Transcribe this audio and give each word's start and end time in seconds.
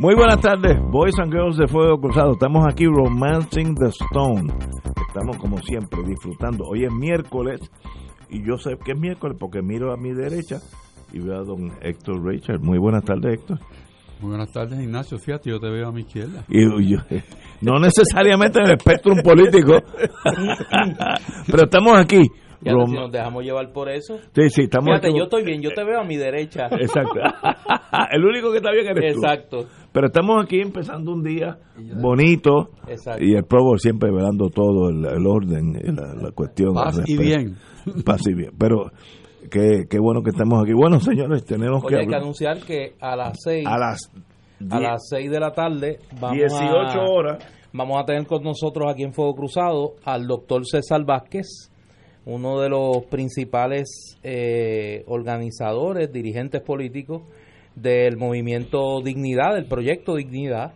Muy 0.00 0.14
buenas 0.14 0.40
tardes, 0.40 0.78
Boys 0.90 1.18
and 1.18 1.30
Girls 1.30 1.58
de 1.58 1.68
Fuego 1.68 2.00
Cruzado. 2.00 2.32
Estamos 2.32 2.64
aquí 2.66 2.86
romancing 2.86 3.74
the 3.74 3.88
stone. 3.88 4.50
Estamos 5.08 5.36
como 5.36 5.58
siempre 5.58 6.00
disfrutando. 6.06 6.64
Hoy 6.64 6.84
es 6.84 6.92
miércoles 6.92 7.60
y 8.30 8.42
yo 8.46 8.56
sé 8.56 8.78
que 8.82 8.92
es 8.92 8.98
miércoles 8.98 9.36
porque 9.38 9.60
miro 9.60 9.92
a 9.92 9.98
mi 9.98 10.12
derecha 10.14 10.56
y 11.12 11.18
veo 11.18 11.40
a 11.40 11.44
don 11.44 11.70
Héctor 11.82 12.24
Richard. 12.24 12.60
Muy 12.62 12.78
buenas 12.78 13.04
tardes, 13.04 13.40
Héctor. 13.40 13.58
Muy 14.20 14.30
buenas 14.30 14.50
tardes, 14.52 14.80
Ignacio. 14.80 15.18
Fíjate, 15.18 15.50
yo 15.50 15.60
te 15.60 15.68
veo 15.68 15.88
a 15.88 15.92
mi 15.92 16.00
izquierda. 16.00 16.44
Y 16.48 16.62
yo- 16.90 16.98
no 17.60 17.78
necesariamente 17.78 18.58
en 18.58 18.66
el 18.66 18.72
espectro 18.78 19.12
político, 19.22 19.74
pero 21.46 21.64
estamos 21.64 21.98
aquí. 21.98 22.22
Si 22.62 22.70
nos 22.94 23.10
dejamos 23.10 23.42
llevar 23.42 23.72
por 23.72 23.88
eso. 23.88 24.18
sí, 24.34 24.50
sí, 24.50 24.62
estamos 24.62 24.86
Fíjate, 24.86 25.08
aquí. 25.08 25.18
yo 25.18 25.24
estoy 25.24 25.44
bien, 25.44 25.62
yo 25.62 25.70
te 25.70 25.82
veo 25.84 26.00
a 26.00 26.04
mi 26.04 26.16
derecha. 26.16 26.66
Exacto. 26.72 27.18
el 28.12 28.24
único 28.24 28.50
que 28.50 28.58
está 28.58 28.70
bien 28.70 28.86
eres 28.86 29.14
tú. 29.14 29.20
Exacto, 29.22 29.66
Pero 29.92 30.06
estamos 30.08 30.44
aquí 30.44 30.60
empezando 30.60 31.12
un 31.12 31.22
día 31.22 31.58
bonito 32.00 32.70
exacto. 32.86 33.24
y 33.24 33.34
el 33.34 33.44
Provo 33.44 33.78
siempre 33.78 34.10
velando 34.10 34.48
todo 34.50 34.90
el, 34.90 35.04
el 35.06 35.26
orden 35.26 35.74
y 35.82 35.92
la, 35.92 36.14
la 36.14 36.30
cuestión. 36.32 36.74
Paz 36.74 37.00
y 37.06 37.16
bien. 37.16 37.56
Paz 38.04 38.20
y 38.26 38.34
bien. 38.34 38.50
Pero 38.58 38.90
qué, 39.50 39.84
qué 39.88 39.98
bueno 39.98 40.22
que 40.22 40.30
estamos 40.30 40.62
aquí. 40.62 40.72
Bueno, 40.72 41.00
señores, 41.00 41.44
tenemos 41.44 41.84
que 41.84 41.96
hay 41.96 42.06
que 42.06 42.14
anunciar 42.16 42.58
que 42.60 42.94
a 43.00 43.16
las 43.16 43.38
6 43.42 43.66
a 43.66 43.78
las 43.78 44.10
a 44.70 44.80
las 44.80 45.08
6 45.08 45.30
de 45.30 45.40
la 45.40 45.52
tarde 45.52 45.98
vamos 46.20 46.36
18 46.36 46.66
a, 46.68 47.04
horas. 47.10 47.44
vamos 47.72 47.98
a 48.00 48.04
tener 48.04 48.26
con 48.26 48.42
nosotros 48.42 48.90
aquí 48.92 49.02
en 49.04 49.12
Fuego 49.12 49.34
Cruzado 49.34 49.94
al 50.04 50.26
doctor 50.26 50.66
César 50.66 51.04
Vázquez, 51.04 51.69
uno 52.30 52.60
de 52.60 52.68
los 52.68 53.04
principales 53.06 54.16
eh, 54.22 55.02
organizadores, 55.06 56.12
dirigentes 56.12 56.62
políticos 56.62 57.22
del 57.74 58.16
movimiento 58.16 59.00
Dignidad, 59.02 59.54
del 59.54 59.66
proyecto 59.66 60.14
Dignidad, 60.14 60.74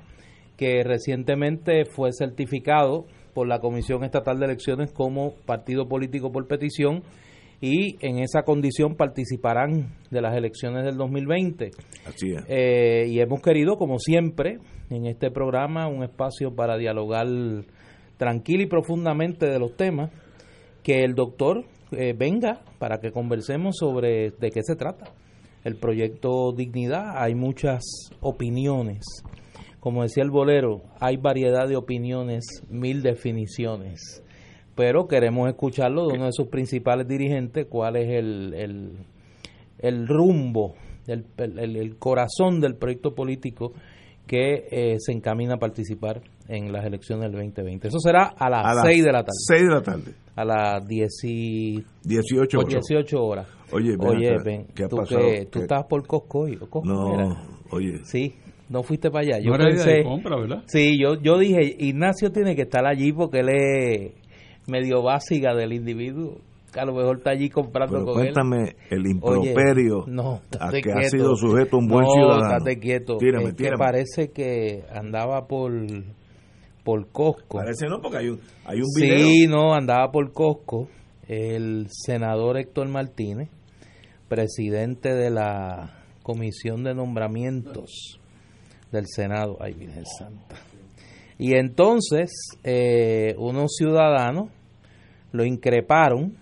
que 0.56 0.82
recientemente 0.82 1.84
fue 1.84 2.10
certificado 2.12 3.06
por 3.34 3.46
la 3.46 3.60
Comisión 3.60 4.04
Estatal 4.04 4.38
de 4.38 4.46
Elecciones 4.46 4.92
como 4.92 5.34
partido 5.46 5.88
político 5.88 6.32
por 6.32 6.46
petición 6.46 7.02
y 7.60 7.96
en 8.04 8.18
esa 8.18 8.42
condición 8.42 8.96
participarán 8.96 9.94
de 10.10 10.20
las 10.20 10.36
elecciones 10.36 10.84
del 10.84 10.96
2020. 10.96 11.70
Así 12.06 12.32
es. 12.32 12.44
Eh, 12.48 13.06
y 13.08 13.20
hemos 13.20 13.40
querido, 13.40 13.76
como 13.76 13.98
siempre, 13.98 14.58
en 14.90 15.06
este 15.06 15.30
programa, 15.30 15.86
un 15.86 16.02
espacio 16.02 16.54
para 16.54 16.76
dialogar 16.76 17.26
tranquila 18.16 18.64
y 18.64 18.66
profundamente 18.66 19.46
de 19.46 19.58
los 19.58 19.76
temas, 19.76 20.10
que 20.84 21.02
el 21.02 21.16
doctor 21.16 21.64
eh, 21.90 22.14
venga 22.16 22.60
para 22.78 22.98
que 23.00 23.10
conversemos 23.10 23.76
sobre 23.76 24.30
de 24.30 24.50
qué 24.52 24.62
se 24.62 24.76
trata. 24.76 25.06
El 25.64 25.76
proyecto 25.76 26.52
Dignidad, 26.52 27.16
hay 27.16 27.34
muchas 27.34 27.82
opiniones. 28.20 29.02
Como 29.80 30.02
decía 30.02 30.22
el 30.22 30.30
bolero, 30.30 30.82
hay 31.00 31.16
variedad 31.16 31.66
de 31.66 31.76
opiniones, 31.76 32.44
mil 32.68 33.02
definiciones. 33.02 34.22
Pero 34.74 35.06
queremos 35.08 35.48
escucharlo 35.48 36.06
de 36.06 36.14
uno 36.14 36.26
de 36.26 36.32
sus 36.32 36.48
principales 36.48 37.08
dirigentes, 37.08 37.66
cuál 37.68 37.96
es 37.96 38.08
el, 38.10 38.54
el, 38.54 38.92
el 39.78 40.06
rumbo, 40.06 40.74
el, 41.06 41.24
el- 41.38 41.96
corazón 41.98 42.60
del 42.60 42.76
proyecto 42.76 43.14
político 43.14 43.72
que 44.26 44.66
eh, 44.70 44.96
se 44.98 45.12
encamina 45.12 45.54
a 45.54 45.58
participar 45.58 46.22
en 46.48 46.72
las 46.72 46.84
elecciones 46.84 47.22
del 47.24 47.32
2020. 47.32 47.88
Eso 47.88 47.98
será 47.98 48.34
a 48.36 48.50
las 48.50 48.64
A 48.66 48.74
las 48.74 48.84
6 48.86 49.04
de 49.04 49.12
la 49.12 49.22
tarde, 49.22 49.38
6 49.48 49.62
de 49.62 49.68
la 49.74 49.82
tarde. 49.82 50.14
a 50.36 50.44
las 50.44 50.86
10 50.86 51.12
y- 51.24 51.84
18 52.04 52.58
horas. 52.58 52.68
18 52.88 53.24
horas. 53.24 53.46
Oye, 53.72 53.96
ven 53.96 54.08
Oye, 54.08 54.36
ven, 54.44 54.66
¿qué 54.74 54.84
ha 54.84 54.88
tú, 54.88 54.96
pasado? 54.96 55.20
que, 55.20 55.46
tú 55.46 55.58
¿Qué? 55.58 55.64
estabas 55.64 55.86
por 55.86 56.06
Costco 56.06 56.40
hoy, 56.40 56.56
¿o 56.60 56.68
Costco 56.68 56.84
No, 56.84 57.14
era? 57.14 57.42
oye. 57.70 58.04
Sí, 58.04 58.34
no 58.68 58.82
fuiste 58.82 59.10
para 59.10 59.26
allá. 59.26 59.38
Yo 59.40 59.50
no 59.50 59.54
era 59.56 59.70
idea 59.70 59.84
pensé, 59.84 59.98
de 59.98 60.04
compra, 60.04 60.36
¿verdad? 60.36 60.62
sí, 60.66 60.98
yo, 61.00 61.20
yo 61.20 61.38
dije, 61.38 61.74
Ignacio 61.78 62.30
tiene 62.30 62.54
que 62.54 62.62
estar 62.62 62.86
allí 62.86 63.12
porque 63.12 63.40
él 63.40 63.48
es 63.48 64.12
medio 64.68 65.02
básica 65.02 65.54
del 65.54 65.72
individuo. 65.72 66.38
que 66.72 66.80
A 66.80 66.84
lo 66.84 66.92
mejor 66.94 67.18
está 67.18 67.30
allí 67.30 67.48
comprando 67.50 67.94
Pero 67.98 68.04
con 68.06 68.20
él. 68.26 68.32
cuéntame 68.32 68.76
el 68.90 69.00
Oye, 69.00 69.10
improperio 69.10 70.04
no, 70.08 70.40
a 70.60 70.70
que 70.70 70.92
ha 70.92 71.02
sido 71.08 71.36
sujeto 71.36 71.78
un 71.78 71.86
buen 71.88 72.04
no, 72.04 72.12
ciudadano. 72.12 72.64
Tírame, 73.18 73.48
es 73.50 73.54
que 73.54 73.70
parece 73.78 74.30
que 74.32 74.84
andaba 74.92 75.46
por 75.46 75.72
por 76.84 77.08
Costco. 77.08 77.58
Parece 77.58 77.86
no, 77.88 78.00
porque 78.00 78.18
hay 78.18 78.28
un, 78.28 78.40
hay 78.64 78.80
un 78.80 78.88
video. 78.94 79.18
Sí, 79.18 79.46
no, 79.48 79.74
andaba 79.74 80.12
por 80.12 80.32
Costco 80.32 80.88
el 81.26 81.86
senador 81.90 82.58
Héctor 82.58 82.88
Martínez, 82.88 83.48
presidente 84.28 85.14
de 85.14 85.30
la 85.30 86.04
Comisión 86.22 86.84
de 86.84 86.94
Nombramientos 86.94 88.20
del 88.92 89.06
Senado. 89.06 89.56
Ay, 89.60 89.72
Virgen 89.72 90.04
Santa. 90.06 90.56
Y 91.38 91.56
entonces, 91.56 92.30
eh, 92.62 93.34
unos 93.38 93.74
ciudadanos 93.76 94.50
lo 95.32 95.44
increparon 95.44 96.36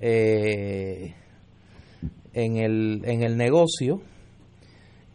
eh, 0.00 1.14
en, 2.32 2.56
el, 2.56 3.02
en 3.04 3.22
el 3.22 3.36
negocio 3.36 4.00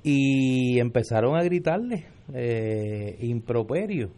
y 0.04 0.80
empezaron 0.80 1.36
a 1.36 1.44
gritarle 1.44 2.06
eh, 2.34 3.18
improperio. 3.22 4.12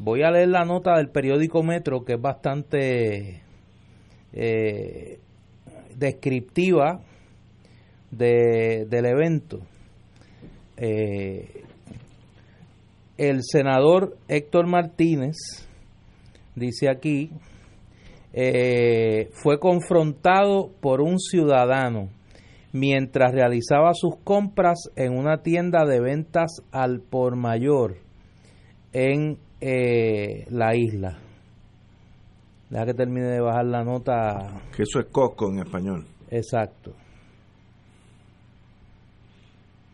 Voy 0.00 0.22
a 0.22 0.30
leer 0.30 0.48
la 0.48 0.64
nota 0.64 0.96
del 0.96 1.08
periódico 1.08 1.62
Metro 1.62 2.04
que 2.04 2.14
es 2.14 2.20
bastante 2.20 3.42
eh, 4.32 5.18
descriptiva 5.96 7.00
de- 8.10 8.86
del 8.90 9.06
evento. 9.06 9.60
Eh, 10.76 11.62
el 13.16 13.40
senador 13.44 14.16
Héctor 14.26 14.66
Martínez 14.66 15.36
dice 16.56 16.88
aquí 16.88 17.30
eh, 18.32 19.30
fue 19.32 19.60
confrontado 19.60 20.72
por 20.80 21.00
un 21.00 21.20
ciudadano 21.20 22.08
mientras 22.72 23.32
realizaba 23.32 23.92
sus 23.94 24.16
compras 24.24 24.90
en 24.96 25.16
una 25.16 25.42
tienda 25.44 25.84
de 25.84 26.00
ventas 26.00 26.50
al 26.72 26.98
por 27.00 27.36
mayor 27.36 27.98
en 28.92 29.38
eh, 29.60 30.44
la 30.50 30.74
isla. 30.76 31.18
Deja 32.70 32.86
que 32.86 32.94
termine 32.94 33.26
de 33.26 33.40
bajar 33.40 33.66
la 33.66 33.84
nota 33.84 34.60
Que 34.74 34.82
eso 34.82 34.98
es 35.00 35.06
Costco 35.06 35.50
en 35.50 35.58
español. 35.60 36.06
exacto. 36.30 36.92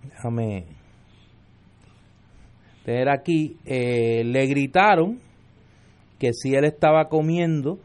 Déjame 0.03 0.65
tener 2.85 3.09
aquí. 3.11 3.57
eh, 3.67 4.25
le 4.25 4.47
gritaron 4.47 5.21
que 6.19 6.33
si 6.33 6.55
él 6.55 6.65
estaba 6.65 7.09
comiendo 7.09 7.79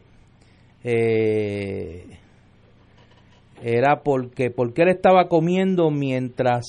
eh, 0.84 2.06
era 3.62 4.02
porque 4.02 4.50
porque 4.50 4.82
él 4.82 4.88
estaba 4.88 5.28
comiendo 5.28 5.90
mientras 5.90 6.64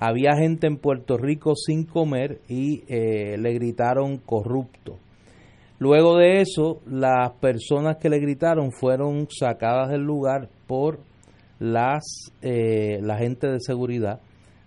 había 0.00 0.34
gente 0.34 0.66
en 0.66 0.78
Puerto 0.78 1.18
Rico 1.18 1.54
sin 1.54 1.84
comer 1.84 2.40
y 2.48 2.84
eh, 2.88 3.36
le 3.38 3.52
gritaron 3.52 4.16
corrupto. 4.16 4.96
Luego 5.78 6.16
de 6.16 6.40
eso, 6.40 6.80
las 6.86 7.32
personas 7.32 7.98
que 7.98 8.08
le 8.08 8.18
gritaron 8.18 8.72
fueron 8.72 9.28
sacadas 9.30 9.90
del 9.90 10.00
lugar 10.00 10.48
por 10.66 11.00
las 11.58 12.32
eh, 12.40 12.98
la 13.02 13.18
gente 13.18 13.46
de 13.46 13.60
seguridad 13.60 14.20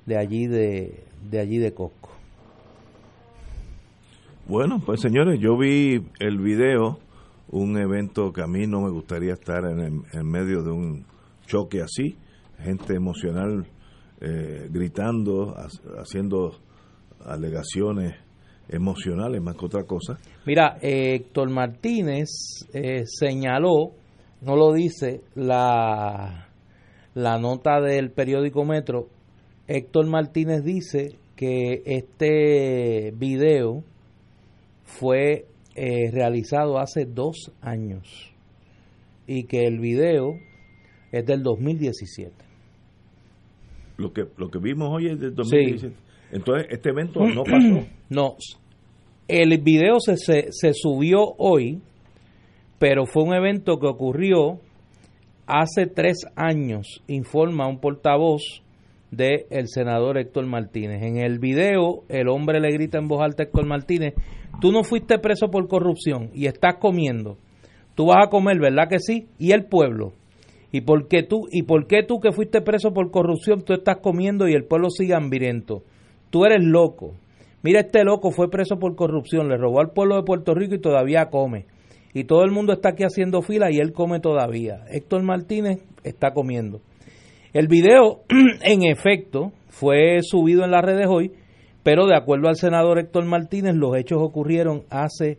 de 0.06 0.18
allí 0.20 0.46
de, 0.46 1.04
de 1.28 1.40
allí 1.40 1.58
de 1.58 1.74
Cosco. 1.74 2.12
Bueno, 4.48 4.82
pues 4.86 5.02
señores, 5.02 5.40
yo 5.40 5.58
vi 5.58 6.06
el 6.20 6.38
video, 6.38 7.00
un 7.50 7.76
evento 7.80 8.32
que 8.32 8.44
a 8.44 8.48
mí 8.48 8.68
no 8.68 8.82
me 8.82 8.92
gustaría 8.92 9.34
estar 9.34 9.66
en, 9.66 10.04
en 10.14 10.30
medio 10.30 10.62
de 10.62 10.72
un 10.72 11.06
choque 11.48 11.82
así, 11.82 12.18
gente 12.60 12.94
emocional 12.94 13.66
eh, 14.24 14.68
gritando, 14.72 15.54
ha- 15.58 15.68
haciendo 16.02 16.52
alegaciones 17.26 18.14
emocionales 18.70 19.42
más 19.42 19.56
que 19.58 19.66
otra 19.66 19.84
cosa. 19.84 20.18
Mira, 20.46 20.78
eh, 20.82 21.16
Héctor 21.16 21.50
Martínez 21.50 22.30
eh, 22.74 23.04
señaló, 23.06 23.92
no 24.42 24.56
lo 24.56 24.72
dice 24.74 25.22
la, 25.36 26.48
la 27.14 27.38
nota 27.38 27.82
del 27.82 28.12
periódico 28.12 28.64
Metro, 28.66 29.08
Héctor 29.68 30.08
Martínez 30.08 30.64
dice 30.64 31.16
que 31.36 31.82
este 31.86 33.12
video 33.16 33.84
fue 34.84 35.46
eh, 35.76 36.12
realizado 36.12 36.78
hace 36.80 37.06
dos 37.06 37.52
años 37.62 38.32
y 39.26 39.46
que 39.46 39.66
el 39.66 39.80
video 39.80 40.36
es 41.12 41.26
del 41.26 41.42
2017. 41.44 42.34
Lo 43.98 44.12
que, 44.12 44.26
lo 44.38 44.50
que 44.50 44.60
vimos 44.60 44.90
hoy 44.92 45.08
es 45.08 45.20
del 45.20 45.36
2017. 45.36 45.96
Entonces, 46.32 46.68
este 46.70 46.90
evento 46.90 47.26
no 47.26 47.44
pasó. 47.46 47.86
No, 48.10 48.36
el 49.28 49.58
video 49.62 50.00
se, 50.00 50.18
se, 50.18 50.48
se 50.52 50.74
subió 50.74 51.34
hoy, 51.38 51.82
pero 52.80 53.06
fue 53.06 53.24
un 53.24 53.34
evento 53.34 53.80
que 53.80 53.88
ocurrió 53.88 54.60
hace 55.46 55.88
tres 55.88 56.26
años, 56.36 57.02
informa 57.08 57.68
un 57.68 57.80
portavoz 57.80 58.64
del 59.12 59.46
el 59.50 59.68
senador 59.68 60.18
Héctor 60.18 60.46
Martínez. 60.46 61.04
En 61.04 61.18
el 61.18 61.40
video, 61.40 62.04
el 62.10 62.28
hombre 62.28 62.60
le 62.60 62.72
grita 62.72 62.98
en 62.98 63.08
voz 63.08 63.22
alta 63.22 63.44
a 63.44 63.46
Héctor 63.46 63.66
Martínez, 63.66 64.14
tú 64.60 64.72
no 64.72 64.84
fuiste 64.84 65.20
preso 65.20 65.50
por 65.50 65.68
corrupción 65.68 66.30
y 66.34 66.48
estás 66.48 66.76
comiendo. 66.80 67.38
Tú 67.96 68.08
vas 68.08 68.26
a 68.26 68.30
comer, 68.30 68.60
¿verdad 68.60 68.90
que 68.90 69.00
sí? 69.00 69.28
Y 69.38 69.52
el 69.52 69.66
pueblo. 69.66 70.14
¿Y 70.74 70.82
por 70.82 71.08
qué 71.08 71.22
tú, 71.22 71.48
y 71.52 71.62
por 71.64 71.86
qué 71.86 72.02
tú 72.02 72.20
que 72.20 72.32
fuiste 72.32 72.60
preso 72.60 72.94
por 72.94 73.12
corrupción, 73.12 73.64
tú 73.64 73.74
estás 73.74 73.98
comiendo 74.02 74.48
y 74.48 74.54
el 74.54 74.66
pueblo 74.66 74.90
sigue 74.90 75.14
hambriento? 75.14 75.84
Tú 76.32 76.46
eres 76.46 76.64
loco. 76.64 77.14
Mira, 77.62 77.82
este 77.82 78.04
loco 78.04 78.32
fue 78.32 78.50
preso 78.50 78.80
por 78.80 78.96
corrupción, 78.96 79.50
le 79.50 79.58
robó 79.58 79.82
al 79.82 79.92
pueblo 79.92 80.16
de 80.16 80.24
Puerto 80.24 80.56
Rico 80.56 80.74
y 80.74 80.82
todavía 80.82 81.28
come. 81.30 81.68
Y 82.16 82.24
todo 82.24 82.44
el 82.44 82.50
mundo 82.50 82.74
está 82.74 82.90
aquí 82.90 83.04
haciendo 83.04 83.44
fila 83.44 83.72
y 83.72 83.78
él 83.78 83.94
come 83.94 84.20
todavía. 84.20 84.84
Héctor 84.90 85.22
Martínez 85.22 85.78
está 86.04 86.34
comiendo. 86.34 86.82
El 87.54 87.68
video, 87.68 88.24
en 88.64 88.84
efecto, 88.84 89.52
fue 89.70 90.22
subido 90.24 90.66
en 90.66 90.72
las 90.72 90.84
redes 90.84 91.06
hoy, 91.08 91.34
pero 91.84 92.08
de 92.08 92.18
acuerdo 92.18 92.48
al 92.48 92.56
senador 92.56 92.98
Héctor 92.98 93.26
Martínez, 93.26 93.76
los 93.76 93.96
hechos 93.96 94.18
ocurrieron 94.24 94.86
hace 94.90 95.38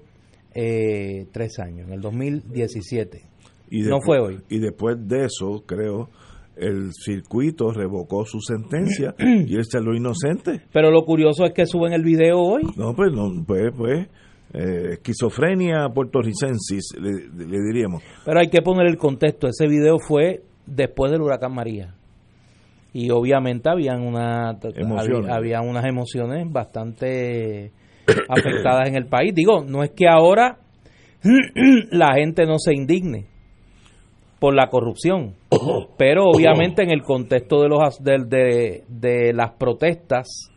eh, 0.54 1.26
tres 1.32 1.58
años, 1.58 1.88
en 1.88 1.94
el 1.94 2.00
2017. 2.00 3.33
Y 3.70 3.82
no 3.82 4.00
fue 4.04 4.18
hoy. 4.18 4.40
Y 4.48 4.58
después 4.58 4.96
de 5.08 5.24
eso, 5.24 5.64
creo, 5.66 6.10
el 6.56 6.92
circuito 6.92 7.72
revocó 7.72 8.24
su 8.24 8.40
sentencia 8.40 9.14
y 9.18 9.56
él 9.56 9.64
se 9.64 9.80
lo 9.80 9.94
inocente. 9.94 10.62
Pero 10.72 10.90
lo 10.90 11.04
curioso 11.04 11.44
es 11.44 11.52
que 11.52 11.66
suben 11.66 11.92
el 11.92 12.02
video 12.02 12.38
hoy. 12.38 12.62
No, 12.76 12.94
pues, 12.94 13.12
no, 13.12 13.30
pues, 13.46 13.72
pues 13.76 14.08
eh, 14.52 14.92
esquizofrenia 14.92 15.88
puertorricensis, 15.88 16.94
le, 17.00 17.46
le, 17.46 17.58
diríamos. 17.60 18.02
Pero 18.24 18.38
hay 18.38 18.48
que 18.48 18.62
poner 18.62 18.86
el 18.86 18.96
contexto. 18.96 19.48
Ese 19.48 19.66
video 19.66 19.98
fue 19.98 20.42
después 20.66 21.10
del 21.10 21.22
huracán 21.22 21.54
María. 21.54 21.94
Y 22.92 23.10
obviamente 23.10 23.68
habían, 23.68 24.02
una, 24.02 24.50
había, 24.50 25.34
había 25.34 25.60
unas 25.62 25.84
emociones 25.84 26.46
bastante 26.48 27.72
afectadas 28.28 28.88
en 28.88 28.94
el 28.94 29.06
país. 29.06 29.34
Digo, 29.34 29.64
no 29.64 29.82
es 29.82 29.90
que 29.90 30.06
ahora 30.08 30.58
la 31.90 32.14
gente 32.14 32.46
no 32.46 32.60
se 32.60 32.72
indigne 32.72 33.33
por 34.44 34.54
la 34.54 34.68
corrupción, 34.68 35.36
pero 35.96 36.24
obviamente 36.24 36.82
en 36.82 36.90
el 36.90 37.00
contexto 37.00 37.62
de, 37.62 37.68
los, 37.70 37.78
de, 38.04 38.84
de, 38.86 39.32
las 39.32 39.52
protestas 39.52 40.50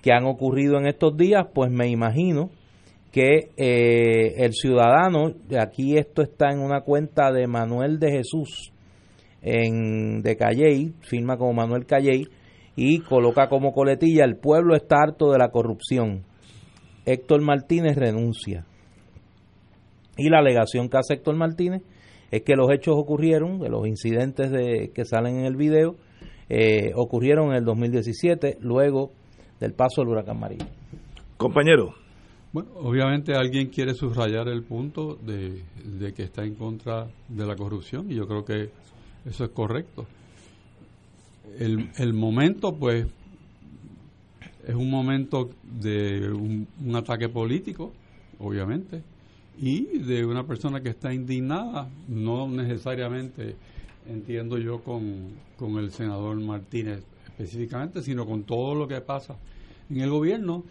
que 0.00 0.14
han 0.14 0.24
ocurrido 0.24 0.78
en 0.78 0.86
estos 0.86 1.14
días, 1.14 1.44
pues 1.52 1.70
me 1.70 1.90
imagino 1.90 2.48
que 3.12 3.50
eh, 3.58 4.32
el 4.38 4.54
ciudadano, 4.54 5.34
aquí 5.60 5.98
esto 5.98 6.22
está 6.22 6.52
en 6.52 6.60
una 6.60 6.80
cuenta 6.80 7.30
de 7.30 7.46
Manuel 7.46 7.98
de 7.98 8.12
Jesús, 8.12 8.72
en, 9.42 10.22
de 10.22 10.34
Calley, 10.34 10.94
firma 11.02 11.36
como 11.36 11.52
Manuel 11.52 11.84
Calley, 11.84 12.28
y 12.76 13.00
coloca 13.00 13.50
como 13.50 13.74
coletilla, 13.74 14.24
el 14.24 14.38
pueblo 14.38 14.74
está 14.74 15.02
harto 15.02 15.32
de 15.32 15.38
la 15.38 15.50
corrupción. 15.50 16.24
Héctor 17.04 17.42
Martínez 17.42 17.94
renuncia. 17.94 18.64
Y 20.16 20.30
la 20.30 20.38
alegación 20.38 20.88
que 20.88 20.96
hace 20.96 21.12
Héctor 21.12 21.36
Martínez 21.36 21.82
es 22.30 22.42
que 22.42 22.54
los 22.56 22.70
hechos 22.70 22.94
ocurrieron, 22.96 23.60
de 23.60 23.68
los 23.68 23.86
incidentes 23.86 24.50
de, 24.50 24.90
que 24.94 25.04
salen 25.04 25.38
en 25.40 25.44
el 25.46 25.56
video, 25.56 25.96
eh, 26.48 26.92
ocurrieron 26.94 27.50
en 27.50 27.56
el 27.56 27.64
2017, 27.64 28.58
luego 28.60 29.10
del 29.60 29.72
paso 29.72 30.02
del 30.02 30.10
huracán 30.10 30.38
María. 30.38 30.66
Compañero. 31.36 31.94
Bueno, 32.52 32.70
obviamente 32.76 33.34
alguien 33.34 33.68
quiere 33.68 33.94
subrayar 33.94 34.48
el 34.48 34.62
punto 34.62 35.16
de, 35.16 35.62
de 35.84 36.12
que 36.14 36.22
está 36.22 36.44
en 36.44 36.54
contra 36.54 37.06
de 37.28 37.46
la 37.46 37.54
corrupción 37.54 38.10
y 38.10 38.14
yo 38.14 38.26
creo 38.26 38.44
que 38.44 38.70
eso 39.26 39.44
es 39.44 39.50
correcto. 39.50 40.06
El, 41.58 41.90
el 41.98 42.14
momento, 42.14 42.74
pues, 42.74 43.06
es 44.66 44.74
un 44.74 44.90
momento 44.90 45.50
de 45.62 46.30
un, 46.30 46.66
ataque 46.94 47.28
político, 47.28 47.92
obviamente, 48.38 49.02
y 49.60 49.98
de 49.98 50.24
una 50.24 50.46
persona 50.46 50.80
que 50.80 50.90
está 50.90 51.12
indignada, 51.12 51.88
no 52.08 52.48
necesariamente 52.48 53.56
entiendo 54.08 54.58
yo 54.58 54.80
con, 54.82 55.32
con 55.56 55.76
el 55.78 55.90
senador 55.90 56.36
Martínez 56.40 57.04
específicamente, 57.26 58.02
sino 58.02 58.26
con 58.26 58.44
todo 58.44 58.74
lo 58.74 58.88
que 58.88 59.00
pasa 59.00 59.36
en 59.90 60.00
el 60.00 60.10
gobierno, 60.10 60.64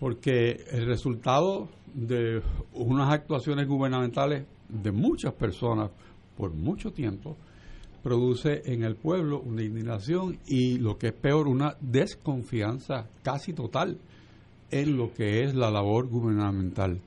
porque 0.00 0.64
el 0.70 0.86
resultado 0.86 1.68
de 1.94 2.42
unas 2.74 3.12
actuaciones 3.12 3.66
gubernamentales 3.66 4.44
de 4.68 4.92
muchas 4.92 5.32
personas 5.34 5.90
por 6.36 6.52
mucho 6.52 6.92
tiempo 6.92 7.36
produce 8.02 8.62
en 8.66 8.84
el 8.84 8.96
pueblo 8.96 9.40
una 9.40 9.62
indignación 9.62 10.38
y 10.46 10.78
lo 10.78 10.98
que 10.98 11.08
es 11.08 11.12
peor, 11.12 11.48
una 11.48 11.76
desconfianza 11.80 13.06
casi 13.22 13.52
total 13.52 13.98
en 14.70 14.96
lo 14.96 15.12
que 15.12 15.44
es 15.44 15.54
la 15.54 15.70
labor 15.70 16.06
gubernamental, 16.06 17.00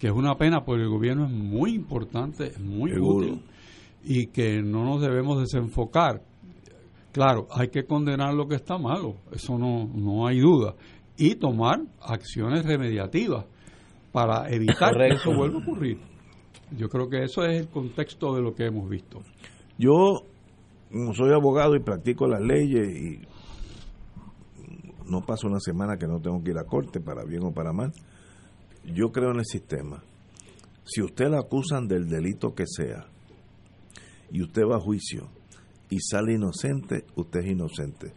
que 0.00 0.06
es 0.06 0.12
una 0.14 0.34
pena 0.36 0.64
porque 0.64 0.82
el 0.82 0.88
gobierno 0.88 1.26
es 1.26 1.30
muy 1.30 1.74
importante, 1.74 2.52
muy 2.58 2.98
útil 2.98 3.42
y 4.02 4.28
que 4.28 4.62
no 4.62 4.82
nos 4.82 5.02
debemos 5.02 5.38
desenfocar. 5.38 6.22
Claro, 7.12 7.46
hay 7.52 7.68
que 7.68 7.84
condenar 7.84 8.32
lo 8.32 8.48
que 8.48 8.54
está 8.54 8.78
malo, 8.78 9.16
eso 9.30 9.58
no, 9.58 9.86
no 9.94 10.26
hay 10.26 10.40
duda, 10.40 10.74
y 11.18 11.34
tomar 11.34 11.80
acciones 12.00 12.64
remediativas 12.64 13.44
para 14.10 14.48
evitar 14.48 14.94
que 14.96 15.08
eso 15.08 15.34
vuelva 15.34 15.58
a 15.58 15.62
ocurrir. 15.62 15.98
Yo 16.78 16.88
creo 16.88 17.10
que 17.10 17.24
eso 17.24 17.44
es 17.44 17.60
el 17.60 17.68
contexto 17.68 18.34
de 18.34 18.40
lo 18.40 18.54
que 18.54 18.64
hemos 18.64 18.88
visto. 18.88 19.18
Yo 19.76 20.22
soy 21.12 21.32
abogado 21.32 21.76
y 21.76 21.80
practico 21.80 22.26
las 22.26 22.40
leyes 22.40 22.88
y 22.88 23.20
no 25.10 25.20
pasa 25.20 25.46
una 25.46 25.60
semana 25.60 25.98
que 25.98 26.06
no 26.06 26.20
tengo 26.20 26.42
que 26.42 26.52
ir 26.52 26.58
a 26.58 26.64
corte, 26.64 27.00
para 27.00 27.22
bien 27.24 27.42
o 27.44 27.52
para 27.52 27.72
mal. 27.74 27.92
Yo 28.94 29.12
creo 29.12 29.30
en 29.30 29.38
el 29.38 29.44
sistema. 29.44 30.02
Si 30.84 31.02
usted 31.02 31.28
la 31.28 31.40
acusan 31.40 31.86
del 31.86 32.08
delito 32.08 32.54
que 32.54 32.64
sea 32.66 33.06
y 34.30 34.42
usted 34.42 34.62
va 34.62 34.76
a 34.76 34.80
juicio 34.80 35.28
y 35.88 36.00
sale 36.00 36.34
inocente, 36.34 37.04
usted 37.14 37.40
es 37.40 37.52
inocente. 37.52 38.12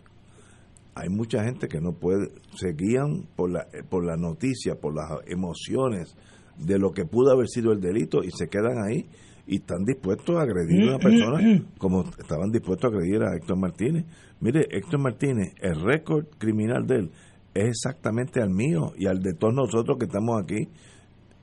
Hay 0.95 1.09
mucha 1.09 1.43
gente 1.43 1.67
que 1.67 1.81
no 1.81 1.93
puede, 1.93 2.29
se 2.55 2.73
guían 2.73 3.27
por 3.35 3.51
la, 3.51 3.67
por 3.89 4.05
la 4.05 4.15
noticia, 4.15 4.75
por 4.75 4.95
las 4.95 5.09
emociones 5.27 6.15
de 6.57 6.77
lo 6.77 6.91
que 6.91 7.05
pudo 7.05 7.31
haber 7.31 7.47
sido 7.47 7.71
el 7.71 7.81
delito 7.81 8.23
y 8.23 8.31
se 8.31 8.47
quedan 8.47 8.77
ahí 8.83 9.07
y 9.45 9.57
están 9.57 9.83
dispuestos 9.83 10.35
a 10.37 10.43
agredir 10.43 10.83
a 10.83 10.95
una 10.95 10.99
persona 10.99 11.63
como 11.77 12.03
estaban 12.03 12.51
dispuestos 12.51 12.91
a 12.91 12.95
agredir 12.95 13.23
a 13.23 13.35
Héctor 13.35 13.57
Martínez. 13.57 14.05
Mire, 14.39 14.67
Héctor 14.69 14.99
Martínez, 14.99 15.53
el 15.61 15.81
récord 15.81 16.25
criminal 16.37 16.85
de 16.87 16.95
él 16.95 17.11
es 17.53 17.65
exactamente 17.65 18.41
al 18.41 18.49
mío 18.49 18.93
y 18.97 19.07
al 19.07 19.19
de 19.21 19.33
todos 19.33 19.53
nosotros 19.53 19.97
que 19.97 20.05
estamos 20.05 20.41
aquí. 20.41 20.69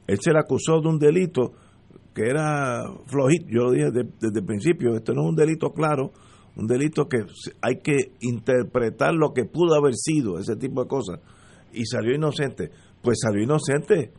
Él 0.06 0.18
se 0.20 0.32
le 0.32 0.38
acusó 0.38 0.80
de 0.80 0.88
un 0.88 0.98
delito 0.98 1.52
que 2.14 2.28
era 2.28 2.84
flojito. 3.06 3.46
Yo 3.48 3.64
lo 3.64 3.72
dije 3.72 3.90
desde, 3.90 4.38
el 4.40 4.44
principio, 4.44 4.96
esto 4.96 5.14
no 5.14 5.22
es 5.22 5.28
un 5.28 5.36
delito 5.36 5.72
claro, 5.72 6.12
un 6.56 6.66
delito 6.66 7.08
que 7.08 7.24
hay 7.62 7.76
que 7.76 8.12
interpretar 8.20 9.14
lo 9.14 9.32
que 9.32 9.44
pudo 9.44 9.74
haber 9.74 9.94
sido, 9.94 10.38
ese 10.38 10.56
tipo 10.56 10.82
de 10.82 10.88
cosas. 10.88 11.20
Y 11.72 11.84
salió 11.86 12.14
inocente. 12.14 12.70
Pues 13.02 13.18
salió 13.22 13.42
inocente 13.42 14.12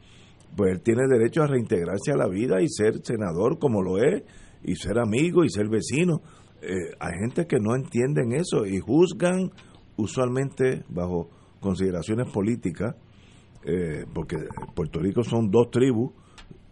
pues 0.55 0.73
él 0.73 0.81
tiene 0.81 1.03
derecho 1.07 1.43
a 1.43 1.47
reintegrarse 1.47 2.11
a 2.11 2.17
la 2.17 2.27
vida 2.27 2.61
y 2.61 2.67
ser 2.67 3.01
senador 3.03 3.57
como 3.59 3.81
lo 3.81 3.97
es, 3.97 4.23
y 4.63 4.75
ser 4.75 4.99
amigo 4.99 5.43
y 5.43 5.49
ser 5.49 5.69
vecino. 5.69 6.21
Eh, 6.61 6.93
hay 6.99 7.13
gente 7.19 7.47
que 7.47 7.59
no 7.59 7.75
entienden 7.75 8.33
eso 8.33 8.65
y 8.65 8.79
juzgan 8.79 9.51
usualmente 9.97 10.83
bajo 10.89 11.29
consideraciones 11.61 12.29
políticas, 12.29 12.95
eh, 13.63 14.03
porque 14.13 14.35
Puerto 14.75 14.99
Rico 14.99 15.23
son 15.23 15.49
dos 15.49 15.71
tribus, 15.71 16.11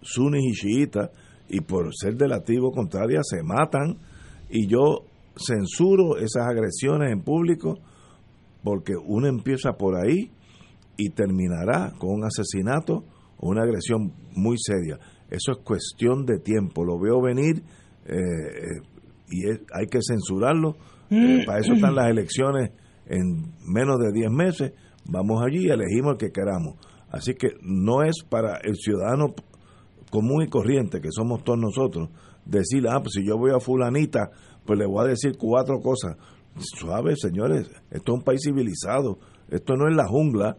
sunis 0.01 0.43
y 0.43 0.51
chiitas, 0.53 1.11
y 1.47 1.61
por 1.61 1.95
ser 1.95 2.15
de 2.15 2.27
la 2.27 2.41
tribu 2.41 2.71
contraria 2.71 3.21
se 3.23 3.41
matan, 3.43 3.97
y 4.49 4.67
yo 4.67 5.05
censuro 5.37 6.17
esas 6.17 6.47
agresiones 6.47 7.13
en 7.13 7.21
público 7.21 7.79
porque 8.63 8.93
uno 8.97 9.27
empieza 9.27 9.73
por 9.73 9.95
ahí 9.95 10.31
y 10.97 11.11
terminará 11.11 11.93
con 11.97 12.09
un 12.11 12.25
asesinato 12.25 13.05
una 13.41 13.63
agresión 13.63 14.11
muy 14.35 14.57
seria. 14.57 14.99
Eso 15.29 15.53
es 15.53 15.59
cuestión 15.63 16.25
de 16.25 16.39
tiempo, 16.39 16.83
lo 16.83 16.99
veo 16.99 17.21
venir 17.21 17.63
eh, 18.05 18.81
y 19.31 19.47
hay 19.47 19.87
que 19.89 19.99
censurarlo. 20.01 20.75
Eh, 21.09 21.43
para 21.45 21.59
eso 21.59 21.73
están 21.73 21.95
las 21.95 22.09
elecciones 22.09 22.71
en 23.09 23.53
menos 23.65 23.97
de 23.99 24.11
10 24.13 24.31
meses 24.31 24.73
vamos 25.05 25.43
allí 25.43 25.65
y 25.65 25.69
elegimos 25.69 26.13
el 26.13 26.17
que 26.17 26.31
queramos. 26.31 26.75
Así 27.09 27.33
que 27.33 27.49
no 27.61 28.03
es 28.03 28.23
para 28.23 28.57
el 28.63 28.75
ciudadano 28.75 29.33
común 30.11 30.43
y 30.43 30.47
corriente, 30.47 31.01
que 31.01 31.09
somos 31.11 31.43
todos 31.43 31.59
nosotros, 31.59 32.09
decir, 32.45 32.87
ah, 32.87 32.99
pues 33.01 33.13
si 33.15 33.25
yo 33.25 33.37
voy 33.37 33.51
a 33.51 33.59
fulanita, 33.59 34.31
pues 34.65 34.77
le 34.77 34.85
voy 34.85 35.05
a 35.05 35.09
decir 35.09 35.37
cuatro 35.37 35.79
cosas. 35.79 36.17
Suave, 36.57 37.15
señores, 37.15 37.69
esto 37.89 38.13
es 38.13 38.17
un 38.19 38.23
país 38.23 38.41
civilizado, 38.43 39.19
esto 39.49 39.75
no 39.75 39.87
es 39.87 39.95
la 39.95 40.07
jungla, 40.07 40.57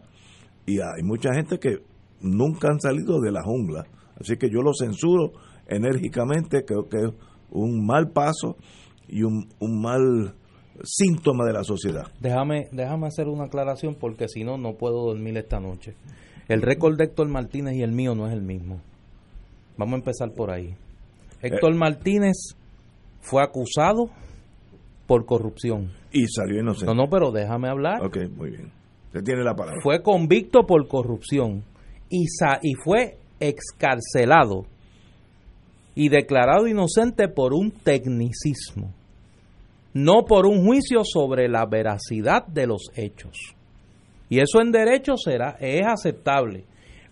y 0.65 0.79
hay 0.79 1.03
mucha 1.03 1.33
gente 1.33 1.59
que 1.59 1.83
nunca 2.21 2.69
han 2.69 2.79
salido 2.79 3.19
de 3.19 3.31
la 3.31 3.43
jungla. 3.43 3.85
Así 4.19 4.37
que 4.37 4.49
yo 4.49 4.61
lo 4.61 4.73
censuro 4.73 5.31
enérgicamente, 5.67 6.63
creo 6.65 6.87
que 6.87 6.97
es 6.97 7.11
un 7.49 7.85
mal 7.85 8.11
paso 8.11 8.57
y 9.07 9.23
un, 9.23 9.49
un 9.59 9.81
mal 9.81 10.35
síntoma 10.83 11.45
de 11.45 11.53
la 11.53 11.63
sociedad. 11.63 12.07
Déjame, 12.19 12.67
déjame 12.71 13.07
hacer 13.07 13.27
una 13.27 13.45
aclaración 13.45 13.95
porque 13.95 14.27
si 14.27 14.43
no, 14.43 14.57
no 14.57 14.73
puedo 14.73 15.05
dormir 15.05 15.37
esta 15.37 15.59
noche. 15.59 15.95
El 16.47 16.61
récord 16.61 16.97
de 16.97 17.05
Héctor 17.05 17.29
Martínez 17.29 17.75
y 17.75 17.81
el 17.81 17.91
mío 17.91 18.15
no 18.15 18.27
es 18.27 18.33
el 18.33 18.41
mismo. 18.41 18.81
Vamos 19.77 19.93
a 19.93 19.97
empezar 19.97 20.31
por 20.33 20.51
ahí. 20.51 20.75
Héctor 21.41 21.75
Martínez 21.75 22.55
fue 23.21 23.43
acusado 23.43 24.09
por 25.07 25.25
corrupción. 25.25 25.91
Y 26.11 26.27
salió 26.27 26.59
inocente. 26.59 26.85
No, 26.85 26.93
no, 26.93 27.09
pero 27.09 27.31
déjame 27.31 27.69
hablar. 27.69 28.03
Ok, 28.05 28.17
muy 28.35 28.51
bien. 28.51 28.71
Usted 29.07 29.23
tiene 29.23 29.43
la 29.43 29.55
palabra. 29.55 29.81
Fue 29.81 30.01
convicto 30.01 30.65
por 30.65 30.87
corrupción 30.87 31.63
y, 32.09 32.27
sa 32.27 32.59
y 32.61 32.75
fue 32.75 33.17
excarcelado 33.39 34.65
y 35.95 36.09
declarado 36.09 36.67
inocente 36.67 37.27
por 37.27 37.53
un 37.53 37.71
tecnicismo, 37.71 38.93
no 39.93 40.23
por 40.25 40.45
un 40.45 40.65
juicio 40.65 41.01
sobre 41.03 41.47
la 41.49 41.65
veracidad 41.65 42.45
de 42.47 42.67
los 42.67 42.89
hechos. 42.95 43.37
Y 44.29 44.39
eso 44.39 44.61
en 44.61 44.71
derecho 44.71 45.17
será 45.17 45.57
es 45.59 45.85
aceptable, 45.85 46.65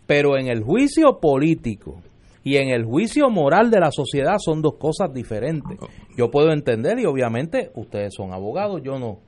pero 0.07 0.37
en 0.37 0.47
el 0.47 0.63
juicio 0.63 1.19
político 1.19 2.01
y 2.43 2.55
en 2.55 2.69
el 2.69 2.85
juicio 2.85 3.29
moral 3.29 3.69
de 3.69 3.79
la 3.81 3.91
sociedad 3.91 4.37
son 4.39 4.61
dos 4.61 4.75
cosas 4.77 5.13
diferentes. 5.13 5.77
Yo 6.17 6.31
puedo 6.31 6.51
entender 6.53 6.97
y 6.99 7.05
obviamente 7.05 7.71
ustedes 7.75 8.13
son 8.15 8.31
abogados, 8.33 8.81
yo 8.83 8.97
no. 8.97 9.19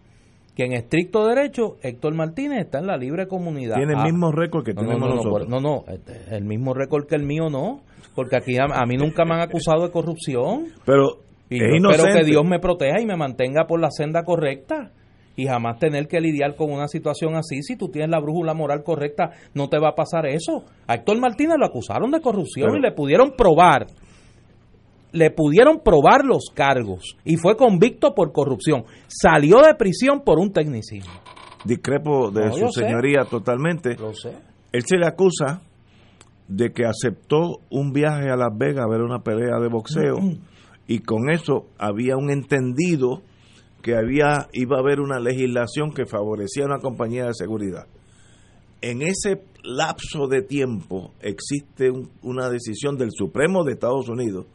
Que 0.56 0.64
en 0.66 0.74
estricto 0.74 1.28
derecho 1.28 1.78
Héctor 1.82 2.14
Martínez 2.14 2.60
está 2.66 2.80
en 2.80 2.88
la 2.88 2.98
libre 2.98 3.28
comunidad. 3.28 3.76
Tiene 3.76 3.94
el 3.94 4.00
Ah, 4.00 4.04
mismo 4.06 4.32
récord 4.32 4.64
que 4.66 4.74
no, 4.74 4.82
tenemos 4.82 5.02
no, 5.02 5.08
no, 5.10 5.16
nosotros. 5.16 5.48
no, 5.50 5.60
no, 5.62 5.84
este, 5.88 6.36
el 6.36 6.44
mismo 6.46 6.74
récord 6.74 7.06
que 7.08 7.16
el 7.16 7.24
mío 7.24 7.50
no, 7.50 7.82
porque 8.16 8.36
aquí 8.38 8.58
a, 8.58 8.66
a 8.66 8.86
mí 8.86 8.96
nunca 8.98 9.24
me 9.26 9.36
han 9.36 9.42
acusado 9.42 9.84
de 9.86 9.92
corrupción 9.92 10.68
Pero 10.86 11.20
y 11.52 11.64
es 11.64 11.70
yo 11.84 11.90
espero 11.90 12.14
que 12.20 12.26
Dios 12.26 12.44
me 12.46 12.60
proteja 12.60 13.02
y 13.02 13.06
me 13.06 13.16
mantenga 13.18 13.66
por 13.68 13.80
la 13.80 13.92
senda 13.92 14.24
correcta 14.24 14.92
y 15.36 15.46
jamás 15.48 15.80
tener 15.80 16.08
que 16.08 16.20
lidiar 16.20 16.56
con 16.56 16.72
una 16.72 16.88
situación 16.88 17.36
así. 17.36 17.62
Si 17.64 17.76
tú 17.76 17.90
tienes 17.90 18.10
la 18.10 18.20
brújula 18.20 18.54
moral 18.54 18.84
correcta, 18.84 19.32
no 19.54 19.68
te 19.70 19.80
va 19.80 19.90
a 19.90 19.96
pasar 19.96 20.26
eso. 20.26 20.64
A 20.88 20.96
Héctor 20.96 21.20
Martínez 21.20 21.56
lo 21.60 21.66
acusaron 21.66 22.12
de 22.12 22.22
corrupción 22.22 22.76
y 22.78 22.82
le 22.82 22.92
pudieron 22.92 23.32
probar, 23.38 23.88
le 25.14 25.30
pudieron 25.32 25.80
probar 25.84 26.24
los 26.26 26.46
cargos 26.54 27.18
y 27.26 27.36
fue 27.38 27.56
convicto 27.56 28.14
por 28.14 28.32
corrupción. 28.32 28.84
Salió 29.08 29.58
de 29.62 29.76
prisión 29.76 30.22
por 30.24 30.40
un 30.40 30.52
tecnicismo. 30.52 31.14
Discrepo 31.66 32.32
de 32.32 32.46
No, 32.48 32.54
su 32.54 32.68
sé. 32.70 32.86
señoría 32.86 33.24
totalmente. 33.30 33.96
Lo 33.96 34.14
sé. 34.14 34.32
Él 34.72 34.84
se 34.86 34.98
le 34.98 35.06
acusa 35.06 35.62
de 36.48 36.72
que 36.72 36.86
aceptó 36.86 37.60
un 37.70 37.92
viaje 37.94 38.30
a 38.30 38.36
Las 38.36 38.58
Vegas 38.58 38.86
a 38.86 38.90
ver 38.90 39.02
una 39.02 39.20
pelea 39.20 39.60
de 39.62 39.68
boxeo 39.70 40.16
y 40.92 41.00
con 41.00 41.30
eso 41.30 41.68
había 41.78 42.18
un 42.18 42.30
entendido 42.32 43.22
que 43.82 43.96
había 43.96 44.48
iba 44.54 44.78
a 44.78 44.80
haber 44.82 45.00
una 45.00 45.20
legislación 45.20 45.92
que 45.94 46.06
favorecía 46.06 46.64
a 46.64 46.68
una 46.68 46.80
compañía 46.80 47.26
de 47.26 47.34
seguridad. 47.34 47.88
En 48.82 49.02
ese 49.02 49.44
lapso 49.64 50.28
de 50.28 50.42
tiempo 50.42 51.14
existe 51.22 51.90
un- 51.92 52.10
una 52.24 52.50
decisión 52.50 52.98
del 52.98 53.10
Supremo 53.12 53.64
de 53.64 53.74
Estados 53.74 54.10
Unidos 54.10 54.46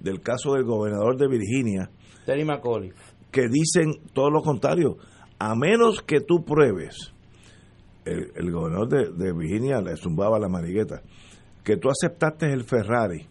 del 0.00 0.20
caso 0.20 0.54
del 0.54 0.64
gobernador 0.64 1.16
de 1.16 1.28
Virginia 1.28 1.90
Terry 2.24 2.44
McAuliffe. 2.44 2.96
que 3.30 3.48
dicen 3.48 3.92
todo 4.12 4.30
lo 4.30 4.42
contrario. 4.42 4.96
A 5.38 5.54
menos 5.56 6.00
que 6.02 6.20
tú 6.20 6.44
pruebes, 6.44 7.12
el, 8.04 8.30
el 8.36 8.50
gobernador 8.52 8.88
de, 8.88 9.24
de 9.24 9.32
Virginia 9.32 9.80
le 9.80 9.96
zumbaba 9.96 10.38
la 10.38 10.48
marigueta, 10.48 11.02
que 11.64 11.76
tú 11.76 11.88
aceptaste 11.90 12.52
el 12.52 12.62
Ferrari, 12.64 13.26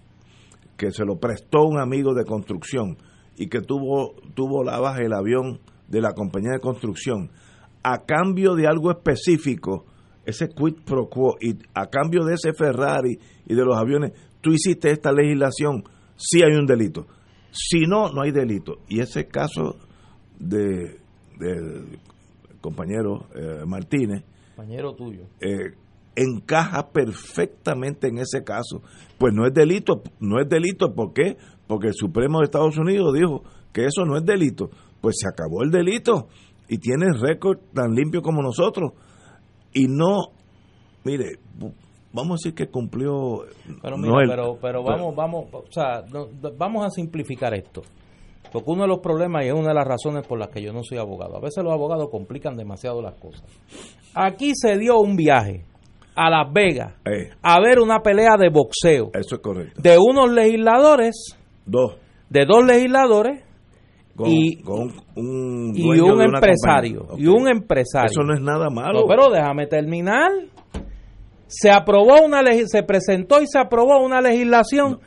que 0.83 0.91
se 0.91 1.05
lo 1.05 1.17
prestó 1.17 1.63
un 1.63 1.79
amigo 1.79 2.13
de 2.13 2.25
construcción 2.25 2.97
y 3.37 3.47
que 3.47 3.61
tuvo, 3.61 4.15
tuvo 4.33 4.65
lavas 4.65 4.99
el 4.99 5.13
avión 5.13 5.61
de 5.87 6.01
la 6.01 6.11
compañía 6.11 6.51
de 6.51 6.59
construcción, 6.59 7.31
a 7.83 8.03
cambio 8.03 8.53
de 8.55 8.67
algo 8.67 8.91
específico, 8.91 9.85
ese 10.25 10.49
quid 10.49 10.83
pro 10.85 11.07
quo, 11.07 11.37
y 11.39 11.57
a 11.73 11.87
cambio 11.87 12.25
de 12.25 12.33
ese 12.33 12.51
Ferrari 12.53 13.17
y 13.45 13.55
de 13.55 13.63
los 13.63 13.77
aviones, 13.77 14.11
tú 14.41 14.51
hiciste 14.51 14.91
esta 14.91 15.13
legislación, 15.13 15.83
sí 16.17 16.41
hay 16.43 16.57
un 16.57 16.65
delito. 16.65 17.07
Si 17.51 17.81
no, 17.87 18.09
no 18.11 18.23
hay 18.23 18.31
delito. 18.31 18.79
Y 18.89 18.99
ese 18.99 19.27
caso 19.27 19.77
de 20.37 20.99
compañero 22.59 23.27
eh, 23.35 23.63
Martínez 23.65 24.23
Compañero 24.55 24.93
tuyo. 24.95 25.23
eh, 25.39 25.73
encaja 26.15 26.89
perfectamente 26.91 28.07
en 28.07 28.17
ese 28.19 28.43
caso. 28.43 28.81
Pues 29.17 29.33
no 29.33 29.45
es 29.45 29.53
delito, 29.53 30.01
no 30.19 30.39
es 30.39 30.47
delito, 30.49 30.93
¿por 30.93 31.13
qué? 31.13 31.37
Porque 31.67 31.87
el 31.87 31.93
Supremo 31.93 32.39
de 32.39 32.45
Estados 32.45 32.77
Unidos 32.77 33.13
dijo 33.13 33.43
que 33.71 33.85
eso 33.85 34.05
no 34.05 34.17
es 34.17 34.25
delito. 34.25 34.69
Pues 35.01 35.15
se 35.19 35.27
acabó 35.27 35.63
el 35.63 35.71
delito 35.71 36.27
y 36.67 36.77
tiene 36.77 37.07
récord 37.19 37.57
tan 37.73 37.93
limpio 37.93 38.21
como 38.21 38.41
nosotros. 38.41 38.91
Y 39.73 39.87
no, 39.87 40.27
mire, 41.03 41.39
vamos 42.13 42.31
a 42.31 42.35
decir 42.35 42.53
que 42.53 42.67
cumplió... 42.71 43.45
Pero 43.81 43.97
no 43.97 44.19
el- 44.19 44.29
pero, 44.29 44.57
pero 44.61 44.83
vamos, 44.83 45.15
vamos, 45.15 45.45
o 45.51 45.63
sea, 45.71 46.03
no- 46.11 46.27
vamos 46.57 46.85
a 46.85 46.89
simplificar 46.89 47.53
esto. 47.53 47.81
Porque 48.51 48.69
uno 48.69 48.83
de 48.83 48.87
los 48.89 48.99
problemas 48.99 49.43
y 49.43 49.47
es 49.47 49.53
una 49.53 49.69
de 49.69 49.73
las 49.73 49.87
razones 49.87 50.27
por 50.27 50.37
las 50.37 50.49
que 50.49 50.61
yo 50.61 50.71
no 50.71 50.83
soy 50.83 50.99
abogado. 50.99 51.37
A 51.37 51.39
veces 51.39 51.63
los 51.63 51.73
abogados 51.73 52.09
complican 52.11 52.55
demasiado 52.55 53.01
las 53.01 53.15
cosas. 53.15 53.43
Aquí 54.13 54.51
se 54.53 54.77
dio 54.77 54.99
un 54.99 55.15
viaje 55.15 55.65
a 56.15 56.29
Las 56.29 56.51
Vegas 56.53 56.93
Eh, 57.05 57.29
a 57.41 57.59
ver 57.61 57.79
una 57.79 57.99
pelea 58.01 58.35
de 58.37 58.49
boxeo 58.49 59.11
eso 59.13 59.35
es 59.35 59.41
correcto. 59.41 59.81
de 59.81 59.97
unos 59.97 60.31
legisladores, 60.31 61.37
Dos. 61.65 61.97
de 62.29 62.45
dos 62.45 62.65
legisladores 62.65 63.43
Con, 64.15 64.29
Y- 64.29 64.61
con 64.61 64.91
un, 65.15 65.71
y 65.75 65.99
un 65.99 66.21
empresario. 66.21 67.07
Y 67.17 67.25
un 67.25 67.47
empresario. 67.47 68.11
Eso 68.11 68.21
no 68.21 68.35
es 68.35 68.41
nada 68.41 68.69
malo. 68.69 69.01
No, 69.01 69.07
pero 69.07 69.31
déjame 69.31 69.65
terminar. 69.65 70.29
Se 71.47 71.71
aprobó 71.71 72.21
una 72.23 72.41
se 72.67 72.83
presentó 72.83 73.41
y 73.41 73.47
se 73.47 73.57
aprobó 73.57 74.03
una 74.05 74.21
legislación 74.21 74.99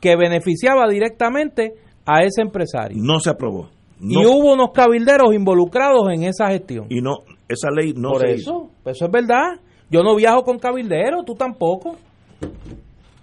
que 0.00 0.16
beneficiaba 0.16 0.88
directamente 0.88 1.74
a 2.06 2.22
ese 2.22 2.40
empresario. 2.40 2.96
no 3.02 3.20
se 3.20 3.28
aprobó. 3.30 3.68
Y 4.00 4.14
No, 4.14 4.30
hubo 4.30 4.52
unos 4.54 4.70
cabilderos 4.72 5.34
involucrados 5.34 6.08
en 6.12 6.24
esa 6.24 6.48
gestión. 6.48 6.86
y 6.90 7.00
no, 7.02 7.16
esa 7.48 7.68
ley 7.70 7.92
no 7.94 8.12
Por 8.12 8.22
se 8.22 8.32
eso, 8.32 8.70
eso 8.84 9.04
es 9.06 9.10
verdad. 9.10 9.60
Yo 9.90 10.02
no 10.02 10.16
viajo 10.16 10.42
con 10.42 10.58
cabilderos, 10.58 11.24
tú 11.24 11.34
tampoco. 11.34 11.96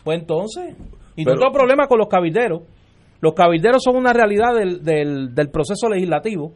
Pues 0.03 0.20
entonces, 0.20 0.75
y 1.15 1.24
Pero- 1.24 1.36
no 1.36 1.41
tengo 1.41 1.53
problema 1.53 1.88
con 1.88 1.98
los 2.00 2.08
cabilderos. 2.08 2.62
Los 3.22 3.34
cabilderos 3.34 3.82
son 3.84 3.96
una 3.96 4.12
realidad 4.13 4.53
del, 4.53 4.84
del, 4.84 5.34
del 5.34 5.50
proceso 5.50 5.88
legislativo. 5.89 6.53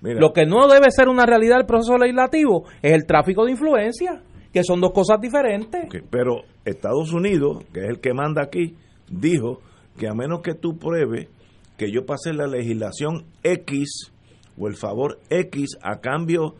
Mira, 0.00 0.20
Lo 0.20 0.32
que 0.32 0.46
no 0.46 0.66
debe 0.68 0.90
ser 0.90 1.08
una 1.08 1.26
realidad 1.26 1.56
del 1.56 1.66
proceso 1.66 1.96
legislativo 1.96 2.64
es 2.82 2.92
el 2.92 3.04
tráfico 3.06 3.44
de 3.44 3.52
influencia, 3.52 4.22
que 4.52 4.62
son 4.64 4.80
dos 4.80 4.92
cosas 4.92 5.20
diferentes. 5.20 5.86
pero 6.10 6.42
Estados 6.64 7.12
Unidos, 7.12 7.64
que 7.72 7.80
es 7.80 7.88
el 7.88 8.00
que 8.00 8.14
manda 8.14 8.42
aquí, 8.42 8.74
dijo 9.10 9.60
que 9.96 10.08
a 10.08 10.14
menos 10.14 10.40
que 10.42 10.54
tú 10.54 10.76
pruebes 10.76 11.28
que 11.76 11.92
yo 11.92 12.04
pasé 12.04 12.32
la 12.32 12.46
legislación 12.46 13.24
X 13.44 14.12
o 14.58 14.66
el 14.68 14.74
favor 14.74 15.18
X 15.30 15.76
a 15.82 16.00
cambio 16.00 16.54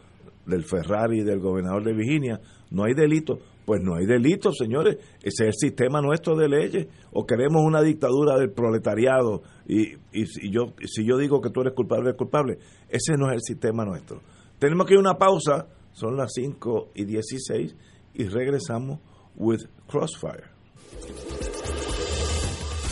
del 0.46 0.62
Ferrari 0.64 1.22
del 1.24 1.40
gobernador 1.40 1.84
de 1.84 1.92
Virginia, 1.94 2.40
no 2.70 2.84
hay 2.84 2.94
delito. 2.94 3.38
Pues 3.64 3.82
no 3.82 3.96
hay 3.96 4.06
delito, 4.06 4.52
señores. 4.52 4.96
Ese 5.22 5.44
es 5.44 5.48
el 5.48 5.52
sistema 5.54 6.00
nuestro 6.00 6.36
de 6.36 6.48
leyes. 6.48 6.86
O 7.12 7.26
queremos 7.26 7.62
una 7.62 7.82
dictadura 7.82 8.38
del 8.38 8.50
proletariado. 8.50 9.42
Y, 9.66 9.94
y 10.12 10.26
si, 10.26 10.50
yo, 10.50 10.74
si 10.86 11.04
yo 11.04 11.18
digo 11.18 11.40
que 11.40 11.50
tú 11.50 11.60
eres 11.60 11.74
culpable, 11.74 12.08
eres 12.08 12.18
culpable. 12.18 12.58
Ese 12.88 13.16
no 13.18 13.28
es 13.28 13.34
el 13.34 13.42
sistema 13.42 13.84
nuestro. 13.84 14.22
Tenemos 14.58 14.86
que 14.86 14.94
ir 14.94 14.98
a 14.98 15.00
una 15.00 15.18
pausa. 15.18 15.66
Son 15.92 16.16
las 16.16 16.32
5 16.34 16.92
y 16.94 17.04
16 17.04 17.76
y 18.14 18.24
regresamos 18.24 19.00
with 19.36 19.64
Crossfire. 19.86 20.44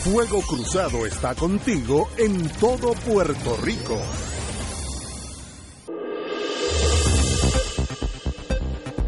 Fuego 0.03 0.41
Cruzado 0.41 1.05
está 1.05 1.35
contigo 1.35 2.07
en 2.17 2.47
todo 2.59 2.93
Puerto 3.05 3.57
Rico. 3.63 3.99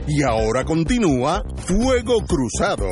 Y 0.09 0.23
ahora 0.23 0.65
continúa 0.65 1.43
Fuego 1.57 2.25
Cruzado. 2.27 2.87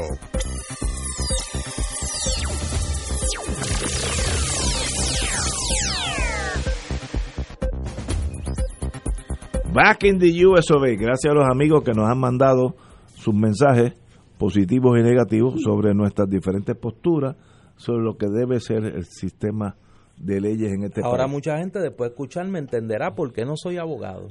back 9.77 10.05
in 10.05 10.17
the 10.17 10.43
US 10.47 10.71
of 10.71 10.83
A. 10.83 10.95
Gracias 10.95 11.31
a 11.31 11.35
los 11.35 11.47
amigos 11.47 11.83
que 11.83 11.93
nos 11.93 12.09
han 12.09 12.17
mandado 12.19 12.75
sus 13.15 13.35
mensajes 13.35 13.93
positivos 14.39 14.97
y 14.97 15.03
negativos 15.03 15.61
sobre 15.61 15.93
nuestras 15.93 16.27
diferentes 16.27 16.75
posturas, 16.75 17.35
sobre 17.75 18.03
lo 18.03 18.17
que 18.17 18.27
debe 18.27 18.59
ser 18.59 18.85
el 18.85 19.05
sistema 19.05 19.75
de 20.17 20.41
leyes 20.41 20.73
en 20.73 20.83
este 20.83 21.01
Ahora 21.03 21.23
país. 21.25 21.31
mucha 21.33 21.57
gente 21.57 21.79
después 21.79 22.09
de 22.09 22.13
escucharme 22.13 22.59
entenderá 22.59 23.13
por 23.15 23.31
qué 23.33 23.45
no 23.45 23.55
soy 23.55 23.77
abogado. 23.77 24.27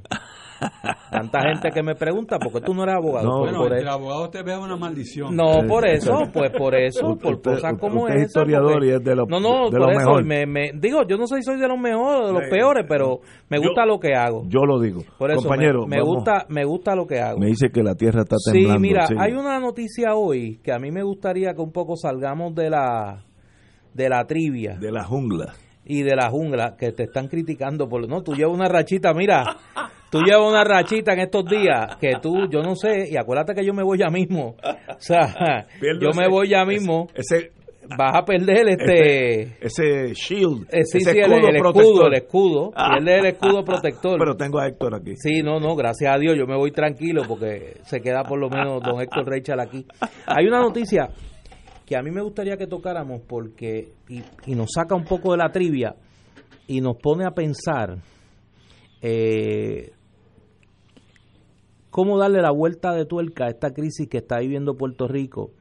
Tanta 1.11 1.41
gente 1.43 1.71
que 1.71 1.83
me 1.83 1.95
pregunta, 1.95 2.39
¿por 2.39 2.51
qué 2.53 2.61
tú 2.63 2.73
no 2.75 2.83
eres 2.85 2.97
abogado? 2.97 3.27
No, 3.27 3.39
Pues 3.41 3.53
Bueno, 3.57 3.69
por 3.79 3.89
abogados 3.89 4.31
te 4.31 4.43
vea 4.43 4.59
una 4.59 4.77
maldición. 4.77 5.37
No, 5.37 5.61
por 5.69 5.87
eso, 5.87 6.19
pues 6.33 6.51
por 6.51 6.75
eso, 6.75 7.11
Usted- 7.11 7.23
por 7.23 7.43
cosas 7.43 7.73
usted- 7.75 7.79
como 7.79 8.03
usted 8.05 8.15
es 8.17 8.21
esa, 8.23 8.41
historiador 8.41 8.73
porque- 8.73 8.87
y 8.87 8.91
es 8.91 9.05
de 9.05 9.15
lo- 9.17 9.27
No, 9.27 9.39
no, 9.39 9.65
de 9.67 9.71
por 9.79 9.81
lo 9.81 9.91
eso, 9.91 9.99
mejor. 9.99 10.25
me, 10.25 10.47
me- 10.47 10.71
digo, 10.75 11.03
yo 11.07 11.19
no 11.19 11.27
soy 11.27 11.43
soy 11.43 11.59
de 11.61 11.69
los 11.69 11.79
mejores, 11.79 12.27
de 12.29 12.33
los 12.33 12.43
Eh, 12.45 12.49
peores, 12.51 12.87
pero 12.89 13.21
me 13.51 13.59
gusta 13.59 13.83
yo- 13.83 13.87
lo 13.87 14.01
que 14.01 14.15
hago. 14.15 14.43
Yo 14.49 14.61
lo 14.65 14.81
digo. 14.81 15.03
Por 15.19 15.31
eso, 15.31 15.43
Compañero, 15.43 15.87
me, 15.87 16.01
gusta, 16.01 16.47
me 16.49 16.65
gusta 16.65 16.97
lo 16.97 17.07
que 17.07 17.21
hago. 17.21 17.39
Me 17.39 17.47
dice 17.49 17.69
que 17.71 17.83
la 17.83 17.95
tierra 17.95 18.23
está 18.23 18.37
Sí, 18.39 18.53
temblando. 18.53 18.81
mira, 18.81 19.07
sigue. 19.07 19.21
hay 19.21 19.33
una 19.35 19.61
noticia 19.61 20.15
hoy 20.15 20.59
que 20.65 20.73
a 20.73 20.79
mí 20.79 20.91
me 20.91 21.03
gustaría 21.03 21.53
que 21.55 21.61
un 21.61 21.73
poco 21.73 21.97
salgamos 21.97 22.55
de 22.55 22.71
la 22.71 23.23
de 23.95 24.09
la 24.11 24.27
trivia 24.27 24.77
De 24.79 24.91
la 24.93 25.05
jungla. 25.05 25.55
Y 25.87 26.03
de 26.03 26.17
la 26.17 26.31
jungla 26.31 26.77
que 26.79 26.93
te 26.93 27.05
están 27.05 27.29
criticando 27.29 27.89
por 27.89 28.07
no, 28.09 28.23
tú 28.23 28.35
llevas 28.35 28.55
una 28.55 28.69
rachita, 28.69 29.15
mira, 29.15 29.57
tú 30.11 30.21
llevas 30.21 30.49
una 30.49 30.65
rachita 30.65 31.13
en 31.13 31.21
estos 31.21 31.45
días 31.47 31.97
que 32.01 32.15
tú, 32.21 32.49
yo 32.51 32.63
no 32.63 32.75
sé, 32.75 33.09
y 33.11 33.17
acuérdate 33.17 33.55
que 33.55 33.65
yo 33.65 33.73
me 33.73 33.83
voy 33.83 33.99
ya 33.99 34.09
mismo, 34.09 34.57
o 34.89 35.01
sea, 35.01 35.67
Pierdo 35.81 36.01
yo 36.01 36.11
me 36.13 36.29
voy 36.29 36.49
ya 36.49 36.65
mismo, 36.65 37.07
Ese, 37.15 37.53
vas 37.97 38.17
a 38.17 38.25
perder 38.25 38.69
este, 38.69 39.43
ese 39.65 40.13
shield. 40.15 40.67
eh, 40.73 40.85
sí, 40.85 40.99
ese 40.99 41.13
sí, 41.13 41.19
el, 41.19 41.33
el 41.33 41.57
escudo, 41.57 42.07
el 42.09 42.15
escudo, 42.15 42.73
pierdes 42.73 43.19
el 43.21 43.27
escudo 43.27 43.65
protector. 43.65 44.19
Pero 44.19 44.37
tengo 44.37 44.59
a 44.59 44.67
Héctor 44.67 44.95
aquí. 44.97 45.15
Sí, 45.17 45.43
no, 45.43 45.61
no, 45.61 45.77
gracias 45.77 46.15
a 46.15 46.19
Dios, 46.19 46.35
yo 46.37 46.47
me 46.47 46.57
voy 46.57 46.73
tranquilo 46.73 47.23
porque 47.29 47.77
se 47.85 48.01
queda 48.01 48.25
por 48.25 48.41
lo 48.41 48.51
menos 48.51 48.83
don 48.83 49.01
Héctor 49.01 49.29
Reichel 49.29 49.61
aquí. 49.61 49.87
Hay 50.27 50.47
una 50.47 50.61
noticia 50.61 51.09
que 51.87 51.97
a 51.97 52.03
mí 52.03 52.11
me 52.11 52.21
gustaría 52.21 52.57
que 52.57 52.67
tocáramos 52.67 53.23
porque, 53.27 53.93
y, 54.09 54.23
y 54.47 54.55
nos 54.55 54.73
saca 54.75 54.95
un 54.95 55.05
poco 55.05 55.33
de 55.33 55.39
la 55.39 55.51
trivia 55.51 55.95
y 56.67 56.81
nos 56.81 56.97
pone 56.97 57.25
a 57.25 57.31
pensar 57.31 57.99
eh, 59.01 59.93
cómo 61.91 62.19
darle 62.19 62.43
la 62.43 62.51
vuelta 62.51 62.93
de 62.93 63.07
tuerca 63.07 63.47
a 63.47 63.51
esta 63.51 63.73
crisis 63.73 64.09
que 64.09 64.19
está 64.19 64.41
viviendo 64.41 64.77
Puerto 64.77 65.07
Rico 65.07 65.53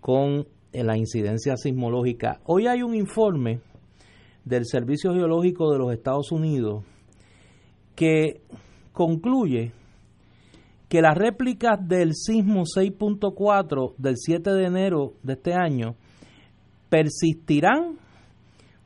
con 0.00 0.46
eh, 0.72 0.84
la 0.84 0.96
incidencia 0.96 1.56
sismológica. 1.56 2.40
Hoy 2.44 2.66
hay 2.66 2.82
un 2.82 2.94
informe 2.94 3.60
del 4.44 4.66
Servicio 4.66 5.14
Geológico 5.14 5.72
de 5.72 5.78
los 5.78 5.92
Estados 5.92 6.32
Unidos 6.32 6.84
que 7.94 8.40
concluye 8.92 9.72
que 10.88 11.02
las 11.02 11.16
réplicas 11.16 11.78
del 11.86 12.14
sismo 12.14 12.62
6.4 12.62 13.94
del 13.98 14.16
7 14.16 14.50
de 14.52 14.64
enero 14.66 15.14
de 15.22 15.32
este 15.32 15.54
año 15.54 15.96
persistirán 16.88 17.98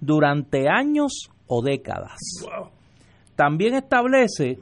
durante 0.00 0.69
años 0.69 1.30
o 1.47 1.62
décadas. 1.62 2.16
También 3.37 3.75
establece 3.75 4.59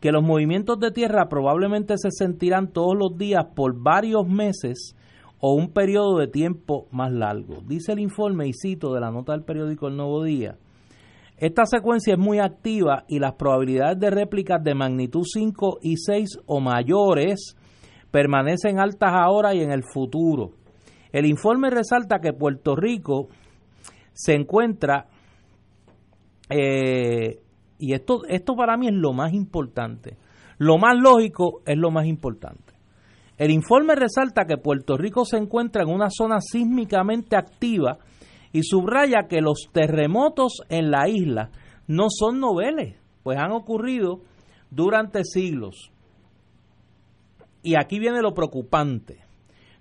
que 0.00 0.12
los 0.12 0.22
movimientos 0.22 0.78
de 0.78 0.90
tierra 0.90 1.28
probablemente 1.28 1.94
se 1.96 2.10
sentirán 2.10 2.72
todos 2.72 2.96
los 2.96 3.16
días 3.16 3.44
por 3.54 3.80
varios 3.80 4.26
meses 4.26 4.96
o 5.40 5.54
un 5.54 5.72
periodo 5.72 6.18
de 6.18 6.28
tiempo 6.28 6.86
más 6.92 7.12
largo. 7.12 7.62
Dice 7.66 7.92
el 7.92 8.00
informe, 8.00 8.46
y 8.46 8.52
cito 8.52 8.92
de 8.94 9.00
la 9.00 9.10
nota 9.10 9.32
del 9.32 9.42
periódico 9.42 9.88
El 9.88 9.96
Nuevo 9.96 10.22
Día, 10.22 10.56
esta 11.42 11.66
secuencia 11.66 12.12
es 12.12 12.20
muy 12.20 12.38
activa 12.38 13.02
y 13.08 13.18
las 13.18 13.34
probabilidades 13.34 13.98
de 13.98 14.10
réplicas 14.10 14.62
de 14.62 14.76
magnitud 14.76 15.24
5 15.24 15.80
y 15.82 15.96
6 15.96 16.38
o 16.46 16.60
mayores 16.60 17.56
permanecen 18.12 18.78
altas 18.78 19.10
ahora 19.12 19.52
y 19.52 19.60
en 19.60 19.72
el 19.72 19.82
futuro. 19.82 20.52
El 21.10 21.26
informe 21.26 21.68
resalta 21.68 22.20
que 22.20 22.32
Puerto 22.32 22.76
Rico 22.76 23.26
se 24.12 24.34
encuentra, 24.34 25.08
eh, 26.48 27.40
y 27.76 27.92
esto, 27.92 28.22
esto 28.28 28.54
para 28.54 28.76
mí 28.76 28.86
es 28.86 28.94
lo 28.94 29.12
más 29.12 29.32
importante, 29.32 30.16
lo 30.58 30.78
más 30.78 30.94
lógico 30.96 31.62
es 31.66 31.76
lo 31.76 31.90
más 31.90 32.06
importante. 32.06 32.72
El 33.36 33.50
informe 33.50 33.96
resalta 33.96 34.44
que 34.44 34.58
Puerto 34.58 34.96
Rico 34.96 35.24
se 35.24 35.38
encuentra 35.38 35.82
en 35.82 35.88
una 35.88 36.08
zona 36.08 36.40
sísmicamente 36.40 37.34
activa 37.34 37.98
y 38.52 38.62
subraya 38.62 39.28
que 39.28 39.40
los 39.40 39.68
terremotos 39.72 40.62
en 40.68 40.90
la 40.90 41.08
isla 41.08 41.50
no 41.86 42.06
son 42.10 42.40
noveles, 42.40 42.96
pues 43.22 43.38
han 43.38 43.52
ocurrido 43.52 44.20
durante 44.70 45.24
siglos. 45.24 45.90
Y 47.62 47.76
aquí 47.76 47.98
viene 47.98 48.20
lo 48.22 48.34
preocupante. 48.34 49.20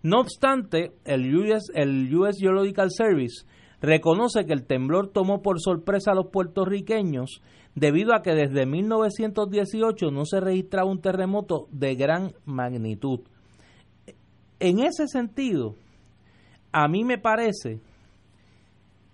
No 0.03 0.19
obstante, 0.19 0.93
el 1.05 1.36
US, 1.36 1.71
el 1.73 2.13
US 2.15 2.38
Geological 2.39 2.89
Service 2.91 3.45
reconoce 3.81 4.45
que 4.45 4.53
el 4.53 4.65
temblor 4.65 5.10
tomó 5.12 5.41
por 5.41 5.60
sorpresa 5.60 6.12
a 6.12 6.15
los 6.15 6.27
puertorriqueños 6.27 7.41
debido 7.75 8.13
a 8.13 8.21
que 8.21 8.34
desde 8.34 8.65
1918 8.65 10.12
no 10.12 10.25
se 10.25 10.39
registraba 10.39 10.89
un 10.89 11.01
terremoto 11.01 11.67
de 11.71 11.95
gran 11.95 12.34
magnitud. 12.45 13.21
En 14.60 14.79
ese 14.79 15.07
sentido, 15.07 15.75
a 16.71 16.88
mí 16.88 17.03
me 17.03 17.17
parece 17.17 17.79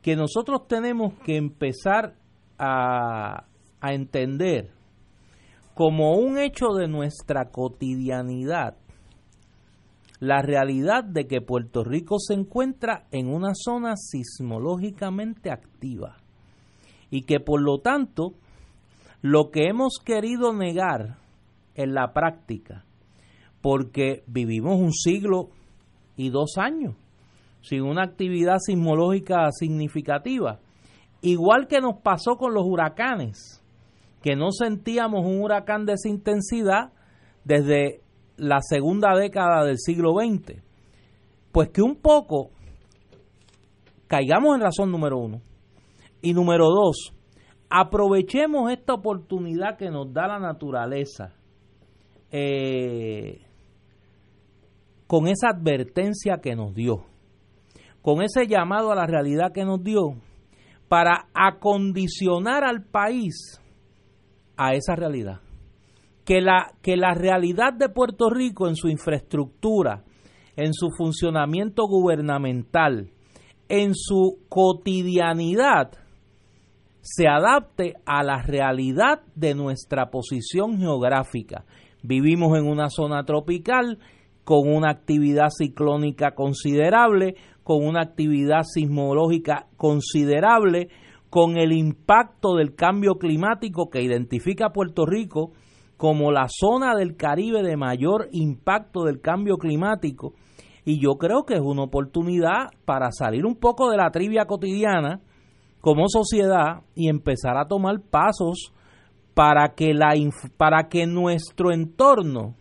que 0.07 0.15
nosotros 0.15 0.69
tenemos 0.69 1.15
que 1.25 1.35
empezar 1.35 2.15
a, 2.57 3.43
a 3.81 3.93
entender 3.93 4.71
como 5.73 6.15
un 6.15 6.37
hecho 6.37 6.67
de 6.67 6.87
nuestra 6.87 7.51
cotidianidad 7.51 8.77
la 10.21 10.41
realidad 10.41 11.03
de 11.03 11.27
que 11.27 11.41
Puerto 11.41 11.83
Rico 11.83 12.19
se 12.19 12.35
encuentra 12.35 13.05
en 13.11 13.27
una 13.27 13.51
zona 13.53 13.95
sismológicamente 13.97 15.51
activa 15.51 16.15
y 17.11 17.23
que 17.23 17.41
por 17.41 17.61
lo 17.61 17.79
tanto 17.79 18.31
lo 19.21 19.51
que 19.51 19.67
hemos 19.67 19.99
querido 20.05 20.53
negar 20.53 21.17
en 21.75 21.93
la 21.93 22.13
práctica, 22.13 22.85
porque 23.59 24.23
vivimos 24.25 24.79
un 24.79 24.93
siglo 24.93 25.49
y 26.15 26.29
dos 26.29 26.53
años 26.55 26.95
sin 27.61 27.83
una 27.83 28.03
actividad 28.03 28.57
sismológica 28.59 29.49
significativa, 29.51 30.59
igual 31.21 31.67
que 31.67 31.81
nos 31.81 32.01
pasó 32.01 32.37
con 32.37 32.53
los 32.53 32.63
huracanes, 32.65 33.63
que 34.21 34.35
no 34.35 34.51
sentíamos 34.51 35.25
un 35.25 35.41
huracán 35.41 35.85
de 35.85 35.93
esa 35.93 36.09
intensidad 36.09 36.91
desde 37.43 38.01
la 38.37 38.59
segunda 38.61 39.15
década 39.15 39.63
del 39.63 39.77
siglo 39.77 40.13
XX. 40.13 40.61
Pues 41.51 41.69
que 41.69 41.81
un 41.81 41.95
poco 41.95 42.51
caigamos 44.07 44.55
en 44.55 44.61
razón 44.61 44.91
número 44.91 45.17
uno. 45.17 45.41
Y 46.21 46.33
número 46.33 46.69
dos, 46.69 47.13
aprovechemos 47.69 48.71
esta 48.71 48.93
oportunidad 48.93 49.77
que 49.77 49.89
nos 49.89 50.11
da 50.13 50.27
la 50.27 50.39
naturaleza 50.39 51.33
eh, 52.31 53.41
con 55.05 55.27
esa 55.27 55.49
advertencia 55.49 56.39
que 56.41 56.55
nos 56.55 56.73
dio, 56.73 57.05
con 58.07 58.21
ese 58.21 58.47
llamado 58.47 58.93
a 58.93 58.95
la 58.95 59.05
realidad 59.05 59.51
que 59.53 59.65
nos 59.65 59.83
dio, 59.83 60.13
para 60.87 61.27
acondicionar 61.33 62.63
al 62.63 62.85
país 62.85 63.61
a 64.55 64.75
esa 64.75 64.95
realidad 64.95 65.41
que 66.23 66.39
la, 66.39 66.71
que 66.81 66.95
la 66.95 67.13
realidad 67.13 67.73
de 67.73 67.89
Puerto 67.89 68.29
Rico 68.29 68.69
en 68.69 68.77
su 68.77 68.87
infraestructura, 68.87 70.05
en 70.55 70.73
su 70.73 70.87
funcionamiento 70.97 71.83
gubernamental, 71.85 73.11
en 73.67 73.93
su 73.93 74.39
cotidianidad, 74.47 75.91
se 77.01 77.27
adapte 77.27 77.95
a 78.05 78.23
la 78.23 78.41
realidad 78.41 79.19
de 79.35 79.53
nuestra 79.53 80.11
posición 80.11 80.77
geográfica. 80.77 81.65
Vivimos 82.03 82.57
en 82.57 82.67
una 82.67 82.89
zona 82.89 83.25
tropical 83.25 83.99
con 84.47 84.73
una 84.73 84.91
actividad 84.91 85.49
ciclónica 85.49 86.31
considerable, 86.31 87.35
con 87.67 87.85
una 87.85 87.99
actividad 87.99 88.63
sismológica 88.63 89.67
considerable, 89.75 90.87
con 91.29 91.57
el 91.57 91.73
impacto 91.73 92.55
del 92.55 92.75
cambio 92.75 93.15
climático 93.15 93.89
que 93.89 94.01
identifica 94.01 94.69
Puerto 94.69 95.05
Rico 95.05 95.51
como 95.97 96.31
la 96.31 96.47
zona 96.47 96.95
del 96.95 97.17
Caribe 97.17 97.63
de 97.63 97.75
mayor 97.75 98.29
impacto 98.31 99.03
del 99.03 99.19
cambio 99.19 99.57
climático. 99.57 100.33
Y 100.85 101.01
yo 101.01 101.17
creo 101.17 101.43
que 101.43 101.55
es 101.55 101.61
una 101.61 101.83
oportunidad 101.83 102.69
para 102.85 103.11
salir 103.11 103.45
un 103.45 103.57
poco 103.57 103.91
de 103.91 103.97
la 103.97 104.11
trivia 104.11 104.45
cotidiana 104.45 105.19
como 105.81 106.05
sociedad 106.07 106.83
y 106.95 107.09
empezar 107.09 107.57
a 107.57 107.67
tomar 107.67 107.99
pasos 107.99 108.71
para 109.33 109.73
que, 109.75 109.93
la, 109.93 110.13
para 110.55 110.87
que 110.87 111.05
nuestro 111.05 111.73
entorno 111.73 112.55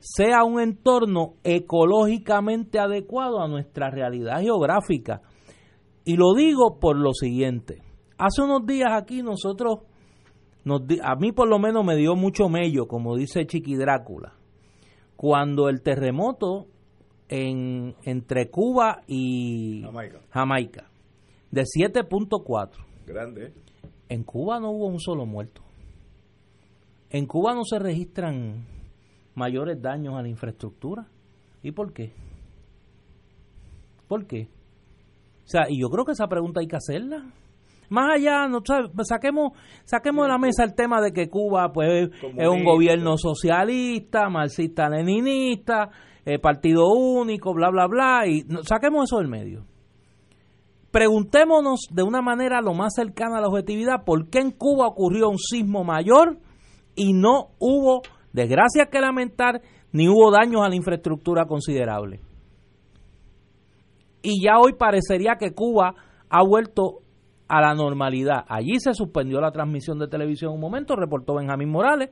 sea 0.00 0.44
un 0.44 0.60
entorno 0.60 1.34
ecológicamente 1.44 2.78
adecuado 2.78 3.40
a 3.40 3.48
nuestra 3.48 3.90
realidad 3.90 4.40
geográfica. 4.40 5.20
Y 6.04 6.16
lo 6.16 6.34
digo 6.34 6.78
por 6.80 6.96
lo 6.96 7.12
siguiente. 7.12 7.82
Hace 8.18 8.42
unos 8.42 8.66
días 8.66 8.90
aquí 8.92 9.22
nosotros 9.22 9.80
a 11.02 11.16
mí 11.16 11.32
por 11.32 11.48
lo 11.48 11.58
menos 11.58 11.84
me 11.84 11.96
dio 11.96 12.16
mucho 12.16 12.48
mello, 12.48 12.86
como 12.86 13.16
dice 13.16 13.46
Chiqui 13.46 13.76
Drácula, 13.76 14.34
cuando 15.16 15.68
el 15.68 15.82
terremoto 15.82 16.66
en, 17.28 17.94
entre 18.04 18.50
Cuba 18.50 19.02
y 19.06 19.84
Jamaica, 20.30 20.90
de 21.50 21.62
7.4. 21.62 22.70
Grande. 23.06 23.52
En 24.08 24.24
Cuba 24.24 24.60
no 24.60 24.70
hubo 24.70 24.86
un 24.86 24.98
solo 24.98 25.26
muerto. 25.26 25.62
En 27.10 27.26
Cuba 27.26 27.54
no 27.54 27.64
se 27.64 27.78
registran 27.78 28.66
mayores 29.40 29.80
daños 29.80 30.14
a 30.14 30.22
la 30.22 30.28
infraestructura. 30.28 31.06
¿Y 31.62 31.72
por 31.72 31.92
qué? 31.92 32.12
¿Por 34.06 34.26
qué? 34.26 34.48
O 35.44 35.48
sea, 35.48 35.62
y 35.68 35.80
yo 35.80 35.88
creo 35.88 36.04
que 36.04 36.12
esa 36.12 36.28
pregunta 36.28 36.60
hay 36.60 36.68
que 36.68 36.76
hacerla. 36.76 37.24
Más 37.88 38.14
allá, 38.14 38.46
no 38.46 38.60
saquemos 39.02 39.52
saquemos 39.84 40.24
de 40.24 40.28
la 40.28 40.38
mesa 40.38 40.62
el 40.62 40.74
tema 40.76 41.00
de 41.00 41.12
que 41.12 41.28
Cuba 41.28 41.72
pues 41.72 42.10
es 42.22 42.48
un 42.48 42.62
gobierno 42.62 43.16
socialista, 43.16 44.28
marxista-leninista, 44.28 45.90
eh, 46.24 46.38
partido 46.38 46.86
único, 46.86 47.52
bla 47.52 47.70
bla 47.70 47.88
bla 47.88 48.28
y 48.28 48.42
saquemos 48.62 49.08
eso 49.08 49.18
del 49.18 49.26
medio. 49.26 49.64
Preguntémonos 50.92 51.88
de 51.90 52.02
una 52.04 52.22
manera 52.22 52.60
lo 52.60 52.74
más 52.74 52.94
cercana 52.94 53.38
a 53.38 53.40
la 53.40 53.48
objetividad 53.48 54.04
por 54.04 54.28
qué 54.28 54.38
en 54.38 54.52
Cuba 54.52 54.86
ocurrió 54.86 55.28
un 55.28 55.38
sismo 55.38 55.82
mayor 55.82 56.38
y 56.94 57.12
no 57.12 57.48
hubo 57.58 58.02
desgracias 58.32 58.88
que 58.90 59.00
lamentar 59.00 59.60
ni 59.92 60.08
hubo 60.08 60.30
daños 60.30 60.62
a 60.62 60.68
la 60.68 60.76
infraestructura 60.76 61.46
considerable. 61.46 62.20
Y 64.22 64.44
ya 64.44 64.58
hoy 64.58 64.74
parecería 64.74 65.36
que 65.38 65.52
Cuba 65.52 65.94
ha 66.28 66.42
vuelto 66.44 67.00
a 67.48 67.60
la 67.60 67.74
normalidad. 67.74 68.44
Allí 68.48 68.78
se 68.78 68.94
suspendió 68.94 69.40
la 69.40 69.50
transmisión 69.50 69.98
de 69.98 70.08
televisión 70.08 70.52
un 70.52 70.60
momento, 70.60 70.94
reportó 70.94 71.34
Benjamín 71.34 71.70
Morales, 71.70 72.10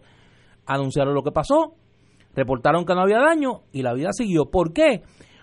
anunciaron 0.67 1.15
lo 1.15 1.23
que 1.23 1.31
pasó, 1.31 1.75
reportaron 2.35 2.85
que 2.85 2.95
no 2.95 3.03
había 3.03 3.21
daño 3.21 3.61
y 3.73 3.83
la 3.83 3.95
vida 3.95 4.11
siguió. 4.13 4.51
¿Por 4.51 4.73
qué? 4.73 5.03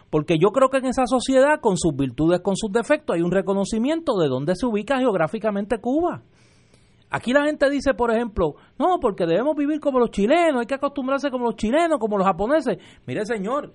Porque 0.10 0.38
yo 0.38 0.50
creo 0.50 0.70
que 0.70 0.78
en 0.78 0.86
esa 0.86 1.06
sociedad, 1.06 1.60
con 1.62 1.78
sus 1.78 1.96
virtudes, 1.96 2.42
con 2.42 2.56
sus 2.56 2.72
defectos, 2.72 3.16
hay 3.16 3.22
un 3.22 3.32
reconocimiento 3.32 4.18
de 4.18 4.28
dónde 4.28 4.56
se 4.56 4.66
ubica 4.66 4.98
geográficamente 4.98 5.80
Cuba. 5.80 6.24
Aquí 7.16 7.32
la 7.32 7.46
gente 7.46 7.70
dice, 7.70 7.94
por 7.94 8.12
ejemplo, 8.12 8.56
no, 8.78 9.00
porque 9.00 9.26
debemos 9.26 9.56
vivir 9.56 9.80
como 9.80 10.00
los 10.00 10.12
chilenos, 10.12 10.60
hay 10.60 10.66
que 10.66 10.76
acostumbrarse 10.76 11.32
como 11.32 11.46
los 11.46 11.56
chilenos, 11.56 11.98
como 11.98 12.18
los 12.18 12.28
japoneses. 12.28 12.78
Mire, 13.08 13.26
señor, 13.26 13.72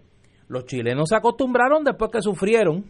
los 0.46 0.66
chilenos 0.66 1.08
se 1.08 1.16
acostumbraron 1.16 1.82
después 1.82 2.10
que 2.10 2.20
sufrieron 2.20 2.84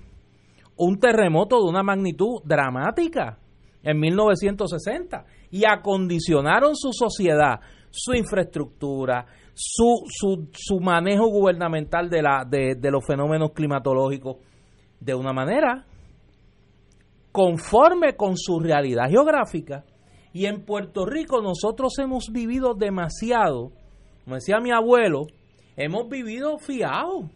un 0.76 0.98
terremoto 0.98 1.62
de 1.62 1.70
una 1.70 1.84
magnitud 1.84 2.42
dramática 2.44 3.38
en 3.84 4.00
1960 4.00 5.24
y 5.52 5.62
acondicionaron 5.64 6.74
su 6.74 6.90
sociedad, 6.94 7.60
su 7.90 8.14
infraestructura, 8.14 9.26
su, 9.54 10.02
su, 10.08 10.48
su 10.52 10.80
manejo 10.80 11.28
gubernamental 11.28 12.10
de, 12.10 12.22
la, 12.22 12.44
de, 12.44 12.74
de 12.74 12.90
los 12.90 13.06
fenómenos 13.06 13.52
climatológicos 13.52 14.38
de 14.98 15.14
una 15.14 15.32
manera 15.32 15.86
conforme 17.30 18.16
con 18.16 18.36
su 18.36 18.58
realidad 18.58 19.08
geográfica. 19.08 19.84
Y 20.32 20.46
en 20.46 20.64
Puerto 20.64 21.06
Rico 21.06 21.42
nosotros 21.42 21.98
hemos 21.98 22.30
vivido 22.32 22.74
demasiado, 22.74 23.72
como 24.24 24.36
decía 24.36 24.60
mi 24.60 24.70
abuelo, 24.70 25.26
hemos 25.76 26.08
vivido 26.08 26.58
fiados. 26.58 27.26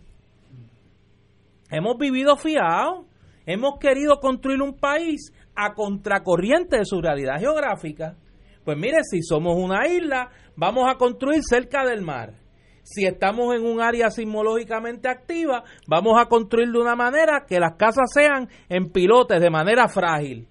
Hemos 1.70 1.96
vivido 1.98 2.37
fiados. 2.37 3.07
Hemos 3.46 3.78
querido 3.78 4.20
construir 4.20 4.62
un 4.62 4.78
país 4.78 5.33
a 5.57 5.74
contracorriente 5.74 6.78
de 6.78 6.85
su 6.85 7.00
realidad 7.00 7.40
geográfica. 7.40 8.16
Pues 8.64 8.78
mire, 8.78 8.98
si 9.02 9.22
somos 9.22 9.57
una 9.57 9.87
isla, 9.87 10.30
vamos 10.57 10.88
a 10.88 10.96
construir 10.96 11.42
cerca 11.42 11.85
del 11.85 12.02
mar. 12.02 12.35
Si 12.83 13.07
estamos 13.07 13.54
en 13.54 13.64
un 13.64 13.80
área 13.80 14.11
sismológicamente 14.11 15.09
activa, 15.09 15.64
vamos 15.87 16.14
a 16.18 16.26
construir 16.26 16.70
de 16.70 16.78
una 16.78 16.94
manera 16.94 17.44
que 17.46 17.59
las 17.59 17.76
casas 17.76 18.11
sean 18.12 18.48
en 18.68 18.90
pilotes, 18.90 19.40
de 19.40 19.50
manera 19.50 19.88
frágil, 19.88 20.46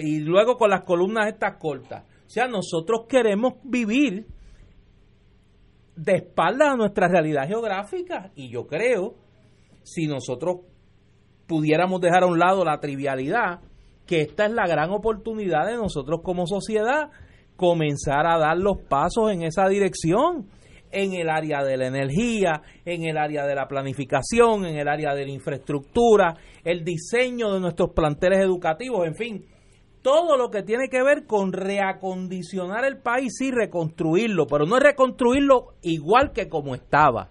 y 0.00 0.20
luego 0.20 0.56
con 0.56 0.70
las 0.70 0.84
columnas 0.84 1.28
estas 1.28 1.56
cortas. 1.58 2.04
O 2.26 2.30
sea, 2.30 2.46
nosotros 2.46 3.06
queremos 3.08 3.54
vivir 3.64 4.26
de 5.96 6.16
espaldas 6.16 6.72
a 6.72 6.76
nuestra 6.76 7.08
realidad 7.08 7.46
geográfica 7.46 8.30
y 8.34 8.50
yo 8.50 8.66
creo, 8.66 9.14
si 9.82 10.06
nosotros 10.06 10.60
pudiéramos 11.46 12.00
dejar 12.00 12.24
a 12.24 12.26
un 12.26 12.38
lado 12.38 12.64
la 12.64 12.80
trivialidad, 12.80 13.60
que 14.06 14.20
esta 14.20 14.46
es 14.46 14.52
la 14.52 14.66
gran 14.66 14.90
oportunidad 14.90 15.66
de 15.66 15.76
nosotros 15.76 16.20
como 16.22 16.46
sociedad 16.46 17.10
comenzar 17.56 18.26
a 18.26 18.38
dar 18.38 18.58
los 18.58 18.78
pasos 18.88 19.30
en 19.30 19.42
esa 19.42 19.68
dirección, 19.68 20.48
en 20.90 21.14
el 21.14 21.28
área 21.28 21.62
de 21.64 21.76
la 21.76 21.86
energía, 21.86 22.62
en 22.84 23.04
el 23.04 23.16
área 23.16 23.46
de 23.46 23.54
la 23.54 23.66
planificación, 23.66 24.64
en 24.64 24.76
el 24.76 24.88
área 24.88 25.14
de 25.14 25.26
la 25.26 25.32
infraestructura, 25.32 26.36
el 26.64 26.84
diseño 26.84 27.52
de 27.52 27.60
nuestros 27.60 27.90
planteles 27.90 28.40
educativos, 28.40 29.06
en 29.06 29.14
fin, 29.14 29.44
todo 30.04 30.36
lo 30.36 30.50
que 30.50 30.62
tiene 30.62 30.90
que 30.90 31.02
ver 31.02 31.24
con 31.24 31.54
reacondicionar 31.54 32.84
el 32.84 32.98
país 32.98 33.40
y 33.40 33.50
reconstruirlo, 33.50 34.46
pero 34.46 34.66
no 34.66 34.76
es 34.76 34.82
reconstruirlo 34.82 35.76
igual 35.80 36.30
que 36.32 36.46
como 36.46 36.74
estaba, 36.74 37.30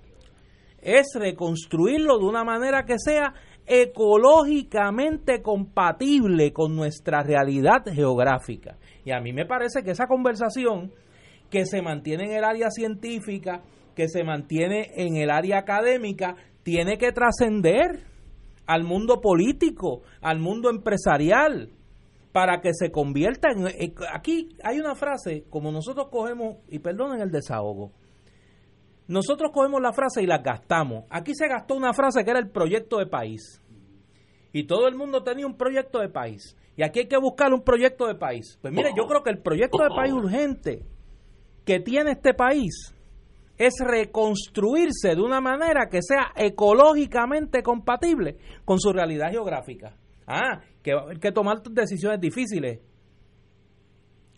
es 0.82 1.14
reconstruirlo 1.14 2.18
de 2.18 2.26
una 2.26 2.44
manera 2.44 2.84
que 2.84 2.98
sea 2.98 3.36
ecológicamente 3.68 5.44
compatible 5.44 6.52
con 6.52 6.76
nuestra 6.76 7.22
realidad 7.22 7.84
geográfica. 7.94 8.78
Y 9.06 9.12
a 9.12 9.22
mí 9.22 9.34
me 9.34 9.46
parece 9.46 9.84
que 9.84 9.92
esa 9.92 10.08
conversación 10.08 10.92
que 11.52 11.68
se 11.68 11.84
mantiene 11.84 12.26
en 12.26 12.32
el 12.32 12.44
área 12.44 12.72
científica, 12.72 13.62
que 13.96 14.10
se 14.10 14.24
mantiene 14.24 14.90
en 14.96 15.16
el 15.18 15.30
área 15.30 15.60
académica, 15.60 16.38
tiene 16.64 16.98
que 16.98 17.12
trascender 17.12 18.08
al 18.66 18.84
mundo 18.84 19.22
político, 19.22 20.02
al 20.22 20.40
mundo 20.40 20.72
empresarial, 20.72 21.70
para 22.34 22.60
que 22.60 22.74
se 22.74 22.92
convierta 22.92 23.52
en... 23.52 23.68
Eh, 23.68 23.94
aquí 24.12 24.50
hay 24.64 24.80
una 24.80 24.96
frase, 24.96 25.46
como 25.50 25.72
nosotros 25.72 26.08
cogemos, 26.12 26.58
y 26.68 26.80
perdonen 26.80 27.22
el 27.22 27.32
desahogo, 27.32 27.94
nosotros 29.08 29.52
cogemos 29.54 29.82
la 29.82 29.94
frase 29.94 30.24
y 30.24 30.26
la 30.26 30.40
gastamos. 30.40 31.06
Aquí 31.10 31.34
se 31.36 31.48
gastó 31.48 31.76
una 31.76 31.94
frase 31.94 32.24
que 32.26 32.32
era 32.32 32.40
el 32.40 32.50
proyecto 32.50 32.98
de 32.98 33.06
país. 33.06 33.62
Y 34.52 34.66
todo 34.66 34.88
el 34.88 34.96
mundo 34.96 35.24
tenía 35.24 35.46
un 35.46 35.56
proyecto 35.56 36.00
de 36.00 36.10
país. 36.10 36.58
Y 36.76 36.84
aquí 36.84 37.02
hay 37.02 37.08
que 37.08 37.18
buscar 37.18 37.54
un 37.54 37.62
proyecto 37.62 38.08
de 38.08 38.16
país. 38.16 38.58
Pues 38.62 38.74
mire, 38.74 38.92
yo 38.98 39.06
creo 39.06 39.22
que 39.22 39.30
el 39.30 39.40
proyecto 39.40 39.84
de 39.84 39.90
país 39.90 40.12
urgente 40.14 40.86
que 41.66 41.80
tiene 41.80 42.12
este 42.12 42.34
país 42.34 42.96
es 43.58 43.74
reconstruirse 43.80 45.16
de 45.16 45.22
una 45.22 45.40
manera 45.40 45.88
que 45.90 46.02
sea 46.02 46.32
ecológicamente 46.36 47.62
compatible 47.62 48.38
con 48.66 48.80
su 48.80 48.92
realidad 48.92 49.30
geográfica. 49.32 49.96
Ah, 50.26 50.62
que 50.84 50.94
va 50.94 51.02
a 51.02 51.04
haber 51.04 51.20
que 51.20 51.32
tomar 51.32 51.64
decisiones 51.64 52.20
difíciles. 52.20 52.80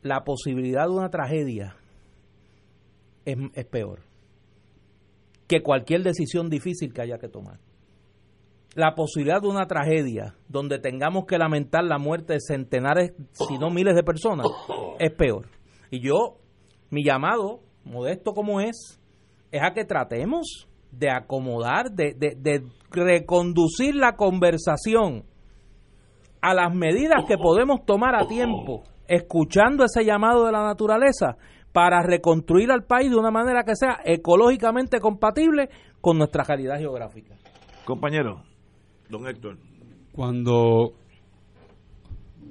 La 0.02 0.24
posibilidad 0.24 0.86
de 0.86 0.92
una 0.92 1.10
tragedia 1.10 1.76
es, 3.26 3.38
es 3.56 3.66
peor 3.66 4.02
que 5.48 5.62
cualquier 5.62 6.04
decisión 6.04 6.50
difícil 6.50 6.94
que 6.94 7.02
haya 7.02 7.18
que 7.18 7.28
tomar. 7.28 7.60
La 8.74 8.94
posibilidad 8.94 9.42
de 9.42 9.48
una 9.48 9.68
tragedia 9.68 10.36
donde 10.50 10.80
tengamos 10.80 11.26
que 11.26 11.38
lamentar 11.38 11.84
la 11.84 11.98
muerte 11.98 12.34
de 12.34 12.40
centenares, 12.40 13.14
si 13.32 13.58
no 13.58 13.70
miles 13.70 13.96
de 13.96 14.04
personas, 14.04 14.48
es 15.00 15.12
peor. 15.14 15.48
Y 15.92 16.02
yo, 16.02 16.38
mi 16.90 17.04
llamado, 17.04 17.62
modesto 17.86 18.34
como 18.34 18.60
es, 18.60 19.00
es 19.52 19.62
a 19.64 19.74
que 19.74 19.86
tratemos 19.86 20.68
de 20.92 21.10
acomodar, 21.10 21.92
de, 21.92 22.14
de, 22.18 22.36
de 22.36 22.64
reconducir 22.92 23.96
la 23.96 24.16
conversación 24.16 25.24
a 26.46 26.54
las 26.54 26.76
medidas 26.76 27.26
que 27.28 27.40
podemos 27.40 27.86
tomar 27.88 28.14
a 28.14 28.28
tiempo, 28.28 28.84
escuchando 29.08 29.84
ese 29.84 30.06
llamado 30.06 30.46
de 30.46 30.52
la 30.52 30.64
naturaleza 30.64 31.38
para 31.72 32.04
reconstruir 32.04 32.72
al 32.72 32.84
país 32.84 33.10
de 33.10 33.18
una 33.18 33.32
manera 33.32 33.64
que 33.64 33.76
sea 33.76 33.98
ecológicamente 34.06 35.00
compatible 35.00 35.70
con 36.02 36.20
nuestra 36.20 36.44
realidad 36.44 36.78
geográfica. 36.78 37.36
Compañero, 37.84 38.44
don 39.10 39.28
Héctor. 39.28 39.58
Cuando 40.12 40.94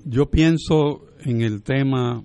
yo 0.04 0.26
pienso 0.26 1.02
en 1.24 1.42
el 1.42 1.62
tema 1.62 2.24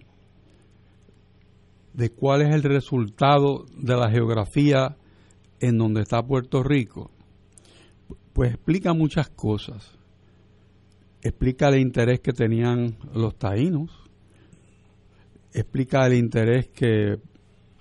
de 1.94 2.10
cuál 2.10 2.42
es 2.42 2.56
el 2.56 2.64
resultado 2.64 3.66
de 3.78 3.96
la 3.96 4.10
geografía 4.10 4.98
en 5.60 5.78
donde 5.78 6.02
está 6.02 6.24
Puerto 6.24 6.64
Rico, 6.64 7.12
pues 8.34 8.56
explica 8.56 8.94
muchas 8.94 9.30
cosas. 9.30 9.99
Explica 11.22 11.68
el 11.68 11.80
interés 11.80 12.22
que 12.22 12.32
tenían 12.32 12.98
los 13.14 13.36
taínos, 13.38 13.92
explica 15.54 16.06
el 16.06 16.14
interés 16.14 16.70
que 16.70 17.18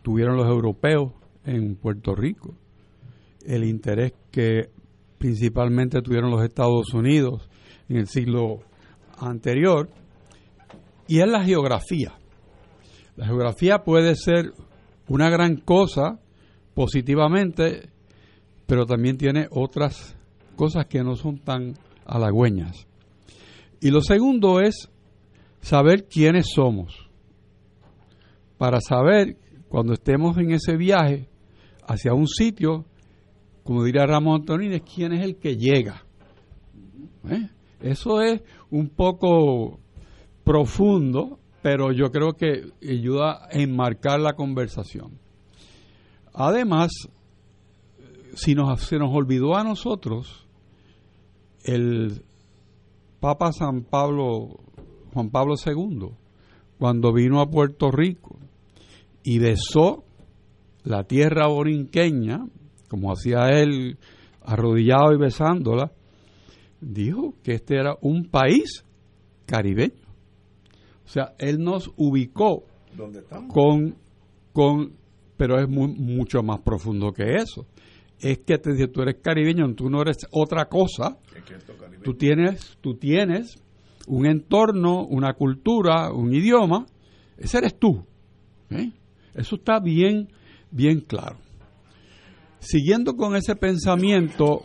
tuvieron 0.02 0.36
los 0.36 0.48
europeos 0.48 1.12
en 1.44 1.76
Puerto 1.76 2.16
Rico, 2.16 2.56
el 3.46 3.62
interés 3.64 4.14
que 4.32 4.70
principalmente 5.18 6.02
tuvieron 6.02 6.30
los 6.30 6.42
Estados 6.42 6.92
Unidos 6.92 7.48
en 7.88 7.98
el 7.98 8.08
siglo 8.08 8.58
anterior, 9.18 9.88
y 11.06 11.20
es 11.20 11.28
la 11.28 11.44
geografía. 11.44 12.14
La 13.16 13.26
geografía 13.26 13.78
puede 13.84 14.16
ser 14.16 14.52
una 15.06 15.30
gran 15.30 15.56
cosa 15.58 16.18
positivamente, 16.74 17.88
pero 18.66 18.84
también 18.84 19.16
tiene 19.16 19.46
otras 19.50 20.16
cosas 20.56 20.86
que 20.86 21.04
no 21.04 21.14
son 21.14 21.38
tan 21.38 21.74
halagüeñas. 22.04 22.87
Y 23.80 23.90
lo 23.90 24.00
segundo 24.00 24.60
es 24.60 24.90
saber 25.60 26.06
quiénes 26.06 26.46
somos. 26.54 27.08
Para 28.56 28.80
saber, 28.80 29.36
cuando 29.68 29.92
estemos 29.92 30.36
en 30.38 30.52
ese 30.52 30.76
viaje 30.76 31.28
hacia 31.86 32.12
un 32.12 32.26
sitio, 32.26 32.84
como 33.62 33.84
diría 33.84 34.06
Ramón 34.06 34.40
Antonínez, 34.40 34.82
quién 34.82 35.12
es 35.12 35.22
el 35.22 35.36
que 35.36 35.56
llega. 35.56 36.04
¿Eh? 37.28 37.48
Eso 37.80 38.20
es 38.20 38.42
un 38.70 38.88
poco 38.88 39.78
profundo, 40.42 41.38
pero 41.62 41.92
yo 41.92 42.10
creo 42.10 42.32
que 42.32 42.72
ayuda 42.82 43.46
a 43.46 43.50
enmarcar 43.52 44.20
la 44.20 44.32
conversación. 44.32 45.18
Además, 46.32 46.90
si 48.34 48.54
nos, 48.54 48.80
se 48.80 48.98
nos 48.98 49.10
olvidó 49.12 49.56
a 49.56 49.64
nosotros, 49.64 50.46
el 51.62 52.24
Papa 53.20 53.52
San 53.52 53.82
Pablo, 53.82 54.60
Juan 55.12 55.30
Pablo 55.30 55.54
II, 55.64 56.10
cuando 56.78 57.12
vino 57.12 57.40
a 57.40 57.50
Puerto 57.50 57.90
Rico 57.90 58.38
y 59.24 59.38
besó 59.38 60.04
la 60.84 61.04
tierra 61.04 61.48
borinqueña, 61.48 62.46
como 62.88 63.12
hacía 63.12 63.48
él 63.50 63.98
arrodillado 64.42 65.12
y 65.12 65.18
besándola, 65.18 65.92
dijo 66.80 67.34
que 67.42 67.54
este 67.54 67.76
era 67.76 67.96
un 68.00 68.28
país 68.30 68.84
caribeño. 69.46 70.06
O 71.04 71.08
sea, 71.08 71.34
él 71.38 71.58
nos 71.58 71.90
ubicó 71.96 72.64
con, 73.48 73.96
con, 74.52 74.92
pero 75.36 75.58
es 75.58 75.68
mucho 75.68 76.42
más 76.42 76.60
profundo 76.60 77.12
que 77.12 77.34
eso. 77.34 77.66
Es 78.20 78.38
que 78.38 78.58
te 78.58 78.88
tú 78.88 79.02
eres 79.02 79.16
caribeño, 79.22 79.72
tú 79.74 79.88
no 79.88 80.02
eres 80.02 80.26
otra 80.30 80.68
cosa. 80.68 81.18
Tú 82.02 82.14
tienes, 82.14 82.76
tú 82.80 82.94
tienes 82.96 83.62
un 84.08 84.26
entorno, 84.26 85.04
una 85.04 85.34
cultura, 85.34 86.12
un 86.12 86.34
idioma. 86.34 86.86
Ese 87.36 87.58
eres 87.58 87.78
tú. 87.78 88.04
¿eh? 88.70 88.90
Eso 89.34 89.56
está 89.56 89.78
bien, 89.78 90.28
bien 90.70 91.00
claro. 91.00 91.36
Siguiendo 92.58 93.14
con 93.14 93.36
ese 93.36 93.54
pensamiento, 93.54 94.62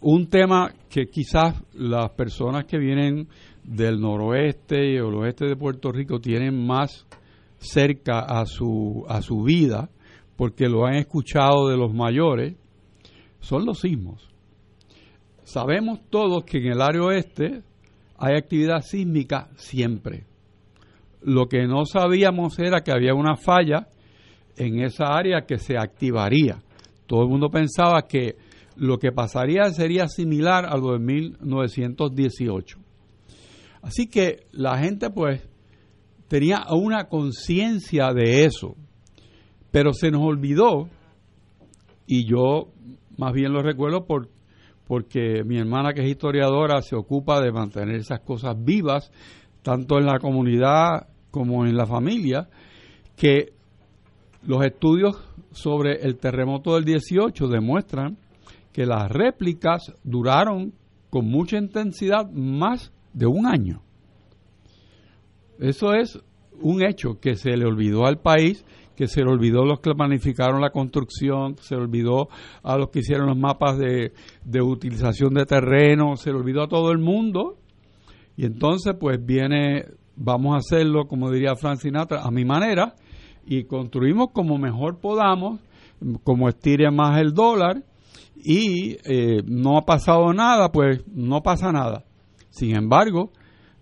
un 0.00 0.28
tema 0.28 0.72
que 0.88 1.06
quizás 1.06 1.62
las 1.74 2.10
personas 2.12 2.64
que 2.64 2.78
vienen 2.78 3.28
del 3.62 4.00
noroeste 4.00 5.00
o 5.00 5.08
el 5.08 5.14
oeste 5.16 5.46
de 5.46 5.56
Puerto 5.56 5.92
Rico 5.92 6.20
tienen 6.20 6.66
más 6.66 7.06
cerca 7.58 8.20
a 8.20 8.44
su, 8.46 9.04
a 9.08 9.22
su 9.22 9.42
vida, 9.42 9.90
porque 10.36 10.68
lo 10.68 10.86
han 10.86 10.94
escuchado 10.94 11.68
de 11.68 11.76
los 11.76 11.92
mayores, 11.94 12.56
son 13.42 13.66
los 13.66 13.80
sismos. 13.80 14.30
Sabemos 15.42 16.00
todos 16.08 16.44
que 16.44 16.58
en 16.58 16.72
el 16.72 16.80
área 16.80 17.02
oeste 17.02 17.62
hay 18.16 18.36
actividad 18.36 18.80
sísmica 18.80 19.50
siempre. 19.56 20.24
Lo 21.20 21.46
que 21.46 21.66
no 21.66 21.84
sabíamos 21.84 22.58
era 22.58 22.80
que 22.80 22.92
había 22.92 23.14
una 23.14 23.36
falla 23.36 23.88
en 24.56 24.80
esa 24.80 25.06
área 25.14 25.42
que 25.42 25.58
se 25.58 25.76
activaría. 25.76 26.62
Todo 27.06 27.22
el 27.22 27.28
mundo 27.28 27.50
pensaba 27.50 28.02
que 28.02 28.36
lo 28.76 28.98
que 28.98 29.12
pasaría 29.12 29.70
sería 29.70 30.08
similar 30.08 30.64
a 30.64 30.76
lo 30.76 30.92
de 30.92 30.98
1918. 31.00 32.78
Así 33.82 34.06
que 34.06 34.46
la 34.52 34.78
gente 34.78 35.10
pues 35.10 35.42
tenía 36.28 36.64
una 36.70 37.08
conciencia 37.08 38.12
de 38.12 38.44
eso, 38.44 38.76
pero 39.70 39.92
se 39.92 40.10
nos 40.10 40.22
olvidó, 40.22 40.88
y 42.06 42.26
yo 42.28 42.71
más 43.16 43.32
bien 43.32 43.52
lo 43.52 43.62
recuerdo 43.62 44.04
por, 44.04 44.28
porque 44.86 45.42
mi 45.44 45.58
hermana 45.58 45.92
que 45.92 46.02
es 46.02 46.08
historiadora 46.08 46.82
se 46.82 46.96
ocupa 46.96 47.40
de 47.40 47.52
mantener 47.52 47.96
esas 47.96 48.20
cosas 48.20 48.56
vivas, 48.62 49.10
tanto 49.62 49.98
en 49.98 50.06
la 50.06 50.18
comunidad 50.18 51.08
como 51.30 51.64
en 51.66 51.76
la 51.76 51.86
familia, 51.86 52.48
que 53.16 53.52
los 54.44 54.64
estudios 54.64 55.16
sobre 55.52 56.02
el 56.02 56.16
terremoto 56.16 56.74
del 56.74 56.84
18 56.84 57.48
demuestran 57.48 58.16
que 58.72 58.86
las 58.86 59.10
réplicas 59.10 59.92
duraron 60.02 60.72
con 61.10 61.26
mucha 61.26 61.58
intensidad 61.58 62.30
más 62.30 62.92
de 63.12 63.26
un 63.26 63.46
año. 63.46 63.82
Eso 65.58 65.92
es 65.92 66.18
un 66.60 66.82
hecho 66.82 67.20
que 67.20 67.36
se 67.36 67.56
le 67.56 67.66
olvidó 67.66 68.06
al 68.06 68.18
país, 68.18 68.64
que 69.02 69.08
se 69.08 69.24
le 69.24 69.32
olvidó 69.32 69.64
los 69.64 69.80
que 69.80 69.96
planificaron 69.96 70.60
la 70.60 70.70
construcción, 70.70 71.56
se 71.60 71.74
le 71.74 71.82
olvidó 71.82 72.28
a 72.62 72.76
los 72.78 72.90
que 72.90 73.00
hicieron 73.00 73.26
los 73.26 73.36
mapas 73.36 73.76
de, 73.76 74.12
de 74.44 74.62
utilización 74.62 75.34
de 75.34 75.44
terreno, 75.44 76.14
se 76.14 76.30
le 76.30 76.36
olvidó 76.36 76.62
a 76.62 76.68
todo 76.68 76.92
el 76.92 76.98
mundo. 76.98 77.56
Y 78.36 78.44
entonces 78.44 78.94
pues 79.00 79.18
viene, 79.26 79.86
vamos 80.14 80.54
a 80.54 80.58
hacerlo, 80.58 81.08
como 81.08 81.32
diría 81.32 81.56
Frank 81.56 81.78
Sinatra, 81.78 82.22
a 82.22 82.30
mi 82.30 82.44
manera, 82.44 82.94
y 83.44 83.64
construimos 83.64 84.28
como 84.32 84.56
mejor 84.56 85.00
podamos, 85.00 85.58
como 86.22 86.48
estire 86.48 86.88
más 86.92 87.20
el 87.20 87.34
dólar, 87.34 87.82
y 88.36 88.98
eh, 89.04 89.42
no 89.44 89.78
ha 89.78 89.82
pasado 89.82 90.32
nada, 90.32 90.70
pues 90.70 91.02
no 91.08 91.42
pasa 91.42 91.72
nada. 91.72 92.04
Sin 92.50 92.76
embargo, 92.76 93.32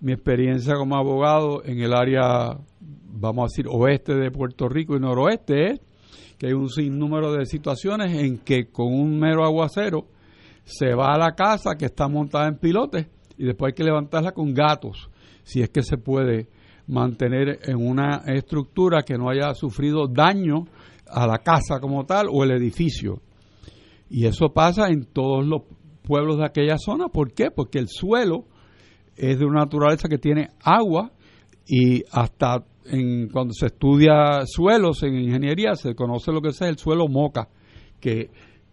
mi 0.01 0.13
experiencia 0.13 0.77
como 0.77 0.97
abogado 0.97 1.63
en 1.63 1.81
el 1.81 1.93
área, 1.93 2.57
vamos 3.13 3.43
a 3.43 3.47
decir, 3.47 3.67
oeste 3.69 4.15
de 4.15 4.31
Puerto 4.31 4.69
Rico 4.69 4.97
y 4.97 5.01
noroeste 5.01 5.73
es 5.73 5.81
que 6.39 6.47
hay 6.47 6.53
un 6.53 6.69
sinnúmero 6.69 7.33
de 7.33 7.45
situaciones 7.45 8.15
en 8.19 8.39
que 8.39 8.71
con 8.71 8.93
un 8.93 9.19
mero 9.19 9.45
aguacero 9.45 10.07
se 10.65 10.95
va 10.95 11.13
a 11.15 11.19
la 11.19 11.35
casa 11.35 11.77
que 11.77 11.87
está 11.87 12.09
montada 12.09 12.49
en 12.49 12.57
pilotes 12.59 13.07
y 13.37 13.45
después 13.45 13.73
hay 13.73 13.77
que 13.77 13.85
levantarla 13.85 14.33
con 14.33 14.55
gatos, 14.55 15.11
si 15.43 15.61
es 15.61 15.71
que 15.71 15.83
se 15.83 15.99
puede 15.99 16.49
mantener 16.87 17.61
en 17.63 17.77
una 17.77 18.23
estructura 18.27 19.03
que 19.03 19.17
no 19.17 19.31
haya 19.31 19.55
sufrido 19.55 20.09
daño 20.09 20.65
a 21.07 21.27
la 21.27 21.39
casa 21.39 21.79
como 21.81 22.05
tal 22.05 22.27
o 22.31 22.43
el 22.45 22.51
edificio. 22.53 23.21
Y 24.09 24.27
eso 24.27 24.53
pasa 24.53 24.89
en 24.89 25.05
todos 25.05 25.47
los 25.47 25.63
pueblos 26.03 26.39
de 26.39 26.45
aquella 26.45 26.77
zona. 26.79 27.09
¿Por 27.09 27.33
qué? 27.33 27.51
Porque 27.51 27.79
el 27.79 27.89
suelo 27.89 28.47
es 29.17 29.39
de 29.39 29.45
una 29.45 29.61
naturaleza 29.61 30.09
que 30.09 30.19
tiene 30.19 30.49
agua 30.61 31.13
y 31.67 32.03
hasta 32.11 32.65
en, 32.87 33.29
cuando 33.29 33.53
se 33.55 33.67
estudia 33.67 34.43
suelos 34.47 35.03
en 35.03 35.15
ingeniería 35.15 35.75
se 35.75 35.95
conoce 35.95 36.33
lo 36.33 36.41
que 36.41 36.49
es 36.49 36.61
el 36.63 36.79
suelo 36.79 37.09
moca, 37.09 37.49
que, 38.01 38.31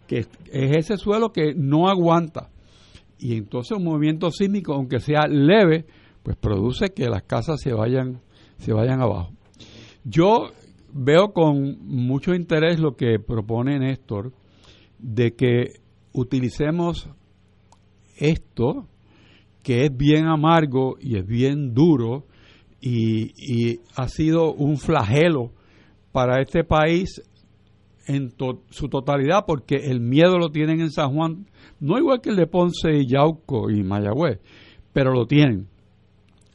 que 0.08 0.20
es 0.20 0.78
ese 0.78 0.98
suelo 0.98 1.32
que 1.32 1.54
no 1.56 1.90
aguanta. 1.90 2.50
Y 3.20 3.36
entonces 3.36 3.78
un 3.78 3.84
movimiento 3.84 4.32
sísmico, 4.32 4.74
aunque 4.74 5.00
sea 5.00 5.28
leve, 5.28 5.86
pues 6.24 6.38
produce 6.38 6.90
que 6.90 7.10
las 7.10 7.24
casas 7.24 7.62
se 7.62 7.74
vayan, 7.74 8.22
se 8.58 8.74
vayan 8.74 9.02
abajo. 9.02 9.32
Yo 10.04 10.52
veo 10.94 11.34
con 11.34 11.78
mucho 11.86 12.34
interés 12.34 12.80
lo 12.80 12.96
que 12.96 13.20
propone 13.20 13.80
Néstor, 13.80 14.34
de 15.00 15.36
que 15.36 15.80
utilicemos 16.14 17.10
esto, 18.18 18.88
que 19.64 19.86
es 19.86 19.96
bien 19.96 20.28
amargo 20.28 20.98
y 21.00 21.18
es 21.18 21.26
bien 21.26 21.74
duro 21.74 22.27
y, 22.90 23.80
ha 23.96 24.08
sido 24.08 24.54
un 24.54 24.78
flagelo 24.78 25.52
para 26.12 26.42
este 26.42 26.64
país 26.64 27.22
en 28.08 28.32
su 28.70 28.88
totalidad, 28.88 29.44
porque 29.46 29.76
el 29.76 30.00
miedo 30.00 30.38
lo 30.38 30.50
tienen 30.50 30.80
en 30.80 30.92
San 30.92 31.14
Juan, 31.14 31.46
no 31.80 31.98
igual 31.98 32.22
que 32.22 32.30
el 32.30 32.38
de 32.38 32.48
Ponce 32.48 32.94
y 32.94 33.08
Yauco 33.08 33.70
y 33.70 33.84
Mayagüez, 33.84 34.40
pero 34.94 35.12
lo 35.12 35.26
tienen. 35.26 35.68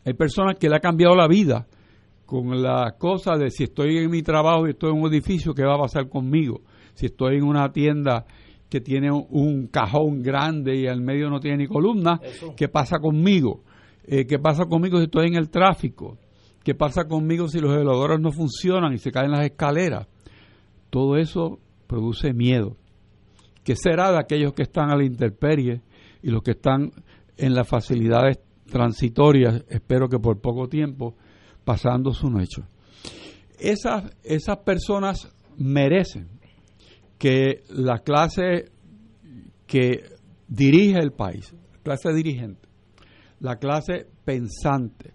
Hay 0.05 0.15
personas 0.15 0.57
que 0.59 0.69
le 0.69 0.77
ha 0.77 0.81
cambiado 0.81 1.15
la 1.15 1.29
vida 1.29 1.67
con 2.25 2.63
la 2.63 2.95
cosa 2.99 3.37
de 3.37 3.51
si 3.51 3.65
estoy 3.65 3.99
en 3.99 4.11
mi 4.11 4.23
trabajo 4.23 4.67
y 4.67 4.71
estoy 4.71 4.91
en 4.91 5.03
un 5.03 5.13
edificio, 5.13 5.55
¿qué 5.55 5.65
va 5.65 5.75
a 5.75 5.83
pasar 5.83 6.09
conmigo? 6.09 6.63
si 6.95 7.07
estoy 7.07 7.37
en 7.37 7.45
una 7.45 7.73
tienda 7.73 8.25
que 8.69 8.81
tiene 8.81 9.11
un 9.13 9.67
cajón 9.67 10.23
grande 10.23 10.77
y 10.77 10.87
al 10.87 11.01
medio 11.01 11.29
no 11.29 11.41
tiene 11.41 11.59
ni 11.59 11.67
columna, 11.67 12.21
¿qué 12.57 12.69
pasa 12.69 12.99
conmigo? 12.99 13.63
Eh, 14.05 14.27
¿Qué 14.27 14.39
pasa 14.39 14.65
conmigo 14.65 14.99
si 14.99 15.05
estoy 15.05 15.29
en 15.29 15.35
el 15.35 15.51
tráfico? 15.51 16.17
¿Qué 16.65 16.75
pasa 16.75 17.05
conmigo 17.05 17.49
si 17.49 17.59
los 17.59 17.75
elevadores 17.75 18.21
no 18.21 18.31
funcionan 18.31 18.93
y 18.93 18.99
se 18.99 19.11
caen 19.11 19.33
las 19.33 19.45
escaleras? 19.45 20.07
Todo 20.91 21.17
eso 21.17 21.59
produce 21.87 22.33
miedo. 22.33 22.77
¿Qué 23.65 23.75
será 23.77 24.13
de 24.13 24.19
aquellos 24.19 24.53
que 24.55 24.63
están 24.63 24.91
a 24.91 24.97
la 24.97 25.05
intemperie 25.05 25.83
y 26.23 26.31
los 26.31 26.43
que 26.43 26.53
están 26.53 26.93
en 27.37 27.55
las 27.55 27.69
facilidades 27.69 28.39
transitorias, 28.67 29.65
espero 29.69 30.09
que 30.09 30.19
por 30.19 30.41
poco 30.41 30.69
tiempo, 30.69 31.17
pasando 31.65 32.13
su 32.13 32.31
noche? 32.31 32.63
Esas, 33.59 34.05
esas 34.23 34.59
personas 34.59 35.33
merecen 35.57 36.29
que 37.19 37.63
la 37.71 37.99
clase 37.99 38.73
que 39.67 40.03
dirige 40.49 40.99
el 40.99 41.13
país, 41.13 41.55
la 41.73 41.79
clase 41.83 42.13
dirigente, 42.13 42.69
la 43.41 43.57
clase 43.57 44.07
pensante, 44.25 45.15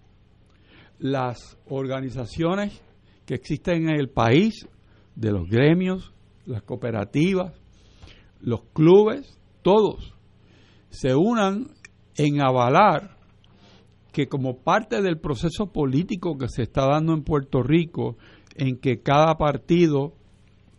las 0.99 1.57
organizaciones 1.67 2.81
que 3.25 3.35
existen 3.35 3.89
en 3.89 3.99
el 3.99 4.09
país, 4.09 4.67
de 5.15 5.31
los 5.31 5.49
gremios, 5.49 6.13
las 6.45 6.61
cooperativas, 6.61 7.53
los 8.39 8.61
clubes, 8.73 9.39
todos, 9.63 10.13
se 10.89 11.15
unan 11.15 11.71
en 12.15 12.41
avalar 12.41 13.17
que 14.11 14.27
como 14.27 14.59
parte 14.59 15.01
del 15.01 15.19
proceso 15.19 15.71
político 15.71 16.37
que 16.37 16.47
se 16.47 16.63
está 16.63 16.87
dando 16.87 17.13
en 17.13 17.23
Puerto 17.23 17.61
Rico, 17.61 18.17
en 18.55 18.77
que 18.77 19.01
cada 19.01 19.35
partido 19.37 20.13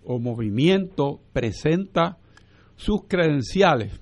o 0.05 0.19
movimiento 0.19 1.21
presenta 1.33 2.19
sus 2.77 3.03
credenciales, 3.07 4.01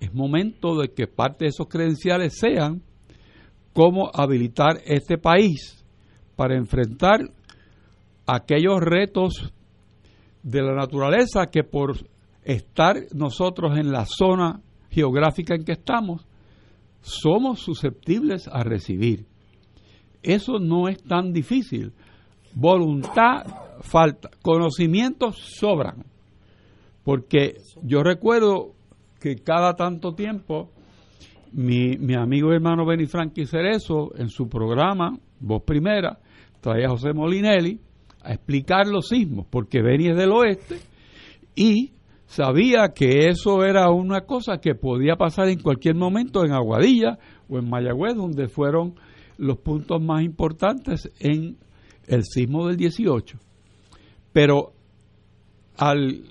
es 0.00 0.12
momento 0.12 0.76
de 0.76 0.92
que 0.92 1.06
parte 1.06 1.46
de 1.46 1.48
esos 1.50 1.68
credenciales 1.68 2.36
sean 2.38 2.82
cómo 3.74 4.10
habilitar 4.14 4.80
este 4.86 5.18
país 5.18 5.84
para 6.36 6.56
enfrentar 6.56 7.20
aquellos 8.26 8.80
retos 8.80 9.52
de 10.42 10.62
la 10.62 10.74
naturaleza 10.74 11.46
que 11.46 11.64
por 11.64 11.96
estar 12.44 12.96
nosotros 13.12 13.76
en 13.76 13.92
la 13.92 14.06
zona 14.06 14.60
geográfica 14.90 15.54
en 15.54 15.64
que 15.64 15.72
estamos, 15.72 16.26
somos 17.02 17.60
susceptibles 17.60 18.48
a 18.48 18.62
recibir. 18.62 19.26
Eso 20.22 20.58
no 20.58 20.88
es 20.88 21.02
tan 21.02 21.32
difícil. 21.32 21.92
Voluntad 22.54 23.44
falta, 23.80 24.30
conocimientos 24.42 25.36
sobran. 25.36 26.04
Porque 27.02 27.56
yo 27.82 28.02
recuerdo 28.02 28.72
que 29.20 29.36
cada 29.36 29.74
tanto 29.74 30.14
tiempo 30.14 30.70
mi, 31.54 31.96
mi 31.98 32.14
amigo 32.14 32.52
y 32.52 32.56
hermano 32.56 32.84
Benny 32.84 33.06
Frankie 33.06 33.46
Cerezo 33.46 34.10
en 34.16 34.28
su 34.28 34.48
programa 34.48 35.16
Voz 35.38 35.62
Primera 35.62 36.18
traía 36.60 36.86
a 36.86 36.90
José 36.90 37.12
Molinelli 37.12 37.78
a 38.22 38.32
explicar 38.32 38.88
los 38.88 39.08
sismos, 39.08 39.46
porque 39.48 39.82
Benny 39.82 40.08
es 40.08 40.16
del 40.16 40.32
oeste 40.32 40.78
y 41.54 41.92
sabía 42.26 42.88
que 42.94 43.28
eso 43.28 43.62
era 43.62 43.90
una 43.90 44.22
cosa 44.22 44.58
que 44.58 44.74
podía 44.74 45.14
pasar 45.16 45.48
en 45.48 45.60
cualquier 45.60 45.94
momento 45.94 46.44
en 46.44 46.52
Aguadilla 46.52 47.18
o 47.48 47.58
en 47.58 47.68
Mayagüez, 47.68 48.16
donde 48.16 48.48
fueron 48.48 48.94
los 49.38 49.58
puntos 49.58 50.02
más 50.02 50.22
importantes 50.22 51.10
en 51.20 51.58
el 52.06 52.24
sismo 52.24 52.66
del 52.66 52.76
18. 52.76 53.38
Pero 54.32 54.72
al 55.76 56.24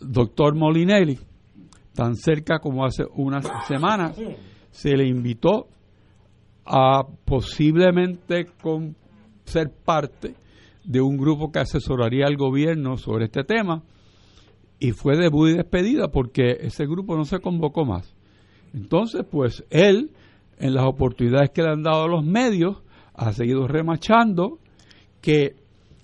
doctor 0.00 0.54
Molinelli, 0.54 1.18
tan 1.94 2.14
cerca 2.14 2.58
como 2.60 2.84
hace 2.84 3.04
unas 3.16 3.48
semanas, 3.66 4.16
se 4.78 4.96
le 4.96 5.08
invitó 5.08 5.66
a 6.64 7.02
posiblemente 7.24 8.46
ser 9.42 9.72
parte 9.84 10.36
de 10.84 11.00
un 11.00 11.16
grupo 11.16 11.50
que 11.50 11.58
asesoraría 11.58 12.26
al 12.26 12.36
gobierno 12.36 12.96
sobre 12.96 13.24
este 13.24 13.42
tema 13.42 13.82
y 14.78 14.92
fue 14.92 15.16
debut 15.16 15.48
y 15.48 15.56
despedida 15.56 16.12
porque 16.12 16.58
ese 16.60 16.86
grupo 16.86 17.16
no 17.16 17.24
se 17.24 17.40
convocó 17.40 17.84
más. 17.84 18.14
Entonces, 18.72 19.22
pues 19.28 19.64
él, 19.70 20.12
en 20.58 20.74
las 20.74 20.86
oportunidades 20.86 21.50
que 21.50 21.62
le 21.62 21.70
han 21.70 21.82
dado 21.82 22.04
a 22.04 22.08
los 22.08 22.24
medios, 22.24 22.80
ha 23.14 23.32
seguido 23.32 23.66
remachando 23.66 24.60
que 25.20 25.56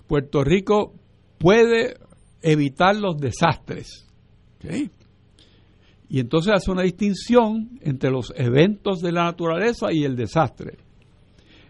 Puerto 0.05 0.43
Rico 0.43 0.91
puede 1.37 1.95
evitar 2.41 2.97
los 2.97 3.15
desastres. 3.15 4.05
Y 6.09 6.19
entonces 6.19 6.53
hace 6.53 6.71
una 6.71 6.83
distinción 6.83 7.79
entre 7.81 8.11
los 8.11 8.33
eventos 8.35 9.01
de 9.01 9.11
la 9.11 9.23
naturaleza 9.23 9.91
y 9.91 10.03
el 10.03 10.15
desastre. 10.15 10.77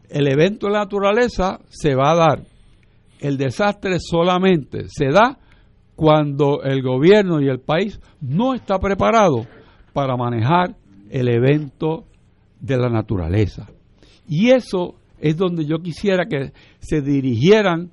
El 0.10 0.28
evento 0.28 0.68
de 0.68 0.74
la 0.74 0.80
naturaleza 0.80 1.60
se 1.70 1.96
va 1.96 2.12
a 2.12 2.16
dar. 2.16 2.44
El 3.20 3.38
desastre 3.38 3.98
solamente 4.00 4.88
se 4.88 5.08
da 5.08 5.40
cuando 5.96 6.62
el 6.64 6.82
gobierno 6.82 7.42
y 7.42 7.48
el 7.48 7.60
país 7.60 8.00
no 8.22 8.54
está 8.54 8.78
preparado 8.80 9.48
para 9.94 10.18
manejar 10.18 10.76
el 11.10 11.30
evento 11.30 12.06
de 12.60 12.78
la 12.78 12.90
naturaleza. 12.90 13.68
Y 14.28 14.50
eso 14.50 14.96
es 15.20 15.38
donde 15.38 15.66
yo 15.66 15.78
quisiera 15.78 16.26
que 16.26 16.52
se 16.80 17.02
dirigieran 17.02 17.92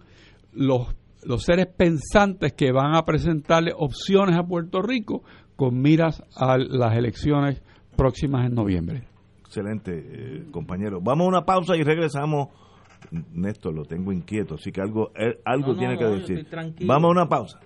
los, 0.52 0.88
los 1.22 1.44
seres 1.44 1.66
pensantes 1.66 2.52
que 2.54 2.72
van 2.72 2.96
a 2.96 3.04
presentarle 3.04 3.72
opciones 3.76 4.36
a 4.36 4.42
Puerto 4.42 4.82
Rico 4.82 5.22
con 5.62 5.80
miras 5.80 6.20
a 6.34 6.58
las 6.58 6.96
elecciones 6.96 7.62
próximas 7.96 8.48
en 8.48 8.54
noviembre. 8.56 9.04
Excelente, 9.42 9.92
eh, 9.94 10.44
compañero. 10.50 11.00
Vamos 11.00 11.26
a 11.26 11.28
una 11.28 11.44
pausa 11.44 11.76
y 11.76 11.84
regresamos. 11.84 12.48
Néstor, 13.32 13.72
lo 13.72 13.84
tengo 13.84 14.10
inquieto, 14.10 14.56
así 14.56 14.72
que 14.72 14.80
algo, 14.80 15.12
eh, 15.14 15.40
algo 15.44 15.76
tiene 15.76 15.96
que 15.96 16.04
decir. 16.04 16.48
Vamos 16.84 17.10
a 17.10 17.12
una 17.12 17.28
pausa. 17.28 17.60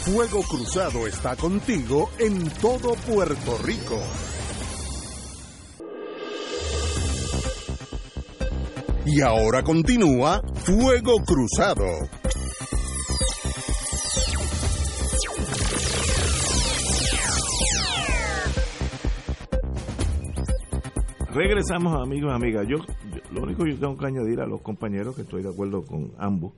Fuego 0.00 0.42
Cruzado 0.42 1.06
está 1.06 1.34
contigo 1.34 2.10
en 2.18 2.46
todo 2.60 2.92
Puerto 3.10 3.56
Rico. 3.64 3.98
Y 9.06 9.22
ahora 9.22 9.62
continúa 9.62 10.42
Fuego 10.56 11.14
Cruzado. 11.24 11.86
Regresamos, 21.34 22.00
amigos 22.00 22.30
y 22.30 22.34
amigas. 22.36 22.64
Yo, 22.68 22.76
lo 23.32 23.42
único 23.42 23.64
que 23.64 23.72
yo 23.72 23.78
tengo 23.80 23.96
que 23.96 24.06
añadir 24.06 24.40
a 24.40 24.46
los 24.46 24.60
compañeros, 24.62 25.16
que 25.16 25.22
estoy 25.22 25.42
de 25.42 25.48
acuerdo 25.48 25.82
con 25.82 26.12
ambos, 26.16 26.52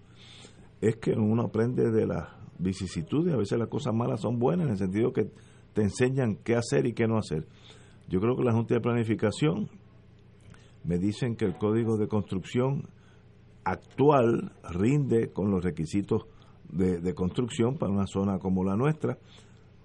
es 0.83 0.97
que 0.97 1.13
uno 1.13 1.45
aprende 1.45 1.91
de 1.91 2.07
las 2.07 2.29
vicisitudes. 2.59 3.33
A 3.33 3.39
veces 3.39 3.59
las 3.59 3.69
cosas 3.69 3.95
malas 3.95 4.21
son 4.21 4.39
buenas 4.39 4.67
en 4.67 4.73
el 4.73 4.79
sentido 4.79 5.15
que 5.15 5.31
te 5.73 5.81
enseñan 5.81 6.37
qué 6.45 6.57
hacer 6.57 6.85
y 6.85 6.93
qué 6.93 7.07
no 7.07 7.17
hacer. 7.17 7.47
Yo 8.09 8.21
creo 8.21 8.37
que 8.37 8.45
la 8.45 8.53
Junta 8.53 8.75
de 8.75 8.83
Planificación 8.83 9.71
me 10.85 10.99
dicen 10.99 11.37
que 11.37 11.47
el 11.47 11.57
código 11.57 11.97
de 11.97 12.07
construcción 12.07 12.83
actual 13.65 14.53
rinde 14.63 15.33
con 15.33 15.51
los 15.51 15.65
requisitos 15.65 16.27
de, 16.69 17.01
de 17.01 17.15
construcción 17.15 17.79
para 17.79 17.93
una 17.93 18.07
zona 18.07 18.39
como 18.39 18.63
la 18.63 18.77
nuestra, 18.77 19.17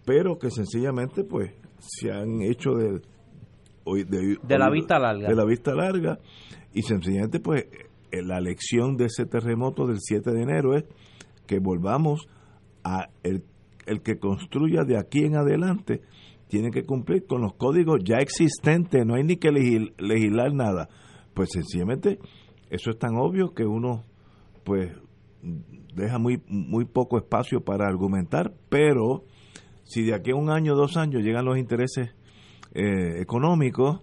pero 0.06 0.38
que 0.38 0.52
sencillamente 0.52 1.24
pues 1.24 1.54
se 1.80 2.12
han 2.12 2.42
hecho 2.42 2.72
de 2.72 3.02
de, 3.86 4.58
la 4.58 4.70
vista 4.70 5.00
larga. 5.00 5.28
De 5.28 5.36
la 5.36 5.46
vista 5.46 5.74
larga. 5.74 6.20
Y 6.74 6.84
sencillamente, 6.84 7.40
pues, 7.40 7.66
eh, 8.12 8.22
la 8.24 8.40
lección 8.40 8.98
de 8.98 9.06
ese 9.06 9.26
terremoto 9.26 9.88
del 9.88 9.98
7 10.00 10.32
de 10.32 10.42
enero 10.42 10.76
es 10.76 10.86
que 11.48 11.60
volvamos 11.60 12.28
a 12.84 13.10
el, 13.24 13.44
el 13.86 14.02
que 14.02 14.18
construya 14.18 14.84
de 14.84 14.98
aquí 14.98 15.26
en 15.26 15.36
adelante 15.36 16.02
tiene 16.48 16.72
que 16.72 16.84
cumplir 16.84 17.26
con 17.26 17.42
los 17.42 17.54
códigos 17.54 18.04
ya 18.04 18.18
existentes, 18.18 19.06
no 19.06 19.16
hay 19.16 19.24
ni 19.24 19.38
que 19.38 19.52
legislar 19.52 20.54
nada. 20.54 20.90
Pues 21.34 21.50
sencillamente 21.54 22.20
eso 22.70 22.90
es 22.90 22.98
tan 22.98 23.16
obvio 23.16 23.54
que 23.54 23.66
uno 23.66 24.04
pues 24.66 24.92
deja 25.96 26.20
muy 26.20 26.42
muy 26.48 26.86
poco 26.86 27.18
espacio 27.18 27.62
para 27.62 27.88
argumentar, 27.88 28.54
pero 28.70 29.24
si 29.84 30.04
de 30.04 30.14
aquí 30.14 30.32
a 30.32 30.36
un 30.36 30.50
año, 30.50 30.76
dos 30.76 30.98
años 30.98 31.24
llegan 31.24 31.46
los 31.46 31.58
intereses 31.58 32.16
eh, 32.74 33.22
económicos, 33.22 34.02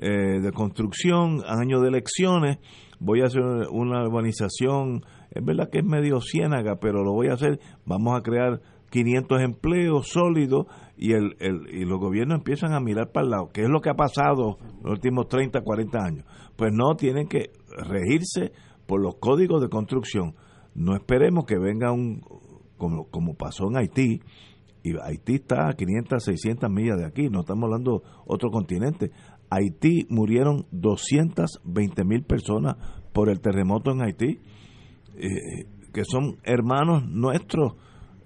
eh, 0.00 0.40
de 0.40 0.52
construcción, 0.52 1.42
año 1.46 1.80
de 1.80 1.88
elecciones, 1.88 2.58
voy 3.00 3.22
a 3.22 3.24
hacer 3.24 3.42
una 3.70 4.02
urbanización, 4.04 5.04
es 5.30 5.44
verdad 5.44 5.70
que 5.70 5.78
es 5.78 5.84
medio 5.84 6.20
ciénaga, 6.20 6.76
pero 6.80 7.02
lo 7.02 7.12
voy 7.12 7.28
a 7.28 7.34
hacer, 7.34 7.58
vamos 7.84 8.16
a 8.16 8.22
crear 8.22 8.60
500 8.90 9.40
empleos 9.42 10.08
sólidos 10.08 10.66
y, 10.96 11.12
el, 11.12 11.36
el, 11.40 11.68
y 11.72 11.84
los 11.84 11.98
gobiernos 11.98 12.38
empiezan 12.38 12.72
a 12.72 12.80
mirar 12.80 13.12
para 13.12 13.24
el 13.24 13.30
lado. 13.30 13.50
¿Qué 13.52 13.62
es 13.62 13.68
lo 13.68 13.80
que 13.80 13.90
ha 13.90 13.94
pasado 13.94 14.58
los 14.82 14.92
últimos 14.92 15.28
30, 15.28 15.60
40 15.60 15.98
años? 15.98 16.24
Pues 16.56 16.72
no, 16.72 16.94
tienen 16.96 17.28
que 17.28 17.50
regirse 17.76 18.52
por 18.86 19.00
los 19.00 19.16
códigos 19.16 19.60
de 19.60 19.68
construcción. 19.68 20.34
No 20.74 20.94
esperemos 20.94 21.44
que 21.44 21.58
venga 21.58 21.92
un, 21.92 22.22
como, 22.76 23.08
como 23.10 23.34
pasó 23.34 23.66
en 23.68 23.76
Haití, 23.76 24.20
Haití 25.02 25.34
está 25.36 25.68
a 25.68 25.74
500, 25.74 26.22
600 26.22 26.70
millas 26.70 26.98
de 26.98 27.06
aquí, 27.06 27.28
no 27.28 27.40
estamos 27.40 27.64
hablando 27.64 28.02
otro 28.26 28.50
continente. 28.50 29.10
Haití 29.50 30.06
murieron 30.10 30.66
220 30.72 32.04
mil 32.04 32.24
personas 32.24 32.76
por 33.12 33.30
el 33.30 33.40
terremoto 33.40 33.90
en 33.90 34.02
Haití, 34.02 34.40
eh, 35.16 35.66
que 35.92 36.04
son 36.04 36.36
hermanos 36.44 37.08
nuestros, 37.08 37.74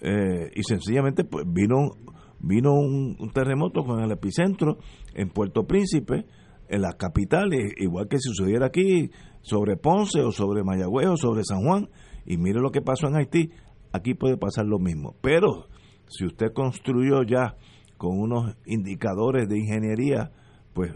eh, 0.00 0.50
y 0.54 0.62
sencillamente 0.64 1.24
pues 1.24 1.44
vino, 1.46 1.92
vino 2.40 2.74
un, 2.74 3.16
terremoto 3.32 3.84
con 3.84 4.02
el 4.02 4.10
epicentro 4.10 4.78
en 5.14 5.30
Puerto 5.30 5.66
Príncipe, 5.66 6.26
en 6.68 6.82
la 6.82 6.94
capital, 6.94 7.50
igual 7.78 8.08
que 8.08 8.18
si 8.18 8.30
sucediera 8.30 8.66
aquí 8.66 9.10
sobre 9.42 9.76
Ponce 9.76 10.22
o 10.22 10.32
sobre 10.32 10.64
Mayagüez 10.64 11.08
o 11.08 11.16
sobre 11.16 11.44
San 11.44 11.62
Juan, 11.62 11.88
y 12.24 12.38
mire 12.38 12.60
lo 12.60 12.70
que 12.70 12.80
pasó 12.80 13.08
en 13.08 13.16
Haití, 13.16 13.50
aquí 13.92 14.14
puede 14.14 14.36
pasar 14.36 14.64
lo 14.66 14.78
mismo. 14.78 15.16
Pero 15.20 15.68
si 16.12 16.26
usted 16.26 16.52
construyó 16.52 17.22
ya 17.22 17.56
con 17.96 18.18
unos 18.18 18.56
indicadores 18.66 19.48
de 19.48 19.58
ingeniería, 19.58 20.30
pues 20.74 20.92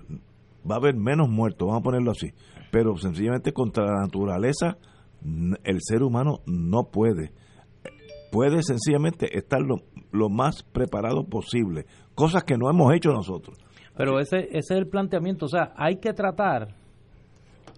va 0.69 0.75
a 0.75 0.79
haber 0.79 0.97
menos 0.97 1.29
muertos, 1.29 1.67
vamos 1.67 1.81
a 1.81 1.85
ponerlo 1.85 2.11
así. 2.11 2.33
pero 2.71 2.97
sencillamente 2.97 3.53
contra 3.53 3.85
la 3.85 4.03
naturaleza 4.03 4.77
el 5.65 5.79
ser 5.81 6.03
humano 6.03 6.41
no 6.47 6.85
puede. 6.91 7.33
Puede 8.31 8.63
sencillamente 8.63 9.39
estar 9.39 9.61
lo, 9.61 10.29
más 10.29 10.63
preparado 10.63 11.25
posible, 11.25 11.87
cosas 12.15 12.45
que 12.45 12.57
no 12.57 12.69
hemos 12.69 12.93
hecho 12.95 13.11
nosotros. 13.11 13.57
Pero 13.97 14.19
ese, 14.19 14.49
ese 14.51 14.59
es 14.59 14.71
el 14.71 14.89
planteamiento, 14.89 15.47
o 15.47 15.49
sea, 15.49 15.73
hay 15.77 15.97
que 15.97 16.13
tratar, 16.13 16.75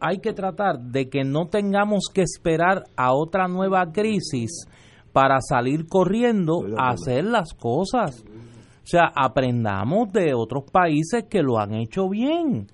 hay 0.01 0.18
que 0.18 0.32
tratar 0.32 0.80
de 0.80 1.09
que 1.09 1.22
no 1.22 1.47
tengamos 1.47 2.07
que 2.12 2.22
esperar 2.22 2.84
a 2.97 3.12
otra 3.12 3.47
nueva 3.47 3.93
crisis 3.93 4.66
para 5.13 5.41
salir 5.41 5.87
corriendo 5.87 6.61
a 6.79 6.91
hacer 6.91 7.25
las 7.25 7.55
cosas. 7.55 8.25
O 8.25 8.87
sea, 8.91 9.13
aprendamos 9.15 10.13
de 10.13 10.35
otros 10.35 10.65
países 10.71 11.25
que 11.29 11.43
lo 11.43 11.59
han 11.59 11.75
hecho 11.75 12.09
bien 12.09 12.69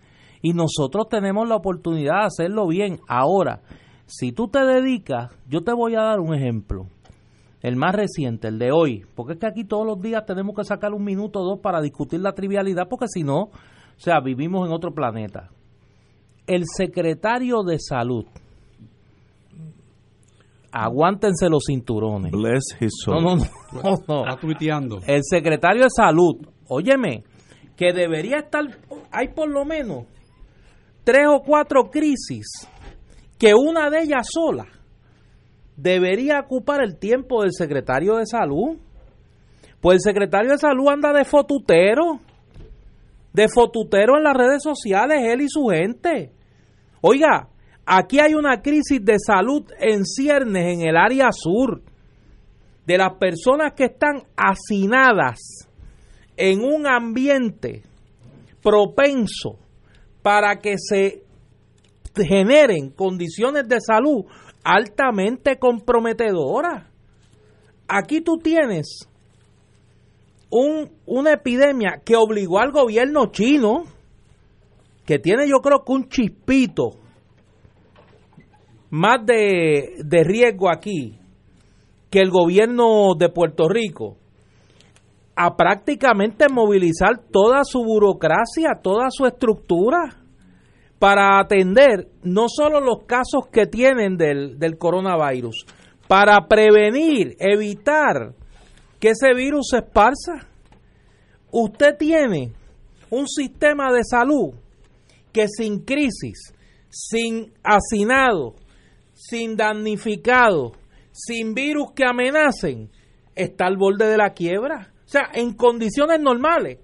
y 0.45 0.53
nosotros 0.53 1.09
tenemos 1.09 1.49
la 1.49 1.57
oportunidad 1.57 2.21
de 2.21 2.27
hacerlo 2.27 2.69
bien. 2.69 2.99
Ahora, 3.09 3.63
si 4.07 4.31
tú 4.31 4.49
te 4.49 4.65
dedicas, 4.65 5.33
yo 5.49 5.63
te 5.63 5.73
voy 5.73 5.95
a 5.95 6.03
dar 6.03 6.21
un 6.21 6.35
ejemplo, 6.35 6.87
el 7.63 7.77
más 7.77 7.95
reciente, 7.95 8.49
el 8.49 8.59
de 8.59 8.71
hoy, 8.71 9.07
porque 9.15 9.33
es 9.33 9.39
que 9.39 9.47
aquí 9.47 9.65
todos 9.65 9.87
los 9.87 10.01
días 10.03 10.27
tenemos 10.27 10.55
que 10.55 10.65
sacar 10.65 10.93
un 10.93 11.03
minuto 11.03 11.41
o 11.41 11.45
dos 11.45 11.61
para 11.61 11.81
discutir 11.81 12.21
la 12.21 12.35
trivialidad, 12.35 12.89
porque 12.91 13.09
si 13.09 13.23
no, 13.23 13.45
o 13.45 13.51
sea, 13.97 14.21
vivimos 14.21 14.69
en 14.69 14.75
otro 14.75 14.93
planeta. 14.93 15.49
El 16.47 16.65
secretario 16.67 17.63
de 17.63 17.79
salud, 17.79 18.27
aguántense 20.75 21.49
los 21.49 21.63
cinturones. 21.67 22.33
Bless 22.33 22.77
his 22.81 22.91
soul. 23.05 23.23
No, 23.23 23.37
no, 23.37 23.45
no, 23.73 24.05
no. 24.09 24.21
Está 24.25 24.41
tuiteando. 24.41 24.99
El 25.07 25.21
secretario 25.23 25.85
de 25.85 25.91
salud, 25.95 26.35
óyeme, 26.69 27.23
que 27.77 27.93
debería 27.93 28.39
estar, 28.39 28.65
hay 29.13 29.29
por 29.29 29.49
lo 29.49 29.65
menos 29.65 30.07
tres 31.05 31.27
o 31.29 31.41
cuatro 31.41 31.91
crisis 31.91 32.47
que 33.39 33.53
una 33.55 33.89
de 33.89 34.03
ellas 34.03 34.27
sola 34.29 34.67
debería 35.77 36.41
ocupar 36.41 36.83
el 36.83 36.99
tiempo 36.99 37.43
del 37.43 37.53
secretario 37.53 38.17
de 38.17 38.27
salud. 38.27 38.77
Pues 39.81 39.97
el 39.97 40.01
secretario 40.01 40.51
de 40.53 40.59
salud 40.59 40.89
anda 40.89 41.13
de 41.13 41.25
fotutero, 41.25 42.19
de 43.33 43.49
fotutero 43.49 44.17
en 44.17 44.25
las 44.25 44.35
redes 44.35 44.63
sociales, 44.63 45.19
él 45.23 45.43
y 45.43 45.49
su 45.49 45.67
gente. 45.67 46.33
Oiga, 47.01 47.49
aquí 47.87 48.19
hay 48.21 48.35
una 48.35 48.63
crisis 48.63 49.05
de 49.05 49.19
salud 49.19 49.65
en 49.79 50.05
ciernes 50.05 50.75
en 50.75 50.87
el 50.87 50.97
área 50.97 51.31
sur, 51.33 51.83
de 52.87 52.99
las 52.99 53.15
personas 53.15 53.73
que 53.73 53.85
están 53.85 54.25
hacinadas 54.37 55.69
en 56.37 56.61
un 56.61 56.87
ambiente 56.87 57.83
propenso 58.63 59.59
para 60.23 60.57
que 60.57 60.77
se 60.79 61.23
generen 62.15 62.91
condiciones 62.91 63.69
de 63.69 63.81
salud 63.81 64.25
altamente 64.63 65.59
comprometedoras. 65.59 66.87
Aquí 67.89 68.21
tú 68.21 68.39
tienes 68.39 69.09
un, 70.51 70.91
una 71.07 71.33
epidemia 71.33 72.01
que 72.05 72.17
obligó 72.17 72.59
al 72.59 72.73
gobierno 72.73 73.27
chino, 73.27 73.85
que 75.05 75.19
tiene 75.19 75.49
yo 75.49 75.59
creo 75.59 75.85
que 75.85 75.93
un 75.93 76.09
chispito 76.09 77.04
más 78.95 79.27
de, 79.27 80.05
de 80.05 80.23
riesgo 80.23 80.71
aquí 80.71 81.19
que 82.11 82.21
el 82.21 82.31
gobierno 82.31 83.17
de 83.19 83.29
Puerto 83.29 83.69
Rico, 83.69 84.17
a 85.35 85.57
prácticamente 85.57 86.47
movilizar 86.49 87.19
toda 87.33 87.65
su 87.65 87.83
burocracia, 87.83 88.79
toda 88.81 89.09
su 89.11 89.27
estructura 89.27 90.15
para 91.01 91.41
atender 91.41 92.07
no 92.23 92.47
solo 92.49 92.81
los 92.81 93.03
casos 93.05 93.49
que 93.51 93.67
tienen 93.67 94.17
del, 94.17 94.61
del 94.61 94.79
coronavirus, 94.79 95.67
para 96.07 96.47
prevenir, 96.47 97.35
evitar 97.41 98.33
que 99.01 99.09
ese 99.09 99.35
virus 99.35 99.71
se 99.71 99.79
esparza. 99.79 100.47
Usted 101.51 101.97
tiene 101.99 102.53
un 103.11 103.27
sistema 103.27 103.93
de 103.93 104.05
salud 104.05 104.55
que 105.33 105.49
sin 105.49 105.81
crisis, 105.81 106.55
sin 106.91 107.53
hacinado, 107.65 108.55
sin 109.29 109.57
damnificado, 109.57 110.73
sin 111.13 111.55
virus 111.55 111.93
que 111.95 112.05
amenacen, 112.05 112.91
está 113.35 113.67
al 113.67 113.77
borde 113.77 114.07
de 114.07 114.19
la 114.19 114.35
quiebra. 114.35 114.93
O 115.05 115.09
sea, 115.09 115.31
en 115.33 115.55
condiciones 115.55 116.21
normales, 116.21 116.79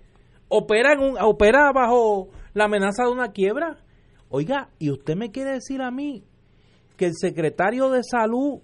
opera, 0.49 0.95
opera 1.22 1.70
bajo 1.72 2.28
la 2.55 2.64
amenaza 2.64 3.05
de 3.05 3.11
una 3.11 3.32
quiebra. 3.32 3.78
Oiga, 4.30 4.70
¿y 4.78 4.91
usted 4.91 5.16
me 5.16 5.30
quiere 5.30 5.53
decir 5.53 5.82
a 5.82 5.91
mí 5.91 6.24
que 6.97 7.07
el 7.07 7.14
secretario 7.14 7.91
de 7.91 8.03
salud 8.03 8.61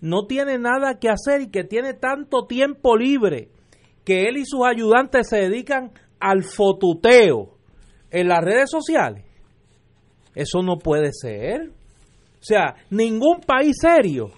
no 0.00 0.26
tiene 0.26 0.58
nada 0.58 0.98
que 0.98 1.08
hacer 1.08 1.42
y 1.42 1.50
que 1.50 1.64
tiene 1.64 1.94
tanto 1.94 2.46
tiempo 2.46 2.96
libre 2.96 3.50
que 4.04 4.24
él 4.28 4.36
y 4.36 4.46
sus 4.46 4.64
ayudantes 4.64 5.28
se 5.28 5.36
dedican 5.36 5.92
al 6.18 6.44
fotuteo 6.44 7.56
en 8.10 8.28
las 8.28 8.40
redes 8.42 8.70
sociales? 8.70 9.24
Eso 10.34 10.62
no 10.62 10.78
puede 10.78 11.10
ser. 11.12 11.72
O 12.42 12.44
sea, 12.44 12.74
ningún 12.90 13.40
país 13.40 13.76
serio 13.80 14.32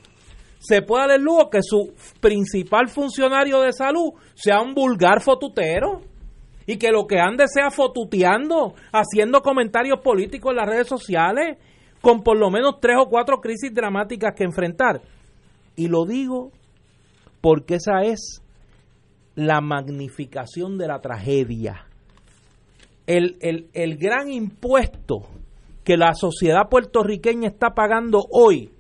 se 0.59 0.83
puede 0.83 1.07
dar 1.07 1.17
el 1.17 1.23
lujo 1.25 1.49
que 1.49 1.61
su 1.63 1.95
principal 2.21 2.89
funcionario 2.89 3.63
de 3.63 3.73
salud 3.73 4.13
sea 4.35 4.61
un 4.61 4.75
vulgar 4.75 5.23
fotutero 5.23 6.03
y 6.67 6.77
que 6.77 6.91
lo 6.91 7.07
que 7.07 7.19
ande 7.19 7.47
sea 7.49 7.71
fotuteando, 7.71 8.75
haciendo 8.93 9.41
comentarios 9.41 10.01
políticos 10.01 10.51
en 10.51 10.57
las 10.57 10.69
redes 10.69 10.87
sociales, 10.87 11.57
con 12.03 12.23
por 12.23 12.39
lo 12.39 12.51
menos 12.51 12.75
tres 12.79 12.97
o 13.01 13.09
cuatro 13.09 13.41
crisis 13.41 13.73
dramáticas 13.73 14.35
que 14.37 14.45
enfrentar. 14.45 15.01
Y 15.75 15.89
lo 15.89 16.05
digo 16.05 16.51
porque 17.41 17.77
esa 17.77 18.03
es 18.03 18.43
la 19.35 19.63
magnificación 19.63 20.77
de 20.77 20.89
la 20.89 21.01
tragedia. 21.01 21.87
El, 23.07 23.39
el, 23.41 23.71
el 23.73 23.97
gran 23.97 24.31
impuesto 24.31 25.23
que 25.85 25.97
la 25.97 26.15
sociedad 26.15 26.69
puertorriqueña 26.71 27.49
está 27.49 27.75
pagando 27.75 28.25
hoy 28.31 28.71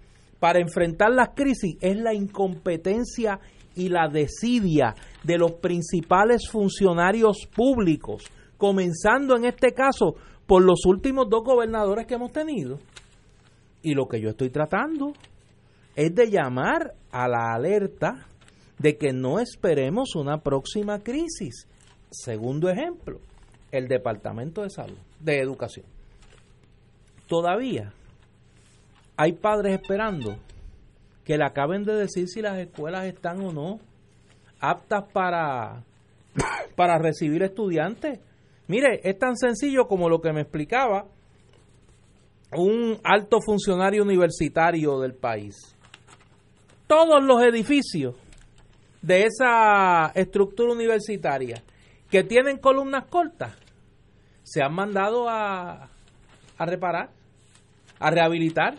para 0.40 0.61
enfrentar 0.61 1.11
las 1.11 1.30
crisis 1.34 1.76
es 1.80 1.96
la 1.96 2.14
incompetencia 2.14 3.40
y 3.74 3.88
la 3.88 4.09
desidia 4.09 4.94
de 5.22 5.38
los 5.38 5.52
principales 5.52 6.48
funcionarios 6.50 7.46
públicos, 7.55 8.24
comenzando 8.57 9.36
en 9.36 9.44
este 9.44 9.72
caso 9.72 10.14
por 10.46 10.62
los 10.62 10.86
últimos 10.86 11.28
dos 11.28 11.44
gobernadores 11.44 12.07
que 12.07 12.14
hemos 12.14 12.32
tenido. 12.32 12.78
Y 13.82 13.94
lo 13.94 14.07
que 14.07 14.20
yo 14.20 14.30
estoy 14.30 14.50
tratando 14.50 15.12
es 15.96 16.14
de 16.14 16.30
llamar 16.30 16.94
a 17.11 17.28
la 17.28 17.55
alerta 17.55 18.26
de 18.78 18.96
que 18.96 19.12
no 19.12 19.38
esperemos 19.38 20.14
una 20.14 20.38
próxima 20.38 21.00
crisis. 21.00 21.66
Segundo 22.11 22.68
ejemplo, 22.68 23.18
el 23.70 23.88
Departamento 23.88 24.62
de 24.62 24.70
Salud, 24.70 24.98
de 25.20 25.40
Educación. 25.40 25.93
Todavía 27.27 27.93
hay 29.16 29.33
padres 29.33 29.81
esperando 29.81 30.37
que 31.25 31.39
le 31.39 31.45
acaben 31.45 31.85
de 31.85 31.95
decir 31.95 32.29
si 32.29 32.43
las 32.43 32.59
escuelas 32.59 33.07
están 33.07 33.41
o 33.41 33.53
no 33.53 33.81
aptas 34.61 35.05
para, 35.12 35.83
para 36.77 36.99
recibir 36.99 37.43
estudiantes. 37.43 38.20
Mire, 38.66 39.01
es 39.03 39.18
tan 39.18 39.37
sencillo 39.37 39.87
como 39.87 40.09
lo 40.09 40.20
que 40.20 40.33
me 40.33 40.43
explicaba 40.43 41.07
un 42.57 42.99
alto 43.03 43.39
funcionario 43.45 44.03
universitario 44.03 45.01
del 45.01 45.14
país. 45.14 45.57
Todos 46.87 47.22
los 47.22 47.43
edificios 47.43 48.14
de 49.03 49.25
esa 49.25 50.12
estructura 50.14 50.72
universitaria 50.72 51.62
que 52.11 52.22
tienen 52.22 52.59
columnas 52.59 53.07
cortas 53.07 53.57
se 54.43 54.62
han 54.62 54.75
mandado 54.75 55.29
a, 55.29 55.91
a 56.59 56.66
reparar, 56.66 57.11
a 57.98 58.11
rehabilitar. 58.11 58.74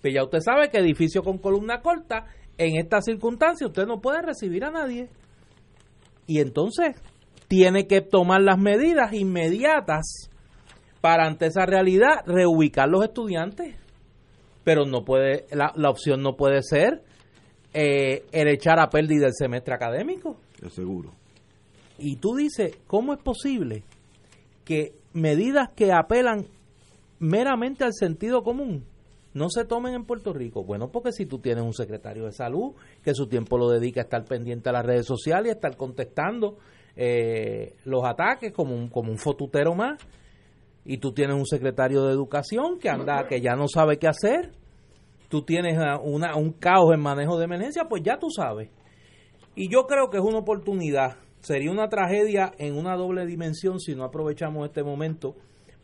Pero 0.00 0.14
ya 0.14 0.24
usted 0.24 0.40
sabe 0.40 0.70
que 0.70 0.78
edificio 0.78 1.22
con 1.22 1.38
columna 1.38 1.80
corta, 1.80 2.26
en 2.58 2.76
esta 2.76 3.00
circunstancia 3.00 3.66
usted 3.66 3.86
no 3.86 4.00
puede 4.00 4.22
recibir 4.22 4.64
a 4.64 4.70
nadie. 4.70 5.08
Y 6.26 6.40
entonces 6.40 6.96
tiene 7.48 7.86
que 7.86 8.00
tomar 8.00 8.42
las 8.42 8.58
medidas 8.58 9.12
inmediatas 9.12 10.30
para 11.00 11.26
ante 11.26 11.46
esa 11.46 11.66
realidad 11.66 12.24
reubicar 12.26 12.88
los 12.88 13.04
estudiantes. 13.04 13.76
Pero 14.64 14.84
no 14.84 15.04
puede, 15.04 15.46
la, 15.52 15.72
la 15.76 15.90
opción 15.90 16.22
no 16.22 16.36
puede 16.36 16.62
ser 16.62 17.04
eh, 17.72 18.24
el 18.32 18.48
echar 18.48 18.80
a 18.80 18.88
pérdida 18.88 19.26
el 19.26 19.34
semestre 19.34 19.74
académico. 19.74 20.40
Es 20.64 20.72
seguro. 20.72 21.12
Y 21.98 22.16
tú 22.16 22.34
dices, 22.34 22.76
¿cómo 22.86 23.12
es 23.12 23.20
posible 23.20 23.84
que 24.64 24.94
medidas 25.12 25.68
que 25.76 25.92
apelan 25.92 26.46
meramente 27.18 27.84
al 27.84 27.92
sentido 27.92 28.42
común 28.42 28.84
no 29.34 29.50
se 29.50 29.64
tomen 29.64 29.94
en 29.94 30.04
Puerto 30.04 30.32
Rico? 30.32 30.64
Bueno, 30.64 30.90
porque 30.90 31.12
si 31.12 31.26
tú 31.26 31.38
tienes 31.38 31.62
un 31.62 31.74
secretario 31.74 32.24
de 32.24 32.32
salud 32.32 32.74
que 33.02 33.14
su 33.14 33.26
tiempo 33.26 33.58
lo 33.58 33.68
dedica 33.68 34.00
a 34.00 34.04
estar 34.04 34.24
pendiente 34.24 34.70
a 34.70 34.72
las 34.72 34.86
redes 34.86 35.06
sociales 35.06 35.46
y 35.46 35.50
a 35.50 35.52
estar 35.52 35.76
contestando 35.76 36.56
eh, 36.96 37.76
los 37.84 38.02
ataques 38.04 38.52
como 38.52 38.74
un, 38.74 38.88
como 38.88 39.12
un 39.12 39.18
fotutero 39.18 39.74
más, 39.74 39.98
Y 40.86 40.98
tú 40.98 41.12
tienes 41.12 41.36
un 41.36 41.44
secretario 41.44 42.04
de 42.04 42.12
educación 42.12 42.78
que 42.78 42.88
anda, 42.88 43.26
que 43.28 43.40
ya 43.40 43.56
no 43.56 43.66
sabe 43.68 43.98
qué 43.98 44.06
hacer. 44.06 44.52
Tú 45.28 45.42
tienes 45.42 45.76
una, 46.02 46.36
un 46.36 46.52
caos 46.52 46.94
en 46.94 47.00
manejo 47.00 47.36
de 47.36 47.44
emergencia, 47.44 47.86
pues 47.88 48.02
ya 48.02 48.18
tú 48.18 48.30
sabes. 48.30 48.70
Y 49.56 49.68
yo 49.68 49.86
creo 49.86 50.08
que 50.08 50.18
es 50.18 50.22
una 50.22 50.38
oportunidad. 50.38 51.16
Sería 51.40 51.70
una 51.70 51.88
tragedia 51.88 52.52
en 52.58 52.78
una 52.78 52.96
doble 52.96 53.26
dimensión 53.26 53.80
si 53.80 53.94
no 53.94 54.04
aprovechamos 54.04 54.66
este 54.66 54.82
momento 54.82 55.34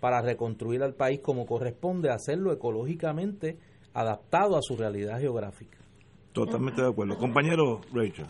para 0.03 0.21
reconstruir 0.21 0.83
al 0.83 0.95
país 0.95 1.21
como 1.21 1.47
corresponde, 1.47 2.11
hacerlo 2.11 2.53
ecológicamente 2.53 3.57
adaptado 3.95 4.57
a 4.57 4.61
su 4.61 4.77
realidad 4.77 5.21
geográfica. 5.21 5.79
Totalmente 6.33 6.83
de 6.83 6.89
acuerdo. 6.89 7.17
Compañero 7.17 7.81
Rachel. 7.93 8.27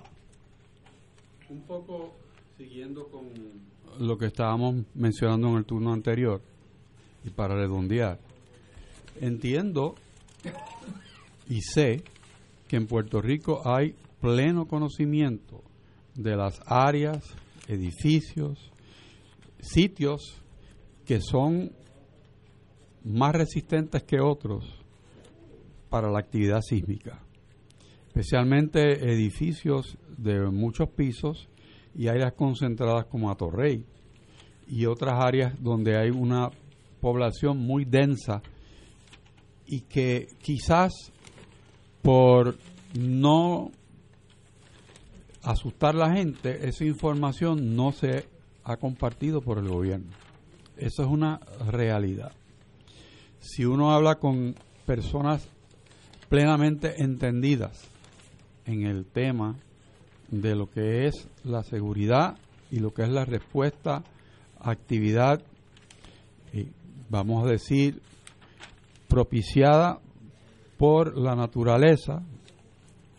Un 1.49 1.63
poco 1.63 2.13
siguiendo 2.59 3.09
con 3.09 3.31
lo 3.99 4.19
que 4.19 4.27
estábamos 4.27 4.85
mencionando 4.93 5.49
en 5.49 5.57
el 5.57 5.65
turno 5.65 5.95
anterior, 5.95 6.43
y 7.25 7.31
para 7.31 7.55
redondear, 7.55 8.19
entiendo 9.23 9.95
y 11.49 11.63
sé 11.63 12.03
que 12.69 12.77
en 12.77 12.87
Puerto 12.87 13.23
Rico 13.23 13.63
hay 13.65 13.95
pleno 14.21 14.67
conocimiento 14.67 15.63
de 16.17 16.37
las 16.37 16.61
áreas, 16.67 17.35
edificios, 17.67 18.71
sitios 19.59 20.42
que 21.05 21.21
son 21.21 21.73
más 23.05 23.35
resistentes 23.35 24.03
que 24.05 24.21
otros 24.21 24.65
para 25.89 26.11
la 26.11 26.21
actividad 26.21 26.61
sísmica, 26.63 27.23
especialmente 28.07 29.13
edificios 29.13 29.99
de 30.17 30.41
muchos 30.51 30.89
pisos 30.91 31.49
y 31.95 32.09
áreas 32.09 32.33
concentradas 32.33 33.07
como 33.07 33.31
Atorrey 33.31 33.85
y 34.67 34.87
otras 34.87 35.15
áreas 35.23 35.61
donde 35.61 35.99
hay 35.99 36.11
una 36.11 36.51
población 37.01 37.59
muy 37.59 37.85
densa 37.85 38.43
y 39.67 39.81
que 39.83 40.29
quizás 40.41 40.93
por 42.01 42.57
no 42.99 43.71
asustar 45.43 45.95
a 45.97 46.09
la 46.09 46.15
gente, 46.15 46.69
esa 46.69 46.85
información 46.85 47.75
no 47.75 47.93
se 47.93 48.29
ha 48.65 48.77
compartido 48.77 49.41
por 49.41 49.59
el 49.59 49.69
gobierno. 49.69 50.22
Eso 50.83 51.05
es 51.05 51.09
una 51.09 51.39
realidad. 51.71 52.33
Si 53.39 53.65
uno 53.65 53.93
habla 53.93 54.17
con 54.17 54.57
personas 54.85 55.49
plenamente 56.29 57.03
entendidas 57.03 57.89
en 58.67 58.87
el 58.87 59.07
tema 59.07 59.55
de 60.29 60.57
lo 60.57 60.69
que 60.69 61.07
es 61.07 61.29
la 61.45 61.63
seguridad 61.63 62.37
y 62.71 62.81
lo 62.81 62.93
que 62.93 63.03
es 63.03 63.11
la 63.11 63.25
respuesta 63.25 64.03
actividad, 64.59 65.41
vamos 67.09 67.45
a 67.45 67.51
decir, 67.51 68.03
propiciada 69.07 70.01
por 70.79 71.17
la 71.17 71.37
naturaleza, 71.37 72.23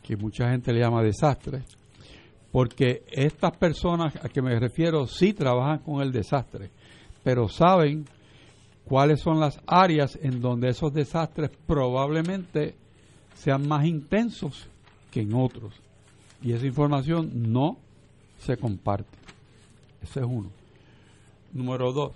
que 0.02 0.18
mucha 0.18 0.50
gente 0.50 0.74
le 0.74 0.82
llama 0.82 1.02
desastre, 1.02 1.64
porque 2.52 3.04
estas 3.10 3.56
personas 3.56 4.16
a 4.18 4.28
que 4.28 4.42
me 4.42 4.60
refiero 4.60 5.08
sí 5.08 5.32
trabajan 5.32 5.80
con 5.80 6.02
el 6.02 6.12
desastre, 6.12 6.72
pero 7.24 7.48
saben 7.50 8.06
cuáles 8.86 9.22
son 9.22 9.40
las 9.40 9.60
áreas 9.66 10.18
en 10.22 10.42
donde 10.42 10.70
esos 10.70 10.94
desastres 10.94 11.52
probablemente 11.66 12.76
sean 13.36 13.68
más 13.68 13.86
intensos 13.86 14.68
que 15.12 15.22
en 15.22 15.34
otros. 15.34 15.74
Y 16.42 16.52
esa 16.52 16.66
información 16.66 17.52
no 17.52 17.78
se 18.40 18.58
comparte. 18.58 19.18
Ese 20.02 20.20
es 20.20 20.26
uno. 20.26 20.50
Número 21.54 21.94
dos, 21.94 22.12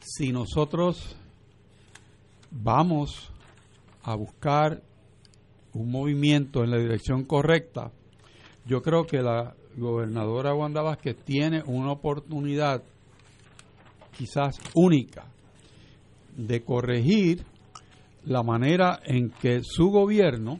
si 0.00 0.32
nosotros 0.32 1.16
vamos 2.50 3.30
a 4.02 4.14
buscar 4.14 4.80
un 5.74 5.90
movimiento 5.90 6.64
en 6.64 6.70
la 6.70 6.78
dirección 6.78 7.24
correcta, 7.24 7.90
yo 8.64 8.82
creo 8.82 9.06
que 9.06 9.20
la 9.20 9.54
gobernadora 9.76 10.54
Wanda 10.54 10.80
Vázquez 10.80 11.16
tiene 11.24 11.62
una 11.66 11.92
oportunidad 11.92 12.82
quizás 14.18 14.58
única 14.74 15.26
de 16.36 16.62
corregir 16.64 17.44
la 18.24 18.42
manera 18.42 18.98
en 19.04 19.30
que 19.30 19.60
su 19.62 19.90
gobierno 19.90 20.58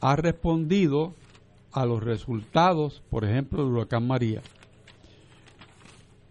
ha 0.00 0.16
respondido 0.16 1.14
a 1.72 1.86
los 1.86 2.02
resultados, 2.02 3.02
por 3.10 3.24
ejemplo, 3.24 3.62
del 3.62 3.72
huracán 3.72 4.06
María. 4.06 4.42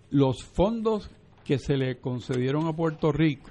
Los 0.09 0.43
fondos 0.43 1.09
que 1.45 1.57
se 1.57 1.77
le 1.77 1.97
concedieron 1.99 2.67
a 2.67 2.73
Puerto 2.73 3.11
Rico 3.11 3.49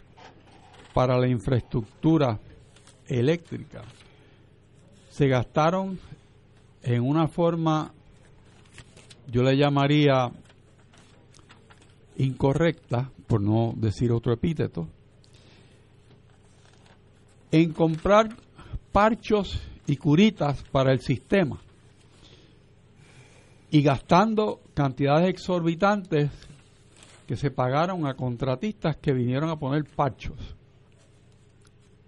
para 0.93 1.19
la 1.19 1.29
infraestructura 1.29 2.39
eléctrica 3.07 3.83
se 5.09 5.29
gastaron 5.29 5.99
en 6.83 7.03
una 7.03 7.27
forma, 7.27 7.93
yo 9.29 9.43
le 9.43 9.57
llamaría 9.57 10.31
incorrecta, 12.17 13.11
por 13.27 13.41
no 13.41 13.75
decir 13.77 14.13
otro 14.13 14.33
epíteto, 14.33 14.89
en 17.51 17.73
comprar 17.73 18.37
parchos 18.93 19.61
y 19.87 19.97
curitas 19.97 20.63
para 20.73 20.93
el 20.93 21.01
sistema 21.01 21.61
y 23.71 23.83
gastando 23.83 24.61
cantidades 24.75 25.29
exorbitantes 25.29 26.31
que 27.27 27.37
se 27.37 27.51
pagaron 27.51 28.07
a 28.07 28.15
contratistas 28.15 28.97
que 28.97 29.13
vinieron 29.13 29.51
a 29.51 29.57
poner 29.57 29.85
parchos 29.85 30.57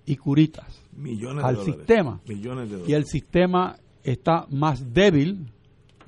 y 0.06 0.16
curitas 0.16 0.80
millones 0.92 1.44
al 1.44 1.64
sistema. 1.64 2.20
Millones 2.26 2.70
de 2.70 2.90
y 2.90 2.94
el 2.94 3.04
sistema 3.04 3.76
está 4.02 4.46
más 4.50 4.92
débil, 4.94 5.46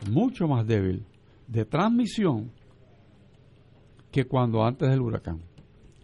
mucho 0.08 0.48
más 0.48 0.66
débil, 0.66 1.04
de 1.46 1.64
transmisión 1.64 2.50
que 4.10 4.24
cuando 4.24 4.64
antes 4.64 4.88
del 4.90 5.00
huracán. 5.00 5.40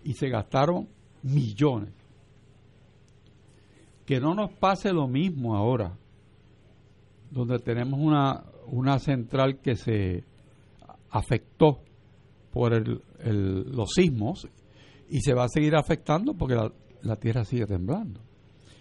Y 0.04 0.14
se 0.14 0.28
gastaron 0.28 0.88
millones. 1.22 1.92
Que 4.04 4.20
no 4.20 4.34
nos 4.34 4.52
pase 4.52 4.92
lo 4.92 5.08
mismo 5.08 5.56
ahora, 5.56 5.96
donde 7.30 7.58
tenemos 7.58 7.98
una, 8.00 8.44
una 8.68 8.98
central 8.98 9.58
que 9.58 9.74
se 9.74 10.24
afectó 11.10 11.80
por 12.52 12.72
el, 12.72 13.02
los 13.72 13.90
sismos 13.94 14.48
y 15.10 15.20
se 15.20 15.34
va 15.34 15.44
a 15.44 15.48
seguir 15.48 15.76
afectando 15.76 16.34
porque 16.34 16.54
la, 17.02 17.16
tierra 17.16 17.44
sigue 17.44 17.66
temblando. 17.66 18.20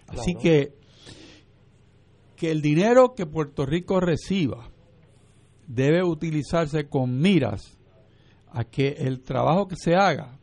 Así 0.07 0.35
que 0.35 0.73
que 2.35 2.51
el 2.51 2.61
dinero 2.61 3.13
que 3.15 3.25
Puerto 3.25 3.65
Rico 3.65 3.99
reciba 3.99 4.69
debe 5.67 6.03
utilizarse 6.03 6.87
con 6.87 7.19
miras 7.19 7.74
a 8.55 8.63
que 8.63 8.87
el 8.99 9.21
trabajo 9.21 9.67
que 9.67 9.75
se 9.75 9.95
haga 9.95 10.39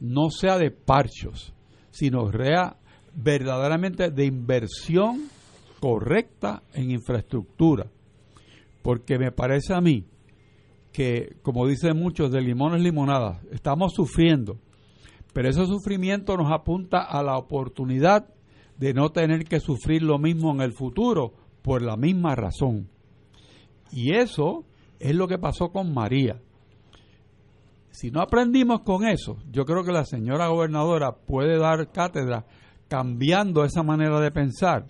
no 0.00 0.30
sea 0.30 0.58
de 0.58 0.72
parchos, 0.72 1.54
sino 1.92 2.28
rea 2.28 2.76
verdaderamente 3.14 4.10
de 4.10 4.26
inversión 4.26 5.28
correcta 5.78 6.64
en 6.74 6.90
infraestructura. 6.90 7.86
Porque 8.82 9.16
me 9.16 9.30
parece 9.30 9.72
a 9.72 9.80
mí 9.80 10.06
que, 10.92 11.36
como 11.42 11.68
dicen 11.68 11.96
muchos, 11.96 12.32
de 12.32 12.40
limones 12.40 12.82
limonadas, 12.82 13.38
estamos 13.52 13.92
sufriendo, 13.94 14.58
pero 15.32 15.48
ese 15.48 15.64
sufrimiento 15.66 16.36
nos 16.36 16.50
apunta 16.50 17.02
a 17.02 17.22
la 17.22 17.38
oportunidad 17.38 18.26
de 18.76 18.92
no 18.92 19.10
tener 19.10 19.44
que 19.44 19.60
sufrir 19.60 20.02
lo 20.02 20.18
mismo 20.18 20.52
en 20.52 20.62
el 20.62 20.72
futuro 20.72 21.32
por 21.62 21.80
la 21.80 21.96
misma 21.96 22.34
razón. 22.34 22.88
Y 23.92 24.16
eso 24.16 24.64
es 24.98 25.14
lo 25.14 25.28
que 25.28 25.38
pasó 25.38 25.70
con 25.70 25.94
María. 25.94 26.40
Si 27.90 28.10
no 28.10 28.20
aprendimos 28.20 28.82
con 28.82 29.06
eso, 29.06 29.38
yo 29.50 29.64
creo 29.64 29.84
que 29.84 29.92
la 29.92 30.04
señora 30.04 30.48
gobernadora 30.48 31.12
puede 31.12 31.58
dar 31.58 31.90
cátedra 31.90 32.46
cambiando 32.88 33.64
esa 33.64 33.82
manera 33.82 34.20
de 34.20 34.30
pensar 34.30 34.86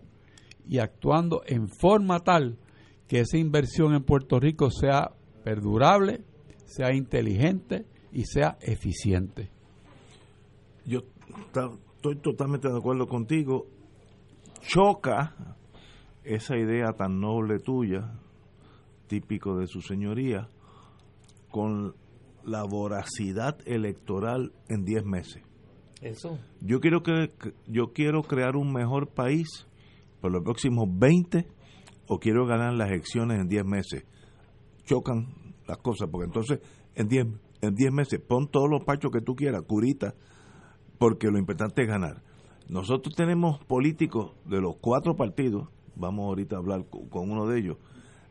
y 0.69 0.79
actuando 0.79 1.43
en 1.47 1.69
forma 1.69 2.21
tal 2.21 2.59
que 3.09 3.21
esa 3.21 3.39
inversión 3.39 3.95
en 3.95 4.05
Puerto 4.05 4.39
Rico 4.39 4.71
sea 4.71 5.13
perdurable, 5.43 6.23
sea 6.65 6.95
inteligente 6.95 7.87
y 8.13 8.25
sea 8.25 8.57
eficiente. 8.61 9.51
Yo 10.85 11.01
estoy 11.97 12.17
totalmente 12.17 12.69
de 12.69 12.79
acuerdo 12.79 13.07
contigo. 13.07 13.67
Choca 14.61 15.57
esa 16.23 16.57
idea 16.57 16.93
tan 16.93 17.21
noble 17.21 17.59
tuya, 17.59 18.13
típico 19.09 19.57
de 19.57 19.67
su 19.67 19.81
señoría, 19.81 20.49
con 21.51 21.95
la 22.45 22.65
voracidad 22.65 23.57
electoral 23.67 24.53
en 24.69 24.85
10 24.85 25.05
meses. 25.05 25.43
Eso. 26.01 26.39
Yo 26.61 26.81
quiero 26.81 27.03
que 27.03 27.31
yo 27.67 27.93
quiero 27.93 28.23
crear 28.23 28.57
un 28.57 28.73
mejor 28.73 29.09
país 29.09 29.67
por 30.21 30.33
los 30.33 30.43
próximos 30.43 30.89
20 30.91 31.47
o 32.09 32.19
quiero 32.19 32.47
ganar 32.47 32.73
las 32.75 32.89
elecciones 32.89 33.39
en 33.39 33.49
10 33.49 33.65
meses. 33.65 34.05
Chocan 34.85 35.55
las 35.67 35.79
cosas 35.79 36.09
porque 36.11 36.27
entonces 36.27 36.61
en 36.95 37.09
10 37.09 37.27
en 37.63 37.75
10 37.75 37.93
meses, 37.93 38.21
pon 38.21 38.49
todos 38.49 38.69
los 38.71 38.85
pachos 38.85 39.11
que 39.11 39.21
tú 39.21 39.35
quieras, 39.35 39.63
curita, 39.67 40.15
porque 40.99 41.29
lo 41.29 41.39
importante 41.39 41.83
es 41.83 41.89
ganar. 41.89 42.23
Nosotros 42.69 43.15
tenemos 43.15 43.63
políticos 43.65 44.33
de 44.45 44.61
los 44.61 44.77
cuatro 44.81 45.17
partidos, 45.17 45.69
vamos 45.97 46.27
ahorita 46.27 46.57
a 46.57 46.61
hablar 46.61 46.87
con 46.89 47.31
uno 47.31 47.47
de 47.47 47.59
ellos, 47.59 47.77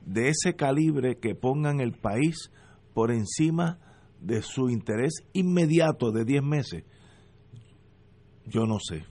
de 0.05 0.30
ese 0.30 0.55
calibre 0.55 1.18
que 1.20 1.36
pongan 1.36 1.82
el 1.82 1.93
país 1.93 2.51
por 2.93 3.12
encima 3.12 3.80
de 4.22 4.41
su 4.41 4.70
interés 4.70 5.24
inmediato 5.34 6.11
de 6.11 6.26
10 6.26 6.43
meses. 6.43 6.84
Yo 8.45 8.65
no 8.65 8.80
sé. 8.80 9.05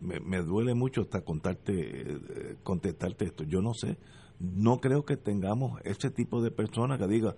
Me, 0.00 0.42
duele 0.42 0.74
mucho 0.74 1.02
hasta 1.02 1.22
contarte, 1.22 1.72
eh, 1.72 2.56
contestarte 2.62 3.24
esto. 3.24 3.44
Yo 3.44 3.60
no 3.60 3.72
sé. 3.74 3.98
No 4.38 4.78
creo 4.78 5.04
que 5.04 5.16
tengamos 5.16 5.80
ese 5.84 6.10
tipo 6.10 6.42
de 6.42 6.50
personas 6.50 6.98
que 6.98 7.06
diga, 7.06 7.34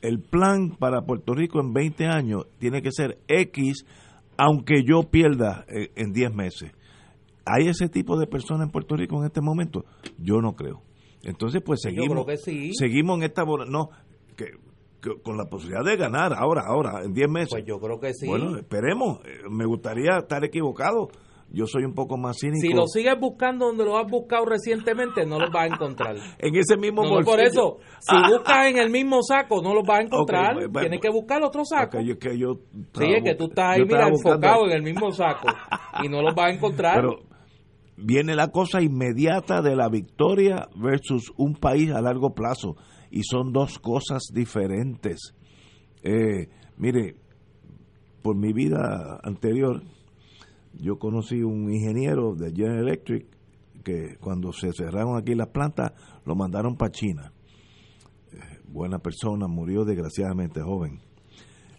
el 0.00 0.20
plan 0.20 0.76
para 0.78 1.02
Puerto 1.02 1.34
Rico 1.34 1.60
en 1.60 1.72
20 1.72 2.06
años 2.06 2.46
tiene 2.58 2.82
que 2.82 2.90
ser 2.92 3.18
X, 3.28 3.84
aunque 4.36 4.82
yo 4.84 5.02
pierda 5.10 5.64
eh, 5.68 5.90
en 5.96 6.12
10 6.12 6.34
meses. 6.34 6.72
¿Hay 7.44 7.68
ese 7.68 7.88
tipo 7.88 8.18
de 8.18 8.26
personas 8.26 8.66
en 8.66 8.72
Puerto 8.72 8.96
Rico 8.96 9.18
en 9.20 9.26
este 9.26 9.40
momento? 9.40 9.84
Yo 10.18 10.40
no 10.40 10.54
creo. 10.54 10.82
Entonces, 11.22 11.62
pues 11.64 11.80
seguimos, 11.82 12.26
seguimos 12.78 13.18
en 13.18 13.24
esta... 13.24 13.44
No, 13.44 13.90
que, 14.36 14.52
con 15.22 15.36
la 15.36 15.44
posibilidad 15.44 15.84
de 15.84 15.96
ganar 15.96 16.32
ahora, 16.34 16.62
ahora, 16.66 17.04
en 17.04 17.12
10 17.12 17.28
meses. 17.28 17.48
Pues 17.50 17.64
yo 17.66 17.78
creo 17.78 18.00
que 18.00 18.12
sí. 18.14 18.26
Bueno, 18.26 18.56
esperemos. 18.56 19.18
Eh, 19.24 19.42
me 19.50 19.64
gustaría 19.64 20.18
estar 20.18 20.44
equivocado. 20.44 21.08
Yo 21.50 21.66
soy 21.66 21.84
un 21.84 21.94
poco 21.94 22.18
más 22.18 22.36
cínico. 22.38 22.60
Si 22.60 22.74
lo 22.74 22.86
sigues 22.86 23.18
buscando 23.18 23.66
donde 23.66 23.84
lo 23.84 23.96
has 23.96 24.10
buscado 24.10 24.44
recientemente, 24.44 25.24
no 25.24 25.38
lo 25.38 25.50
vas 25.50 25.70
a 25.70 25.74
encontrar. 25.74 26.16
en 26.38 26.54
ese 26.54 26.76
mismo 26.76 27.02
no, 27.04 27.24
Por 27.24 27.40
eso, 27.40 27.78
si 28.00 28.16
buscas 28.30 28.66
en 28.66 28.78
el 28.78 28.90
mismo 28.90 29.22
saco, 29.22 29.62
no 29.62 29.72
lo 29.72 29.82
vas 29.82 30.00
a 30.00 30.02
encontrar. 30.02 30.56
Tienes 30.78 31.00
que 31.00 31.10
buscar 31.10 31.42
otro 31.42 31.64
saco. 31.64 32.00
yo, 32.00 32.18
que 32.18 32.38
yo 32.38 32.60
sí, 32.92 33.06
es 33.16 33.24
que 33.24 33.34
tú 33.34 33.46
estás 33.46 33.76
ahí, 33.76 33.82
mira, 33.82 34.08
enfocado 34.08 34.66
en 34.66 34.72
el 34.72 34.82
mismo 34.82 35.10
saco 35.10 35.48
y 36.02 36.08
no 36.08 36.20
lo 36.20 36.34
vas 36.34 36.50
a 36.50 36.54
encontrar. 36.54 36.96
Pero 36.96 37.20
viene 37.96 38.36
la 38.36 38.48
cosa 38.48 38.82
inmediata 38.82 39.62
de 39.62 39.74
la 39.74 39.88
victoria 39.88 40.68
versus 40.76 41.32
un 41.38 41.54
país 41.54 41.90
a 41.92 42.02
largo 42.02 42.34
plazo 42.34 42.76
y 43.10 43.22
son 43.22 43.52
dos 43.52 43.78
cosas 43.78 44.22
diferentes. 44.32 45.34
Eh, 46.02 46.48
mire, 46.76 47.16
por 48.22 48.36
mi 48.36 48.52
vida 48.52 49.18
anterior, 49.22 49.82
yo 50.74 50.98
conocí 50.98 51.42
un 51.42 51.72
ingeniero 51.72 52.34
de 52.34 52.52
General 52.52 52.80
Electric 52.80 53.26
que 53.84 54.16
cuando 54.20 54.52
se 54.52 54.72
cerraron 54.72 55.16
aquí 55.16 55.34
las 55.34 55.48
plantas 55.48 55.92
lo 56.24 56.34
mandaron 56.34 56.76
para 56.76 56.92
China. 56.92 57.32
Eh, 58.32 58.38
buena 58.66 58.98
persona, 58.98 59.46
murió 59.46 59.84
desgraciadamente 59.84 60.60
joven. 60.60 61.00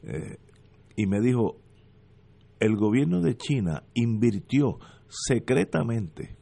Eh, 0.03 0.38
y 0.95 1.05
me 1.05 1.21
dijo, 1.21 1.57
el 2.59 2.75
gobierno 2.75 3.21
de 3.21 3.38
China 3.38 3.84
invirtió 3.93 4.80
secretamente 5.07 6.38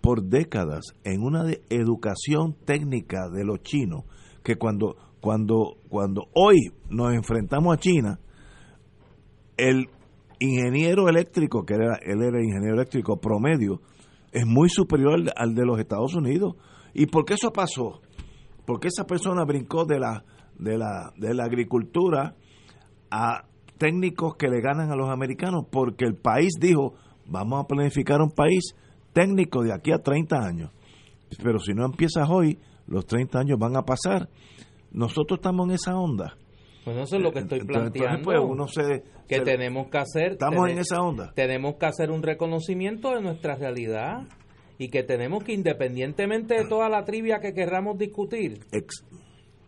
por 0.00 0.22
décadas 0.24 0.94
en 1.04 1.22
una 1.22 1.44
educación 1.70 2.54
técnica 2.64 3.28
de 3.28 3.44
los 3.44 3.60
chinos 3.62 4.04
que 4.42 4.56
cuando 4.56 4.96
cuando 5.20 5.76
cuando 5.88 6.28
hoy 6.34 6.72
nos 6.88 7.12
enfrentamos 7.12 7.76
a 7.76 7.80
China 7.80 8.20
el 9.56 9.88
ingeniero 10.38 11.08
eléctrico 11.08 11.64
que 11.64 11.74
era 11.74 11.98
él 12.02 12.22
era 12.22 12.42
ingeniero 12.42 12.74
eléctrico 12.74 13.20
promedio 13.20 13.80
es 14.32 14.46
muy 14.46 14.68
superior 14.68 15.20
al, 15.36 15.54
de 15.54 15.64
los 15.64 15.78
Estados 15.78 16.14
Unidos. 16.14 16.54
Y 16.94 17.06
por 17.06 17.24
qué 17.24 17.34
eso 17.34 17.52
pasó 17.52 18.00
porque 18.66 18.88
esa 18.88 19.04
persona 19.04 19.44
brincó 19.44 19.86
de 19.86 19.98
la 19.98 20.24
de 20.58 20.76
la 20.76 21.12
de 21.16 21.32
la 21.34 21.44
agricultura 21.44 22.34
a 23.10 23.44
técnicos 23.78 24.36
que 24.36 24.48
le 24.48 24.60
ganan 24.60 24.90
a 24.90 24.96
los 24.96 25.08
americanos 25.08 25.64
porque 25.70 26.04
el 26.04 26.16
país 26.16 26.52
dijo 26.60 26.94
vamos 27.26 27.64
a 27.64 27.66
planificar 27.66 28.20
un 28.20 28.30
país 28.30 28.74
técnico 29.18 29.62
de 29.62 29.72
aquí 29.72 29.90
a 29.90 29.98
30 29.98 30.36
años. 30.36 30.70
Pero 31.42 31.58
si 31.58 31.74
no 31.74 31.84
empiezas 31.84 32.28
hoy, 32.30 32.58
los 32.86 33.04
30 33.06 33.40
años 33.40 33.58
van 33.58 33.76
a 33.76 33.82
pasar. 33.82 34.28
Nosotros 34.92 35.38
estamos 35.38 35.68
en 35.68 35.74
esa 35.74 35.96
onda. 35.96 36.36
Pues 36.84 36.96
eso 36.98 37.16
es 37.16 37.22
lo 37.22 37.32
que 37.32 37.40
estoy 37.40 37.60
planteando. 37.60 38.22
Pues, 38.22 38.38
uno 38.40 38.66
que 39.28 39.40
tenemos 39.40 39.88
que 39.88 39.98
hacer. 39.98 40.32
Estamos 40.32 40.70
en 40.70 40.78
esa 40.78 41.02
onda. 41.02 41.32
Tenemos 41.34 41.74
que 41.74 41.86
hacer 41.86 42.10
un 42.10 42.22
reconocimiento 42.22 43.10
de 43.10 43.20
nuestra 43.20 43.56
realidad 43.56 44.28
y 44.78 44.88
que 44.88 45.02
tenemos 45.02 45.42
que, 45.42 45.52
independientemente 45.52 46.54
de 46.54 46.68
toda 46.68 46.88
la 46.88 47.04
trivia 47.04 47.40
que 47.40 47.52
querramos 47.52 47.98
discutir, 47.98 48.60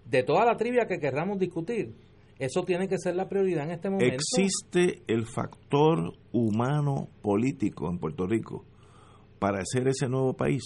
de 0.06 0.22
toda 0.22 0.44
la 0.44 0.56
trivia 0.56 0.86
que 0.86 0.98
querramos 0.98 1.38
discutir, 1.38 1.94
eso 2.38 2.62
tiene 2.62 2.86
que 2.88 2.96
ser 2.98 3.16
la 3.16 3.28
prioridad 3.28 3.64
en 3.64 3.72
este 3.72 3.90
momento. 3.90 4.14
Existe 4.14 5.02
el 5.08 5.26
factor 5.26 6.14
humano 6.32 7.08
político 7.20 7.90
en 7.90 7.98
Puerto 7.98 8.26
Rico 8.26 8.64
para 9.40 9.58
hacer 9.58 9.88
ese 9.88 10.08
nuevo 10.08 10.34
país. 10.34 10.62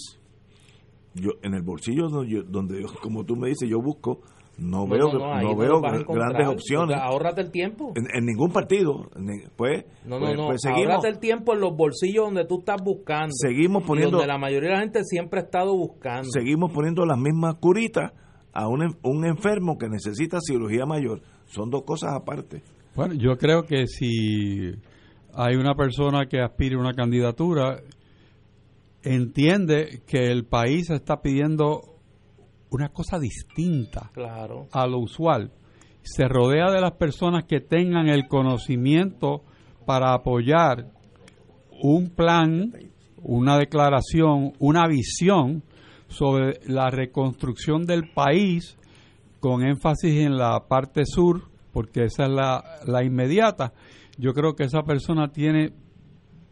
Yo 1.15 1.31
en 1.41 1.55
el 1.55 1.63
bolsillo 1.63 2.09
donde, 2.09 2.85
como 3.01 3.25
tú 3.25 3.35
me 3.35 3.49
dices, 3.49 3.67
yo 3.67 3.81
busco 3.81 4.21
no, 4.57 4.87
veo 4.87 5.11
no, 5.11 5.55
veo 5.57 5.81
grandes 5.81 6.47
opciones. 6.47 6.97
Ahórrate 6.97 7.41
el 7.41 7.51
tiempo. 7.51 7.93
En, 7.95 8.25
ningún 8.25 8.51
partido. 8.51 9.09
Pues, 9.57 9.85
no, 10.05 10.17
no, 10.19 10.25
pues, 10.25 10.37
no. 10.37 10.47
Pues 10.47 10.65
ahórrate 10.65 11.09
el 11.09 11.19
tiempo 11.19 11.53
en 11.53 11.59
los 11.59 11.75
bolsillos 11.75 12.25
donde 12.25 12.45
tú 12.45 12.59
estás 12.59 12.81
buscando. 12.81 13.33
Seguimos 13.33 13.83
poniendo. 13.83 14.17
donde 14.17 14.31
la 14.31 14.37
mayoría 14.37 14.69
de 14.69 14.75
la 14.75 14.81
gente 14.81 15.03
siempre 15.03 15.41
ha 15.41 15.43
estado 15.43 15.75
buscando. 15.75 16.29
Seguimos 16.31 16.71
poniendo 16.71 17.05
las 17.05 17.17
mismas 17.17 17.55
curitas 17.55 18.13
a 18.53 18.69
un, 18.69 18.95
un 19.03 19.25
enfermo 19.25 19.77
que 19.77 19.89
necesita 19.89 20.37
cirugía 20.39 20.85
mayor. 20.85 21.21
Son 21.47 21.69
dos 21.69 21.83
cosas 21.83 22.13
aparte. 22.13 22.63
Bueno, 22.95 23.13
yo 23.13 23.37
creo 23.37 23.63
que 23.63 23.87
si 23.87 24.71
hay 25.33 25.55
una 25.57 25.75
persona 25.75 26.27
que 26.27 26.39
aspire 26.39 26.75
a 26.75 26.79
una 26.79 26.93
candidatura, 26.93 27.81
entiende 29.05 30.01
que 30.07 30.31
el 30.31 30.45
país 30.45 30.89
está 30.89 31.21
pidiendo 31.21 31.81
una 32.71 32.89
cosa 32.89 33.19
distinta 33.19 34.09
claro. 34.13 34.67
a 34.71 34.85
lo 34.87 34.99
usual. 34.99 35.51
Se 36.01 36.27
rodea 36.27 36.71
de 36.71 36.81
las 36.81 36.93
personas 36.93 37.45
que 37.45 37.61
tengan 37.61 38.07
el 38.09 38.27
conocimiento 38.27 39.43
para 39.85 40.13
apoyar 40.13 40.91
un 41.81 42.09
plan, 42.09 42.73
una 43.21 43.57
declaración, 43.57 44.53
una 44.59 44.87
visión 44.87 45.63
sobre 46.07 46.59
la 46.67 46.89
reconstrucción 46.89 47.85
del 47.85 48.11
país 48.13 48.77
con 49.39 49.63
énfasis 49.63 50.25
en 50.25 50.37
la 50.37 50.67
parte 50.67 51.05
sur, 51.05 51.43
porque 51.71 52.05
esa 52.05 52.23
es 52.25 52.31
la, 52.31 52.63
la 52.85 53.03
inmediata, 53.03 53.73
yo 54.17 54.33
creo 54.33 54.55
que 54.55 54.63
esa 54.63 54.83
persona 54.83 55.31
tiene 55.31 55.73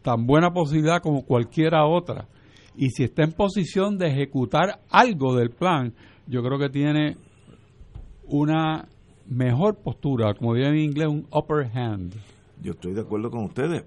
tan 0.02 0.26
buena 0.26 0.52
posibilidad 0.52 1.00
como 1.00 1.24
cualquiera 1.24 1.86
otra. 1.86 2.28
Y 2.76 2.90
si 2.90 3.04
está 3.04 3.22
en 3.22 3.32
posición 3.32 3.98
de 3.98 4.08
ejecutar 4.08 4.80
algo 4.90 5.34
del 5.36 5.50
plan, 5.50 5.94
yo 6.26 6.42
creo 6.42 6.58
que 6.58 6.68
tiene 6.68 7.16
una 8.26 8.88
mejor 9.26 9.76
postura, 9.82 10.34
como 10.34 10.54
diría 10.54 10.70
en 10.70 10.78
inglés, 10.78 11.08
un 11.08 11.26
upper 11.30 11.66
hand. 11.76 12.14
Yo 12.62 12.72
estoy 12.72 12.94
de 12.94 13.02
acuerdo 13.02 13.30
con 13.30 13.44
ustedes, 13.44 13.84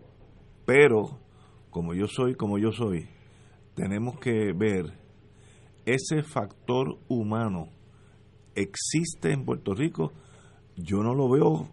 pero 0.66 1.20
como 1.70 1.94
yo 1.94 2.08
soy, 2.08 2.36
como 2.36 2.58
yo 2.58 2.72
soy, 2.72 3.08
tenemos 3.76 4.20
que 4.20 4.54
ver 4.54 4.94
ese 5.86 6.22
factor 6.24 6.98
humano 7.08 7.70
existe 8.56 9.32
en 9.32 9.46
Puerto 9.46 9.74
Rico, 9.74 10.12
yo 10.76 10.98
no 10.98 11.14
lo 11.14 11.30
veo. 11.30 11.70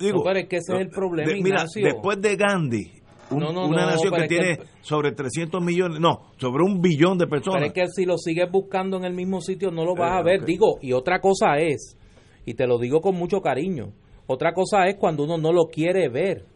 digo, 0.00 0.22
pero 0.24 0.38
es 0.38 0.48
que 0.48 0.56
ese 0.56 0.74
es 0.74 0.80
el 0.80 0.88
problema. 0.88 1.32
mira, 1.42 1.64
después 1.74 2.20
de 2.20 2.36
Gandhi, 2.36 3.03
una 3.30 3.86
nación 3.86 4.12
que 4.14 4.26
tiene 4.28 4.58
sobre 4.80 5.12
300 5.12 5.62
millones, 5.62 6.00
no, 6.00 6.32
sobre 6.36 6.64
un 6.64 6.80
billón 6.80 7.18
de 7.18 7.26
personas. 7.26 7.60
Pero 7.60 7.66
es 7.66 7.72
que 7.72 7.86
si 7.88 8.06
lo 8.06 8.18
sigues 8.18 8.50
buscando 8.50 8.96
en 8.96 9.04
el 9.04 9.14
mismo 9.14 9.40
sitio 9.40 9.70
no 9.70 9.84
lo 9.84 9.94
vas 9.94 10.12
a 10.12 10.20
eh, 10.20 10.24
ver. 10.24 10.44
Digo, 10.44 10.78
y 10.80 10.92
otra 10.92 11.20
cosa 11.20 11.58
es, 11.58 11.96
y 12.44 12.54
te 12.54 12.66
lo 12.66 12.78
digo 12.78 13.00
con 13.00 13.14
mucho 13.16 13.40
cariño, 13.40 13.92
otra 14.26 14.52
cosa 14.52 14.86
es 14.86 14.96
cuando 14.96 15.24
uno 15.24 15.38
no 15.38 15.52
lo 15.52 15.64
quiere 15.64 16.08
ver. 16.08 16.46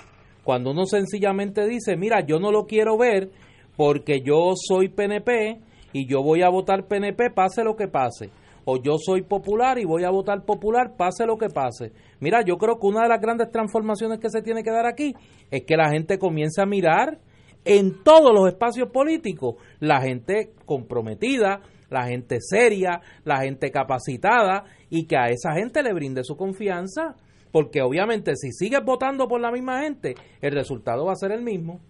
Cuando 0.45 0.71
uno 0.71 0.87
sencillamente 0.87 1.67
dice, 1.67 1.97
mira, 1.97 2.25
yo 2.27 2.39
no 2.39 2.51
lo 2.51 2.65
quiero 2.65 2.97
ver 2.97 3.31
porque 3.77 4.23
yo 4.25 4.53
soy 4.57 4.89
PNP 4.89 5.61
y 5.93 6.07
yo 6.07 6.23
voy 6.23 6.43
a 6.43 6.49
votar 6.49 6.87
PNP 6.87 7.31
pase 7.31 7.65
lo 7.65 7.77
que 7.77 7.89
pase 7.89 8.31
o 8.71 8.77
yo 8.77 8.99
soy 8.99 9.23
popular 9.23 9.79
y 9.79 9.87
voy 9.87 10.05
a 10.05 10.11
votar 10.11 10.45
popular, 10.45 10.95
pase 10.95 11.25
lo 11.25 11.39
que 11.39 11.49
pase. 11.49 11.91
Mira, 12.21 12.43
yo 12.45 12.59
creo 12.59 12.79
que 12.79 12.87
una 12.87 13.05
de 13.05 13.09
las 13.09 13.19
grandes 13.19 13.51
transformaciones 13.51 14.19
que 14.19 14.29
se 14.29 14.43
tiene 14.43 14.63
que 14.63 14.71
dar 14.71 14.85
aquí 14.85 15.15
es 15.51 15.65
que 15.65 15.75
la 15.75 15.89
gente 15.89 16.19
comience 16.19 16.61
a 16.61 16.67
mirar 16.67 17.19
en 17.65 18.05
todos 18.05 18.31
los 18.31 18.47
espacios 18.47 18.91
políticos, 18.91 19.55
la 19.81 20.03
gente 20.03 20.51
comprometida, 20.67 21.63
la 21.89 22.09
gente 22.09 22.41
seria, 22.43 23.01
la 23.25 23.41
gente 23.41 23.71
capacitada 23.71 24.65
y 24.91 25.07
que 25.07 25.17
a 25.17 25.29
esa 25.31 25.55
gente 25.55 25.83
le 25.83 25.95
brinde 25.95 26.23
su 26.23 26.37
confianza, 26.37 27.17
porque 27.51 27.81
obviamente 27.81 28.37
si 28.37 28.53
sigues 28.53 28.85
votando 28.85 29.29
por 29.29 29.41
la 29.41 29.51
misma 29.51 29.81
gente, 29.81 30.15
el 30.43 30.53
resultado 30.53 31.07
va 31.07 31.13
a 31.13 31.17
ser 31.17 31.33
el 31.33 31.41
mismo. 31.41 31.81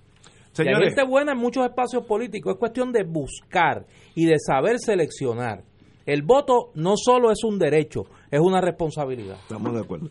Señores, 0.53 0.79
hay 0.79 0.87
gente 0.91 1.03
buena 1.11 1.33
en 1.33 1.39
muchos 1.39 1.65
espacios 1.65 2.07
políticos, 2.07 2.53
es 2.53 2.59
cuestión 2.61 2.93
de 2.93 3.03
buscar 3.03 3.85
y 4.15 4.27
de 4.27 4.37
saber 4.39 4.79
seleccionar. 4.79 5.65
El 6.09 6.23
voto 6.23 6.71
no 6.75 6.95
solo 6.97 7.31
es 7.31 7.45
un 7.45 7.59
derecho, 7.59 8.07
es 8.31 8.41
una 8.41 8.63
responsabilidad. 8.63 9.37
Estamos 9.43 9.75
de 9.75 9.81
acuerdo. 9.81 10.09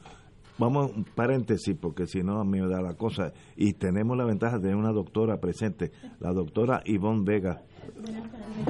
vamos 0.60 0.92
un 0.96 1.04
paréntesis 1.04 1.76
porque 1.76 2.06
si 2.06 2.20
no 2.20 2.40
a 2.40 2.44
mí 2.44 2.62
me 2.62 2.68
da 2.68 2.84
la 2.84 2.94
cosa 2.94 3.34
y 3.56 3.74
tenemos 3.74 4.16
la 4.16 4.24
ventaja 4.24 4.58
de 4.58 4.62
tener 4.62 4.76
una 4.76 4.92
doctora 4.92 5.40
presente, 5.40 5.90
la 6.20 6.34
doctora 6.34 6.82
Ivonne 6.86 7.24
Vega. 7.26 7.64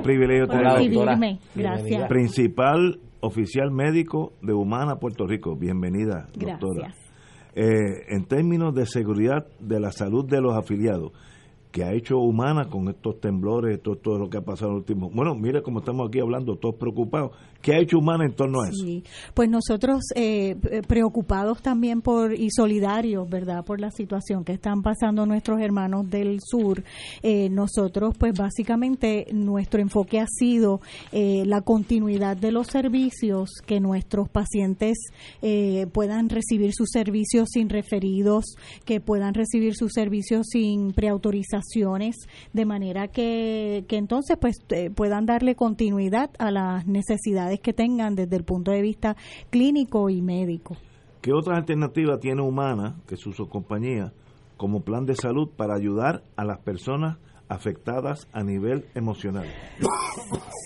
Privilegio 0.01 0.47
por 0.47 0.61
tenerla. 0.61 1.37
Gracias. 1.53 2.07
Principal 2.07 3.01
oficial 3.19 3.71
médico 3.71 4.31
de 4.41 4.53
Humana 4.53 4.95
Puerto 4.95 5.27
Rico. 5.27 5.57
Bienvenida, 5.57 6.29
doctora. 6.33 6.93
Gracias. 6.93 7.07
Eh, 7.55 8.05
en 8.07 8.23
términos 8.23 8.73
de 8.73 8.85
seguridad 8.85 9.47
de 9.59 9.81
la 9.81 9.91
salud 9.91 10.25
de 10.25 10.39
los 10.39 10.55
afiliados, 10.55 11.11
que 11.77 11.83
ha 11.83 11.93
hecho 11.93 12.17
Humana 12.17 12.71
con 12.71 12.87
estos 12.87 13.21
temblores, 13.21 13.79
todo, 13.83 13.97
todo 13.97 14.17
lo 14.17 14.31
que 14.31 14.37
ha 14.37 14.41
pasado 14.41 14.71
en 14.71 14.77
el 14.77 14.79
último. 14.79 15.11
Bueno, 15.11 15.35
mire 15.35 15.61
cómo 15.61 15.77
estamos 15.77 16.07
aquí 16.07 16.19
hablando, 16.19 16.55
todos 16.55 16.73
preocupados. 16.73 17.33
¿Qué 17.61 17.73
ha 17.73 17.79
hecho 17.79 17.97
Humana 17.97 18.25
en 18.25 18.33
torno 18.33 18.61
a 18.61 18.69
eso? 18.69 18.85
Sí, 18.85 19.03
pues 19.33 19.49
nosotros 19.49 20.03
eh, 20.15 20.55
eh, 20.69 20.81
preocupados 20.87 21.61
también 21.61 22.01
por 22.01 22.33
y 22.33 22.49
solidarios, 22.51 23.29
¿verdad? 23.29 23.63
Por 23.65 23.79
la 23.79 23.91
situación 23.91 24.43
que 24.43 24.53
están 24.53 24.81
pasando 24.81 25.25
nuestros 25.25 25.59
hermanos 25.61 26.09
del 26.09 26.39
sur. 26.43 26.83
Eh, 27.23 27.49
nosotros, 27.49 28.15
pues 28.17 28.33
básicamente 28.37 29.27
nuestro 29.33 29.81
enfoque 29.81 30.19
ha 30.19 30.27
sido 30.27 30.81
la 31.11 31.61
continuidad 31.61 32.37
de 32.37 32.51
los 32.51 32.67
servicios, 32.67 33.49
que 33.65 33.79
nuestros 33.79 34.29
pacientes 34.29 34.97
puedan 35.91 36.29
recibir 36.29 36.73
sus 36.73 36.89
servicios 36.91 37.49
sin 37.51 37.69
referidos, 37.69 38.45
que 38.85 38.99
puedan 38.99 39.33
recibir 39.33 39.75
sus 39.75 39.93
servicios 39.93 40.47
sin 40.49 40.93
preautorizaciones, 40.93 42.15
de 42.53 42.65
manera 42.65 43.07
que, 43.07 43.85
que 43.87 43.97
entonces 43.97 44.37
pues 44.39 44.57
puedan 44.95 45.25
darle 45.25 45.55
continuidad 45.55 46.29
a 46.39 46.51
las 46.51 46.85
necesidades 46.85 47.46
que 47.59 47.73
tengan 47.73 48.15
desde 48.15 48.35
el 48.35 48.43
punto 48.43 48.71
de 48.71 48.81
vista 48.81 49.15
clínico 49.49 50.09
y 50.09 50.21
médico. 50.21 50.77
¿Qué 51.21 51.33
otras 51.33 51.57
alternativas 51.57 52.19
tiene 52.19 52.41
Humana, 52.41 52.95
que 53.07 53.15
es 53.15 53.21
su 53.21 53.49
compañía, 53.49 54.13
como 54.55 54.81
plan 54.81 55.05
de 55.05 55.15
salud 55.15 55.49
para 55.55 55.75
ayudar 55.75 56.23
a 56.35 56.45
las 56.45 56.59
personas 56.59 57.17
afectadas 57.49 58.27
a 58.33 58.43
nivel 58.43 58.85
emocional? 58.95 59.47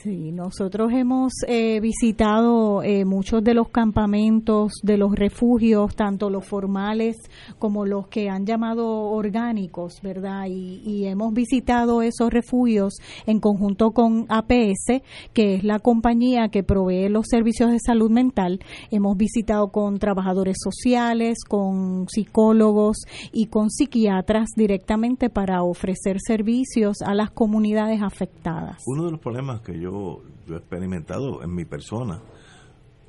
Sí, 0.02 0.32
nosotros 0.32 0.92
hemos 0.94 1.32
eh, 1.48 1.80
visitado 1.80 2.82
eh, 2.82 3.06
muchos 3.06 3.44
de 3.44 3.54
los 3.54 3.70
campamentos, 3.70 4.74
de 4.82 4.98
los 4.98 5.14
refugios, 5.14 5.96
tanto 5.96 6.32
los 6.32 6.46
formales 6.46 7.18
como 7.60 7.86
los 7.86 8.08
que 8.08 8.30
han 8.30 8.48
llamado 8.48 8.88
orgánicos, 8.88 10.02
¿verdad? 10.02 10.46
Y, 10.48 10.82
y 10.84 11.06
hemos 11.06 11.34
visitado 11.34 12.02
esos 12.02 12.32
refugios 12.32 12.96
en 13.28 13.40
conjunto 13.40 13.92
con 13.92 14.26
APS, 14.30 15.04
que 15.34 15.56
es 15.56 15.64
la 15.64 15.78
compañía 15.78 16.50
que 16.50 16.64
provee 16.64 17.10
los 17.10 17.28
servicios 17.30 17.72
de 17.72 17.78
salud 17.80 18.10
mental. 18.10 18.60
Hemos 18.90 19.18
visitado 19.18 19.68
con 19.68 20.00
trabajadores 20.00 20.58
sociales, 20.60 21.44
con 21.48 22.08
psicólogos 22.10 22.98
y 23.32 23.48
con 23.48 23.70
psiquiatras 23.70 24.50
directamente 24.56 25.30
para 25.30 25.62
ofrecer 25.62 26.18
servicios 26.26 26.71
a 27.06 27.14
las 27.14 27.32
comunidades 27.32 28.02
afectadas. 28.02 28.82
Uno 28.88 29.06
de 29.06 29.12
los 29.12 29.20
problemas 29.20 29.62
que 29.62 29.74
yo, 29.80 30.22
yo 30.48 30.56
he 30.56 30.58
experimentado 30.58 31.44
en 31.44 31.54
mi 31.54 31.66
persona, 31.66 32.22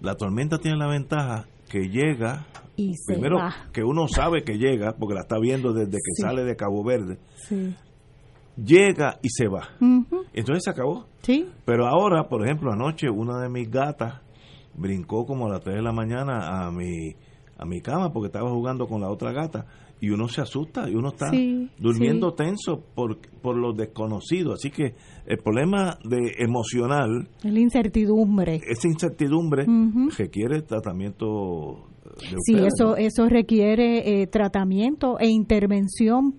la 0.01 0.17
tormenta 0.17 0.59
tiene 0.59 0.77
la 0.79 0.89
ventaja 0.89 1.47
que 1.69 1.89
llega, 1.89 2.45
Y 2.77 2.95
se 2.97 3.15
primero 3.15 3.37
va. 3.39 3.55
que 3.73 3.83
uno 3.85 4.09
sabe 4.09 4.43
que 4.43 4.59
llega, 4.59 4.95
porque 4.99 5.15
la 5.15 5.21
está 5.23 5.39
viendo 5.39 5.73
desde 5.73 5.93
que 5.93 6.13
Sí. 6.17 6.23
sale 6.23 6.43
de 6.45 6.57
Cabo 6.57 6.83
Verde, 6.85 7.19
Sí. 7.37 7.75
llega 8.57 9.19
y 9.23 9.29
se 9.31 9.49
va. 9.49 9.69
Entonces 10.33 10.65
se 10.65 10.71
acabó. 10.71 11.07
Sí. 11.23 11.49
Pero 11.65 11.87
ahora, 11.87 12.29
por 12.29 12.45
ejemplo, 12.45 12.73
anoche 12.73 13.09
una 13.09 13.41
de 13.41 13.49
mis 13.49 13.71
gatas 13.71 14.21
brincó 14.75 15.25
como 15.27 15.47
a 15.47 15.51
las 15.51 15.61
3 15.61 15.77
de 15.77 15.83
la 15.83 15.93
mañana 15.93 16.67
a 16.67 16.71
mi, 16.71 17.15
a 17.59 17.65
mi 17.65 17.81
cama 17.81 18.13
porque 18.13 18.27
estaba 18.27 18.51
jugando 18.51 18.87
con 18.87 19.01
la 19.01 19.09
otra 19.11 19.33
gata 19.33 19.67
y 20.03 20.11
uno 20.11 20.27
se 20.27 20.41
asusta 20.41 20.91
y 20.91 20.97
uno 20.97 21.11
está 21.11 21.31
Sí, 21.31 21.71
durmiendo 21.79 22.31
sí. 22.31 22.37
tenso 22.39 22.83
por, 22.95 23.19
por 23.41 23.57
lo 23.57 23.73
desconocido. 23.73 24.53
Así 24.55 24.69
que 24.71 24.95
el 25.27 25.39
problema 25.39 25.97
de 26.05 26.19
emocional, 26.39 27.29
Es 27.45 27.53
la 27.53 27.61
incertidumbre. 27.61 28.61
esa 28.69 28.89
incertidumbre, 28.89 29.65
requiere 30.19 30.61
tratamiento 30.63 31.87
de 32.05 32.37
Sí, 32.45 32.55
ustedes, 32.57 32.73
eso, 32.77 32.89
¿no? 32.91 32.97
eso 32.97 33.29
requiere 33.29 34.23
eh, 34.23 34.27
tratamiento 34.27 35.19
e 35.21 35.29
intervención 35.29 36.35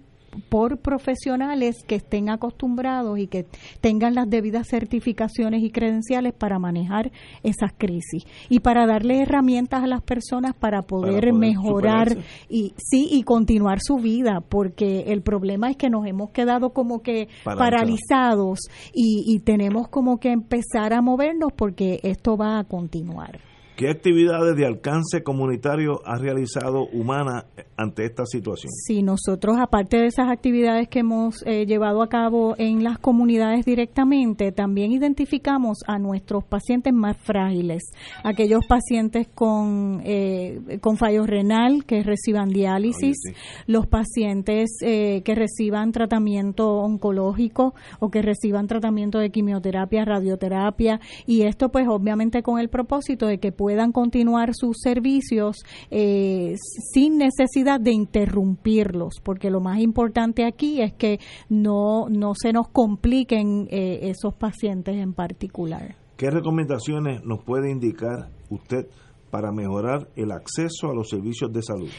por 0.50 0.80
profesionales 0.80 1.84
que 1.88 1.96
estén 1.96 2.30
acostumbrados 2.30 3.20
y 3.20 3.28
que 3.28 3.46
tengan 3.82 4.16
las 4.16 4.30
debidas 4.30 4.68
certificaciones 4.68 5.64
y 5.64 5.72
credenciales 5.72 6.34
para 6.34 6.60
manejar 6.60 7.12
esas 7.44 7.72
crisis 7.78 8.26
y 8.50 8.60
para 8.60 8.86
darle 8.86 9.22
herramientas 9.22 9.84
a 9.84 9.88
las 9.88 10.02
personas 10.02 10.54
para 10.56 10.84
poder, 10.84 11.14
poder 11.14 11.34
mejorar 11.34 12.10
superarse. 12.10 12.46
y 12.50 12.74
sí 12.78 13.08
y 13.12 13.24
continuar 13.24 13.80
su 13.82 13.98
vida 13.98 14.42
porque 14.48 15.06
el 15.08 15.22
problema 15.22 15.70
es 15.70 15.78
que 15.78 15.90
nos 15.90 16.06
hemos 16.06 16.32
quedado 16.32 16.72
como 16.72 17.02
que 17.02 17.28
paralizados 17.44 18.60
y, 18.94 19.24
y 19.28 19.40
tenemos 19.40 19.88
como 19.88 20.20
que 20.20 20.32
empezar 20.32 20.94
a 20.94 21.02
movernos 21.02 21.52
porque 21.56 22.00
esto 22.04 22.38
va 22.38 22.60
a 22.60 22.64
continuar. 22.64 23.53
¿Qué 23.76 23.90
actividades 23.90 24.56
de 24.56 24.68
alcance 24.68 25.24
comunitario 25.24 26.02
ha 26.06 26.20
realizado 26.20 26.86
Humana 26.94 27.46
ante 27.76 28.06
esta 28.06 28.24
situación? 28.28 28.72
Sí, 28.72 29.02
nosotros, 29.02 29.58
aparte 29.60 29.98
de 29.98 30.06
esas 30.06 30.30
actividades 30.30 30.88
que 30.88 31.00
hemos 31.00 31.44
eh, 31.48 31.66
llevado 31.66 32.04
a 32.04 32.08
cabo 32.08 32.54
en 32.60 32.84
las 32.84 33.00
comunidades 33.00 33.66
directamente, 33.66 34.52
también 34.52 34.92
identificamos 34.92 35.80
a 35.88 35.98
nuestros 35.98 36.44
pacientes 36.44 36.94
más 36.94 37.18
frágiles, 37.18 37.82
aquellos 38.24 38.64
pacientes 38.68 39.28
con, 39.34 40.02
eh, 40.06 40.78
con 40.80 40.98
fallo 40.98 41.26
renal 41.26 41.84
que 41.86 42.04
reciban 42.04 42.50
diálisis, 42.50 43.18
Oye, 43.28 43.36
los 43.66 43.88
pacientes 43.88 44.70
eh, 44.82 45.24
que 45.26 45.34
reciban 45.34 45.92
tratamiento 45.92 46.76
oncológico 46.76 47.74
o 48.00 48.12
que 48.12 48.22
reciban 48.22 48.68
tratamiento 48.68 49.18
de 49.18 49.32
quimioterapia, 49.32 50.06
radioterapia, 50.06 51.00
y 51.26 51.42
esto 51.42 51.70
pues 51.70 51.88
obviamente 51.88 52.44
con 52.44 52.60
el 52.60 52.70
propósito 52.70 53.26
de 53.26 53.40
que 53.40 53.52
puedan 53.64 53.94
continuar 53.94 54.50
sus 54.52 54.76
servicios 54.82 55.64
eh, 55.90 56.56
sin 56.94 57.18
necesidad 57.18 57.80
de 57.80 57.94
interrumpirlos, 57.94 59.22
porque 59.24 59.50
lo 59.50 59.62
más 59.62 59.80
importante 59.80 60.46
aquí 60.46 60.82
es 60.82 60.92
que 60.92 61.22
no, 61.48 62.10
no 62.10 62.34
se 62.36 62.52
nos 62.52 62.68
compliquen 62.68 63.70
eh, 63.72 64.10
esos 64.10 64.34
pacientes 64.34 64.98
en 64.98 65.14
particular. 65.14 65.96
¿Qué 66.18 66.30
recomendaciones 66.30 67.24
nos 67.24 67.42
puede 67.46 67.72
indicar 67.72 68.32
usted 68.50 68.88
para 69.32 69.54
mejorar 69.54 70.10
el 70.18 70.34
acceso 70.34 70.90
a 70.90 70.94
los 70.94 71.08
servicios 71.08 71.54
de 71.54 71.62
salud? 71.62 71.90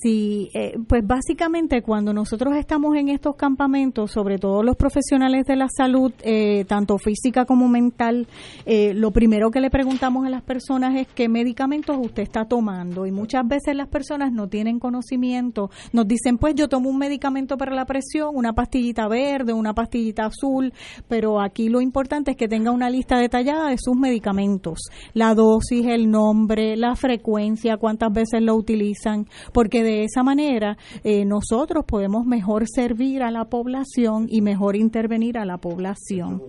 Sí, 0.00 0.48
eh, 0.54 0.78
pues 0.86 1.04
básicamente 1.04 1.82
cuando 1.82 2.12
nosotros 2.12 2.54
estamos 2.54 2.94
en 2.96 3.08
estos 3.08 3.34
campamentos, 3.34 4.12
sobre 4.12 4.38
todo 4.38 4.62
los 4.62 4.76
profesionales 4.76 5.44
de 5.44 5.56
la 5.56 5.66
salud, 5.68 6.12
eh, 6.22 6.64
tanto 6.68 6.98
física 6.98 7.44
como 7.46 7.68
mental, 7.68 8.28
eh, 8.64 8.94
lo 8.94 9.10
primero 9.10 9.50
que 9.50 9.60
le 9.60 9.70
preguntamos 9.70 10.24
a 10.24 10.30
las 10.30 10.42
personas 10.42 10.94
es 10.94 11.08
qué 11.08 11.28
medicamentos 11.28 11.96
usted 12.00 12.22
está 12.22 12.44
tomando. 12.44 13.06
Y 13.06 13.10
muchas 13.10 13.48
veces 13.48 13.74
las 13.74 13.88
personas 13.88 14.32
no 14.32 14.46
tienen 14.46 14.78
conocimiento, 14.78 15.70
nos 15.92 16.06
dicen 16.06 16.38
pues 16.38 16.54
yo 16.54 16.68
tomo 16.68 16.90
un 16.90 16.98
medicamento 16.98 17.56
para 17.56 17.74
la 17.74 17.84
presión, 17.84 18.30
una 18.34 18.52
pastillita 18.52 19.08
verde, 19.08 19.52
una 19.52 19.74
pastillita 19.74 20.26
azul, 20.26 20.72
pero 21.08 21.40
aquí 21.40 21.68
lo 21.68 21.80
importante 21.80 22.32
es 22.32 22.36
que 22.36 22.46
tenga 22.46 22.70
una 22.70 22.88
lista 22.88 23.18
detallada 23.18 23.70
de 23.70 23.78
sus 23.78 23.96
medicamentos, 23.96 24.78
la 25.12 25.34
dosis, 25.34 25.86
el 25.86 26.08
nombre, 26.08 26.76
la 26.76 26.94
frecuencia, 26.94 27.78
cuántas 27.78 28.12
veces 28.12 28.42
lo 28.42 28.54
utilizan, 28.54 29.26
porque 29.52 29.87
de 29.90 30.04
esa 30.04 30.22
manera 30.22 30.76
eh, 31.04 31.24
nosotros 31.24 31.84
podemos 31.86 32.24
mejor 32.26 32.64
servir 32.68 33.22
a 33.22 33.30
la 33.30 33.46
población 33.46 34.26
y 34.28 34.40
mejor 34.40 34.76
intervenir 34.76 35.38
a 35.38 35.44
la 35.44 35.58
población. 35.58 36.40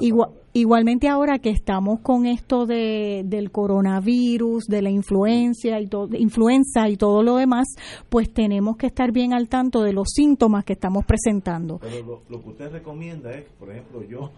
Igua- 0.00 0.30
igualmente 0.52 1.08
ahora 1.08 1.38
que 1.38 1.50
estamos 1.50 2.00
con 2.00 2.26
esto 2.26 2.66
de, 2.66 3.22
del 3.24 3.50
coronavirus, 3.50 4.64
de 4.66 4.82
la 4.82 4.90
influencia 4.90 5.80
y 5.80 5.86
todo, 5.86 6.08
influenza 6.16 6.88
y 6.88 6.96
todo 6.96 7.22
lo 7.22 7.36
demás, 7.36 7.66
pues 8.08 8.32
tenemos 8.32 8.76
que 8.76 8.86
estar 8.86 9.12
bien 9.12 9.32
al 9.32 9.48
tanto 9.48 9.82
de 9.82 9.92
los 9.92 10.08
síntomas 10.14 10.64
que 10.64 10.72
estamos 10.74 11.04
presentando. 11.04 11.78
Pero 11.78 12.06
lo, 12.06 12.22
lo 12.28 12.42
que 12.42 12.48
usted 12.50 12.72
recomienda 12.72 13.32
es, 13.32 13.44
por 13.58 13.70
ejemplo, 13.70 14.02
yo 14.02 14.30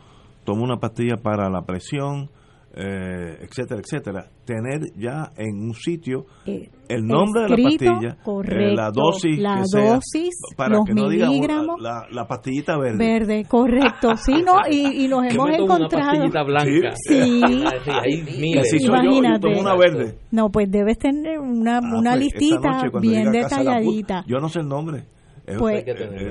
tomo 0.45 0.65
una 0.65 0.79
pastilla 0.79 1.17
para 1.17 1.49
la 1.49 1.63
presión, 1.63 2.29
eh, 2.75 3.37
etcétera, 3.43 3.81
etcétera, 3.81 4.25
tener 4.45 4.81
ya 4.97 5.31
en 5.37 5.61
un 5.61 5.75
sitio 5.75 6.25
Eh, 6.47 6.69
el 6.89 7.07
nombre 7.07 7.43
de 7.43 7.49
la 7.51 7.55
escrito, 7.57 7.85
pastilla, 7.93 8.13
eh, 8.13 8.17
correcto, 8.25 8.75
la 8.75 8.91
dosis, 8.91 9.39
la 9.39 9.57
que 9.59 9.65
sea, 9.67 9.95
dosis, 9.95 10.35
para 10.57 10.77
los 10.77 10.85
que 10.87 10.95
no 10.95 11.07
una- 11.07 11.29
miligramos. 11.29 11.81
la, 11.81 12.07
la 12.11 12.27
pastillita 12.27 12.79
verde. 12.79 12.97
Verde, 12.99 13.45
correcto, 13.49 14.17
sí, 14.17 14.33
¿no? 14.45 14.55
Y, 14.71 15.05
y 15.05 15.09
los 15.09 15.23
Yo 15.23 15.29
hemos 15.29 15.33
tomo 15.33 15.45
una 15.45 15.57
encontrado. 15.57 16.11
pastillita 16.11 16.43
blanca. 16.45 16.93
Sí. 16.97 17.41
Sí, 18.65 18.79
soy 18.79 18.79
yo, 18.81 18.87
yo 18.87 18.95
Imagínate. 18.95 19.61
una 19.61 19.77
verde. 19.77 20.15
No, 20.31 20.49
pues 20.51 20.71
debes 20.71 20.99
tener 20.99 21.39
una, 21.39 21.79
Ah, 21.79 21.99
una 21.99 22.11
pues, 22.13 22.21
listita 22.25 22.83
bien 23.01 23.25
llegue 23.27 23.39
a 23.41 23.43
casa. 23.49 23.63
Yo 24.27 24.39
no 24.39 24.49
sé 24.49 24.61
el 24.61 24.69
nombre. 24.69 25.05
Pues 25.59 25.85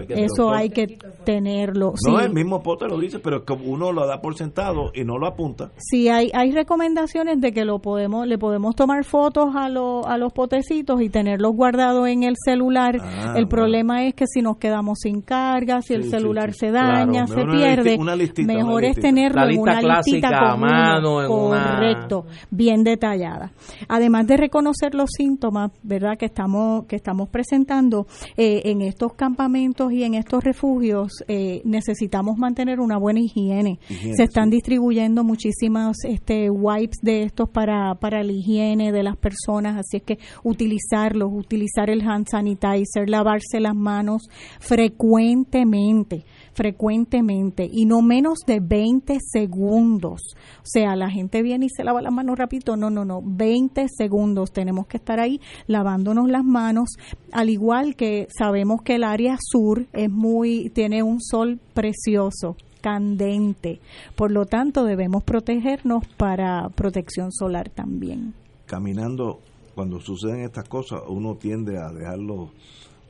eso 0.09 0.51
hay 0.51 0.69
que 0.69 0.97
tenerlo. 1.25 1.93
No, 2.07 2.19
el 2.19 2.33
mismo 2.33 2.61
pote 2.61 2.87
lo 2.87 2.97
dice, 2.97 3.19
pero 3.19 3.43
como 3.45 3.65
uno 3.65 3.91
lo 3.91 4.07
da 4.07 4.21
por 4.21 4.35
sentado 4.35 4.91
y 4.93 5.03
no 5.03 5.17
lo 5.17 5.27
apunta. 5.27 5.71
Sí, 5.77 6.07
hay, 6.07 6.31
hay 6.33 6.51
recomendaciones 6.51 7.41
de 7.41 7.51
que 7.51 7.65
lo 7.65 7.79
podemos 7.79 8.25
le 8.27 8.37
podemos 8.37 8.75
tomar 8.75 9.03
fotos 9.03 9.49
a, 9.55 9.65
a 9.65 10.17
los 10.17 10.33
potecitos 10.33 11.01
y 11.01 11.09
tenerlos 11.09 11.53
guardados 11.53 12.07
en 12.07 12.23
el 12.23 12.35
celular. 12.43 12.97
Ah, 13.01 13.33
el 13.35 13.47
problema 13.47 14.05
es 14.05 14.13
que 14.13 14.25
si 14.27 14.41
nos 14.41 14.57
quedamos 14.57 14.99
sin 15.01 15.21
carga, 15.21 15.81
si 15.81 15.93
el 15.93 16.09
celular 16.09 16.53
se 16.53 16.71
daña, 16.71 17.27
se 17.27 17.43
pierde, 17.45 17.97
mejor 18.45 18.85
es 18.85 18.95
tenerlo 18.95 19.49
en 19.49 19.59
una 19.59 19.81
listita 19.81 20.51
a 20.51 20.55
mano, 20.55 21.27
correcto, 21.27 22.25
bien 22.49 22.83
detallada. 22.83 23.51
Además 23.87 24.27
de 24.27 24.37
reconocer 24.37 24.95
los 24.95 25.09
síntomas, 25.11 25.71
¿verdad? 25.83 26.17
Que 26.17 26.25
estamos 26.25 26.85
que 26.85 26.95
estamos 26.95 27.29
presentando 27.29 28.07
eh, 28.37 28.61
en 28.65 28.81
estos 29.01 29.13
campamentos 29.17 29.91
y 29.91 30.03
en 30.03 30.13
estos 30.13 30.43
refugios 30.43 31.11
eh, 31.27 31.63
necesitamos 31.65 32.37
mantener 32.37 32.79
una 32.79 32.97
buena 32.97 33.19
higiene. 33.19 33.79
Se 33.87 34.21
están 34.21 34.51
distribuyendo 34.51 35.23
muchísimos 35.23 35.97
este, 36.03 36.51
wipes 36.51 36.99
de 37.01 37.23
estos 37.23 37.49
para, 37.49 37.95
para 37.95 38.23
la 38.23 38.31
higiene 38.31 38.91
de 38.91 39.01
las 39.01 39.17
personas, 39.17 39.77
así 39.77 39.97
es 39.97 40.03
que 40.03 40.19
utilizarlos, 40.43 41.31
utilizar 41.33 41.89
el 41.89 42.01
hand 42.07 42.27
sanitizer, 42.29 43.09
lavarse 43.09 43.59
las 43.59 43.73
manos 43.73 44.29
frecuentemente 44.59 46.23
frecuentemente 46.53 47.69
y 47.71 47.85
no 47.85 48.01
menos 48.01 48.39
de 48.45 48.59
20 48.59 49.17
segundos. 49.21 50.21
O 50.57 50.65
sea, 50.65 50.95
la 50.95 51.09
gente 51.09 51.41
viene 51.41 51.65
y 51.65 51.69
se 51.69 51.83
lava 51.83 52.01
las 52.01 52.13
manos 52.13 52.37
rapidito. 52.37 52.75
No, 52.75 52.89
no, 52.89 53.05
no. 53.05 53.21
20 53.23 53.87
segundos 53.89 54.51
tenemos 54.51 54.87
que 54.87 54.97
estar 54.97 55.19
ahí 55.19 55.39
lavándonos 55.67 56.29
las 56.29 56.43
manos. 56.43 56.89
Al 57.31 57.49
igual 57.49 57.95
que 57.95 58.27
sabemos 58.37 58.81
que 58.81 58.95
el 58.95 59.03
área 59.03 59.37
sur 59.39 59.85
es 59.93 60.09
muy, 60.09 60.69
tiene 60.69 61.03
un 61.03 61.21
sol 61.21 61.59
precioso 61.73 62.55
candente. 62.81 63.79
Por 64.15 64.31
lo 64.31 64.45
tanto, 64.45 64.83
debemos 64.83 65.23
protegernos 65.23 66.05
para 66.17 66.67
protección 66.69 67.31
solar 67.31 67.69
también. 67.69 68.33
Caminando, 68.65 69.39
cuando 69.75 69.99
suceden 69.99 70.41
estas 70.41 70.67
cosas, 70.67 71.01
uno 71.07 71.35
tiende 71.35 71.77
a 71.77 71.91
dejarlo 71.91 72.49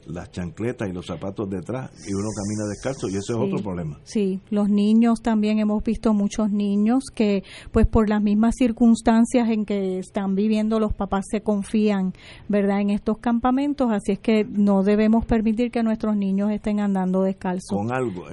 las 0.08 0.32
chancletas 0.32 0.90
y 0.90 0.94
los 0.94 1.06
zapatos 1.06 1.50
detrás 1.50 1.92
y 2.08 2.14
uno 2.14 2.28
camina 2.36 2.70
descalzo 2.70 3.08
y 3.08 3.12
ese 3.12 3.34
es 3.34 3.38
otro 3.38 3.60
problema. 3.60 4.00
Sí, 4.04 4.40
los 4.50 4.70
niños 4.70 5.22
también 5.22 5.60
hemos 5.60 5.84
visto 5.84 6.14
muchos 6.14 6.52
niños 6.52 7.06
que 7.14 7.44
pues 7.72 7.88
por 7.88 8.10
las 8.10 8.22
mismas 8.22 8.56
circunstancias 8.58 9.50
en 9.50 9.66
que 9.66 10.00
están 10.00 10.36
viviendo 10.36 10.80
los 10.80 10.94
papás 10.94 11.26
se 11.30 11.42
confían, 11.42 12.14
¿verdad? 12.48 12.82
En 12.82 12.90
estos 12.90 13.18
campamentos, 13.20 13.92
así 13.92 14.14
es 14.14 14.20
que 14.20 14.46
no 14.46 14.84
debemos 14.84 15.26
permitir 15.26 15.72
que 15.72 15.84
nuestros 15.84 16.16
niños 16.16 16.52
estén 16.52 16.80
andando 16.80 17.24
descalzos. 17.24 17.78
Con 17.78 17.92
algo, 17.92 18.26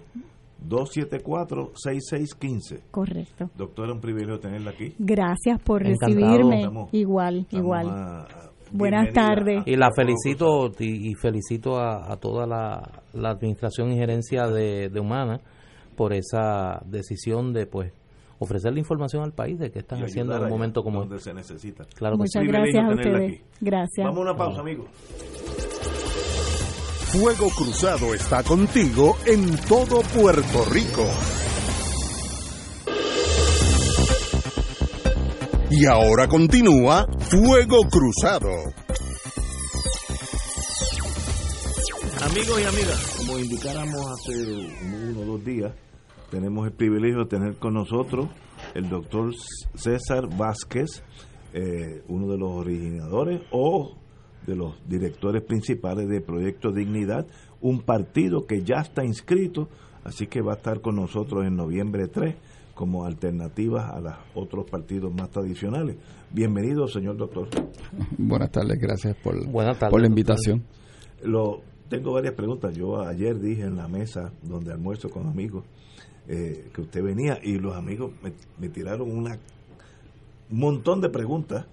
274-6615. 0.66 2.82
Correcto. 2.92 3.50
Doctora, 3.56 3.94
un 3.94 4.02
privilegio 4.02 4.40
tenerla 4.40 4.72
aquí. 4.72 4.96
Gracias 4.98 5.62
por 5.62 5.84
recibirme. 5.84 6.68
igual, 6.92 7.46
igual. 7.52 8.26
Buenas 8.72 9.14
tardes. 9.14 9.64
Y 9.66 9.76
la 9.76 9.92
felicito 9.96 10.72
y, 10.80 11.14
felicito 11.16 11.80
a, 11.80 12.16
toda 12.18 12.46
la, 12.46 13.30
administración 13.30 13.92
y 13.92 13.98
gerencia 13.98 14.48
de, 14.48 14.92
Humana 15.00 15.40
por 15.96 16.14
esa 16.14 16.82
decisión 16.86 17.54
de 17.54 17.66
pues 17.66 17.92
ofrecer 18.40 18.74
la 18.74 18.80
información 18.80 19.24
al 19.24 19.34
país 19.34 19.58
de 19.58 19.72
qué 19.72 19.80
están 19.80 20.04
haciendo 20.04 20.36
en 20.36 20.44
un 20.44 20.50
momento 20.50 20.84
como 20.84 21.00
donde 21.00 21.20
se 21.20 21.34
necesita. 21.34 21.86
Claro 21.96 22.18
Muchas 22.18 22.44
gracias 22.44 22.84
a 22.84 22.90
ustedes. 22.90 23.42
Gracias. 23.60 24.06
Vamos 24.06 24.20
a 24.20 24.22
una 24.22 24.36
pausa, 24.36 24.62
amigos. 24.62 24.88
Fuego 27.12 27.50
Cruzado 27.56 28.14
está 28.14 28.44
contigo 28.44 29.16
en 29.26 29.56
todo 29.70 30.02
Puerto 30.02 30.66
Rico. 30.66 31.06
Y 35.72 35.86
ahora 35.86 36.28
continúa 36.28 37.08
Fuego 37.30 37.78
Cruzado. 37.90 38.50
Amigos 42.30 42.62
y 42.62 42.64
amigas, 42.66 43.16
como 43.18 43.40
indicáramos 43.40 44.06
hace 44.12 44.34
uno 44.84 45.22
o 45.22 45.26
dos 45.26 45.46
días, 45.46 45.72
tenemos 46.30 46.68
el 46.68 46.74
privilegio 46.74 47.20
de 47.20 47.26
tener 47.26 47.56
con 47.56 47.74
nosotros 47.74 48.28
el 48.76 48.90
doctor 48.90 49.34
César 49.76 50.28
Vázquez, 50.38 51.02
eh, 51.54 52.04
uno 52.10 52.28
de 52.28 52.38
los 52.38 52.52
originadores 52.52 53.44
o 53.52 53.96
de 54.48 54.56
los 54.56 54.76
directores 54.88 55.44
principales 55.44 56.08
de 56.08 56.22
Proyecto 56.22 56.72
Dignidad, 56.72 57.28
un 57.62 57.82
partido 57.82 58.48
que 58.48 58.64
ya 58.64 58.78
está 58.78 59.04
inscrito, 59.04 59.68
así 60.06 60.26
que 60.26 60.42
va 60.42 60.54
a 60.54 60.56
estar 60.56 60.82
con 60.82 60.96
nosotros 60.96 61.46
en 61.46 61.58
noviembre 61.58 62.08
3 62.08 62.36
como 62.74 63.06
alternativa 63.06 63.90
a 63.90 64.00
los 64.00 64.14
otros 64.36 64.70
partidos 64.70 65.14
más 65.14 65.30
tradicionales. 65.32 65.98
Bienvenido, 66.32 66.88
señor 66.88 67.18
doctor. 67.18 67.50
Buenas 68.18 68.52
tardes, 68.52 68.80
gracias 68.80 69.18
por, 69.18 69.36
por 69.52 70.02
la 70.02 70.08
invitación. 70.08 70.64
Lo, 71.24 71.62
tengo 71.90 72.14
varias 72.14 72.34
preguntas. 72.34 72.74
Yo 72.76 73.02
ayer 73.02 73.40
dije 73.40 73.64
en 73.64 73.76
la 73.76 73.88
mesa 73.88 74.32
donde 74.44 74.72
almuerzo 74.72 75.10
con 75.10 75.28
amigos 75.28 75.66
eh, 76.28 76.70
que 76.74 76.82
usted 76.82 77.04
venía 77.04 77.40
y 77.42 77.58
los 77.58 77.76
amigos 77.76 78.12
me, 78.22 78.32
me 78.60 78.70
tiraron 78.70 79.12
una, 79.12 79.38
un 80.52 80.60
montón 80.60 81.02
de 81.02 81.10
preguntas 81.10 81.66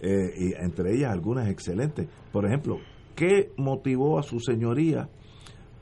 eh, 0.00 0.32
y 0.36 0.54
entre 0.54 0.94
ellas 0.94 1.12
algunas 1.12 1.48
excelentes. 1.48 2.08
Por 2.32 2.46
ejemplo, 2.46 2.78
¿qué 3.14 3.52
motivó 3.56 4.18
a 4.18 4.22
su 4.22 4.40
señoría 4.40 5.08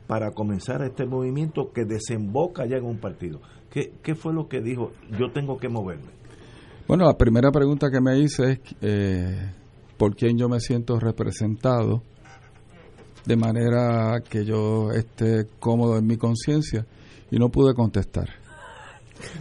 para 0.07 0.31
comenzar 0.33 0.83
este 0.83 1.07
movimiento 1.07 1.73
que 1.73 1.85
desemboca 1.85 2.67
ya 2.67 2.77
en 2.77 2.85
un 2.85 2.99
partido? 2.99 3.41
¿Qué, 3.71 3.93
qué 4.03 4.15
fue 4.15 4.33
lo 4.33 4.49
que 4.49 4.61
dijo? 4.61 4.93
Yo 5.19 5.31
tengo 5.33 5.59
que 5.59 5.69
moverme. 5.69 6.17
Bueno, 6.89 7.05
la 7.05 7.17
primera 7.17 7.51
pregunta 7.51 7.91
que 7.91 8.01
me 8.01 8.19
hice 8.19 8.53
es 8.53 8.61
eh, 8.81 9.53
por 9.97 10.15
quién 10.15 10.39
yo 10.39 10.49
me 10.49 10.61
siento 10.61 11.01
representado 11.01 12.03
de 13.27 13.37
manera 13.37 14.21
que 14.21 14.45
yo 14.45 14.93
esté 14.93 15.47
cómodo 15.59 15.99
en 15.99 16.07
mi 16.07 16.17
conciencia 16.17 16.87
y 17.31 17.39
no 17.39 17.49
pude 17.49 17.75
contestar. 17.75 18.46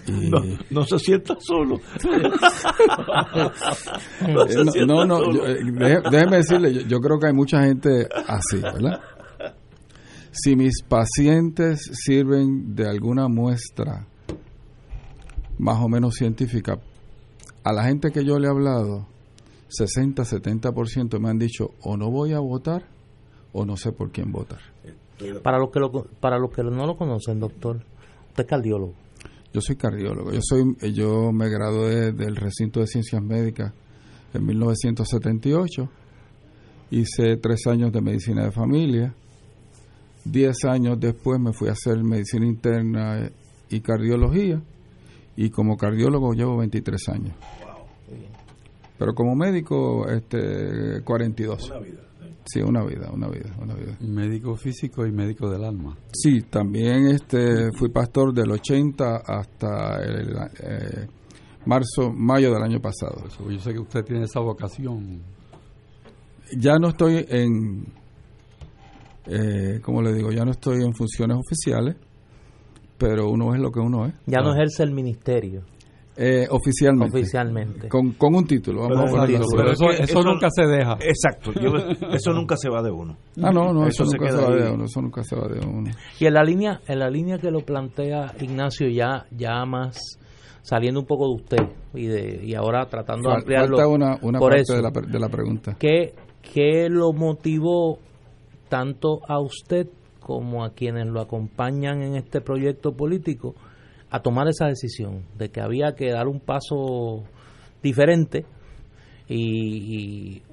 No, 0.69 0.86
se 0.86 0.99
sienta 0.99 1.36
solo. 1.39 1.80
no, 4.88 5.05
no, 5.05 5.45
eh, 5.45 6.01
déjeme 6.11 6.38
decirle, 6.38 6.86
yo, 6.86 6.99
creo 6.99 7.19
que 7.19 7.28
hay 7.28 7.34
mucha 7.34 7.63
gente 7.63 8.07
así, 8.28 8.61
¿verdad? 8.61 9.01
Si 10.32 10.55
mis 10.55 10.84
pacientes 10.84 11.89
sirven 11.93 12.76
de 12.76 12.89
alguna 12.89 13.28
muestra 13.28 14.07
más 15.57 15.82
o 15.82 15.88
menos 15.88 16.15
científica, 16.15 16.80
a 17.63 17.73
la 17.73 17.86
gente 17.86 18.11
que 18.11 18.26
yo 18.26 18.38
le 18.38 18.47
he 18.47 18.49
hablado, 18.49 19.07
60, 19.69 20.23
70% 20.23 21.19
me 21.19 21.30
han 21.30 21.39
dicho 21.39 21.71
o 21.82 21.97
no 21.97 22.11
voy 22.11 22.34
a 22.34 22.39
votar 22.39 22.84
o 23.53 23.65
no 23.65 23.78
sé 23.78 23.91
por 23.91 24.11
quién 24.11 24.32
votar. 24.32 24.59
Para 25.41 25.57
los 25.57 25.69
que, 25.69 25.80
para 26.19 26.38
los 26.38 26.51
que 26.51 26.63
no 26.63 26.86
lo 26.86 26.97
conocen, 26.97 27.39
doctor, 27.39 27.78
usted 28.28 28.43
es 28.43 28.49
cardiólogo. 28.49 29.05
Yo 29.56 29.62
soy 29.62 29.78
cardiólogo. 29.78 30.34
Yo 30.34 30.41
soy, 30.41 30.76
yo 30.91 31.32
me 31.32 31.47
gradué 31.47 32.12
del 32.12 32.36
recinto 32.36 32.82
de 32.82 32.88
ciencias 32.88 33.24
médicas 33.24 33.72
en 34.34 34.45
1978. 34.45 35.89
Hice 36.91 37.38
tres 37.38 37.66
años 37.68 37.93
de 37.93 38.01
medicina 38.01 38.43
de 38.43 38.51
familia. 38.51 39.14
Diez 40.26 40.66
años 40.66 40.99
después 40.99 41.39
me 41.39 41.53
fui 41.53 41.70
a 41.70 41.72
hacer 41.72 42.03
medicina 42.03 42.45
interna 42.45 43.32
y 43.70 43.80
cardiología. 43.80 44.62
Y 45.38 45.49
como 45.51 45.78
cardiólogo 45.78 46.34
llevo 46.34 46.58
23 46.58 47.10
años. 47.10 47.34
Pero 48.99 49.16
como 49.16 49.38
médico, 49.38 50.06
este, 50.10 51.01
42. 51.01 51.70
Una 51.70 51.80
vida. 51.80 52.01
Sí, 52.45 52.61
una 52.61 52.84
vida, 52.84 53.09
una 53.11 53.28
vida, 53.28 53.55
una 53.59 53.73
vida. 53.73 53.97
Médico 54.01 54.55
físico 54.55 55.05
y 55.05 55.11
médico 55.11 55.49
del 55.49 55.63
alma. 55.63 55.97
Sí, 56.13 56.41
también 56.43 57.07
este, 57.07 57.71
fui 57.78 57.89
pastor 57.89 58.34
del 58.34 58.51
80 58.51 59.17
hasta 59.26 60.03
el 60.03 60.36
eh, 60.61 61.07
marzo, 61.65 62.11
mayo 62.11 62.53
del 62.53 62.63
año 62.63 62.80
pasado. 62.80 63.23
yo 63.49 63.59
sé 63.59 63.73
que 63.73 63.80
usted 63.80 64.03
tiene 64.03 64.26
esa 64.26 64.39
vocación. 64.39 65.21
Ya 66.57 66.78
no 66.78 66.89
estoy 66.89 67.26
en, 67.28 67.86
eh, 69.26 69.80
¿cómo 69.82 70.01
le 70.01 70.13
digo? 70.13 70.32
Ya 70.32 70.45
no 70.45 70.51
estoy 70.51 70.84
en 70.84 70.93
funciones 70.93 71.38
oficiales, 71.38 71.95
pero 72.97 73.30
uno 73.30 73.53
es 73.53 73.59
lo 73.59 73.71
que 73.71 73.80
uno 73.80 74.05
es. 74.05 74.13
Ya 74.28 74.41
no 74.41 74.53
ejerce 74.53 74.84
el 74.84 74.91
ministerio. 74.91 75.63
Eh, 76.18 76.47
oficialmente. 76.49 77.18
Oficialmente. 77.18 77.89
Con, 77.89 78.11
con 78.11 78.36
un 78.36 78.45
título, 78.45 78.88
vamos 78.88 79.13
a 79.13 79.26
Pero 79.26 79.91
eso, 79.91 80.24
nunca 80.24 80.47
se 80.49 80.66
deja. 80.66 80.97
Exacto, 81.01 81.51
eso 82.13 82.32
nunca 82.32 82.55
se 82.55 82.70
va 82.70 82.82
de 82.82 82.91
uno. 82.91 83.18
Ah, 83.41 83.51
no, 83.51 83.74
no, 83.74 83.86
eso, 83.86 84.05
nunca 84.05 84.32
se, 84.32 84.38
va 84.38 84.55
de 84.55 84.72
uno, 84.72 84.86
eso 84.86 85.01
nunca 85.01 85.24
se 85.24 85.36
va 85.36 85.47
de 85.47 85.59
uno. 85.66 85.91
Y 86.20 86.26
en 86.26 86.34
la 86.34 86.43
línea, 86.43 86.80
en 86.88 86.99
la 86.99 87.09
línea 87.09 87.38
que 87.38 87.51
lo 87.51 87.61
plantea 87.61 88.34
Ignacio 88.39 88.88
ya, 88.88 89.26
ya 89.32 89.66
más 89.66 89.97
saliendo 90.61 91.01
un 91.01 91.05
poco 91.05 91.28
de 91.28 91.36
usted 91.36 91.76
y 91.93 92.07
de 92.07 92.45
y 92.45 92.55
ahora 92.55 92.86
tratando 92.88 93.30
de 93.30 93.36
ampliarlo. 93.36 93.78
Falta 93.78 93.88
una, 93.88 94.18
una 94.22 94.39
parte 94.39 94.74
de, 94.74 94.82
la, 94.82 94.89
de 94.89 95.20
la 95.20 95.30
pregunta. 95.30 95.76
¿Qué, 95.78 96.13
¿Qué 96.41 96.88
lo 96.89 97.11
motivó 97.11 97.99
tanto 98.70 99.20
a 99.28 99.39
usted 99.39 99.88
como 100.20 100.63
a 100.63 100.72
quienes 100.72 101.07
lo 101.07 101.22
acompañan 101.22 102.01
en 102.01 102.16
este 102.16 102.41
proyecto 102.41 102.93
político 102.93 103.53
a 104.16 104.22
tomar 104.22 104.47
esa 104.47 104.68
decisión 104.68 105.26
de 105.38 105.49
que 105.49 105.59
había 105.59 105.93
que 105.93 106.09
dar 106.09 106.28
un 106.28 106.39
paso 106.39 107.24
diferente 107.84 108.45
y, 109.28 110.38
y, 110.38 110.43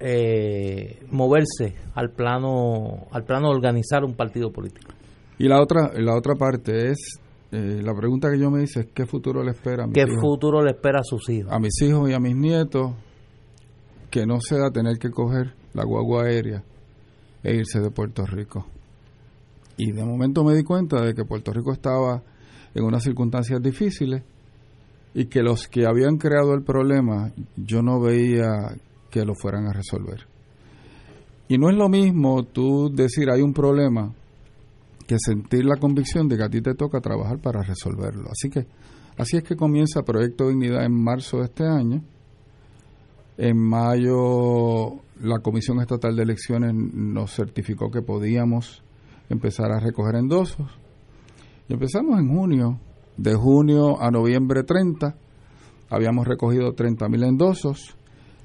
eh, 0.00 0.98
moverse 1.10 1.74
al 1.94 2.10
plano 2.10 3.06
al 3.10 3.24
plano 3.24 3.50
de 3.50 3.54
organizar 3.54 4.02
un 4.02 4.14
partido 4.14 4.50
político. 4.50 4.92
Y 5.38 5.46
la 5.46 5.60
otra 5.60 5.92
la 5.94 6.16
otra 6.16 6.36
parte 6.36 6.90
es 6.90 7.20
eh, 7.50 7.82
la 7.82 7.94
pregunta 7.94 8.30
que 8.30 8.38
yo 8.38 8.50
me 8.50 8.62
hice 8.62 8.80
es 8.80 8.86
qué 8.94 9.04
futuro 9.04 9.44
le 9.44 9.50
espera 9.50 9.84
a 9.84 9.86
mis 9.86 9.94
¿Qué 9.94 10.06
futuro 10.06 10.62
le 10.62 10.70
espera 10.70 11.00
a 11.00 11.04
sus 11.04 11.28
hijos? 11.28 11.52
A 11.52 11.58
mis 11.58 11.82
hijos 11.82 12.08
y 12.08 12.14
a 12.14 12.18
mis 12.18 12.34
nietos 12.34 12.92
que 14.10 14.24
no 14.24 14.40
sea 14.40 14.70
tener 14.70 14.96
que 14.98 15.10
coger 15.10 15.52
la 15.74 15.84
guagua 15.84 16.24
aérea 16.24 16.64
e 17.42 17.56
irse 17.56 17.78
de 17.80 17.90
Puerto 17.90 18.24
Rico. 18.24 18.71
Y 19.76 19.92
de 19.92 20.04
momento 20.04 20.44
me 20.44 20.54
di 20.54 20.62
cuenta 20.62 21.00
de 21.00 21.14
que 21.14 21.24
Puerto 21.24 21.52
Rico 21.52 21.72
estaba 21.72 22.22
en 22.74 22.84
unas 22.84 23.02
circunstancias 23.02 23.60
difíciles 23.62 24.22
y 25.14 25.26
que 25.26 25.42
los 25.42 25.68
que 25.68 25.86
habían 25.86 26.16
creado 26.16 26.54
el 26.54 26.62
problema 26.62 27.32
yo 27.56 27.82
no 27.82 28.00
veía 28.00 28.76
que 29.10 29.24
lo 29.24 29.34
fueran 29.34 29.66
a 29.66 29.72
resolver. 29.72 30.26
Y 31.48 31.58
no 31.58 31.68
es 31.68 31.76
lo 31.76 31.88
mismo 31.88 32.44
tú 32.44 32.90
decir 32.90 33.28
hay 33.30 33.42
un 33.42 33.52
problema 33.52 34.12
que 35.06 35.16
sentir 35.18 35.64
la 35.64 35.76
convicción 35.76 36.28
de 36.28 36.36
que 36.36 36.44
a 36.44 36.48
ti 36.48 36.62
te 36.62 36.74
toca 36.74 37.00
trabajar 37.00 37.38
para 37.38 37.62
resolverlo. 37.62 38.30
Así 38.30 38.48
que 38.48 38.66
así 39.18 39.36
es 39.36 39.42
que 39.42 39.56
comienza 39.56 40.02
Proyecto 40.02 40.48
Dignidad 40.48 40.84
en 40.84 40.94
marzo 40.94 41.38
de 41.38 41.44
este 41.44 41.66
año. 41.66 42.02
En 43.36 43.58
mayo 43.58 45.00
la 45.20 45.40
Comisión 45.40 45.80
Estatal 45.80 46.16
de 46.16 46.22
Elecciones 46.22 46.74
nos 46.74 47.34
certificó 47.34 47.90
que 47.90 48.02
podíamos 48.02 48.82
empezar 49.28 49.70
a 49.72 49.80
recoger 49.80 50.16
endosos. 50.16 50.70
Y 51.68 51.74
empezamos 51.74 52.18
en 52.18 52.28
junio. 52.28 52.80
De 53.16 53.34
junio 53.34 54.00
a 54.00 54.10
noviembre 54.10 54.62
30 54.62 55.14
habíamos 55.90 56.26
recogido 56.26 56.72
30 56.72 57.08
mil 57.08 57.24
endosos. 57.24 57.96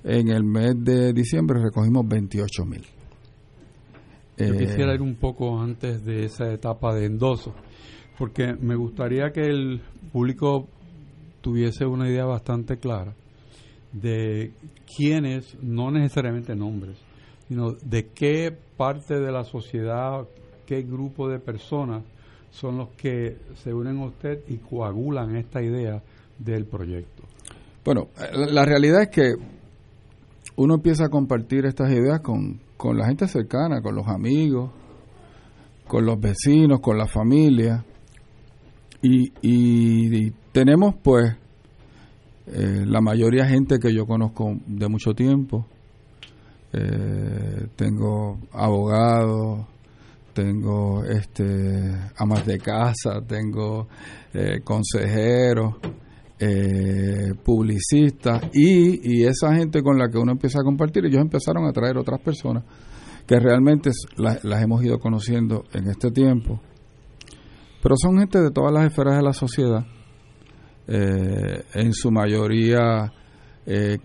En 0.03 0.29
el 0.29 0.43
mes 0.43 0.75
de 0.77 1.13
diciembre 1.13 1.59
recogimos 1.61 2.07
28 2.07 2.65
mil. 2.65 2.85
Yo 4.37 4.45
eh, 4.45 4.57
quisiera 4.57 4.93
ir 4.93 5.01
un 5.01 5.15
poco 5.15 5.59
antes 5.59 6.05
de 6.05 6.25
esa 6.25 6.51
etapa 6.53 6.93
de 6.93 7.05
endosos, 7.05 7.53
porque 8.17 8.53
me 8.53 8.75
gustaría 8.75 9.31
que 9.31 9.41
el 9.41 9.81
público 10.11 10.67
tuviese 11.41 11.85
una 11.85 12.07
idea 12.07 12.25
bastante 12.25 12.77
clara 12.77 13.15
de 13.91 14.53
quiénes, 14.95 15.57
no 15.61 15.91
necesariamente 15.91 16.55
nombres, 16.55 16.99
sino 17.47 17.71
de 17.71 18.09
qué 18.09 18.55
parte 18.75 19.19
de 19.19 19.31
la 19.31 19.43
sociedad 19.43 20.27
qué 20.67 20.83
grupo 20.83 21.27
de 21.29 21.39
personas 21.39 22.03
son 22.51 22.77
los 22.77 22.89
que 22.89 23.37
se 23.63 23.73
unen 23.73 23.97
a 23.99 24.05
usted 24.05 24.43
y 24.47 24.57
coagulan 24.57 25.35
esta 25.35 25.63
idea 25.63 26.03
del 26.37 26.65
proyecto. 26.65 27.23
Bueno, 27.83 28.09
la, 28.33 28.65
realidad 28.65 29.03
es 29.03 29.09
que 29.09 29.33
uno 30.57 30.75
empieza 30.75 31.05
a 31.05 31.09
compartir 31.09 31.65
estas 31.65 31.89
ideas 31.91 32.19
con, 32.19 32.59
con 32.75 32.97
la 32.97 33.07
gente 33.07 33.27
cercana, 33.27 33.81
con 33.81 33.95
los 33.95 34.07
amigos, 34.07 34.71
con 35.87 36.05
los 36.05 36.19
vecinos, 36.19 36.81
con 36.81 36.97
la 36.97 37.07
familia. 37.07 37.85
Y, 39.01 39.31
y, 39.41 40.31
tenemos 40.51 40.95
pues 41.01 41.35
eh, 42.47 42.83
la 42.85 42.99
mayoría 42.99 43.45
gente 43.45 43.77
que 43.79 43.93
yo 43.93 44.05
conozco 44.05 44.57
de 44.65 44.87
mucho 44.89 45.13
tiempo. 45.13 45.65
Eh, 46.73 47.67
tengo 47.75 48.39
abogados, 48.51 49.65
tengo 50.37 51.03
este 51.03 52.13
amas 52.15 52.45
de 52.45 52.59
casa, 52.59 53.21
tengo 53.27 53.87
eh, 54.31 54.59
consejeros, 54.63 55.77
eh, 56.39 57.33
publicistas 57.43 58.43
y, 58.53 59.23
esa 59.23 59.55
gente 59.55 59.81
con 59.81 59.97
la 59.97 60.09
que 60.09 60.19
uno 60.19 60.33
empieza 60.33 60.59
a 60.59 60.63
compartir, 60.63 61.07
ellos 61.07 61.21
empezaron 61.21 61.65
a 61.65 61.71
traer 61.71 61.97
otras 61.97 62.21
personas 62.21 62.63
que 63.25 63.39
realmente 63.39 63.89
las 64.15 64.61
hemos 64.61 64.83
ido 64.83 64.99
conociendo 64.99 65.63
en 65.73 65.89
este 65.89 66.11
tiempo, 66.11 66.61
pero 67.81 67.95
son 67.97 68.19
gente 68.19 68.39
de 68.39 68.51
todas 68.51 68.71
las 68.71 68.85
esferas 68.85 69.17
de 69.17 69.23
la 69.23 69.33
sociedad, 69.33 69.87
eh, 70.87 71.63
en 71.73 71.93
su 71.93 72.11
mayoría 72.11 73.11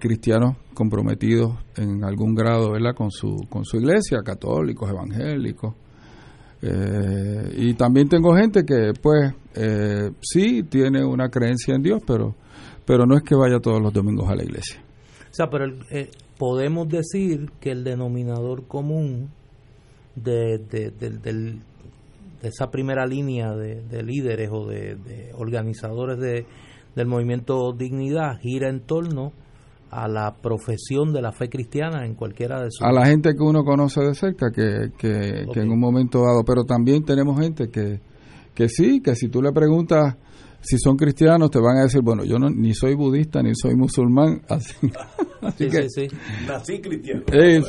cristianos 0.01 0.57
comprometidos 0.75 1.53
en 1.77 2.03
algún 2.03 2.35
grado 2.35 2.73
¿verdad? 2.73 2.97
Con, 2.97 3.13
su, 3.13 3.47
con 3.49 3.65
su 3.65 3.77
iglesia, 3.77 4.19
católicos, 4.25 4.91
evangélicos, 4.91 5.77
eh, 6.63 7.55
y 7.57 7.75
también 7.75 8.09
tengo 8.09 8.37
gente 8.37 8.65
que, 8.65 8.93
pues, 9.01 9.35
eh, 9.57 10.11
sí 10.21 10.63
tiene 10.63 11.05
una 11.05 11.29
creencia 11.29 11.75
en 11.75 11.83
Dios, 11.83 12.01
pero, 12.07 12.37
pero 12.87 13.05
no 13.05 13.17
es 13.17 13.23
que 13.23 13.35
vaya 13.35 13.59
todos 13.59 13.83
los 13.83 13.93
domingos 13.93 14.31
a 14.31 14.37
la 14.37 14.45
iglesia. 14.45 14.81
O 15.31 15.35
sea, 15.35 15.51
pero 15.51 15.67
eh, 15.91 16.11
podemos 16.39 16.89
decir 16.89 17.51
que 17.59 17.73
el 17.73 17.83
denominador 17.83 18.69
común 18.69 19.31
de, 20.15 20.59
de, 20.59 21.59
esa 22.43 22.71
primera 22.71 23.07
línea 23.07 23.53
de, 23.55 24.03
líderes 24.03 24.51
o 24.53 24.67
de, 24.67 25.33
organizadores 25.35 26.19
de, 26.19 26.47
del 26.95 27.07
movimiento 27.07 27.73
Dignidad 27.73 28.39
gira 28.41 28.69
en 28.69 28.81
torno 28.81 29.33
la 30.09 30.35
profesión 30.35 31.13
de 31.13 31.21
la 31.21 31.33
fe 31.33 31.49
cristiana 31.49 32.07
en 32.07 32.15
cualquiera 32.15 32.63
de 32.63 32.71
sus... 32.71 32.83
A 32.83 32.93
la 32.93 33.07
gente 33.07 33.35
que 33.35 33.43
uno 33.43 33.63
conoce 33.63 34.01
de 34.01 34.15
cerca, 34.15 34.51
que, 34.51 34.91
que, 34.97 35.45
en 35.61 35.71
un 35.71 35.79
momento 35.79 36.23
dado, 36.23 36.45
pero 36.45 36.65
también 36.65 37.05
tenemos 37.05 37.39
gente 37.39 37.69
que, 37.69 38.01
que 38.55 38.69
sí, 38.69 39.01
que 39.03 39.15
si 39.15 39.29
tú 39.29 39.43
le 39.43 39.53
preguntas 39.53 40.17
si 40.63 40.79
son 40.79 40.97
cristianos, 40.97 41.51
te 41.51 41.59
van 41.59 41.79
a 41.79 41.83
decir, 41.83 42.01
bueno, 42.03 42.25
yo 42.25 42.39
no, 42.39 42.49
ni 42.49 42.73
soy 42.73 42.95
budista, 42.95 43.43
ni 43.43 43.51
soy 43.55 43.75
musulmán, 43.75 44.43
así, 44.49 44.75
así 45.43 45.69
que... 45.69 45.89
Sí, 45.91 46.09
sí. 46.09 46.17
Nací 46.47 46.81
cristiano. 46.81 47.23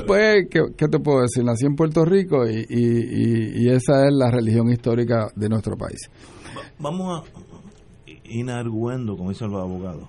pues, 0.07 0.47
¿qué, 0.49 0.88
te 0.88 0.99
puedo 0.99 1.21
decir? 1.21 1.43
Nací 1.43 1.65
en 1.65 1.76
Puerto 1.76 2.05
Rico 2.05 2.47
y, 2.47 2.65
y, 2.69 3.63
y, 3.63 3.69
esa 3.69 4.05
es 4.05 4.13
la 4.13 4.30
religión 4.30 4.69
histórica 4.71 5.28
de 5.36 5.49
nuestro 5.49 5.76
país. 5.76 6.09
Vamos 6.80 7.24
a 7.24 8.09
ir 8.26 8.49
arguendo, 8.49 9.17
como 9.17 9.30
dicen 9.30 9.49
los 9.49 9.61
abogados 9.61 10.07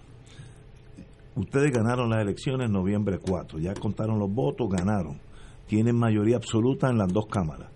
Ustedes 1.37 1.73
ganaron 1.73 2.11
las 2.11 2.23
elecciones 2.23 2.67
en 2.67 2.73
noviembre 2.73 3.19
4, 3.19 3.59
ya 3.59 3.75
contaron 3.75 4.19
los 4.19 4.33
votos, 4.33 4.69
ganaron. 4.71 5.21
Tienen 5.67 5.97
mayoría 5.97 6.37
absoluta 6.37 6.89
en 6.91 6.99
las 6.99 7.13
dos 7.13 7.27
cámaras. 7.27 7.71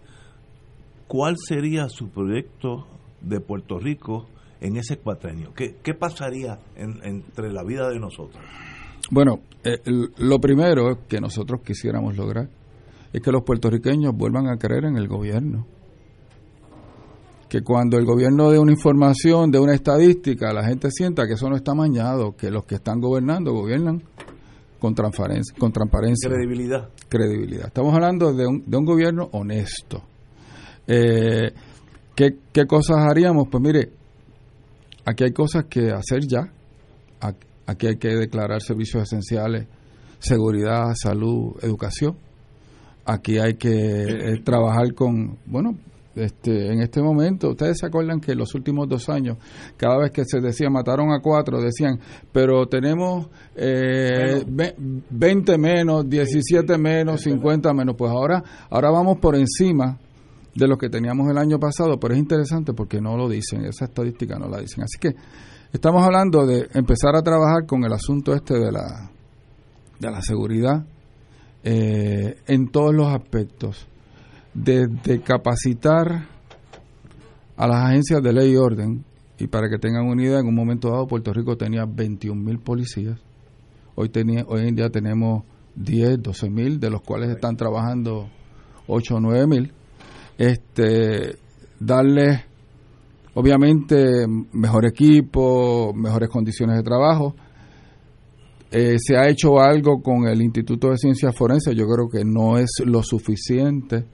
¿Cuál 1.08 1.36
sería 1.38 1.88
su 1.88 2.10
proyecto 2.10 2.86
de 3.20 3.40
Puerto 3.40 3.78
Rico 3.78 4.26
en 4.60 4.76
ese 4.76 4.98
cuatrenio? 4.98 5.52
¿Qué, 5.54 5.76
qué 5.82 5.94
pasaría 5.94 6.58
entre 6.76 7.52
la 7.52 7.64
vida 7.64 7.88
de 7.88 7.98
nosotros? 7.98 8.42
Bueno, 9.10 9.40
eh, 9.64 9.78
lo 10.18 10.38
primero 10.38 11.06
que 11.08 11.20
nosotros 11.20 11.62
quisiéramos 11.64 12.16
lograr 12.16 12.50
es 13.12 13.22
que 13.22 13.32
los 13.32 13.42
puertorriqueños 13.42 14.14
vuelvan 14.14 14.48
a 14.48 14.58
creer 14.58 14.84
en 14.84 14.96
el 14.96 15.08
gobierno. 15.08 15.66
Que 17.48 17.62
cuando 17.62 17.96
el 17.96 18.04
gobierno 18.04 18.50
dé 18.50 18.58
una 18.58 18.72
información, 18.72 19.50
de 19.50 19.58
una 19.58 19.74
estadística, 19.74 20.52
la 20.52 20.64
gente 20.64 20.90
sienta 20.90 21.26
que 21.26 21.34
eso 21.34 21.48
no 21.48 21.56
está 21.56 21.74
mañado, 21.74 22.36
que 22.36 22.50
los 22.50 22.64
que 22.64 22.74
están 22.74 23.00
gobernando 23.00 23.52
gobiernan 23.52 24.02
con 24.78 24.94
transparencia. 24.94 25.54
Con 25.58 25.72
transparencia 25.72 26.28
credibilidad. 26.28 26.88
Credibilidad. 27.08 27.66
Estamos 27.66 27.94
hablando 27.94 28.32
de 28.32 28.46
un, 28.46 28.64
de 28.66 28.76
un 28.76 28.84
gobierno 28.84 29.28
honesto. 29.32 30.02
Eh, 30.86 31.52
¿qué, 32.14 32.36
¿Qué 32.52 32.66
cosas 32.66 32.98
haríamos? 32.98 33.48
Pues 33.50 33.62
mire, 33.62 33.90
aquí 35.04 35.24
hay 35.24 35.32
cosas 35.32 35.64
que 35.64 35.90
hacer 35.90 36.20
ya. 36.28 36.52
Aquí 37.66 37.86
hay 37.86 37.96
que 37.96 38.08
declarar 38.08 38.62
servicios 38.62 39.02
esenciales, 39.02 39.66
seguridad, 40.20 40.94
salud, 40.94 41.56
educación. 41.60 42.16
Aquí 43.04 43.38
hay 43.38 43.54
que 43.54 43.68
eh, 43.68 44.40
trabajar 44.42 44.94
con, 44.94 45.36
bueno, 45.44 45.76
este, 46.24 46.72
en 46.72 46.80
este 46.80 47.00
momento, 47.00 47.50
ustedes 47.50 47.78
se 47.78 47.86
acuerdan 47.86 48.20
que 48.20 48.32
en 48.32 48.38
los 48.38 48.54
últimos 48.54 48.88
dos 48.88 49.08
años, 49.08 49.38
cada 49.76 49.98
vez 49.98 50.10
que 50.10 50.24
se 50.24 50.40
decía 50.40 50.68
mataron 50.70 51.12
a 51.12 51.20
cuatro, 51.20 51.60
decían, 51.60 51.98
pero 52.32 52.66
tenemos 52.66 53.28
eh, 53.56 54.44
20 55.10 55.58
menos, 55.58 56.08
17 56.08 56.78
menos, 56.78 57.22
50 57.22 57.72
menos. 57.72 57.94
Pues 57.96 58.10
ahora, 58.10 58.42
ahora 58.70 58.90
vamos 58.90 59.18
por 59.18 59.36
encima 59.36 59.98
de 60.54 60.66
lo 60.66 60.76
que 60.76 60.88
teníamos 60.88 61.30
el 61.30 61.38
año 61.38 61.58
pasado, 61.58 61.98
pero 61.98 62.14
es 62.14 62.20
interesante 62.20 62.72
porque 62.72 63.00
no 63.00 63.16
lo 63.16 63.28
dicen, 63.28 63.64
esa 63.64 63.84
estadística 63.84 64.38
no 64.38 64.48
la 64.48 64.60
dicen. 64.60 64.84
Así 64.84 64.98
que 65.00 65.14
estamos 65.72 66.02
hablando 66.02 66.44
de 66.46 66.68
empezar 66.74 67.14
a 67.14 67.22
trabajar 67.22 67.66
con 67.66 67.84
el 67.84 67.92
asunto 67.92 68.34
este 68.34 68.54
de 68.54 68.72
la, 68.72 69.10
de 69.98 70.10
la 70.10 70.20
seguridad 70.20 70.84
eh, 71.62 72.38
en 72.46 72.68
todos 72.68 72.94
los 72.94 73.08
aspectos 73.08 73.86
desde 74.54 75.20
capacitar 75.20 76.26
a 77.56 77.66
las 77.66 77.84
agencias 77.84 78.22
de 78.22 78.32
ley 78.32 78.52
y 78.52 78.56
orden, 78.56 79.04
y 79.38 79.46
para 79.46 79.68
que 79.68 79.78
tengan 79.78 80.06
una 80.06 80.22
idea, 80.22 80.40
en 80.40 80.46
un 80.46 80.54
momento 80.54 80.90
dado 80.90 81.06
Puerto 81.06 81.32
Rico 81.32 81.56
tenía 81.56 81.84
21 81.86 82.40
mil 82.40 82.58
policías, 82.58 83.18
hoy, 83.94 84.08
tenía, 84.08 84.44
hoy 84.46 84.68
en 84.68 84.74
día 84.74 84.90
tenemos 84.90 85.44
10, 85.74 86.22
12 86.22 86.50
mil, 86.50 86.80
de 86.80 86.90
los 86.90 87.02
cuales 87.02 87.30
están 87.30 87.56
trabajando 87.56 88.28
8 88.86 89.14
o 89.16 89.20
9 89.20 89.46
mil, 89.46 89.72
este, 90.38 91.36
darles 91.78 92.40
obviamente 93.34 94.26
mejor 94.52 94.86
equipo, 94.86 95.92
mejores 95.94 96.28
condiciones 96.28 96.76
de 96.76 96.82
trabajo, 96.82 97.34
eh, 98.70 98.96
se 98.98 99.16
ha 99.16 99.28
hecho 99.28 99.60
algo 99.60 100.02
con 100.02 100.26
el 100.26 100.42
Instituto 100.42 100.90
de 100.90 100.98
Ciencias 100.98 101.34
Forenses, 101.34 101.74
yo 101.74 101.86
creo 101.86 102.08
que 102.08 102.24
no 102.24 102.58
es 102.58 102.70
lo 102.84 103.02
suficiente 103.02 104.04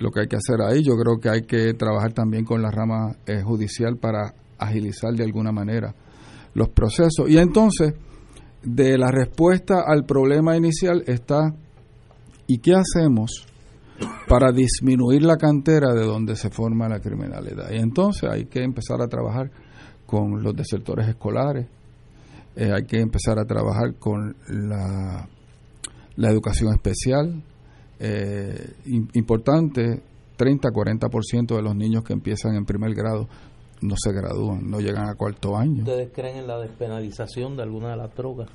lo 0.00 0.10
que 0.10 0.20
hay 0.20 0.26
que 0.26 0.36
hacer 0.36 0.60
ahí. 0.62 0.82
Yo 0.82 0.94
creo 0.96 1.20
que 1.20 1.28
hay 1.28 1.42
que 1.42 1.74
trabajar 1.74 2.12
también 2.12 2.44
con 2.44 2.60
la 2.62 2.70
rama 2.70 3.16
eh, 3.26 3.42
judicial 3.42 3.98
para 3.98 4.34
agilizar 4.58 5.12
de 5.12 5.24
alguna 5.24 5.52
manera 5.52 5.94
los 6.54 6.70
procesos. 6.70 7.28
Y 7.28 7.38
entonces, 7.38 7.94
de 8.62 8.98
la 8.98 9.10
respuesta 9.10 9.84
al 9.86 10.04
problema 10.04 10.56
inicial 10.56 11.04
está, 11.06 11.54
¿y 12.46 12.58
qué 12.58 12.72
hacemos 12.74 13.46
para 14.26 14.50
disminuir 14.52 15.22
la 15.22 15.36
cantera 15.36 15.92
de 15.92 16.04
donde 16.04 16.34
se 16.34 16.50
forma 16.50 16.88
la 16.88 17.00
criminalidad? 17.00 17.70
Y 17.70 17.76
entonces 17.76 18.28
hay 18.28 18.46
que 18.46 18.62
empezar 18.62 19.02
a 19.02 19.06
trabajar 19.06 19.50
con 20.06 20.42
los 20.42 20.56
desertores 20.56 21.08
escolares, 21.08 21.68
eh, 22.56 22.72
hay 22.74 22.84
que 22.84 23.00
empezar 23.00 23.38
a 23.38 23.44
trabajar 23.44 23.94
con 23.98 24.34
la, 24.48 25.28
la 26.16 26.30
educación 26.30 26.72
especial, 26.72 27.44
eh, 28.00 28.72
importante, 29.14 30.02
30-40% 30.38 31.56
de 31.56 31.62
los 31.62 31.76
niños 31.76 32.02
que 32.02 32.12
empiezan 32.12 32.56
en 32.56 32.64
primer 32.64 32.94
grado 32.94 33.28
no 33.82 33.94
se 33.96 34.12
gradúan, 34.12 34.68
no 34.68 34.80
llegan 34.80 35.08
a 35.08 35.14
cuarto 35.14 35.56
año. 35.56 35.82
¿Ustedes 35.82 36.10
creen 36.14 36.38
en 36.38 36.46
la 36.46 36.58
despenalización 36.58 37.56
de 37.56 37.62
alguna 37.62 37.90
de 37.90 37.96
las 37.96 38.14
drogas? 38.14 38.48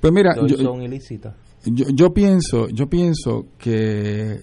Pues 0.00 0.12
mira, 0.12 0.34
yo, 0.46 0.56
son 0.56 0.82
ilícitas. 0.82 1.34
Yo, 1.64 1.86
yo, 1.94 2.12
pienso, 2.12 2.68
yo 2.68 2.88
pienso 2.88 3.46
que 3.58 4.40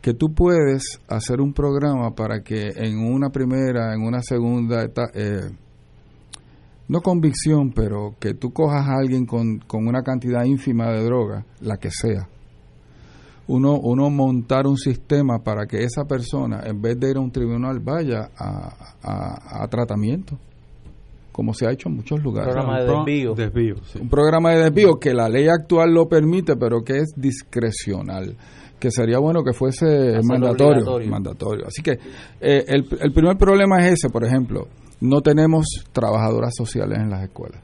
que 0.00 0.14
tú 0.14 0.32
puedes 0.32 1.00
hacer 1.08 1.40
un 1.40 1.52
programa 1.52 2.14
para 2.14 2.42
que 2.42 2.70
en 2.74 2.98
una 2.98 3.28
primera, 3.30 3.94
en 3.94 4.02
una 4.02 4.22
segunda 4.22 4.82
etapa, 4.82 5.10
eh, 5.14 5.50
no 6.88 7.00
convicción, 7.02 7.72
pero 7.72 8.14
que 8.18 8.34
tú 8.34 8.52
cojas 8.52 8.88
a 8.88 8.96
alguien 8.98 9.26
con, 9.26 9.58
con 9.58 9.86
una 9.86 10.02
cantidad 10.02 10.44
ínfima 10.44 10.90
de 10.90 11.04
droga, 11.04 11.44
la 11.60 11.76
que 11.76 11.90
sea, 11.90 12.28
uno, 13.50 13.80
uno 13.82 14.10
montar 14.10 14.66
un 14.66 14.76
sistema 14.76 15.40
para 15.40 15.66
que 15.66 15.82
esa 15.82 16.04
persona, 16.04 16.62
en 16.64 16.80
vez 16.80 16.98
de 17.00 17.10
ir 17.10 17.16
a 17.16 17.20
un 17.20 17.32
tribunal, 17.32 17.80
vaya 17.80 18.30
a, 18.36 19.66
tratamiento, 19.68 20.38
como 21.32 21.52
se 21.52 21.66
ha 21.66 21.72
hecho 21.72 21.88
en 21.88 21.96
muchos 21.96 22.22
lugares. 22.22 22.54
Un 22.54 22.62
programa 22.62 22.80
de 22.80 22.86
desvío. 23.34 23.74
Un 24.00 24.08
programa 24.08 24.50
de 24.52 24.62
desvío 24.62 25.00
que 25.00 25.12
la 25.12 25.28
ley 25.28 25.48
actual 25.48 25.92
lo 25.92 26.08
permite, 26.08 26.54
pero 26.56 26.82
que 26.82 26.98
es 26.98 27.12
discrecional 27.16 28.36
que 28.78 28.90
sería 28.90 29.18
bueno 29.18 29.42
que 29.42 29.52
fuese 29.52 30.20
mandatorio, 30.22 31.06
mandatorio. 31.06 31.66
Así 31.66 31.82
que 31.82 31.98
eh, 32.40 32.64
el, 32.66 32.86
el 32.98 33.12
primer 33.12 33.36
problema 33.36 33.78
es 33.80 33.92
ese, 33.92 34.08
por 34.08 34.24
ejemplo, 34.24 34.68
no 35.02 35.20
tenemos 35.20 35.66
trabajadoras 35.92 36.54
sociales 36.56 36.98
en 36.98 37.10
las 37.10 37.22
escuelas, 37.22 37.60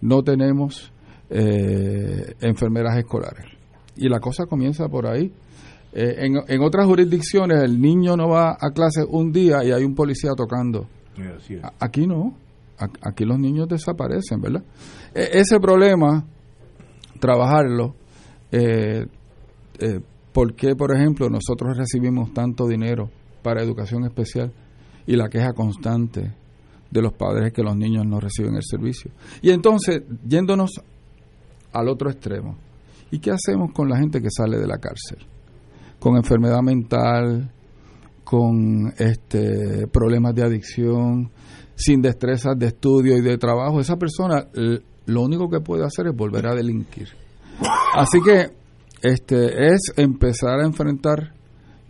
no 0.00 0.22
tenemos 0.22 0.92
eh, 1.28 2.34
enfermeras 2.40 2.98
escolares 2.98 3.57
y 3.98 4.08
la 4.08 4.20
cosa 4.20 4.46
comienza 4.46 4.88
por 4.88 5.06
ahí. 5.06 5.32
Eh, 5.92 6.16
en, 6.18 6.36
en, 6.46 6.62
otras 6.62 6.86
jurisdicciones 6.86 7.62
el 7.62 7.80
niño 7.80 8.16
no 8.16 8.28
va 8.28 8.50
a 8.60 8.70
clase 8.74 9.04
un 9.08 9.32
día 9.32 9.64
y 9.64 9.72
hay 9.72 9.84
un 9.84 9.94
policía 9.94 10.32
tocando. 10.36 10.86
Aquí 11.80 12.06
no, 12.06 12.34
aquí 13.02 13.24
los 13.24 13.38
niños 13.38 13.68
desaparecen, 13.68 14.40
¿verdad? 14.40 14.62
E, 15.14 15.38
ese 15.40 15.58
problema, 15.58 16.24
trabajarlo, 17.18 17.94
eh, 18.52 19.06
eh, 19.78 20.00
¿por 20.32 20.54
qué, 20.54 20.76
por 20.76 20.94
ejemplo, 20.94 21.28
nosotros 21.28 21.76
recibimos 21.76 22.32
tanto 22.32 22.66
dinero 22.66 23.10
para 23.42 23.62
educación 23.62 24.04
especial 24.04 24.52
y 25.06 25.16
la 25.16 25.28
queja 25.28 25.52
constante 25.52 26.32
de 26.90 27.02
los 27.02 27.12
padres 27.12 27.48
es 27.48 27.52
que 27.52 27.62
los 27.62 27.76
niños 27.76 28.06
no 28.06 28.20
reciben 28.20 28.54
el 28.54 28.62
servicio? 28.62 29.10
Y 29.42 29.50
entonces, 29.50 30.02
yéndonos 30.26 30.80
al 31.72 31.88
otro 31.88 32.10
extremo, 32.10 32.56
¿Y 33.10 33.20
qué 33.20 33.30
hacemos 33.30 33.72
con 33.72 33.88
la 33.88 33.98
gente 33.98 34.20
que 34.20 34.28
sale 34.30 34.58
de 34.58 34.66
la 34.66 34.78
cárcel? 34.78 35.26
Con 35.98 36.16
enfermedad 36.16 36.60
mental, 36.62 37.50
con 38.24 38.92
este 38.98 39.86
problemas 39.86 40.34
de 40.34 40.42
adicción, 40.42 41.30
sin 41.74 42.02
destrezas 42.02 42.58
de 42.58 42.66
estudio 42.66 43.16
y 43.16 43.22
de 43.22 43.38
trabajo. 43.38 43.80
Esa 43.80 43.96
persona 43.96 44.46
lo 45.06 45.22
único 45.22 45.48
que 45.48 45.60
puede 45.60 45.84
hacer 45.84 46.08
es 46.08 46.14
volver 46.14 46.46
a 46.46 46.54
delinquir. 46.54 47.08
Así 47.94 48.20
que 48.20 48.50
este 49.02 49.72
es 49.72 49.92
empezar 49.96 50.60
a 50.60 50.66
enfrentar 50.66 51.32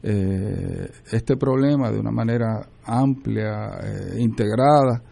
eh, 0.02 0.88
este 1.10 1.36
problema 1.36 1.90
de 1.90 1.98
una 1.98 2.12
manera 2.12 2.68
amplia, 2.84 3.80
eh, 3.82 4.20
integrada 4.20 5.02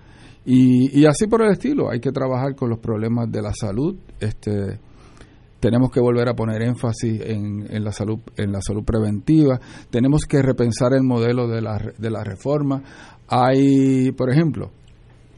y, 0.45 1.01
y, 1.01 1.07
así 1.07 1.27
por 1.27 1.43
el 1.43 1.51
estilo. 1.51 1.91
Hay 1.91 1.99
que 1.99 2.13
trabajar 2.13 2.55
con 2.55 2.71
los 2.71 2.79
problemas 2.79 3.31
de 3.33 3.43
la 3.43 3.53
salud, 3.53 3.97
este 4.21 4.79
tenemos 5.67 5.91
que 5.91 5.99
volver 5.99 6.29
a 6.29 6.35
poner 6.35 6.63
énfasis 6.63 7.21
en, 7.23 7.67
en, 7.69 7.83
la 7.83 7.91
salud 7.91 8.21
en 8.37 8.53
la 8.53 8.61
salud 8.61 8.85
preventiva. 8.85 9.59
Tenemos 9.91 10.25
que 10.25 10.41
repensar 10.41 10.93
el 10.93 11.03
modelo 11.03 11.49
de 11.49 11.61
la, 11.61 11.77
de 11.99 12.09
la 12.09 12.23
reforma. 12.23 12.85
Hay 13.27 14.13
por 14.13 14.31
ejemplo 14.31 14.71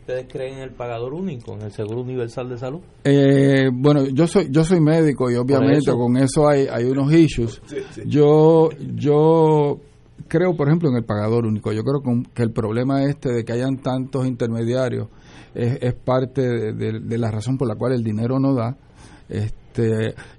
ustedes 0.01 0.27
creen 0.31 0.57
en 0.57 0.63
el 0.65 0.71
pagador 0.73 1.15
único 1.15 1.55
en 1.55 1.63
el 1.63 1.73
seguro 1.73 2.01
universal 2.01 2.49
de 2.49 2.57
salud 2.57 2.81
eh, 3.05 3.69
bueno 3.73 4.07
yo 4.07 4.27
soy 4.27 4.49
yo 4.51 4.65
soy 4.65 4.81
médico 4.81 5.31
y 5.31 5.35
obviamente 5.35 5.93
con 5.93 6.17
eso 6.19 6.47
hay 6.47 6.67
hay 6.67 6.85
unos 6.85 7.11
issues. 7.11 7.63
Yo 8.05 8.69
yo 8.95 9.81
creo 10.29 10.55
por 10.55 10.69
ejemplo 10.69 10.91
en 10.91 10.97
el 10.97 11.05
pagador 11.05 11.47
único. 11.47 11.73
Yo 11.73 11.83
creo 11.85 12.03
que 12.35 12.43
el 12.43 12.53
problema 12.53 13.03
este 13.05 13.33
de 13.33 13.45
que 13.47 13.53
hayan 13.55 13.79
tantos 13.79 14.27
intermediarios 14.27 15.09
es, 15.55 15.79
es 15.81 15.95
parte 15.95 16.43
de, 16.43 16.73
de, 16.75 17.01
de 17.01 17.19
la 17.19 17.31
razón 17.31 17.57
por 17.57 17.67
la 17.67 17.77
cual 17.77 17.95
el 17.95 18.05
dinero 18.05 18.39
no 18.39 18.53
da 18.53 18.77
este, 19.29 19.68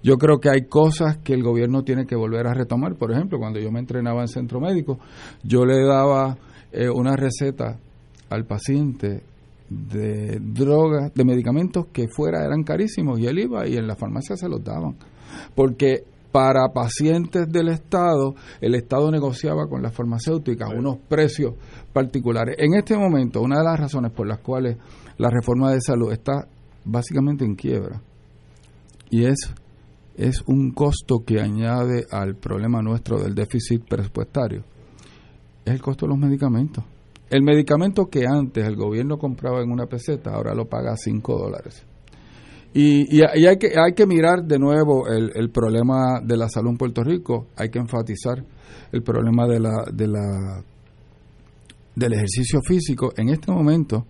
yo 0.03 0.17
creo 0.17 0.39
que 0.39 0.49
hay 0.49 0.67
cosas 0.67 1.17
que 1.17 1.33
el 1.33 1.43
gobierno 1.43 1.83
tiene 1.83 2.05
que 2.05 2.15
volver 2.15 2.47
a 2.47 2.53
retomar. 2.53 2.95
Por 2.95 3.11
ejemplo, 3.11 3.39
cuando 3.39 3.59
yo 3.59 3.71
me 3.71 3.79
entrenaba 3.79 4.21
en 4.21 4.27
centro 4.27 4.59
médico, 4.59 4.99
yo 5.43 5.65
le 5.65 5.83
daba 5.83 6.37
eh, 6.71 6.89
una 6.89 7.15
receta 7.15 7.79
al 8.29 8.45
paciente 8.45 9.23
de 9.69 10.39
drogas, 10.39 11.13
de 11.13 11.25
medicamentos 11.25 11.87
que 11.93 12.07
fuera 12.07 12.43
eran 12.43 12.63
carísimos 12.63 13.19
y 13.19 13.27
él 13.27 13.39
iba 13.39 13.67
y 13.67 13.75
en 13.75 13.87
la 13.87 13.95
farmacia 13.95 14.35
se 14.35 14.49
los 14.49 14.63
daban. 14.63 14.95
Porque 15.55 16.03
para 16.31 16.69
pacientes 16.73 17.47
del 17.49 17.69
Estado, 17.69 18.35
el 18.61 18.75
Estado 18.75 19.09
negociaba 19.11 19.67
con 19.67 19.81
las 19.81 19.93
farmacéuticas 19.93 20.69
unos 20.75 20.97
precios 21.07 21.53
particulares. 21.93 22.55
En 22.59 22.73
este 22.75 22.97
momento, 22.97 23.41
una 23.41 23.59
de 23.59 23.63
las 23.63 23.79
razones 23.79 24.11
por 24.11 24.27
las 24.27 24.39
cuales 24.39 24.77
la 25.17 25.29
reforma 25.29 25.71
de 25.71 25.81
salud 25.81 26.11
está 26.11 26.47
básicamente 26.85 27.45
en 27.45 27.55
quiebra 27.55 28.01
y 29.09 29.25
es, 29.25 29.53
es 30.15 30.41
un 30.47 30.71
costo 30.71 31.23
que 31.25 31.39
añade 31.39 32.05
al 32.11 32.35
problema 32.35 32.81
nuestro 32.81 33.19
del 33.19 33.35
déficit 33.35 33.87
presupuestario. 33.87 34.63
es 35.65 35.73
el 35.73 35.81
costo 35.81 36.05
de 36.05 36.11
los 36.11 36.19
medicamentos. 36.19 36.83
El 37.29 37.43
medicamento 37.43 38.07
que 38.07 38.25
antes 38.27 38.65
el 38.65 38.75
gobierno 38.75 39.17
compraba 39.17 39.61
en 39.61 39.71
una 39.71 39.85
peseta, 39.85 40.31
ahora 40.31 40.55
lo 40.55 40.67
paga 40.67 40.93
a 40.93 40.97
5 40.97 41.37
dólares. 41.37 41.85
Y, 42.73 43.17
y, 43.17 43.21
hay, 43.23 43.57
que, 43.57 43.67
hay 43.67 43.93
que 43.95 44.05
mirar 44.05 44.43
de 44.43 44.59
nuevo 44.59 45.07
el, 45.07 45.31
el, 45.33 45.49
problema 45.49 46.21
de 46.23 46.37
la 46.37 46.49
salud 46.49 46.71
en 46.71 46.77
Puerto 46.77 47.03
Rico, 47.03 47.47
hay 47.55 47.69
que 47.69 47.79
enfatizar 47.79 48.43
el 48.91 49.01
problema 49.01 49.47
de 49.47 49.59
la, 49.59 49.85
de 49.91 50.07
la, 50.07 50.63
del 51.95 52.13
ejercicio 52.13 52.59
físico. 52.61 53.11
En 53.17 53.29
este 53.29 53.51
momento, 53.51 54.05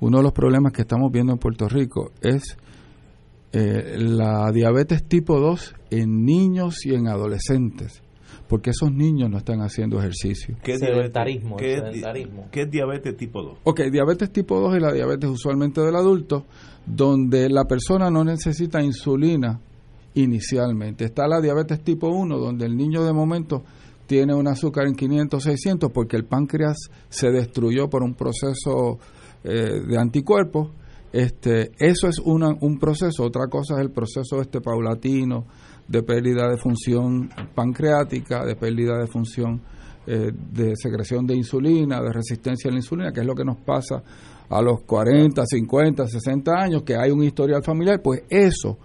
uno 0.00 0.18
de 0.18 0.22
los 0.22 0.32
problemas 0.32 0.72
que 0.72 0.82
estamos 0.82 1.10
viendo 1.10 1.32
en 1.32 1.38
Puerto 1.38 1.68
Rico 1.68 2.12
es 2.20 2.56
eh, 3.54 3.96
la 3.98 4.50
diabetes 4.52 5.04
tipo 5.04 5.40
2 5.40 5.74
en 5.90 6.24
niños 6.24 6.84
y 6.84 6.94
en 6.94 7.08
adolescentes 7.08 8.02
porque 8.48 8.70
esos 8.70 8.92
niños 8.92 9.30
no 9.30 9.38
están 9.38 9.60
haciendo 9.60 9.98
ejercicio. 9.98 10.56
¿Qué 10.62 10.78
sedentarismo, 10.78 11.56
¿Qué, 11.56 11.76
sedentarismo. 11.76 12.48
¿Qué 12.50 12.62
es 12.62 12.70
diabetes 12.70 13.16
tipo 13.16 13.42
2? 13.42 13.58
Ok, 13.64 13.80
diabetes 13.90 14.30
tipo 14.32 14.60
2 14.60 14.76
es 14.76 14.82
la 14.82 14.92
diabetes 14.92 15.30
usualmente 15.30 15.80
del 15.80 15.96
adulto, 15.96 16.44
donde 16.86 17.48
la 17.48 17.64
persona 17.64 18.10
no 18.10 18.22
necesita 18.24 18.82
insulina 18.82 19.60
inicialmente. 20.14 21.04
Está 21.04 21.26
la 21.26 21.40
diabetes 21.40 21.82
tipo 21.82 22.08
1, 22.08 22.38
donde 22.38 22.66
el 22.66 22.76
niño 22.76 23.02
de 23.04 23.12
momento 23.12 23.64
tiene 24.06 24.34
un 24.34 24.46
azúcar 24.46 24.86
en 24.86 24.94
500, 24.94 25.42
600, 25.42 25.90
porque 25.90 26.16
el 26.16 26.24
páncreas 26.24 26.76
se 27.08 27.30
destruyó 27.30 27.88
por 27.88 28.02
un 28.02 28.14
proceso 28.14 28.98
eh, 29.42 29.80
de 29.86 29.98
anticuerpos. 29.98 30.70
Este, 31.14 31.70
eso 31.78 32.08
es 32.08 32.18
una, 32.18 32.48
un 32.60 32.76
proceso, 32.80 33.22
otra 33.22 33.46
cosa 33.46 33.74
es 33.74 33.82
el 33.82 33.92
proceso 33.92 34.40
este 34.40 34.60
paulatino, 34.60 35.44
de 35.86 36.02
pérdida 36.02 36.48
de 36.48 36.56
función 36.56 37.30
pancreática, 37.54 38.44
de 38.44 38.56
pérdida 38.56 38.98
de 38.98 39.06
función 39.06 39.60
eh, 40.08 40.32
de 40.34 40.74
secreción 40.74 41.24
de 41.24 41.36
insulina, 41.36 42.02
de 42.02 42.12
resistencia 42.12 42.68
a 42.68 42.72
la 42.72 42.78
insulina, 42.78 43.12
que 43.12 43.20
es 43.20 43.26
lo 43.26 43.36
que 43.36 43.44
nos 43.44 43.58
pasa 43.58 44.02
a 44.48 44.60
los 44.60 44.80
40, 44.80 45.46
50, 45.46 46.08
60 46.08 46.52
años, 46.52 46.82
que 46.82 46.96
hay 46.96 47.12
un 47.12 47.22
historial 47.22 47.62
familiar, 47.62 48.02
pues 48.02 48.24
eso 48.28 48.76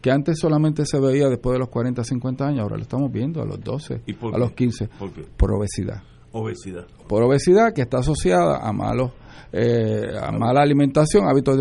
que 0.00 0.12
antes 0.12 0.38
solamente 0.38 0.86
se 0.86 1.00
veía 1.00 1.28
después 1.28 1.54
de 1.54 1.58
los 1.58 1.70
40, 1.70 2.04
50 2.04 2.46
años, 2.46 2.60
ahora 2.60 2.76
lo 2.76 2.82
estamos 2.82 3.10
viendo 3.10 3.42
a 3.42 3.44
los 3.44 3.60
12, 3.60 4.02
a 4.32 4.38
los 4.38 4.52
15, 4.52 4.90
¿Por, 5.36 5.52
obesidad. 5.54 6.04
Obesidad. 6.30 6.86
Por 7.08 7.24
obesidad 7.24 7.72
que 7.74 7.82
está 7.82 7.98
asociada 7.98 8.58
a 8.58 8.72
malos 8.72 9.10
eh, 9.52 10.16
a 10.20 10.30
mala 10.32 10.62
alimentación, 10.62 11.26
hábitos 11.28 11.58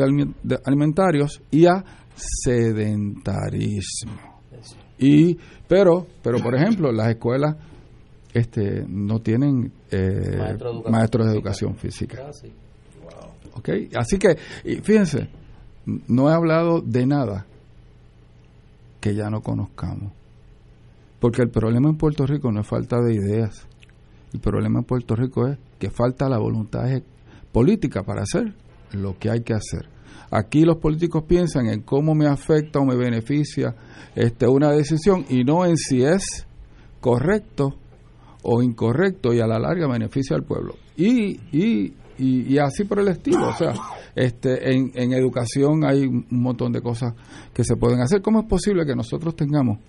alimentarios 0.66 1.42
y 1.52 1.66
a 1.66 1.84
sedentarismo. 2.16 4.12
Y, 5.00 5.38
pero, 5.68 6.08
pero 6.24 6.40
por 6.40 6.56
ejemplo, 6.56 6.92
las 6.92 7.10
escuelas 7.10 7.56
este, 8.34 8.86
no 8.88 9.20
tienen 9.20 9.72
eh, 9.92 10.58
maestros 10.90 11.28
de 11.28 11.34
educación 11.34 11.76
física. 11.76 12.30
Okay. 13.56 13.90
Así 13.96 14.18
que, 14.20 14.36
fíjense, 14.84 15.30
no 16.08 16.30
he 16.30 16.34
hablado 16.34 16.82
de 16.82 17.06
nada 17.06 17.46
que 19.00 19.16
ya 19.16 19.30
no 19.30 19.42
conozcamos. 19.42 20.12
Porque 21.20 21.42
el 21.42 21.50
problema 21.50 21.90
en 21.90 21.98
Puerto 21.98 22.26
Rico 22.26 22.52
no 22.52 22.62
es 22.62 22.68
falta 22.68 23.02
de 23.02 23.16
ideas. 23.16 23.68
El 24.34 24.40
problema 24.40 24.80
en 24.80 24.86
Puerto 24.86 25.16
Rico 25.16 25.48
es 25.48 25.58
que 25.80 25.90
falta 25.90 26.30
la 26.30 26.38
voluntad 26.38 26.88
política 27.52 28.04
para 28.04 28.24
hacer 28.24 28.54
lo 28.92 29.18
que 29.18 29.30
hay 29.30 29.42
que 29.42 29.54
hacer. 29.54 29.90
Aquí 30.30 30.64
los 30.64 30.78
políticos 30.78 31.24
piensan 31.28 31.68
en 31.68 31.82
cómo 31.82 32.14
me 32.14 32.28
afecta 32.28 32.80
o 32.80 32.86
me 32.86 32.96
beneficia 32.96 33.76
este, 34.16 34.48
una 34.48 34.72
decisión 34.72 35.26
y 35.30 35.44
no 35.44 35.66
en 35.66 35.78
si 35.78 36.04
es 36.04 36.46
correcto 37.00 37.76
o 38.44 38.62
incorrecto 38.62 39.34
y 39.34 39.40
a 39.40 39.48
la 39.48 39.60
larga 39.60 39.88
beneficia 39.88 40.36
al 40.36 40.44
pueblo. 40.44 40.76
Y, 40.98 41.40
y, 41.52 41.94
y, 42.18 42.58
así 42.58 42.84
por 42.84 43.00
el 43.00 43.08
estilo. 43.10 43.50
O 43.50 43.54
sea, 43.54 43.74
este, 44.16 44.74
en, 44.74 44.92
en 44.96 45.14
educación 45.14 45.86
hay 45.86 46.06
un 46.06 46.26
montón 46.30 46.72
de 46.72 46.82
cosas 46.82 47.14
que 47.54 47.64
se 47.64 47.76
pueden 47.76 48.02
hacer. 48.02 48.22
¿Cómo 48.22 48.42
es 48.42 48.48
posible 48.48 48.86
que 48.86 48.96
nosotros 48.96 49.36
tengamos 49.36 49.80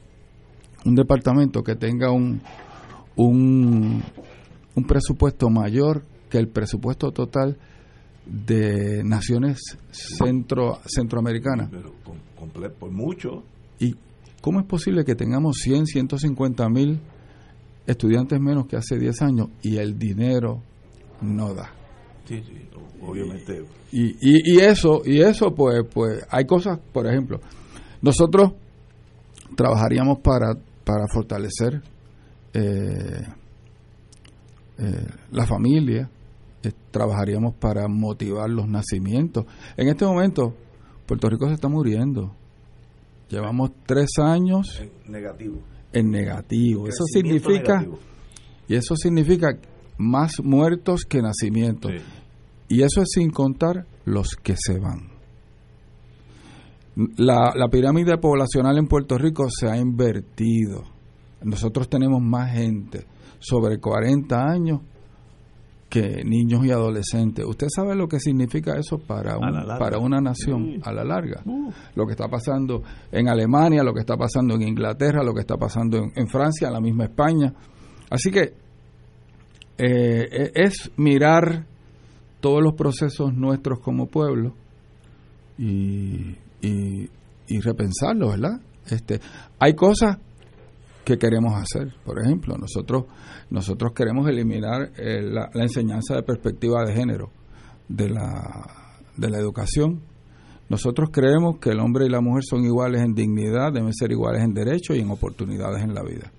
un 0.84 0.94
departamento 0.94 1.62
que 1.62 1.74
tenga 1.74 2.10
un, 2.12 2.40
un, 3.16 4.02
un 4.74 4.84
presupuesto 4.84 5.50
mayor 5.50 6.02
que 6.28 6.38
el 6.38 6.48
presupuesto 6.48 7.10
total 7.12 7.56
de 8.26 9.02
naciones 9.04 9.58
centro 9.90 10.80
centroamericanas. 10.86 11.68
Pero 11.70 11.92
por 12.78 12.90
mucho. 12.90 13.44
¿Y 13.78 13.94
cómo 14.40 14.60
es 14.60 14.66
posible 14.66 15.04
que 15.04 15.14
tengamos 15.14 15.56
100, 15.62 15.86
150 15.86 16.68
mil 16.68 17.00
estudiantes 17.86 18.40
menos 18.40 18.66
que 18.66 18.76
hace 18.76 18.98
10 18.98 19.22
años 19.22 19.48
y 19.62 19.76
el 19.76 19.98
dinero 19.98 20.62
no 21.20 21.54
da? 21.54 21.72
Sí, 22.26 22.42
sí, 22.46 22.68
obviamente. 23.02 23.64
Y, 23.90 24.16
y, 24.20 24.60
eso, 24.60 25.00
y 25.04 25.22
eso 25.22 25.54
pues, 25.54 25.82
pues 25.92 26.26
hay 26.30 26.44
cosas, 26.44 26.78
por 26.92 27.06
ejemplo, 27.06 27.40
nosotros 28.02 28.52
trabajaríamos 29.56 30.18
para, 30.18 30.54
para 30.84 31.06
fortalecer 31.12 31.82
eh, 32.52 33.22
eh, 34.78 35.06
la 35.32 35.46
familia, 35.46 36.10
eh, 36.68 36.72
trabajaríamos 36.90 37.54
para 37.54 37.88
motivar 37.88 38.48
los 38.50 38.68
nacimientos. 38.68 39.44
En 39.76 39.88
este 39.88 40.04
momento, 40.04 40.54
Puerto 41.06 41.28
Rico 41.28 41.48
se 41.48 41.54
está 41.54 41.68
muriendo. 41.68 42.34
Llevamos 43.28 43.70
tres 43.86 44.10
años 44.18 44.80
en 44.80 45.12
negativo. 45.12 45.58
En 45.92 46.10
negativo. 46.10 46.88
Eso 46.88 47.04
significa 47.04 47.86
y 48.68 48.74
eso 48.74 48.94
significa 48.96 49.48
más 49.96 50.32
muertos 50.42 51.04
que 51.04 51.22
nacimientos. 51.22 51.92
Y 52.68 52.82
eso 52.82 53.00
es 53.00 53.08
sin 53.14 53.30
contar 53.30 53.86
los 54.04 54.36
que 54.36 54.54
se 54.56 54.78
van. 54.78 55.08
La, 57.16 57.52
la 57.54 57.68
pirámide 57.68 58.18
poblacional 58.18 58.76
en 58.76 58.86
Puerto 58.86 59.16
Rico 59.16 59.46
se 59.48 59.68
ha 59.68 59.76
invertido. 59.76 60.84
Nosotros 61.42 61.88
tenemos 61.88 62.20
más 62.20 62.52
gente 62.52 63.06
sobre 63.38 63.78
40 63.78 64.36
años 64.36 64.80
que 65.88 66.22
niños 66.24 66.64
y 66.64 66.70
adolescentes. 66.70 67.44
¿Usted 67.46 67.68
sabe 67.74 67.94
lo 67.94 68.08
que 68.08 68.20
significa 68.20 68.76
eso 68.76 68.98
para, 68.98 69.38
para 69.78 69.98
una 69.98 70.20
nación 70.20 70.80
a 70.84 70.92
la 70.92 71.04
larga? 71.04 71.42
Lo 71.94 72.06
que 72.06 72.12
está 72.12 72.28
pasando 72.28 72.82
en 73.10 73.28
Alemania, 73.28 73.82
lo 73.82 73.94
que 73.94 74.00
está 74.00 74.16
pasando 74.16 74.54
en 74.54 74.62
Inglaterra, 74.62 75.22
lo 75.24 75.32
que 75.32 75.40
está 75.40 75.56
pasando 75.56 75.98
en, 76.14 76.28
Francia, 76.28 76.68
en 76.68 76.74
la 76.74 76.80
misma 76.80 77.04
España. 77.04 77.54
Así 78.10 78.30
que 78.30 78.52
eh, 79.78 80.28
e, 80.30 80.52
es 80.54 80.90
mirar 80.96 81.64
todos 82.40 82.62
los 82.62 82.74
procesos 82.74 83.32
nuestros 83.34 83.80
como 83.80 84.06
pueblo 84.06 84.54
y, 85.56 86.36
y, 86.60 87.08
y 87.48 87.60
repensarlos, 87.60 88.32
¿verdad? 88.32 88.60
Este, 88.90 89.20
hay 89.58 89.74
cosas 89.74 90.18
que 91.08 91.16
queremos 91.16 91.54
hacer. 91.54 91.94
Por 92.04 92.22
ejemplo, 92.22 92.54
nosotros, 92.58 93.04
nosotros 93.48 93.92
queremos 93.94 94.28
eliminar 94.28 94.92
eh, 94.98 95.22
la, 95.22 95.48
enseñanza 95.54 96.14
de 96.14 96.22
perspectiva 96.22 96.84
de 96.84 96.92
género 96.92 97.30
de 97.88 98.10
la, 98.10 98.66
de 99.16 99.30
la 99.30 99.38
educación. 99.38 100.02
Nosotros 100.68 101.08
creemos 101.10 101.60
que 101.60 101.70
el 101.70 101.80
hombre 101.80 102.04
y 102.04 102.10
la 102.10 102.20
mujer 102.20 102.42
son 102.44 102.62
iguales 102.62 103.00
en 103.00 103.14
dignidad, 103.14 103.72
deben 103.72 103.94
ser 103.94 104.12
iguales 104.12 104.42
en 104.42 104.52
derechos 104.52 104.98
y 104.98 105.00
en 105.00 105.10
oportunidades 105.10 105.82
en 105.82 105.94
la 105.94 106.02
vida. 106.02 106.30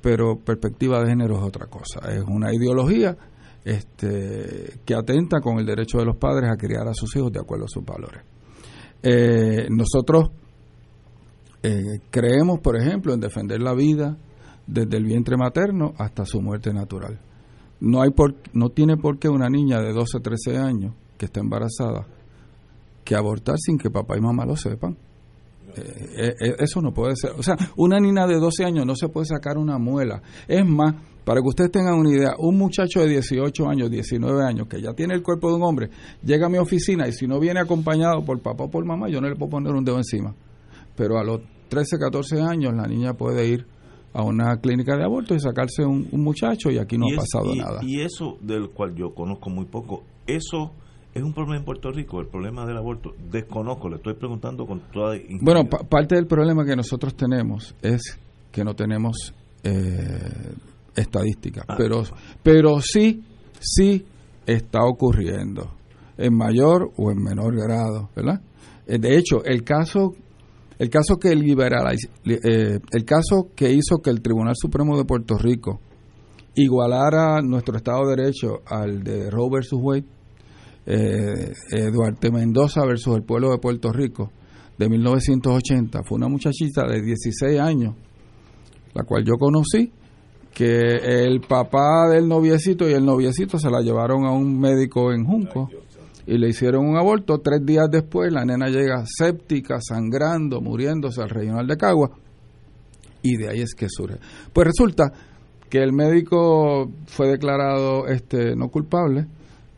Pero 0.00 0.38
perspectiva 0.38 1.00
de 1.00 1.08
género 1.08 1.38
es 1.38 1.42
otra 1.42 1.66
cosa, 1.66 2.08
es 2.08 2.22
una 2.28 2.54
ideología 2.54 3.16
este, 3.64 4.78
que 4.84 4.94
atenta 4.94 5.40
con 5.40 5.58
el 5.58 5.66
derecho 5.66 5.98
de 5.98 6.04
los 6.04 6.16
padres 6.18 6.50
a 6.52 6.56
criar 6.56 6.86
a 6.86 6.94
sus 6.94 7.16
hijos 7.16 7.32
de 7.32 7.40
acuerdo 7.40 7.64
a 7.64 7.68
sus 7.68 7.84
valores. 7.84 8.22
Eh, 9.02 9.66
nosotros 9.70 10.30
eh, 11.62 12.00
creemos, 12.10 12.60
por 12.60 12.76
ejemplo, 12.76 13.12
en 13.12 13.20
defender 13.20 13.60
la 13.60 13.74
vida 13.74 14.16
desde 14.66 14.96
el 14.96 15.04
vientre 15.04 15.36
materno 15.36 15.92
hasta 15.98 16.24
su 16.24 16.40
muerte 16.40 16.72
natural. 16.72 17.18
No, 17.80 18.02
hay 18.02 18.10
por, 18.10 18.34
no 18.52 18.70
tiene 18.70 18.96
por 18.96 19.18
qué 19.18 19.28
una 19.28 19.48
niña 19.48 19.80
de 19.80 19.92
12, 19.92 20.20
13 20.20 20.58
años 20.58 20.94
que 21.18 21.26
está 21.26 21.40
embarazada 21.40 22.06
que 23.04 23.14
abortar 23.14 23.56
sin 23.58 23.78
que 23.78 23.90
papá 23.90 24.16
y 24.16 24.20
mamá 24.20 24.44
lo 24.46 24.56
sepan. 24.56 24.96
Eh, 25.76 26.34
eh, 26.40 26.54
eso 26.58 26.80
no 26.80 26.92
puede 26.92 27.16
ser. 27.16 27.32
O 27.32 27.42
sea, 27.42 27.56
una 27.76 27.98
niña 27.98 28.26
de 28.26 28.38
12 28.38 28.64
años 28.64 28.86
no 28.86 28.94
se 28.94 29.08
puede 29.08 29.26
sacar 29.26 29.58
una 29.58 29.78
muela. 29.78 30.22
Es 30.46 30.66
más, 30.66 30.94
para 31.24 31.40
que 31.40 31.48
ustedes 31.48 31.70
tengan 31.70 31.94
una 31.94 32.10
idea, 32.10 32.34
un 32.38 32.56
muchacho 32.56 33.00
de 33.00 33.08
18 33.08 33.68
años, 33.68 33.90
19 33.90 34.44
años, 34.44 34.66
que 34.66 34.80
ya 34.80 34.92
tiene 34.92 35.14
el 35.14 35.22
cuerpo 35.22 35.50
de 35.50 35.56
un 35.56 35.62
hombre, 35.62 35.90
llega 36.22 36.46
a 36.46 36.48
mi 36.48 36.58
oficina 36.58 37.06
y 37.08 37.12
si 37.12 37.26
no 37.26 37.38
viene 37.38 37.60
acompañado 37.60 38.24
por 38.24 38.40
papá 38.40 38.64
o 38.64 38.70
por 38.70 38.84
mamá, 38.84 39.08
yo 39.08 39.20
no 39.20 39.28
le 39.28 39.36
puedo 39.36 39.50
poner 39.50 39.72
un 39.72 39.84
dedo 39.84 39.96
encima 39.96 40.34
pero 41.00 41.18
a 41.18 41.24
los 41.24 41.40
13, 41.70 41.96
14 41.98 42.42
años 42.42 42.74
la 42.76 42.86
niña 42.86 43.14
puede 43.14 43.48
ir 43.48 43.66
a 44.12 44.22
una 44.22 44.60
clínica 44.60 44.98
de 44.98 45.04
aborto 45.04 45.34
y 45.34 45.40
sacarse 45.40 45.82
un, 45.82 46.06
muchacho 46.12 46.70
y 46.70 46.76
aquí 46.76 46.98
no 46.98 47.06
ha 47.06 47.16
pasado 47.16 47.54
nada. 47.54 47.80
Y 47.82 48.02
eso 48.02 48.36
del 48.42 48.68
cual 48.68 48.94
yo 48.94 49.14
conozco 49.14 49.48
muy 49.48 49.64
poco, 49.64 50.02
eso 50.26 50.72
es 51.14 51.22
un 51.22 51.32
problema 51.32 51.56
en 51.56 51.64
Puerto 51.64 51.90
Rico, 51.90 52.20
el 52.20 52.26
problema 52.26 52.66
del 52.66 52.76
aborto. 52.76 53.14
Desconozco, 53.30 53.88
le 53.88 53.96
estoy 53.96 54.12
preguntando 54.12 54.66
con 54.66 54.80
toda... 54.92 55.16
Bueno, 55.40 55.64
parte 55.64 56.16
del 56.16 56.26
problema 56.26 56.66
que 56.66 56.76
nosotros 56.76 57.14
tenemos 57.14 57.74
es 57.80 58.18
que 58.52 58.62
no 58.62 58.74
tenemos 58.74 59.32
eh, 59.62 60.52
estadísticas, 60.96 61.64
Ah. 61.66 61.76
pero, 61.78 62.02
pero 62.42 62.78
sí, 62.82 63.22
sí 63.58 64.04
está 64.44 64.84
ocurriendo, 64.84 65.70
en 66.18 66.36
mayor 66.36 66.90
o 66.98 67.10
en 67.10 67.22
menor 67.22 67.56
grado, 67.56 68.10
¿verdad? 68.14 68.42
Eh, 68.86 68.98
De 68.98 69.16
hecho, 69.16 69.42
el 69.46 69.62
caso, 69.64 70.14
el 70.80 70.88
caso 70.90 71.18
que 71.18 71.36
liberaliz- 71.36 72.08
eh, 72.24 72.80
el 72.90 73.04
caso 73.04 73.48
que 73.54 73.70
hizo 73.70 73.98
que 74.02 74.10
el 74.10 74.20
Tribunal 74.22 74.54
Supremo 74.56 74.96
de 74.96 75.04
Puerto 75.04 75.36
Rico 75.38 75.78
igualara 76.54 77.40
nuestro 77.42 77.76
Estado 77.76 78.08
de 78.08 78.16
Derecho 78.16 78.60
al 78.66 79.02
de 79.04 79.30
Roe 79.30 79.50
versus 79.52 79.78
Wade, 79.80 80.04
eh, 80.86 81.52
Duarte 81.92 82.30
Mendoza 82.32 82.84
versus 82.84 83.14
el 83.14 83.22
pueblo 83.22 83.50
de 83.50 83.58
Puerto 83.58 83.92
Rico 83.92 84.32
de 84.78 84.88
1980, 84.88 86.02
fue 86.02 86.16
una 86.16 86.28
muchachita 86.28 86.86
de 86.88 87.02
16 87.02 87.60
años, 87.60 87.94
la 88.94 89.04
cual 89.04 89.22
yo 89.24 89.34
conocí, 89.38 89.92
que 90.54 90.96
el 91.24 91.42
papá 91.42 92.08
del 92.10 92.26
noviecito 92.26 92.88
y 92.88 92.92
el 92.94 93.04
noviecito 93.04 93.58
se 93.58 93.70
la 93.70 93.82
llevaron 93.82 94.24
a 94.24 94.32
un 94.32 94.58
médico 94.58 95.12
en 95.12 95.24
Junco 95.24 95.68
y 96.30 96.38
le 96.38 96.48
hicieron 96.48 96.86
un 96.86 96.96
aborto. 96.96 97.40
Tres 97.40 97.66
días 97.66 97.88
después 97.90 98.32
la 98.32 98.44
nena 98.44 98.68
llega 98.68 99.04
séptica, 99.04 99.78
sangrando, 99.80 100.60
muriéndose 100.60 101.20
al 101.20 101.28
regional 101.28 101.66
de 101.66 101.76
Cagua 101.76 102.10
y 103.20 103.36
de 103.36 103.48
ahí 103.48 103.60
es 103.62 103.74
que 103.74 103.88
surge. 103.88 104.18
Pues 104.52 104.68
resulta 104.68 105.12
que 105.68 105.78
el 105.78 105.92
médico 105.92 106.88
fue 107.06 107.28
declarado 107.28 108.06
este 108.06 108.54
no 108.54 108.68
culpable 108.68 109.26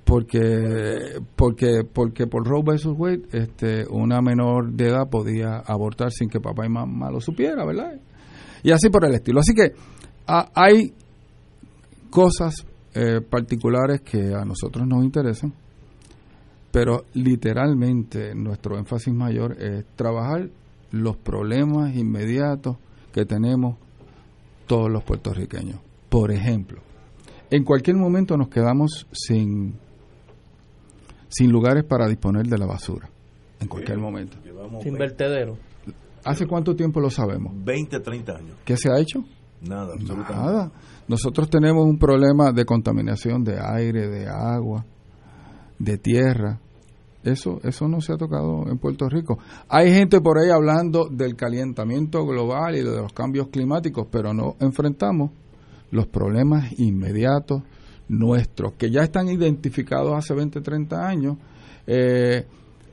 porque 0.05 1.21
porque 1.37 1.85
porque 1.91 2.27
por 2.27 2.47
Roe 2.47 2.63
versus 2.65 2.95
Wade 2.99 3.23
este 3.33 3.87
una 3.89 4.21
menor 4.21 4.73
de 4.73 4.89
edad 4.89 5.09
podía 5.11 5.59
abortar 5.59 6.11
sin 6.11 6.29
que 6.29 6.39
papá 6.39 6.67
y 6.67 6.69
mamá 6.69 7.11
lo 7.11 7.21
supiera, 7.21 7.65
¿verdad? 7.65 7.95
Y 8.63 8.73
así 8.73 8.91
por 8.91 9.07
el 9.07 9.15
estilo. 9.15 9.41
Así 9.41 9.55
que 9.55 9.73
ah, 10.27 10.51
hay 10.55 10.93
cosas 12.11 12.55
eh, 12.95 13.23
particulares 13.23 14.03
que 14.03 14.35
a 14.35 14.45
nosotros 14.45 14.87
nos 14.87 15.03
interesan, 15.03 15.55
pero 16.73 17.05
literalmente 17.13 18.35
nuestro 18.35 18.79
énfasis 18.79 19.13
mayor 19.13 19.63
es 19.63 19.85
trabajar 19.95 20.49
los 20.91 21.17
problemas 21.19 21.95
inmediatos 21.95 22.79
que 23.13 23.27
tenemos 23.27 23.77
todos 24.67 24.91
los 24.91 25.05
puertorriqueños. 25.05 25.79
Por 26.09 26.33
ejemplo, 26.33 26.81
en 27.51 27.65
cualquier 27.65 27.97
momento 27.97 28.39
nos 28.39 28.49
quedamos 28.49 29.07
sin, 29.13 29.75
sin 31.29 31.53
lugares 31.53 31.85
para 31.85 32.09
disponer 32.09 32.47
de 32.47 32.59
la 32.59 32.67
basura. 32.67 33.09
En 33.61 33.69
cualquier 33.69 33.99
momento. 33.99 34.39
Sin 34.43 34.95
20, 34.95 34.99
vertedero. 34.99 35.59
¿Hace 36.25 36.47
cuánto 36.47 36.75
tiempo 36.75 37.01
lo 37.01 37.11
sabemos? 37.11 37.53
20, 37.65 38.01
30 38.01 38.33
años. 38.33 38.57
¿Qué 38.65 38.77
se 38.79 38.91
ha 38.91 38.99
hecho? 38.99 39.25
Nada, 39.61 39.93
absolutamente. 39.93 40.35
Nada. 40.35 40.73
Nosotros 41.07 41.51
tenemos 41.51 41.85
un 41.85 41.99
problema 41.99 42.51
de 42.53 42.65
contaminación 42.65 43.45
de 43.45 43.59
aire, 43.61 44.09
de 44.09 44.27
agua, 44.27 44.85
de 45.79 45.99
tierra. 45.99 46.61
Eso, 47.23 47.61
eso 47.63 47.87
no 47.87 48.01
se 48.01 48.13
ha 48.13 48.17
tocado 48.17 48.65
en 48.69 48.79
Puerto 48.79 49.09
Rico. 49.09 49.39
Hay 49.69 49.93
gente 49.93 50.21
por 50.21 50.39
ahí 50.39 50.51
hablando 50.51 51.09
del 51.09 51.37
calentamiento 51.37 52.27
global 52.27 52.75
y 52.75 52.81
de 52.81 52.97
los 52.97 53.13
cambios 53.13 53.49
climáticos, 53.49 54.09
pero 54.11 54.35
no 54.35 54.57
enfrentamos 54.59 55.31
los 55.91 56.07
problemas 56.07 56.73
inmediatos 56.79 57.63
nuestros, 58.09 58.73
que 58.73 58.91
ya 58.91 59.03
están 59.03 59.29
identificados 59.29 60.13
hace 60.17 60.35
20, 60.35 60.61
30 60.61 61.07
años. 61.07 61.37
Eh, 61.87 62.45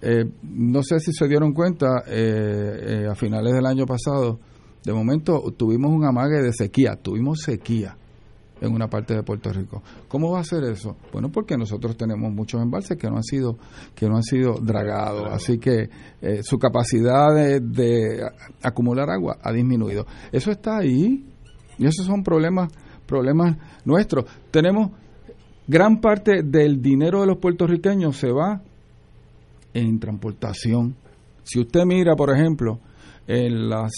eh, 0.01 0.25
no 0.43 0.81
sé 0.83 0.99
si 0.99 1.11
se 1.11 1.27
dieron 1.27 1.53
cuenta, 1.53 2.03
eh, 2.07 3.03
eh, 3.03 3.07
a 3.09 3.15
finales 3.15 3.53
del 3.53 3.65
año 3.65 3.85
pasado, 3.85 4.39
de 4.83 4.93
momento 4.93 5.41
tuvimos 5.57 5.91
un 5.91 6.05
amague 6.05 6.41
de 6.41 6.53
sequía, 6.53 6.95
tuvimos 6.95 7.39
sequía 7.41 7.97
en 8.61 8.73
una 8.73 8.87
parte 8.87 9.13
de 9.15 9.23
Puerto 9.23 9.51
Rico. 9.51 9.81
¿Cómo 10.07 10.31
va 10.31 10.39
a 10.39 10.43
ser 10.43 10.63
eso? 10.63 10.95
Bueno, 11.11 11.29
porque 11.29 11.57
nosotros 11.57 11.97
tenemos 11.97 12.31
muchos 12.31 12.61
embalses 12.61 12.97
que 12.97 13.09
no 13.09 13.17
han 13.17 13.23
sido 13.23 13.57
que 13.95 14.07
no 14.07 14.15
han 14.15 14.23
sido 14.23 14.55
dragados, 14.61 15.27
así 15.31 15.57
que 15.59 15.89
eh, 16.21 16.43
su 16.43 16.57
capacidad 16.57 17.33
de, 17.33 17.59
de 17.59 18.21
acumular 18.61 19.09
agua 19.09 19.37
ha 19.41 19.51
disminuido. 19.51 20.05
Eso 20.31 20.51
está 20.51 20.77
ahí 20.77 21.25
y 21.77 21.85
esos 21.85 22.05
son 22.05 22.23
problemas 22.23 22.71
problemas 23.05 23.57
nuestros. 23.85 24.25
Tenemos 24.51 24.91
gran 25.67 25.99
parte 25.99 26.43
del 26.43 26.81
dinero 26.81 27.21
de 27.21 27.27
los 27.27 27.37
puertorriqueños 27.37 28.17
se 28.17 28.31
va 28.31 28.61
en 29.73 29.99
transportación. 29.99 30.95
Si 31.43 31.59
usted 31.59 31.83
mira, 31.85 32.15
por 32.15 32.35
ejemplo, 32.35 32.79
en 33.27 33.69
las 33.69 33.91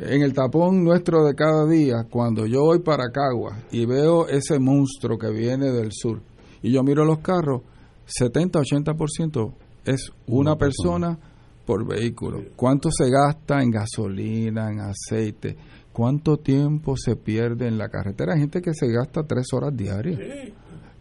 en 0.00 0.22
el 0.22 0.32
tapón 0.32 0.84
nuestro 0.84 1.24
de 1.24 1.34
cada 1.34 1.66
día, 1.66 2.06
cuando 2.08 2.46
yo 2.46 2.62
voy 2.62 2.78
para 2.78 3.10
Cagua 3.10 3.58
y 3.72 3.84
veo 3.84 4.28
ese 4.28 4.58
monstruo 4.60 5.18
que 5.18 5.30
viene 5.30 5.72
del 5.72 5.90
sur 5.92 6.20
y 6.62 6.72
yo 6.72 6.82
miro 6.82 7.04
los 7.04 7.18
carros, 7.18 7.62
70-80% 8.06 9.52
es 9.84 10.12
una 10.26 10.56
persona 10.56 11.18
por 11.66 11.86
vehículo. 11.86 12.42
¿Cuánto 12.56 12.90
se 12.90 13.10
gasta 13.10 13.60
en 13.60 13.70
gasolina, 13.70 14.70
en 14.70 14.80
aceite? 14.80 15.56
¿Cuánto 15.92 16.36
tiempo 16.36 16.96
se 16.96 17.16
pierde 17.16 17.66
en 17.66 17.76
la 17.76 17.88
carretera? 17.88 18.34
Hay 18.34 18.40
gente 18.40 18.62
que 18.62 18.72
se 18.74 18.86
gasta 18.88 19.24
tres 19.24 19.46
horas 19.52 19.76
diarias 19.76 20.20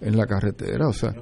en 0.01 0.17
la 0.17 0.25
carretera, 0.25 0.87
o 0.87 0.93
sea, 0.93 1.13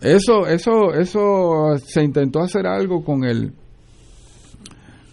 eso, 0.00 0.46
eso, 0.46 0.94
eso 0.94 1.76
se 1.84 2.02
intentó 2.02 2.40
hacer 2.40 2.66
algo 2.66 3.04
con 3.04 3.24
el 3.24 3.52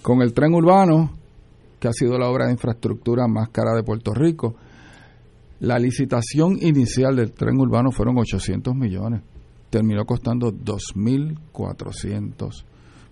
con 0.02 0.22
el 0.22 0.34
tren 0.34 0.54
urbano, 0.56 1.12
que 1.82 1.88
ha 1.90 1.94
sido 1.94 2.18
la 2.18 2.30
obra 2.30 2.46
de 2.46 2.52
infraestructura 2.54 3.28
más 3.28 3.50
cara 3.50 3.74
de 3.76 3.84
Puerto 3.84 4.14
Rico. 4.14 4.56
La 5.60 5.78
licitación 5.80 6.58
inicial 6.62 7.16
del 7.16 7.32
tren 7.34 7.60
urbano 7.60 7.92
fueron 7.92 8.18
800 8.20 8.76
millones. 8.76 9.22
Terminó 9.72 10.06
costando 10.06 10.52
2.400 10.52 12.64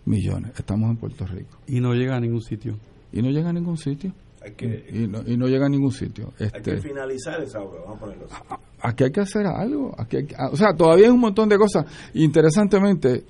millones. 0.06 0.52
Estamos 0.58 0.90
en 0.92 0.98
Puerto 0.98 1.26
Rico. 1.26 1.58
Y 1.68 1.80
no 1.80 1.94
llega 1.94 2.16
a 2.16 2.20
ningún 2.20 2.42
sitio. 2.42 2.78
Y 3.12 3.22
no 3.22 3.30
llega 3.30 3.50
a 3.50 3.54
ningún 3.54 3.78
sitio. 3.78 4.14
Hay 4.44 4.54
que, 4.54 4.86
Y 4.94 5.08
no, 5.08 5.22
y 5.26 5.36
no 5.36 5.48
llega 5.48 5.66
a 5.66 5.70
ningún 5.70 5.92
sitio. 5.92 6.32
hay 6.40 6.50
que 6.62 6.76
Este, 6.76 6.90
finalizar 6.90 7.42
esa 7.42 7.60
obra, 7.60 7.82
vamos 7.82 7.98
a 7.98 8.00
ponerlo 8.00 8.26
así. 8.26 8.36
aquí 8.82 9.04
hay 9.04 9.12
que 9.12 9.22
hacer 9.22 9.46
algo. 9.48 9.94
Aquí 9.98 10.18
hay 10.18 10.26
que- 10.28 10.36
o 10.52 10.56
sea, 10.56 10.74
todavía 10.74 11.08
hay 11.08 11.12
un 11.12 11.20
montón 11.20 11.50
de 11.50 11.58
cosas. 11.58 11.86
Interesantemente, 12.14 13.26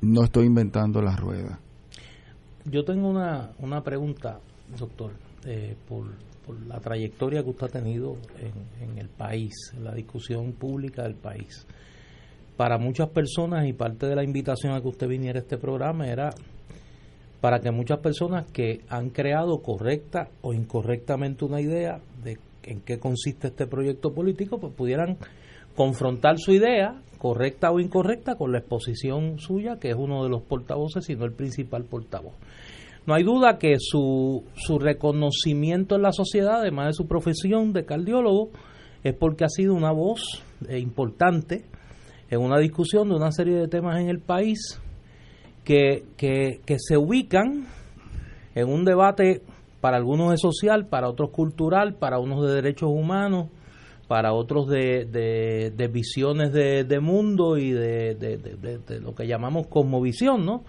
no 0.00 0.24
estoy 0.24 0.46
inventando 0.46 1.02
la 1.02 1.14
rueda. 1.16 1.58
Yo 2.64 2.84
tengo 2.84 3.08
una, 3.10 3.50
una 3.58 3.82
pregunta, 3.82 4.40
doctor, 4.78 5.12
eh, 5.46 5.76
por, 5.88 6.04
la 6.66 6.80
trayectoria 6.80 7.44
que 7.44 7.50
usted 7.50 7.66
ha 7.66 7.70
tenido 7.70 8.16
en, 8.80 8.98
el 8.98 9.08
país, 9.08 9.54
en 9.76 9.84
la 9.84 9.94
discusión 9.94 10.52
pública 10.52 11.04
del 11.04 11.14
país. 11.14 11.64
Para 12.56 12.76
muchas 12.76 13.08
personas, 13.10 13.68
y 13.68 13.72
parte 13.72 14.06
de 14.06 14.16
la 14.16 14.24
invitación 14.24 14.72
a 14.72 14.80
que 14.80 14.88
usted 14.88 15.06
viniera 15.06 15.38
a 15.38 15.42
este 15.42 15.58
programa 15.58 16.08
era 16.08 16.30
para 17.40 17.60
que 17.60 17.70
muchas 17.70 18.00
personas 18.00 18.50
que 18.50 18.80
han 18.88 19.10
creado 19.10 19.62
correcta 19.62 20.28
o 20.42 20.52
incorrectamente 20.52 21.44
una 21.44 21.60
idea 21.60 22.00
de 22.24 22.38
en 22.64 22.80
qué 22.80 22.98
consiste 22.98 23.48
este 23.48 23.66
proyecto 23.66 24.12
político, 24.12 24.58
pues 24.58 24.72
pudieran 24.74 25.16
confrontar 25.74 26.38
su 26.38 26.52
idea, 26.52 27.00
correcta 27.18 27.70
o 27.70 27.80
incorrecta, 27.80 28.34
con 28.34 28.52
la 28.52 28.58
exposición 28.58 29.38
suya, 29.38 29.78
que 29.78 29.90
es 29.90 29.96
uno 29.96 30.22
de 30.24 30.30
los 30.30 30.42
portavoces, 30.42 31.04
sino 31.04 31.24
el 31.24 31.32
principal 31.32 31.84
portavoz. 31.84 32.34
No 33.10 33.16
hay 33.16 33.24
duda 33.24 33.58
que 33.58 33.74
su, 33.80 34.44
su 34.54 34.78
reconocimiento 34.78 35.96
en 35.96 36.02
la 36.02 36.12
sociedad, 36.12 36.60
además 36.60 36.86
de 36.86 36.92
su 36.92 37.08
profesión 37.08 37.72
de 37.72 37.84
cardiólogo, 37.84 38.50
es 39.02 39.16
porque 39.16 39.44
ha 39.44 39.48
sido 39.48 39.74
una 39.74 39.90
voz 39.90 40.44
eh, 40.68 40.78
importante 40.78 41.64
en 42.30 42.40
una 42.40 42.60
discusión 42.60 43.08
de 43.08 43.16
una 43.16 43.32
serie 43.32 43.56
de 43.56 43.66
temas 43.66 44.00
en 44.00 44.10
el 44.10 44.20
país 44.20 44.80
que, 45.64 46.04
que, 46.16 46.60
que 46.64 46.76
se 46.78 46.96
ubican 46.96 47.66
en 48.54 48.68
un 48.68 48.84
debate 48.84 49.42
para 49.80 49.96
algunos 49.96 50.32
es 50.32 50.40
social, 50.40 50.86
para 50.86 51.08
otros 51.08 51.30
cultural, 51.30 51.96
para 51.96 52.20
unos 52.20 52.46
de 52.46 52.54
derechos 52.54 52.90
humanos, 52.92 53.48
para 54.06 54.34
otros 54.34 54.68
de, 54.68 55.72
de, 55.76 55.88
visiones 55.88 56.52
de, 56.52 56.84
de 56.84 57.00
mundo 57.00 57.58
y 57.58 57.72
de 57.72 59.00
lo 59.02 59.16
que 59.16 59.26
llamamos 59.26 59.66
cosmovisión, 59.66 60.44
¿no? 60.44 60.62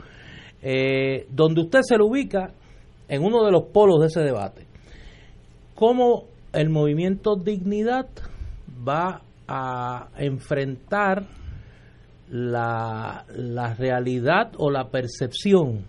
Eh, 0.62 1.28
donde 1.32 1.62
usted 1.62 1.80
se 1.84 1.98
lo 1.98 2.06
ubica 2.08 2.52
en 3.08 3.24
uno 3.24 3.44
de 3.46 3.52
los 3.52 3.64
polos 3.74 4.00
de 4.02 4.08
ese 4.08 4.22
debate. 4.22 4.66
¿Cómo 5.76 6.26
el 6.54 6.70
movimiento 6.70 7.36
Dignidad 7.36 8.08
va 8.88 9.22
a 9.48 10.10
enfrentar 10.18 11.26
la, 12.30 13.26
la 13.36 13.74
realidad 13.74 14.52
o 14.58 14.70
la 14.72 14.90
percepción 14.90 15.86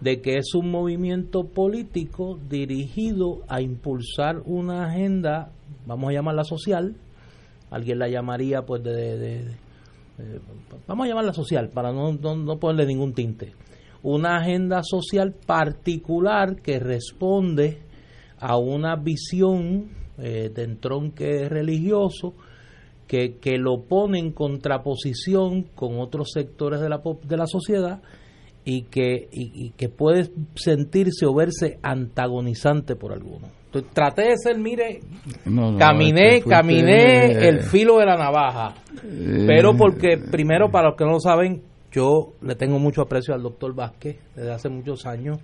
de 0.00 0.20
que 0.22 0.36
es 0.38 0.54
un 0.54 0.70
movimiento 0.70 1.44
político 1.44 2.38
dirigido 2.48 3.40
a 3.48 3.60
impulsar 3.60 4.38
una 4.46 4.86
agenda, 4.86 5.50
vamos 5.86 6.10
a 6.10 6.14
llamarla 6.14 6.42
social, 6.44 6.96
alguien 7.70 7.98
la 7.98 8.08
llamaría 8.08 8.62
pues 8.62 8.82
de, 8.82 8.92
de- 8.92 9.44
de- 9.44 10.40
vamos 10.86 11.04
a 11.04 11.08
llamarla 11.08 11.32
social 11.32 11.68
para 11.68 11.92
no, 11.92 12.12
no, 12.14 12.34
no 12.34 12.56
ponerle 12.58 12.86
ningún 12.86 13.12
tinte, 13.12 13.52
una 14.02 14.38
agenda 14.38 14.82
social 14.82 15.34
particular 15.46 16.56
que 16.62 16.78
responde 16.78 17.82
a 18.38 18.56
una 18.56 18.96
visión 18.96 19.90
eh, 20.18 20.50
de 20.54 20.62
entronque 20.64 21.48
religioso 21.48 22.34
que, 23.06 23.38
que 23.38 23.58
lo 23.58 23.82
pone 23.82 24.18
en 24.18 24.32
contraposición 24.32 25.64
con 25.74 25.98
otros 25.98 26.30
sectores 26.32 26.80
de 26.80 26.88
la, 26.88 27.00
de 27.24 27.36
la 27.36 27.46
sociedad 27.46 28.00
y 28.64 28.82
que, 28.82 29.28
y, 29.32 29.70
que 29.70 29.88
puede 29.88 30.30
sentirse 30.54 31.26
o 31.26 31.34
verse 31.34 31.78
antagonizante 31.82 32.94
por 32.94 33.12
algunos. 33.12 33.50
traté 33.92 34.28
de 34.28 34.36
ser, 34.36 34.58
mire, 34.58 35.00
caminé, 35.78 36.42
caminé 36.42 37.48
el 37.48 37.60
filo 37.62 37.98
de 37.98 38.06
la 38.06 38.16
navaja, 38.16 38.74
eh. 39.02 39.44
pero 39.46 39.76
porque 39.76 40.18
primero 40.30 40.70
para 40.70 40.90
los 40.90 40.96
que 40.96 41.04
no 41.04 41.12
lo 41.12 41.20
saben, 41.20 41.62
yo 41.92 42.32
le 42.42 42.54
tengo 42.54 42.78
mucho 42.78 43.02
aprecio 43.02 43.34
al 43.34 43.42
doctor 43.42 43.74
Vázquez 43.74 44.18
desde 44.34 44.52
hace 44.52 44.68
muchos 44.68 45.06
años. 45.06 45.38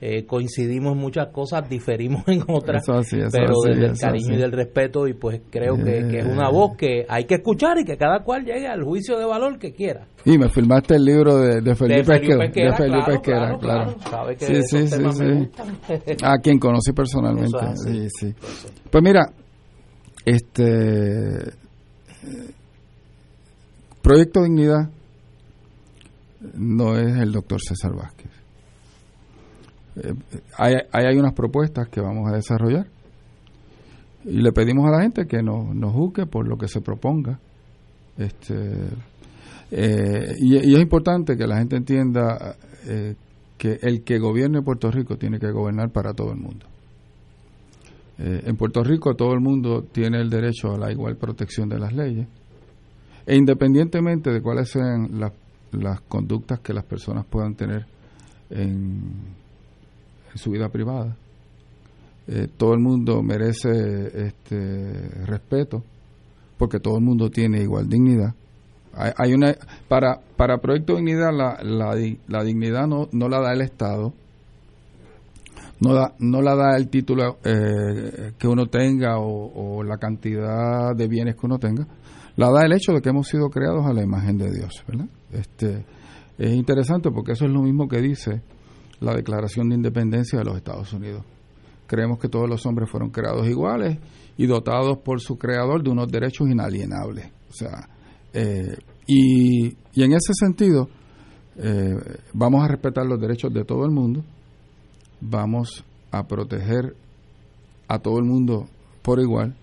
Eh, 0.00 0.26
coincidimos 0.26 0.92
en 0.92 0.98
muchas 0.98 1.26
cosas, 1.32 1.68
diferimos 1.68 2.22
en 2.28 2.42
otras, 2.46 2.84
pero 2.86 3.54
desde 3.66 3.86
el 3.86 3.98
cariño 3.98 4.34
y 4.34 4.36
del 4.36 4.52
respeto 4.52 5.08
y 5.08 5.14
pues 5.14 5.40
creo 5.50 5.74
que, 5.74 6.20
es 6.20 6.24
una 6.24 6.50
voz 6.50 6.76
que 6.76 7.04
hay 7.08 7.24
que 7.24 7.34
escuchar 7.34 7.78
y 7.80 7.84
que 7.84 7.96
cada 7.96 8.20
cual 8.22 8.44
llegue 8.44 8.68
al 8.68 8.84
juicio 8.84 9.18
de 9.18 9.24
valor 9.24 9.58
que 9.58 9.72
quiera. 9.72 10.06
Y 10.24 10.38
me 10.38 10.48
filmaste 10.50 10.94
el 10.94 11.04
libro 11.04 11.38
de, 11.38 11.60
de 11.62 11.74
Felipe, 11.74 12.12
de 12.12 12.72
Felipe 12.76 13.20
claro, 13.24 13.58
claro, 13.58 13.96
sí, 14.38 14.62
sí, 14.62 14.86
sí, 14.86 15.50
A 16.22 16.38
quien 16.38 16.60
conocí 16.60 16.92
personalmente. 16.92 17.58
Sí, 17.74 18.06
sí. 18.20 18.34
Pues 18.88 19.02
mira, 19.02 19.32
este 20.24 21.54
Proyecto 24.00 24.44
Dignidad 24.44 24.90
no 26.58 26.96
es 26.96 27.16
el 27.16 27.32
doctor 27.32 27.60
César 27.60 27.94
Vázquez 27.94 28.38
eh, 30.04 30.14
hay, 30.56 30.74
hay 30.92 31.16
unas 31.16 31.32
propuestas 31.32 31.88
que 31.88 32.00
vamos 32.00 32.28
a 32.30 32.36
desarrollar 32.36 32.86
y 34.24 34.40
le 34.40 34.52
pedimos 34.52 34.86
a 34.86 34.90
la 34.90 35.02
gente 35.02 35.26
que 35.26 35.42
nos, 35.42 35.74
nos 35.74 35.92
juzgue 35.92 36.26
por 36.26 36.46
lo 36.46 36.58
que 36.58 36.68
se 36.68 36.80
proponga. 36.80 37.38
Este, 38.18 38.54
eh, 39.70 40.34
y, 40.38 40.74
es 40.74 40.80
importante 40.80 41.36
que 41.36 41.46
la 41.46 41.58
gente 41.58 41.76
entienda 41.76 42.56
eh, 42.86 43.14
que 43.56 43.78
el 43.80 44.02
que 44.02 44.18
gobierne 44.18 44.62
Puerto 44.62 44.90
Rico 44.90 45.16
tiene 45.16 45.38
que 45.38 45.50
gobernar 45.50 45.90
para 45.90 46.12
todo 46.12 46.32
el 46.32 46.38
mundo. 46.38 46.66
en 48.18 48.56
Puerto 48.56 48.82
Rico 48.82 49.14
todo 49.14 49.32
el 49.32 49.40
mundo 49.40 49.82
tiene 49.92 50.20
el 50.20 50.28
derecho 50.28 50.72
a 50.72 50.78
la 50.78 50.90
igual 50.90 51.16
protección 51.16 51.68
de 51.68 51.78
las 51.78 51.92
leyes 51.92 52.26
e 53.24 53.36
independientemente 53.36 54.32
de 54.32 54.42
cuáles 54.42 54.70
sean 54.70 55.20
las, 55.20 55.32
las 55.72 56.00
conductas 56.02 56.60
que 56.60 56.72
las 56.72 56.84
personas 56.84 57.24
puedan 57.26 57.54
tener 57.54 57.86
en, 58.50 59.36
su 60.34 60.50
vida 60.50 60.68
privada. 60.68 61.16
Eh, 62.28 62.48
todo 62.56 62.74
el 62.74 62.80
mundo 62.80 63.22
merece 63.22 64.26
este 64.26 65.24
respeto 65.24 65.82
porque 66.58 66.80
todo 66.80 66.98
el 66.98 67.04
mundo 67.04 67.30
tiene 67.30 67.62
igual 67.62 67.88
dignidad. 67.88 68.34
Hay, 68.94 69.32
una 69.32 69.54
para 69.86 70.20
para 70.36 70.58
Proyecto 70.58 70.96
Dignidad 70.96 71.30
la, 71.32 71.58
la, 71.62 72.42
dignidad 72.42 72.88
no, 72.88 73.08
no 73.12 73.28
la 73.28 73.40
da 73.40 73.52
el 73.52 73.60
Estado, 73.60 74.12
no 75.78 75.94
da 75.94 76.14
no 76.18 76.42
la 76.42 76.56
da 76.56 76.76
el 76.76 76.88
título 76.88 77.38
eh, 77.44 78.32
que 78.36 78.48
uno 78.48 78.66
tenga 78.66 79.18
o, 79.18 79.84
la 79.84 79.98
cantidad 79.98 80.96
de 80.96 81.06
bienes 81.06 81.36
que 81.36 81.46
uno 81.46 81.58
tenga, 81.58 81.86
la 82.38 82.52
da 82.52 82.64
el 82.64 82.72
hecho 82.72 82.92
de 82.92 83.02
que 83.02 83.08
hemos 83.08 83.26
sido 83.26 83.50
creados 83.50 83.84
a 83.84 83.92
la 83.92 84.00
imagen 84.00 84.38
de 84.38 84.48
Dios, 84.52 84.84
¿verdad? 84.86 85.08
Este 85.32 85.84
es 86.38 86.54
interesante 86.54 87.10
porque 87.10 87.32
eso 87.32 87.46
es 87.46 87.50
lo 87.50 87.62
mismo 87.62 87.88
que 87.88 88.00
dice 88.00 88.42
la 89.00 89.12
Declaración 89.12 89.68
de 89.68 89.74
Independencia 89.74 90.38
de 90.38 90.44
los 90.44 90.56
Estados 90.56 90.92
Unidos. 90.92 91.24
Creemos 91.88 92.20
que 92.20 92.28
todos 92.28 92.48
los 92.48 92.64
hombres 92.64 92.88
fueron 92.88 93.10
creados 93.10 93.48
iguales 93.48 93.98
y 94.36 94.46
dotados 94.46 94.98
por 94.98 95.20
su 95.20 95.36
creador 95.36 95.82
de 95.82 95.90
unos 95.90 96.06
derechos 96.12 96.48
inalienables. 96.48 97.26
O 97.50 97.52
sea, 97.52 97.88
eh, 98.32 98.76
y, 99.04 99.74
en 99.96 100.12
ese 100.12 100.32
sentido, 100.32 100.88
eh, 101.56 101.96
vamos 102.34 102.64
a 102.64 102.68
respetar 102.68 103.04
los 103.04 103.20
derechos 103.20 103.52
de 103.52 103.64
todo 103.64 103.84
el 103.84 103.90
mundo, 103.90 104.22
vamos 105.20 105.84
a 106.12 106.22
proteger 106.28 106.94
a 107.88 107.98
todo 107.98 108.18
el 108.20 108.26
mundo 108.26 108.68
por 109.02 109.18
igual 109.18 109.56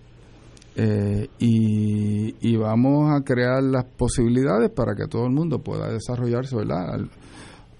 eh, 0.78 1.28
y, 1.38 2.56
vamos 2.56 3.10
a 3.10 3.22
crear 3.22 3.62
las 3.62 3.84
posibilidades 3.84 4.70
para 4.70 4.94
que 4.94 5.06
todo 5.06 5.24
el 5.26 5.32
mundo 5.32 5.58
pueda 5.60 5.90
desarrollarse 5.90 6.56
¿verdad? 6.56 7.08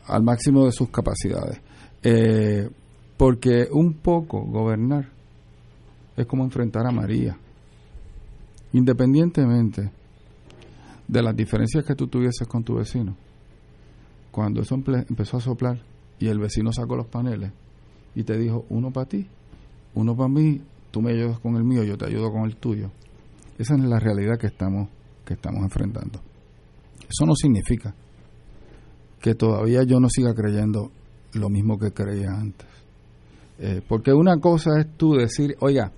al 0.07 0.23
máximo 0.23 0.65
de 0.65 0.73
sus 0.73 0.89
capacidades. 0.89 1.61
Eh, 2.03 2.71
porque 3.17 3.69
un 3.71 3.95
poco 3.95 4.43
gobernar 4.43 5.09
es 6.17 6.27
como 6.27 6.45
enfrentar 6.45 6.87
a 6.87 6.91
María. 6.91 7.37
Independientemente 8.73 9.91
de 11.09 11.23
las 11.23 11.37
diferencias 11.37 11.85
que 11.85 11.95
tú 11.95 12.07
tuvieses 12.09 12.47
con 12.47 12.65
tu 12.65 12.77
vecino, 12.77 13.17
cuando 14.31 14.63
eso 14.63 14.75
empezó 14.75 15.39
a 15.39 15.41
soplar 15.41 15.79
y 16.19 16.29
el 16.29 16.39
vecino 16.39 16.73
sacó 16.73 16.97
los 16.97 17.07
paneles 17.07 17.53
y 18.15 18.23
te 18.23 18.39
dijo, 18.39 18.65
uno 18.71 18.91
para 18.91 19.07
ti, 19.07 19.27
uno 19.95 20.17
para 20.17 20.29
mí, 20.29 20.61
tú 20.97 21.03
me 21.03 21.13
ayudas 21.13 21.39
con 21.41 21.57
el 21.57 21.63
mío, 21.63 21.85
yo 21.85 21.99
te 21.99 22.07
ayudo 22.07 22.33
con 22.33 22.45
el 22.45 22.57
tuyo. 22.57 22.91
Esa 23.59 23.75
es 23.75 23.81
la 23.83 24.01
realidad 24.01 24.39
que 24.39 24.47
estamos, 24.47 24.89
que 25.27 25.35
estamos 25.35 25.63
enfrentando. 25.63 26.23
Eso 27.01 27.27
no 27.27 27.35
significa 27.35 27.95
que 29.21 29.35
todavía 29.35 29.83
yo 29.83 30.01
no 30.01 30.09
siga 30.09 30.33
creyendo 30.33 30.91
lo 31.35 31.51
mismo 31.51 31.79
que 31.79 31.91
creía 31.91 32.31
antes. 32.31 32.67
Eh, 33.59 33.83
porque 33.87 34.15
una 34.15 34.39
cosa 34.39 34.81
es 34.81 34.97
tú 34.97 35.17
decir, 35.17 35.55
oiga, 35.61 35.93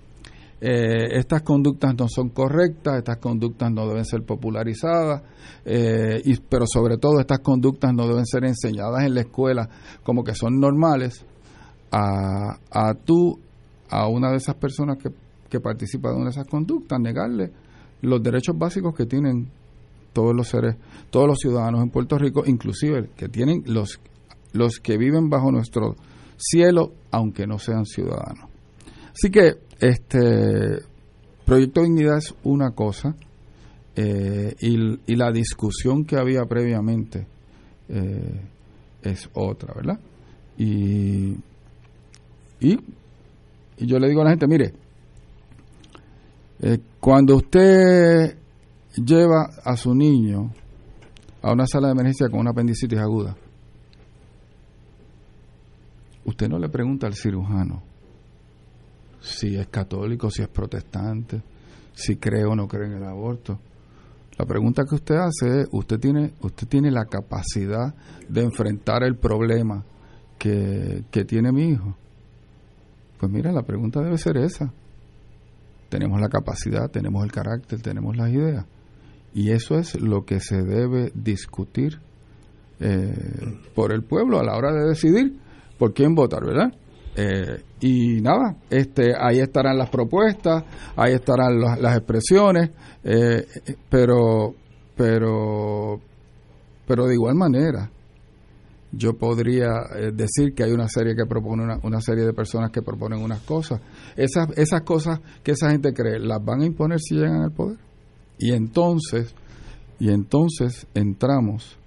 eh, 0.60 1.16
estas 1.16 1.42
conductas 1.42 1.94
no 1.96 2.08
son 2.08 2.30
correctas, 2.30 2.98
estas 2.98 3.18
conductas 3.18 3.70
no 3.70 3.86
deben 3.86 4.04
ser 4.04 4.24
popularizadas, 4.24 5.22
eh, 5.64 6.20
pero 6.48 6.64
sobre 6.66 6.98
todo 6.98 7.20
estas 7.20 7.38
conductas 7.38 7.94
no 7.94 8.08
deben 8.08 8.26
ser 8.26 8.44
enseñadas 8.44 9.04
en 9.04 9.14
la 9.14 9.20
escuela 9.20 9.68
como 10.02 10.24
que 10.24 10.34
son 10.34 10.58
normales, 10.58 11.24
a, 11.92 12.58
a 12.72 12.94
tú, 12.94 13.38
a 13.90 14.08
una 14.08 14.30
de 14.30 14.36
esas 14.36 14.54
personas 14.56 14.98
que, 14.98 15.10
que 15.48 15.60
participa 15.60 16.10
de 16.10 16.16
una 16.16 16.26
de 16.26 16.30
esas 16.30 16.46
conductas, 16.46 17.00
negarle 17.00 17.50
los 18.02 18.22
derechos 18.22 18.56
básicos 18.56 18.94
que 18.94 19.06
tienen 19.06 19.48
todos 20.12 20.34
los 20.34 20.48
seres, 20.48 20.76
todos 21.10 21.26
los 21.26 21.38
ciudadanos 21.38 21.82
en 21.82 21.90
Puerto 21.90 22.18
Rico, 22.18 22.42
inclusive 22.46 23.10
que 23.16 23.28
tienen 23.28 23.62
los, 23.66 24.00
los 24.52 24.78
que 24.82 24.96
viven 24.96 25.28
bajo 25.28 25.50
nuestro 25.50 25.96
cielo, 26.36 26.92
aunque 27.10 27.46
no 27.46 27.58
sean 27.58 27.84
ciudadanos. 27.84 28.48
Así 29.12 29.30
que 29.30 29.54
este 29.80 30.78
Proyecto 31.44 31.82
Dignidad 31.82 32.18
es 32.18 32.34
una 32.44 32.72
cosa 32.72 33.16
eh, 33.96 34.54
y, 34.60 35.16
la 35.16 35.32
discusión 35.32 36.04
que 36.04 36.16
había 36.16 36.44
previamente 36.44 37.26
eh, 37.88 38.40
es 39.02 39.28
otra, 39.32 39.74
¿verdad? 39.74 39.98
Y, 40.56 41.36
y, 42.60 42.78
yo 43.86 43.98
le 43.98 44.08
digo 44.08 44.20
a 44.22 44.24
la 44.24 44.30
gente, 44.30 44.46
mire, 44.46 44.72
eh, 46.60 46.78
cuando 46.98 47.36
usted 47.36 48.36
lleva 48.94 49.50
a 49.64 49.76
su 49.76 49.94
niño 49.94 50.52
a 51.42 51.52
una 51.52 51.66
sala 51.66 51.88
de 51.88 51.92
emergencia 51.92 52.28
con 52.28 52.40
una 52.40 52.50
apendicitis 52.50 52.98
aguda, 52.98 53.36
usted 56.24 56.48
no 56.48 56.58
le 56.58 56.68
pregunta 56.68 57.06
al 57.06 57.14
cirujano 57.14 57.82
si 59.20 59.56
es 59.56 59.68
católico, 59.68 60.30
si 60.30 60.42
es 60.42 60.48
protestante, 60.48 61.42
si 61.92 62.16
cree 62.16 62.44
o 62.44 62.54
no 62.54 62.66
cree 62.66 62.86
en 62.86 62.94
el 62.94 63.04
aborto. 63.04 63.58
La 64.38 64.46
pregunta 64.46 64.84
que 64.88 64.94
usted 64.94 65.16
hace 65.16 65.62
es, 65.62 65.68
¿usted 65.72 65.98
tiene, 65.98 66.32
usted 66.42 66.68
tiene 66.68 66.90
la 66.90 67.04
capacidad 67.06 67.94
de 68.28 68.42
enfrentar 68.42 69.02
el 69.02 69.16
problema 69.16 69.84
que, 70.38 71.04
que 71.10 71.24
tiene 71.24 71.50
mi 71.50 71.70
hijo? 71.70 71.96
Pues 73.18 73.32
mira, 73.32 73.52
la 73.52 73.62
pregunta 73.62 74.00
debe 74.00 74.16
ser 74.18 74.36
esa. 74.36 74.72
Tenemos 75.88 76.20
la 76.20 76.28
capacidad, 76.28 76.90
tenemos 76.90 77.24
el 77.24 77.32
carácter, 77.32 77.80
tenemos 77.80 78.16
las 78.16 78.30
ideas. 78.30 78.66
Y 79.34 79.50
eso 79.50 79.78
es 79.78 80.00
lo 80.00 80.24
que 80.24 80.40
se 80.40 80.62
debe 80.62 81.10
discutir 81.14 82.00
eh, 82.80 83.58
por 83.74 83.92
el 83.92 84.04
pueblo 84.04 84.38
a 84.38 84.44
la 84.44 84.56
hora 84.56 84.72
de 84.72 84.88
decidir 84.88 85.36
por 85.78 85.94
quién 85.94 86.14
votar, 86.14 86.44
¿verdad? 86.44 86.72
Eh, 87.16 87.62
y 87.80 88.20
nada, 88.20 88.56
este, 88.70 89.12
ahí 89.18 89.40
estarán 89.40 89.76
las 89.76 89.90
propuestas, 89.90 90.64
ahí 90.94 91.14
estarán 91.14 91.58
las, 91.58 91.96
expresiones, 91.96 92.70
eh, 93.02 93.44
pero, 93.90 94.54
pero, 94.96 96.00
pero 96.86 97.06
de 97.06 97.14
igual 97.14 97.34
manera, 97.34 97.90
yo 98.92 99.14
podría 99.18 99.68
decir 100.12 100.54
que 100.54 100.64
hay 100.64 100.72
una 100.72 100.88
serie 100.88 101.14
que 101.14 101.26
propone 101.26 101.64
una, 101.64 101.78
una, 101.82 102.00
serie 102.00 102.24
de 102.24 102.32
personas 102.32 102.70
que 102.70 102.82
proponen 102.82 103.20
unas 103.20 103.40
cosas. 103.40 103.80
Esas, 104.16 104.48
esas 104.56 104.82
cosas 104.82 105.20
que 105.42 105.52
esa 105.52 105.70
gente 105.70 105.92
cree, 105.92 106.18
¿las 106.18 106.42
van 106.42 106.62
a 106.62 106.66
imponer 106.66 106.98
si 106.98 107.16
llegan 107.16 107.42
al 107.42 107.52
poder? 107.52 107.78
Y 108.38 108.52
entonces, 108.52 109.34
y 109.98 110.10
entonces 110.10 110.86
entramos 110.94 111.78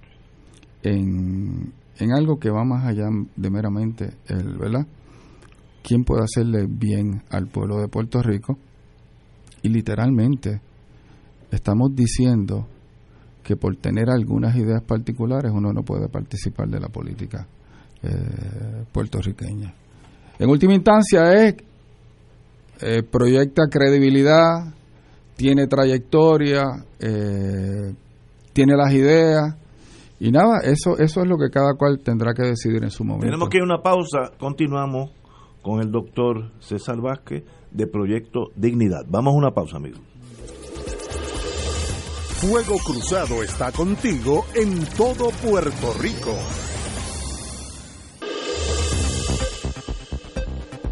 en, 0.82 1.72
en 1.98 2.12
algo 2.12 2.38
que 2.38 2.50
va 2.50 2.64
más 2.64 2.86
allá 2.86 3.06
de 3.36 3.50
meramente 3.50 4.10
el, 4.26 4.58
¿verdad? 4.58 4.86
¿Quién 5.82 6.04
puede 6.04 6.22
hacerle 6.22 6.66
bien 6.68 7.22
al 7.30 7.48
pueblo 7.48 7.78
de 7.80 7.88
Puerto 7.88 8.22
Rico? 8.22 8.58
Y 9.62 9.68
literalmente 9.68 10.60
estamos 11.50 11.94
diciendo 11.94 12.68
que 13.42 13.56
por 13.56 13.76
tener 13.76 14.08
algunas 14.10 14.56
ideas 14.56 14.82
particulares 14.82 15.52
uno 15.52 15.72
no 15.72 15.82
puede 15.82 16.08
participar 16.08 16.68
de 16.68 16.80
la 16.80 16.88
política 16.88 17.46
eh, 18.02 18.84
puertorriqueña. 18.92 19.74
En 20.38 20.48
última 20.48 20.74
instancia 20.74 21.32
es 21.34 21.56
eh, 22.80 23.02
proyecta 23.02 23.62
credibilidad, 23.70 24.72
tiene 25.36 25.66
trayectoria, 25.66 26.62
eh, 26.98 27.94
tiene 28.52 28.76
las 28.76 28.92
ideas 28.92 29.56
y 30.20 30.30
nada, 30.30 30.60
eso 30.62 30.98
eso 30.98 31.22
es 31.22 31.28
lo 31.28 31.36
que 31.36 31.50
cada 31.50 31.74
cual 31.74 32.00
tendrá 32.00 32.32
que 32.34 32.42
decidir 32.42 32.82
en 32.82 32.90
su 32.90 33.04
momento. 33.04 33.26
Tenemos 33.26 33.48
que 33.48 33.58
ir 33.58 33.62
a 33.62 33.66
una 33.66 33.82
pausa, 33.82 34.32
continuamos 34.38 35.10
con 35.62 35.80
el 35.80 35.90
doctor 35.90 36.50
César 36.60 37.00
Vázquez 37.00 37.44
de 37.70 37.86
Proyecto 37.86 38.50
Dignidad. 38.56 39.04
Vamos 39.08 39.34
a 39.34 39.36
una 39.36 39.50
pausa, 39.50 39.76
amigos. 39.76 40.11
Fuego 42.42 42.76
Cruzado 42.84 43.40
está 43.44 43.70
contigo 43.70 44.44
en 44.56 44.84
todo 44.96 45.30
Puerto 45.30 45.94
Rico. 46.00 46.36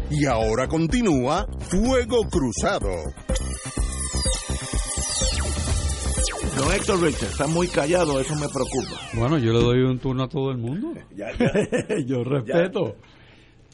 Y 0.09 0.25
ahora 0.27 0.69
continúa 0.69 1.45
Fuego 1.59 2.21
Cruzado. 2.29 2.87
Don 6.57 6.73
Héctor 6.73 7.01
Richard, 7.01 7.31
está 7.31 7.47
muy 7.47 7.67
callado, 7.67 8.21
eso 8.21 8.33
me 8.35 8.47
preocupa. 8.47 9.01
Bueno, 9.13 9.37
yo 9.37 9.51
le 9.51 9.59
doy 9.59 9.81
un 9.81 9.99
turno 9.99 10.23
a 10.23 10.29
todo 10.29 10.51
el 10.51 10.57
mundo. 10.57 10.93
yo 12.05 12.23
respeto. 12.23 12.95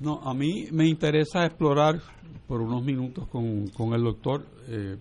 No, 0.01 0.19
a 0.23 0.33
mí 0.33 0.65
me 0.71 0.87
interesa 0.87 1.45
explorar 1.45 2.01
por 2.47 2.59
unos 2.59 2.83
minutos 2.83 3.27
con, 3.27 3.67
con 3.67 3.93
el 3.93 4.01
doctor 4.01 4.47
eh, 4.67 4.97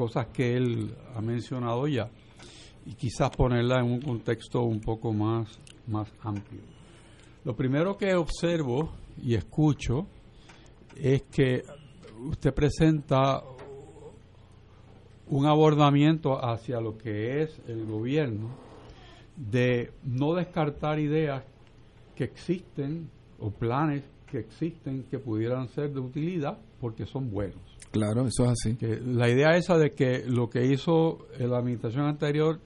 cosas 0.00 0.28
que 0.28 0.56
él 0.56 0.94
ha 1.14 1.20
mencionado 1.20 1.86
ya 1.86 2.08
y 2.86 2.94
quizás 2.94 3.28
ponerla 3.36 3.80
en 3.80 3.92
un 3.92 4.00
contexto 4.00 4.62
un 4.62 4.80
poco 4.80 5.12
más, 5.12 5.60
más 5.88 6.10
amplio. 6.22 6.62
Lo 7.44 7.54
primero 7.54 7.98
que 7.98 8.14
observo 8.14 8.94
y 9.22 9.34
escucho 9.34 10.06
es 10.96 11.24
que 11.24 11.64
usted 12.30 12.54
presenta 12.54 13.42
un 15.28 15.44
abordamiento 15.44 16.42
hacia 16.42 16.80
lo 16.80 16.96
que 16.96 17.42
es 17.42 17.60
el 17.68 17.84
gobierno 17.84 18.48
de 19.36 19.92
no 20.02 20.32
descartar 20.32 20.98
ideas 20.98 21.44
que 22.14 22.24
existen 22.24 23.10
o 23.38 23.50
planes 23.50 24.02
que 24.30 24.38
existen 24.38 25.02
que 25.10 25.18
pudieran 25.18 25.68
ser 25.68 25.92
de 25.92 26.00
utilidad 26.00 26.56
porque 26.80 27.06
son 27.06 27.30
buenos. 27.30 27.60
Claro, 27.90 28.26
eso 28.26 28.44
es 28.44 28.50
así. 28.50 28.76
Que 28.76 29.00
la 29.00 29.28
idea 29.28 29.56
esa 29.56 29.76
de 29.76 29.90
que 29.90 30.24
lo 30.26 30.48
que 30.48 30.66
hizo 30.66 31.26
la 31.38 31.58
administración 31.58 32.06
anterior 32.06 32.60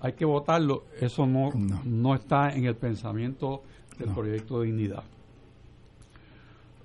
hay 0.00 0.12
que 0.12 0.26
votarlo, 0.26 0.84
eso 1.00 1.26
no, 1.26 1.50
no. 1.84 2.14
está 2.14 2.50
en 2.50 2.66
el 2.66 2.76
pensamiento 2.76 3.62
del 3.98 4.10
proyecto 4.10 4.60
de 4.60 4.66
dignidad. 4.66 5.04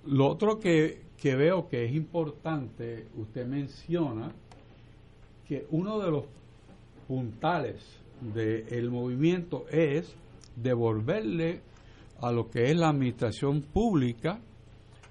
Lo 0.06 0.28
otro 0.28 0.58
que, 0.58 1.02
que 1.18 1.36
veo 1.36 1.68
que 1.68 1.84
es 1.84 1.94
importante, 1.94 3.08
usted 3.18 3.46
menciona 3.46 4.32
que 5.46 5.68
uno 5.72 6.00
de 6.00 6.12
los 6.12 6.26
puntales 7.08 7.84
del 8.22 8.90
movimiento 8.90 9.66
es 9.70 10.16
devolverle 10.56 11.62
a 12.22 12.32
lo 12.32 12.50
que 12.50 12.72
es 12.72 12.78
la 12.78 12.90
administración 12.90 13.62
pública 13.62 14.40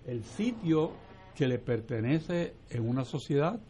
el 0.06 0.24
sitio 0.24 0.92
que 1.38 1.46
le 1.46 1.60
pertenece 1.60 2.54
en 2.68 2.88
una 2.88 3.04
sociedad 3.04 3.60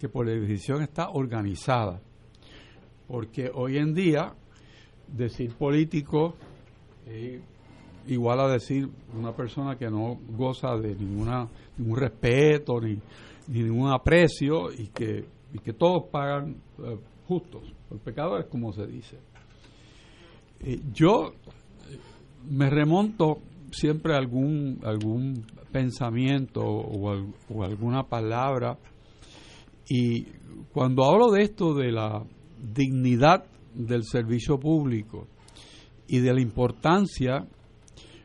que 0.00 0.08
por 0.08 0.26
definición 0.26 0.80
está 0.80 1.10
organizada. 1.10 2.00
Porque 3.06 3.50
hoy 3.52 3.76
en 3.76 3.92
día 3.92 4.32
decir 5.06 5.52
político 5.54 6.34
es 7.06 7.42
igual 8.06 8.40
a 8.40 8.48
decir 8.48 8.88
una 9.14 9.36
persona 9.36 9.76
que 9.76 9.90
no 9.90 10.18
goza 10.30 10.78
de 10.78 10.94
ninguna 10.94 11.46
ningún 11.76 11.98
respeto 11.98 12.80
ni, 12.80 12.98
ningún 13.48 13.92
aprecio 13.92 14.72
y 14.72 14.86
que, 14.86 15.26
y 15.52 15.58
que 15.58 15.74
todos 15.74 16.04
pagan 16.10 16.56
eh, 16.78 16.96
justos 17.28 17.70
por 17.86 17.98
pecadores 17.98 18.46
como 18.46 18.72
se 18.72 18.86
dice. 18.86 19.18
Eh, 20.60 20.80
yo 20.94 21.34
me 22.48 22.70
remonto 22.70 23.42
siempre 23.74 24.14
algún, 24.14 24.80
algún 24.84 25.44
pensamiento 25.72 26.62
o, 26.62 27.62
alguna 27.62 28.04
palabra 28.04 28.78
y 29.88 30.24
cuando 30.72 31.04
hablo 31.04 31.30
de 31.30 31.42
esto 31.42 31.74
de 31.74 31.92
la 31.92 32.24
dignidad 32.72 33.44
del 33.74 34.04
servicio 34.04 34.58
público 34.58 35.26
y 36.06 36.20
de 36.20 36.32
la 36.32 36.40
importancia, 36.40 37.46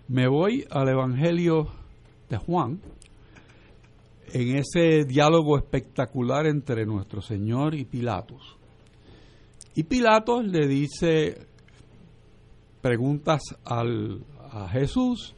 me 0.08 0.28
voy 0.28 0.66
al 0.70 0.90
Evangelio 0.90 1.68
de 2.30 2.38
Juan, 2.38 2.80
en 4.32 4.58
ese 4.58 5.06
diálogo 5.06 5.58
espectacular 5.58 6.46
entre 6.46 6.86
nuestro 6.86 7.22
Señor 7.22 7.74
y 7.74 7.86
Pilatos. 7.86 8.58
Y 9.76 9.84
Pilatos 9.84 10.46
le 10.46 10.68
dice 10.68 11.48
preguntas 12.82 13.42
al, 13.66 14.24
a 14.52 14.68
Jesús 14.70 15.36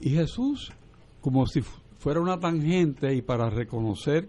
y 0.00 0.10
Jesús, 0.10 0.72
como 1.20 1.46
si 1.46 1.62
fuera 1.98 2.20
una 2.20 2.38
tangente 2.38 3.14
y 3.14 3.22
para 3.22 3.50
reconocer 3.50 4.28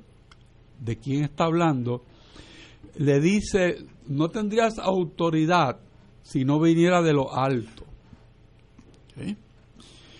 de 0.79 0.97
quién 0.97 1.23
está 1.23 1.45
hablando, 1.45 2.03
le 2.97 3.19
dice, 3.19 3.85
no 4.07 4.29
tendrías 4.29 4.77
autoridad 4.79 5.79
si 6.23 6.43
no 6.43 6.59
viniera 6.59 7.01
de 7.01 7.13
lo 7.13 7.33
alto. 7.33 7.85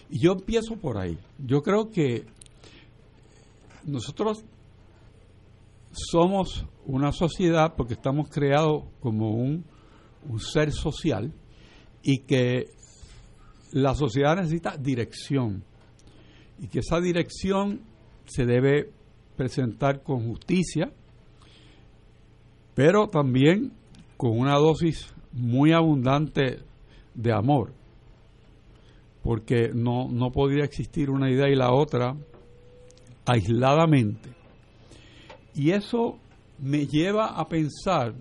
Y 0.10 0.20
yo 0.20 0.34
empiezo 0.34 0.76
por 0.76 0.98
ahí. 0.98 1.18
Yo 1.40 1.62
creo 1.62 1.90
que 1.90 2.26
nosotros 3.86 4.44
somos 5.92 6.66
una 6.86 7.12
sociedad 7.12 7.74
porque 7.76 7.94
estamos 7.94 8.30
creados 8.30 8.84
como 9.00 9.32
un, 9.32 9.66
un 10.28 10.40
ser 10.40 10.72
social 10.72 11.34
y 12.04 12.20
que 12.20 12.66
la 13.72 13.96
sociedad 13.96 14.36
necesita 14.36 14.78
dirección 14.78 15.64
y 16.60 16.68
que 16.68 16.80
esa 16.80 17.00
dirección 17.00 17.82
se 18.26 18.46
debe 18.46 18.92
presentar 19.36 20.04
con 20.04 20.28
justicia, 20.28 20.92
pero 22.76 23.08
también 23.08 23.74
con 24.18 24.38
una 24.38 24.56
dosis 24.56 25.14
muy 25.32 25.72
abundante 25.72 26.60
de 27.16 27.34
amor, 27.34 27.74
porque 29.24 29.72
no, 29.74 30.08
no 30.10 30.32
podría 30.32 30.64
existir 30.64 31.10
una 31.10 31.32
idea 31.32 31.50
y 31.50 31.56
la 31.56 31.74
otra 31.74 32.16
aisladamente. 33.26 34.30
Y 35.56 35.72
eso 35.72 36.20
me 36.60 36.86
lleva 36.86 37.28
a 37.40 37.48
pensar 37.48 38.14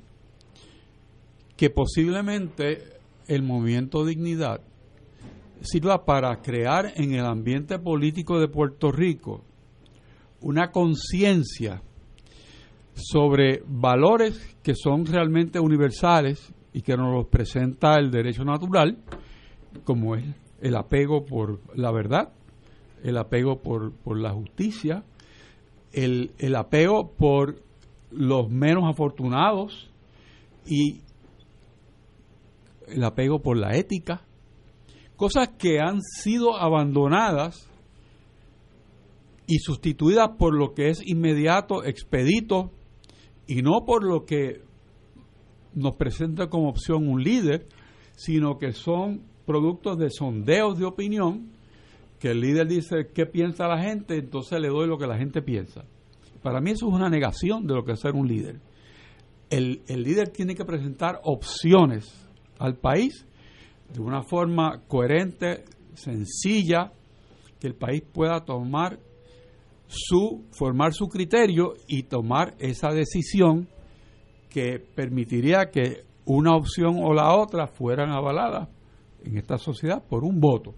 que 1.56 1.70
posiblemente 1.70 2.98
el 3.28 3.42
movimiento 3.42 4.04
Dignidad 4.04 4.62
sirva 5.60 6.04
para 6.04 6.40
crear 6.40 6.92
en 6.96 7.14
el 7.14 7.24
ambiente 7.24 7.78
político 7.78 8.38
de 8.38 8.48
Puerto 8.48 8.90
Rico 8.90 9.44
una 10.40 10.70
conciencia 10.70 11.82
sobre 12.94 13.62
valores 13.66 14.56
que 14.62 14.74
son 14.74 15.06
realmente 15.06 15.60
universales 15.60 16.52
y 16.72 16.82
que 16.82 16.96
nos 16.96 17.12
los 17.14 17.26
presenta 17.26 17.96
el 17.98 18.10
derecho 18.10 18.44
natural, 18.44 18.98
como 19.84 20.14
es 20.14 20.24
el 20.60 20.76
apego 20.76 21.24
por 21.24 21.60
la 21.74 21.90
verdad, 21.90 22.32
el 23.02 23.16
apego 23.16 23.60
por, 23.60 23.92
por 23.92 24.18
la 24.18 24.32
justicia, 24.32 25.04
el, 25.92 26.32
el 26.38 26.56
apego 26.56 27.12
por 27.12 27.62
los 28.10 28.50
menos 28.50 28.84
afortunados 28.88 29.90
y 30.66 31.00
el 32.88 33.04
apego 33.04 33.40
por 33.40 33.56
la 33.56 33.76
ética, 33.76 34.22
cosas 35.20 35.50
que 35.58 35.80
han 35.80 36.00
sido 36.00 36.56
abandonadas 36.56 37.68
y 39.46 39.58
sustituidas 39.58 40.30
por 40.38 40.54
lo 40.54 40.72
que 40.72 40.88
es 40.88 41.02
inmediato, 41.04 41.84
expedito, 41.84 42.70
y 43.46 43.60
no 43.60 43.84
por 43.84 44.02
lo 44.02 44.24
que 44.24 44.62
nos 45.74 45.94
presenta 45.96 46.48
como 46.48 46.70
opción 46.70 47.06
un 47.06 47.22
líder, 47.22 47.66
sino 48.16 48.56
que 48.56 48.72
son 48.72 49.20
productos 49.44 49.98
de 49.98 50.08
sondeos 50.08 50.78
de 50.78 50.86
opinión, 50.86 51.50
que 52.18 52.30
el 52.30 52.40
líder 52.40 52.66
dice 52.66 53.10
qué 53.14 53.26
piensa 53.26 53.68
la 53.68 53.82
gente, 53.82 54.16
entonces 54.16 54.58
le 54.58 54.68
doy 54.68 54.88
lo 54.88 54.96
que 54.96 55.06
la 55.06 55.18
gente 55.18 55.42
piensa. 55.42 55.84
Para 56.42 56.62
mí 56.62 56.70
eso 56.70 56.88
es 56.88 56.94
una 56.94 57.10
negación 57.10 57.66
de 57.66 57.74
lo 57.74 57.84
que 57.84 57.92
es 57.92 58.00
ser 58.00 58.14
un 58.14 58.26
líder. 58.26 58.62
El, 59.50 59.82
el 59.86 60.02
líder 60.02 60.30
tiene 60.30 60.54
que 60.54 60.64
presentar 60.64 61.20
opciones 61.24 62.26
al 62.58 62.78
país 62.78 63.26
de 63.92 64.00
una 64.00 64.22
forma 64.22 64.82
coherente, 64.86 65.64
sencilla, 65.94 66.92
que 67.58 67.66
el 67.66 67.74
país 67.74 68.02
pueda 68.02 68.40
tomar 68.44 68.98
su 69.86 70.44
formar 70.52 70.92
su 70.94 71.08
criterio 71.08 71.74
y 71.88 72.04
tomar 72.04 72.54
esa 72.58 72.90
decisión 72.90 73.68
que 74.48 74.78
permitiría 74.78 75.70
que 75.70 76.04
una 76.24 76.54
opción 76.54 77.00
o 77.02 77.12
la 77.12 77.34
otra 77.34 77.66
fueran 77.66 78.10
avaladas 78.10 78.68
en 79.24 79.36
esta 79.36 79.58
sociedad 79.58 80.02
por 80.06 80.24
un 80.24 80.40
voto. 80.40 80.74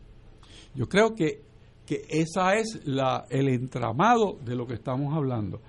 Yo 0.74 0.88
creo 0.88 1.14
que, 1.14 1.42
que 1.86 2.02
esa 2.08 2.54
es 2.54 2.80
la, 2.86 3.26
el 3.28 3.48
entramado 3.48 4.38
de 4.44 4.56
lo 4.56 4.66
que 4.66 4.74
estamos 4.74 5.14
hablando. 5.14 5.60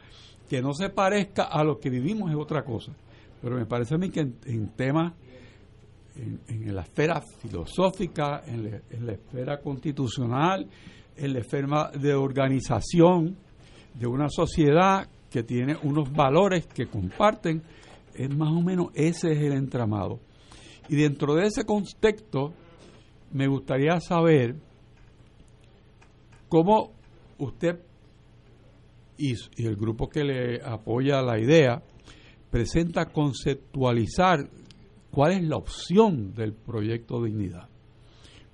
Que 0.50 0.62
no 0.62 0.74
se 0.74 0.90
parezca 0.90 1.44
a 1.44 1.64
lo 1.64 1.80
que 1.80 1.90
vivimos 1.90 2.32
es 2.32 2.38
otra 2.38 2.64
cosa. 2.64 2.94
Pero 3.42 3.58
me 3.58 3.66
parece 3.66 3.96
a 3.96 3.98
mí 3.98 4.10
que 4.10 4.22
en, 4.22 4.70
temas, 4.76 5.14
en, 6.16 6.76
la 6.76 6.82
esfera 6.82 7.22
filosófica, 7.22 8.44
en 8.46 8.82
la, 9.06 9.14
esfera 9.14 9.60
constitucional, 9.62 10.68
en 11.16 11.34
la 11.34 11.40
esfera 11.40 11.92
de 11.92 12.14
organización 12.14 13.36
de 13.94 14.08
una 14.08 14.30
sociedad 14.30 15.08
que 15.30 15.44
tiene 15.44 15.76
unos 15.84 16.12
valores 16.12 16.68
que 16.68 16.88
comparten, 16.88 17.64
es 18.14 18.36
más 18.36 18.50
o 18.50 18.62
menos 18.62 18.88
ese 18.94 19.32
es 19.32 19.40
el 19.40 19.54
entramado. 19.54 20.20
Y 20.90 20.96
dentro 20.96 21.36
de 21.36 21.48
ese 21.48 21.66
contexto, 21.66 22.54
me 23.32 23.48
gustaría 23.48 24.00
saber 24.00 24.56
cómo 26.50 26.92
usted 27.40 27.80
y, 29.18 29.34
el 29.58 29.76
grupo 29.76 30.10
que 30.10 30.24
le 30.24 30.62
apoya 30.64 31.22
la 31.22 31.40
idea 31.40 31.82
presenta 32.50 33.06
conceptualizar 33.06 34.50
cuál 35.14 35.34
es 35.34 35.44
la 35.44 35.58
opción 35.58 36.34
del 36.34 36.54
proyecto 36.54 37.24
Dignidad. 37.24 37.70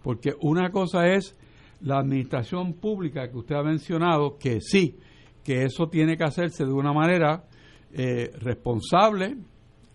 Porque 0.04 0.34
una 0.42 0.72
cosa 0.72 1.08
es 1.08 1.38
la 1.80 2.00
administración 2.00 2.74
pública 2.74 3.30
que 3.30 3.38
usted 3.38 3.56
ha 3.56 3.64
mencionado, 3.64 4.38
que 4.38 4.60
sí, 4.60 4.98
que 5.42 5.64
eso 5.64 5.88
tiene 5.88 6.18
que 6.18 6.26
hacerse 6.26 6.66
de 6.66 6.74
una 6.74 6.92
manera 6.92 7.46
eh, 7.94 8.30
responsable, 8.42 9.38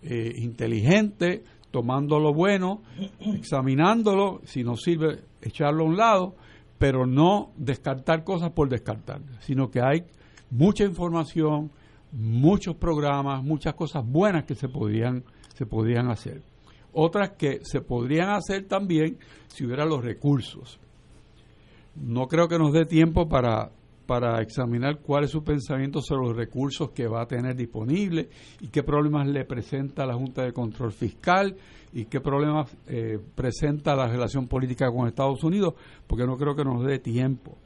eh, 0.01 0.33
inteligente, 0.37 1.43
tomando 1.69 2.19
lo 2.19 2.33
bueno, 2.33 2.81
examinándolo, 3.35 4.41
si 4.45 4.63
no 4.63 4.75
sirve, 4.75 5.19
echarlo 5.43 5.83
a 5.83 5.87
un 5.87 5.97
lado, 5.97 6.35
pero 6.79 7.05
no 7.05 7.51
descartar 7.57 8.23
cosas 8.23 8.49
por 8.51 8.69
descartar, 8.69 9.21
sino 9.41 9.69
que 9.69 9.81
hay 9.81 10.03
mucha 10.49 10.83
información, 10.83 11.69
muchos 12.11 12.75
programas, 12.75 13.43
muchas 13.43 13.75
cosas 13.75 14.03
buenas 14.03 14.45
que 14.45 14.55
se 14.55 14.67
podrían, 14.67 15.23
se 15.53 15.67
podrían 15.67 16.09
hacer. 16.09 16.54
Otras 16.95 17.31
que 17.31 17.59
se 17.63 17.81
podrían 17.81 18.29
hacer 18.29 18.67
también 18.67 19.17
si 19.47 19.65
hubiera 19.65 19.85
los 19.85 20.03
recursos. 20.03 20.79
No 21.95 22.27
creo 22.27 22.47
que 22.47 22.57
nos 22.57 22.71
dé 22.71 22.85
tiempo 22.85 23.27
para, 23.27 23.69
para 24.05 24.41
examinar 24.41 24.99
cuál 24.99 25.25
es 25.25 25.31
su 25.31 25.43
pensamiento 25.43 26.01
sobre 26.01 26.27
los 26.27 26.37
recursos 26.37 26.91
que 26.91 27.07
va 27.07 27.21
a 27.21 27.27
tener 27.27 27.55
disponible 27.55 28.29
y 28.61 28.69
qué 28.69 28.81
problemas 28.83 29.27
le 29.27 29.43
presenta 29.43 30.05
la 30.05 30.13
Junta 30.13 30.43
de 30.43 30.53
Control 30.53 30.93
Fiscal 30.93 31.55
y 31.93 32.05
qué 32.05 32.21
problemas 32.21 32.73
eh, 32.87 33.19
presenta 33.35 33.95
la 33.95 34.07
relación 34.07 34.47
política 34.47 34.89
con 34.89 35.07
Estados 35.07 35.43
Unidos, 35.43 35.73
porque 36.07 36.25
no 36.25 36.37
creo 36.37 36.55
que 36.55 36.63
nos 36.63 36.85
dé 36.85 36.99
tiempo. 36.99 37.57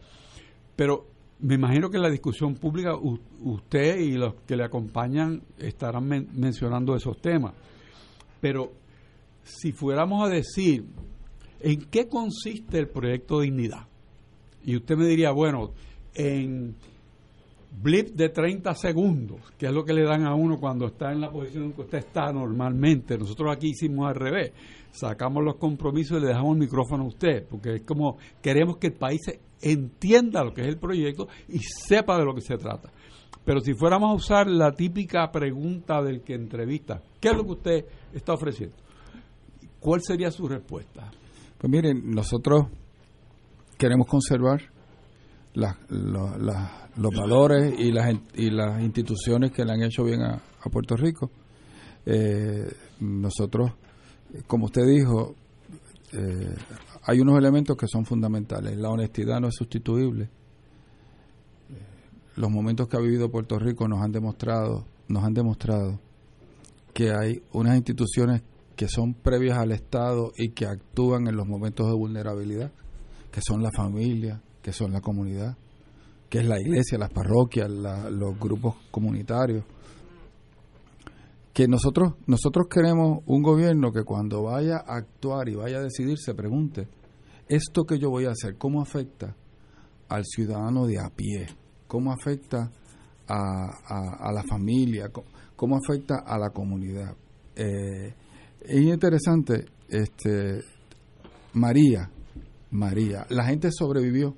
Pero 0.75 1.05
me 1.39 1.55
imagino 1.55 1.89
que 1.89 1.97
en 1.97 2.03
la 2.03 2.09
discusión 2.09 2.55
pública 2.55 2.95
usted 2.95 3.99
y 3.99 4.13
los 4.13 4.35
que 4.47 4.55
le 4.55 4.63
acompañan 4.63 5.41
estarán 5.57 6.07
mencionando 6.07 6.95
esos 6.95 7.19
temas. 7.21 7.53
Pero 8.41 8.71
si 9.49 9.71
fuéramos 9.71 10.25
a 10.25 10.29
decir 10.29 10.85
en 11.59 11.81
qué 11.89 12.07
consiste 12.07 12.79
el 12.79 12.87
proyecto 12.87 13.41
Dignidad, 13.41 13.87
y 14.63 14.75
usted 14.75 14.95
me 14.95 15.05
diría, 15.05 15.31
bueno, 15.31 15.71
en 16.13 16.75
blip 17.81 18.09
de 18.09 18.29
30 18.29 18.73
segundos, 18.75 19.39
que 19.57 19.67
es 19.67 19.71
lo 19.71 19.83
que 19.83 19.93
le 19.93 20.03
dan 20.03 20.25
a 20.25 20.35
uno 20.35 20.59
cuando 20.59 20.87
está 20.87 21.11
en 21.11 21.21
la 21.21 21.31
posición 21.31 21.65
en 21.65 21.73
que 21.73 21.81
usted 21.81 21.97
está 21.99 22.31
normalmente. 22.31 23.17
Nosotros 23.17 23.55
aquí 23.55 23.69
hicimos 23.69 24.07
al 24.07 24.15
revés. 24.15 24.51
Sacamos 24.91 25.43
los 25.43 25.55
compromisos 25.55 26.17
y 26.17 26.21
le 26.21 26.27
dejamos 26.27 26.53
el 26.55 26.59
micrófono 26.59 27.03
a 27.03 27.07
usted, 27.07 27.45
porque 27.47 27.75
es 27.75 27.81
como 27.83 28.17
queremos 28.41 28.77
que 28.77 28.87
el 28.87 28.93
país 28.93 29.21
entienda 29.61 30.43
lo 30.43 30.53
que 30.53 30.61
es 30.61 30.67
el 30.67 30.77
proyecto 30.77 31.27
y 31.47 31.59
sepa 31.59 32.17
de 32.17 32.25
lo 32.25 32.33
que 32.33 32.41
se 32.41 32.57
trata. 32.57 32.91
Pero 33.45 33.61
si 33.61 33.73
fuéramos 33.73 34.11
a 34.11 34.13
usar 34.13 34.47
la 34.47 34.71
típica 34.71 35.31
pregunta 35.31 36.01
del 36.01 36.21
que 36.21 36.33
entrevista, 36.33 37.01
¿qué 37.19 37.29
es 37.29 37.35
lo 37.35 37.43
que 37.45 37.51
usted 37.51 37.85
está 38.13 38.33
ofreciendo? 38.33 38.75
¿Cuál 39.79 40.01
sería 40.01 40.31
su 40.31 40.47
respuesta? 40.47 41.09
Pues 41.57 41.71
miren, 41.71 42.11
nosotros 42.11 42.67
queremos 43.77 44.07
conservar 44.07 44.61
los 45.53 47.15
valores 47.15 47.79
y 47.79 47.91
las, 47.91 48.13
y 48.35 48.49
las 48.49 48.81
instituciones 48.81 49.51
que 49.51 49.63
le 49.63 49.73
han 49.73 49.81
hecho 49.81 50.03
bien 50.03 50.21
a, 50.21 50.41
Puerto 50.71 50.95
Rico. 50.95 51.31
Eh, 52.05 52.69
nosotros, 52.99 53.71
como 54.45 54.65
usted 54.65 54.85
dijo, 54.85 55.35
eh, 56.11 56.55
hay 57.03 57.19
unos 57.21 57.37
elementos 57.37 57.77
que 57.77 57.87
son 57.87 58.05
fundamentales. 58.05 58.77
La 58.77 58.89
honestidad 58.89 59.39
no 59.39 59.47
es 59.47 59.55
sustituible. 59.55 60.29
Los 62.35 62.51
momentos 62.51 62.87
que 62.87 62.97
ha 62.97 62.99
vivido 62.99 63.31
Puerto 63.31 63.57
Rico 63.57 63.87
nos 63.87 64.01
han 64.01 64.11
demostrado, 64.11 64.85
nos 65.07 65.23
han 65.23 65.33
demostrado 65.33 65.99
que 66.93 67.11
hay 67.11 67.41
unas 67.53 67.75
instituciones 67.77 68.41
que 68.79 68.87
son 68.87 69.13
previas 69.13 69.57
al 69.57 69.73
Estado 69.73 70.31
y 70.37 70.51
que 70.51 70.65
actúan 70.65 71.27
en 71.27 71.35
los 71.35 71.45
momentos 71.45 71.85
de 71.87 71.97
vulnerabilidad, 71.97 72.71
que 73.29 73.41
son 73.45 73.61
la 73.61 73.71
familia, 73.71 74.41
que 74.61 74.71
son 74.71 74.93
la 74.93 75.01
comunidad, 75.01 75.57
que 76.29 76.39
es 76.39 76.45
la 76.45 76.61
iglesia, 76.61 76.97
las 76.97 77.11
parroquias, 77.11 77.69
los 77.69 78.39
grupos 78.39 78.75
comunitarios. 78.89 79.65
Que 81.51 81.67
nosotros, 81.67 82.13
nosotros 82.25 82.67
queremos 82.69 83.19
un 83.25 83.41
gobierno 83.43 83.91
que 83.91 84.05
cuando 84.05 84.43
vaya 84.43 84.77
a 84.77 84.95
actuar 84.95 85.49
y 85.49 85.55
vaya 85.55 85.79
a 85.79 85.81
decidir 85.81 86.17
se 86.17 86.33
pregunte, 86.33 86.87
¿esto 87.49 87.83
que 87.83 87.99
yo 87.99 88.09
voy 88.09 88.27
a 88.27 88.31
hacer, 88.31 88.55
cómo 88.57 88.81
afecta 88.81 89.35
al 90.07 90.23
ciudadano 90.23 90.85
de 90.85 90.99
a 90.99 91.09
pie? 91.09 91.47
¿Cómo 91.85 92.13
afecta 92.13 92.71
a, 93.27 94.31
la 94.31 94.43
familia? 94.49 95.11
¿Cómo, 95.57 95.75
afecta 95.75 96.23
a 96.25 96.37
la 96.37 96.51
comunidad? 96.51 97.13
Eh, 97.57 98.13
es 98.61 98.81
interesante, 98.81 99.65
este, 99.87 100.61
María, 101.53 102.09
María, 102.71 103.25
la 103.29 103.45
gente 103.45 103.69
sobrevivió 103.71 104.35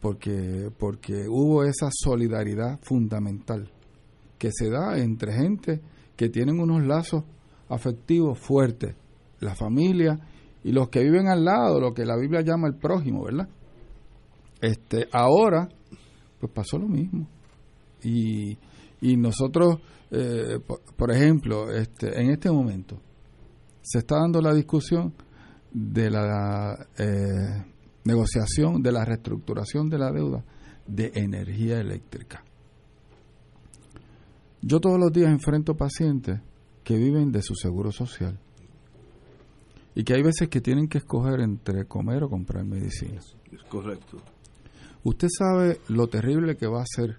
porque, 0.00 0.70
porque 0.78 1.26
hubo 1.28 1.64
esa 1.64 1.88
solidaridad 1.90 2.78
fundamental 2.82 3.70
que 4.38 4.50
se 4.52 4.70
da 4.70 4.98
entre 4.98 5.32
gente 5.32 5.80
que 6.16 6.28
tienen 6.28 6.60
unos 6.60 6.84
lazos 6.84 7.24
afectivos 7.68 8.38
fuertes, 8.38 8.94
la 9.40 9.54
familia 9.54 10.18
y 10.64 10.72
los 10.72 10.88
que 10.88 11.02
viven 11.02 11.28
al 11.28 11.44
lado, 11.44 11.80
lo 11.80 11.94
que 11.94 12.04
la 12.04 12.16
Biblia 12.16 12.40
llama 12.42 12.68
el 12.68 12.74
prójimo, 12.74 13.24
¿verdad? 13.24 13.48
Este, 14.60 15.08
ahora, 15.12 15.68
pues 16.40 16.52
pasó 16.52 16.78
lo 16.78 16.88
mismo. 16.88 17.28
Y, 18.02 18.56
y 19.00 19.16
nosotros, 19.16 19.78
eh, 20.10 20.58
por, 20.96 21.12
ejemplo, 21.12 21.70
este, 21.70 22.20
en 22.20 22.30
este 22.30 22.50
momento, 22.50 23.00
se 23.82 23.98
está 23.98 24.16
dando 24.16 24.40
la 24.40 24.52
discusión 24.52 25.14
de 25.72 26.10
la 26.10 26.86
eh, 26.98 27.64
negociación 28.04 28.82
de 28.82 28.92
la 28.92 29.04
reestructuración 29.04 29.88
de 29.88 29.98
la 29.98 30.10
deuda 30.10 30.44
de 30.86 31.12
energía 31.14 31.78
eléctrica. 31.78 32.42
Yo 34.62 34.80
todos 34.80 34.98
los 34.98 35.12
días 35.12 35.30
enfrento 35.30 35.76
pacientes 35.76 36.40
que 36.82 36.96
viven 36.96 37.30
de 37.30 37.42
su 37.42 37.54
seguro 37.54 37.92
social 37.92 38.38
y 39.94 40.04
que 40.04 40.14
hay 40.14 40.22
veces 40.22 40.48
que 40.48 40.60
tienen 40.60 40.88
que 40.88 40.98
escoger 40.98 41.40
entre 41.40 41.84
comer 41.86 42.24
o 42.24 42.30
comprar 42.30 42.64
medicina. 42.64 43.20
Es 43.52 43.62
correcto. 43.68 44.18
Usted 45.04 45.28
sabe 45.30 45.80
lo 45.88 46.08
terrible 46.08 46.56
que 46.56 46.66
va 46.66 46.82
a 46.82 46.86
ser 46.86 47.18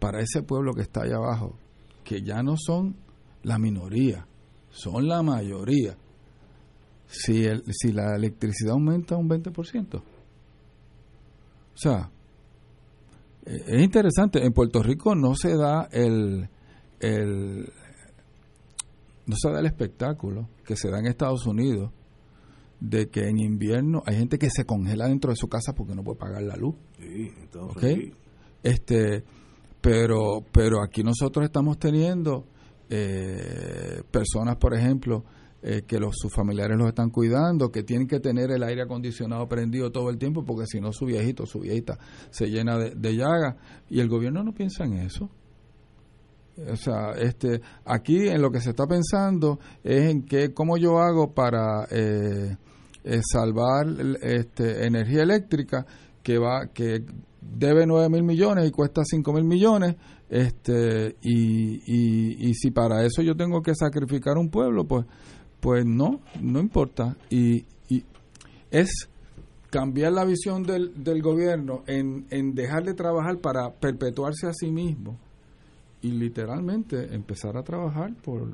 para 0.00 0.20
ese 0.20 0.42
pueblo 0.42 0.74
que 0.74 0.82
está 0.82 1.02
allá 1.02 1.16
abajo, 1.16 1.56
que 2.02 2.22
ya 2.22 2.42
no 2.42 2.56
son 2.56 2.96
la 3.44 3.58
minoría, 3.58 4.26
son 4.70 5.06
la 5.06 5.22
mayoría 5.22 5.96
si, 7.06 7.44
el, 7.44 7.62
si 7.70 7.92
la 7.92 8.16
electricidad 8.16 8.72
aumenta 8.72 9.16
un 9.16 9.28
20%. 9.28 9.94
O 9.96 10.02
sea, 11.74 12.10
e, 13.44 13.64
es 13.66 13.82
interesante, 13.82 14.44
en 14.44 14.52
Puerto 14.52 14.82
Rico 14.82 15.14
no 15.14 15.34
se 15.34 15.56
da 15.56 15.88
el, 15.92 16.48
el 17.00 17.72
no 19.26 19.36
se 19.36 19.50
da 19.50 19.60
el 19.60 19.66
espectáculo 19.66 20.48
que 20.64 20.76
se 20.76 20.90
da 20.90 20.98
en 20.98 21.06
Estados 21.06 21.46
Unidos 21.46 21.92
de 22.80 23.10
que 23.10 23.28
en 23.28 23.38
invierno 23.38 24.02
hay 24.06 24.16
gente 24.16 24.38
que 24.38 24.48
se 24.50 24.64
congela 24.64 25.06
dentro 25.06 25.30
de 25.30 25.36
su 25.36 25.48
casa 25.48 25.74
porque 25.74 25.94
no 25.94 26.02
puede 26.02 26.18
pagar 26.18 26.42
la 26.42 26.56
luz. 26.56 26.74
Sí, 26.98 27.30
Este, 28.62 29.24
pero, 29.80 30.44
pero 30.52 30.82
aquí 30.82 31.02
nosotros 31.02 31.44
estamos 31.44 31.78
teniendo 31.78 32.44
eh, 32.88 34.02
personas, 34.10 34.56
por 34.56 34.74
ejemplo, 34.74 35.24
eh, 35.62 35.82
que 35.86 35.98
los, 35.98 36.16
sus 36.16 36.32
familiares 36.32 36.76
los 36.78 36.88
están 36.88 37.10
cuidando, 37.10 37.70
que 37.70 37.82
tienen 37.82 38.06
que 38.06 38.20
tener 38.20 38.50
el 38.50 38.62
aire 38.62 38.82
acondicionado 38.82 39.46
prendido 39.46 39.92
todo 39.92 40.10
el 40.10 40.18
tiempo 40.18 40.44
porque 40.44 40.66
si 40.66 40.80
no 40.80 40.92
su 40.92 41.04
viejito, 41.04 41.44
su 41.46 41.60
viejita 41.60 41.98
se 42.30 42.46
llena 42.48 42.78
de, 42.78 42.94
de 42.94 43.16
llagas 43.16 43.56
y 43.88 44.00
el 44.00 44.08
gobierno 44.08 44.42
no 44.42 44.52
piensa 44.52 44.84
en 44.84 44.94
eso. 44.94 45.30
O 46.68 46.76
sea, 46.76 47.12
este, 47.12 47.60
aquí 47.84 48.28
en 48.28 48.42
lo 48.42 48.50
que 48.50 48.60
se 48.60 48.70
está 48.70 48.86
pensando 48.86 49.58
es 49.82 50.10
en 50.10 50.24
que 50.24 50.52
cómo 50.52 50.76
yo 50.76 50.98
hago 50.98 51.32
para 51.32 51.86
eh, 51.90 52.56
eh, 53.04 53.20
salvar 53.32 53.86
este, 54.20 54.86
energía 54.86 55.22
eléctrica 55.22 55.86
que 56.22 56.38
va 56.38 56.66
que 56.72 57.04
debe 57.40 57.86
9 57.86 58.08
mil 58.08 58.22
millones 58.22 58.68
y 58.68 58.70
cuesta 58.70 59.02
5 59.04 59.32
mil 59.32 59.44
millones 59.44 59.96
este 60.28 61.16
y, 61.22 61.82
y, 61.86 62.48
y 62.50 62.54
si 62.54 62.70
para 62.70 63.04
eso 63.04 63.22
yo 63.22 63.34
tengo 63.34 63.62
que 63.62 63.74
sacrificar 63.74 64.36
un 64.36 64.50
pueblo 64.50 64.84
pues 64.84 65.06
pues 65.60 65.84
no 65.84 66.20
no 66.40 66.60
importa 66.60 67.16
y, 67.30 67.64
y 67.88 68.04
es 68.70 69.08
cambiar 69.70 70.12
la 70.12 70.24
visión 70.24 70.64
del, 70.64 71.02
del 71.02 71.22
gobierno 71.22 71.82
en, 71.86 72.26
en 72.30 72.54
dejar 72.54 72.84
de 72.84 72.94
trabajar 72.94 73.38
para 73.38 73.70
perpetuarse 73.70 74.46
a 74.46 74.52
sí 74.52 74.70
mismo 74.70 75.18
y 76.02 76.10
literalmente 76.10 77.14
empezar 77.14 77.56
a 77.56 77.62
trabajar 77.62 78.14
por, 78.22 78.48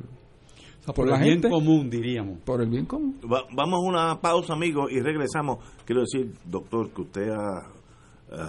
por, 0.95 1.09
el 1.09 1.23
bien 1.23 1.41
común, 1.43 1.89
diríamos. 1.89 2.39
Por 2.41 2.61
el 2.63 2.69
bien 2.69 2.87
común. 2.87 3.19
vamos 3.23 3.75
a 3.75 3.89
una 3.89 4.21
pausa, 4.21 4.55
amigos, 4.55 4.91
y 4.91 5.01
regresamos. 5.01 5.59
Quiero 5.85 6.03
decir, 6.03 6.33
doctor, 6.45 6.91
que 6.91 7.03
usted 7.03 7.29
ha, 7.31 7.69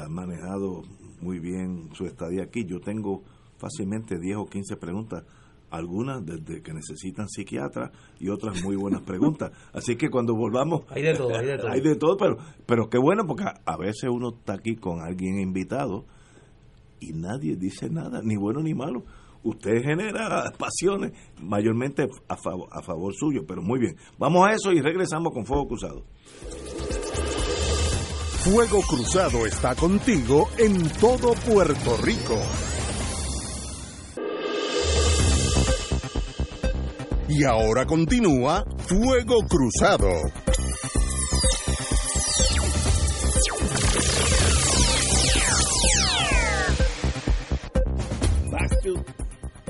manejado 0.10 0.84
muy 1.22 1.40
bien 1.40 1.90
su 1.94 2.06
estadía 2.06 2.44
aquí. 2.44 2.66
Yo 2.66 2.80
tengo 2.80 3.24
fácilmente 3.58 4.20
10 4.20 4.38
o 4.38 4.45
15 4.45 4.78
preguntas, 4.78 5.24
algunas 5.70 6.26
desde 6.26 6.62
que 6.62 6.74
necesitan 6.74 7.28
psiquiatra 7.28 7.91
y 8.20 8.30
otras 8.30 8.64
muy 8.64 8.76
buenas 8.76 9.02
preguntas. 9.06 9.52
Así 9.74 9.95
que 9.95 10.10
cuando 10.10 10.36
volvamos... 10.36 10.82
Hay 10.90 11.04
de 11.04 11.14
todo, 11.14 11.36
hay 11.36 11.45
de 11.45 11.58
todo. 11.58 11.68
hay 11.72 11.82
de 11.82 11.95
todo, 11.95 12.18
pero, 12.18 12.38
pero 12.66 12.90
qué 12.90 12.98
bueno, 12.98 13.26
porque 13.28 13.44
a 13.44 13.78
veces 13.78 14.10
uno 14.10 14.30
está 14.38 14.54
aquí 14.54 14.76
con 14.76 15.02
alguien 15.02 15.40
invitado 15.40 16.06
y 16.99 17.14
nadie 17.14 17.56
dice 17.56 17.90
nada, 17.90 18.22
ni 18.24 18.36
bueno 18.36 18.62
ni 18.62 18.74
malo. 18.74 19.04
Usted 19.44 19.82
genera 19.84 20.52
pasiones 20.58 21.14
mayormente 21.41 22.08
a 22.28 22.36
favor, 22.36 22.68
a 22.72 22.82
favor 22.82 23.14
suyo, 23.14 23.45
pero 23.48 23.62
muy 23.62 23.80
bien. 23.80 23.95
Vamos 24.18 24.45
a 24.48 24.52
eso 24.52 24.74
y 24.74 24.82
regresamos 24.82 25.32
con 25.32 25.45
Fuego 25.45 25.68
Cruzado. 25.68 26.04
Fuego 28.49 28.82
Cruzado 28.82 29.45
está 29.45 29.76
contigo 29.76 30.48
en 30.57 30.88
todo 31.02 31.34
Puerto 31.34 31.98
Rico. 31.98 32.40
Y 37.28 37.44
ahora 37.44 37.86
continúa 37.86 38.64
Fuego 38.88 39.40
Cruzado. 39.49 40.07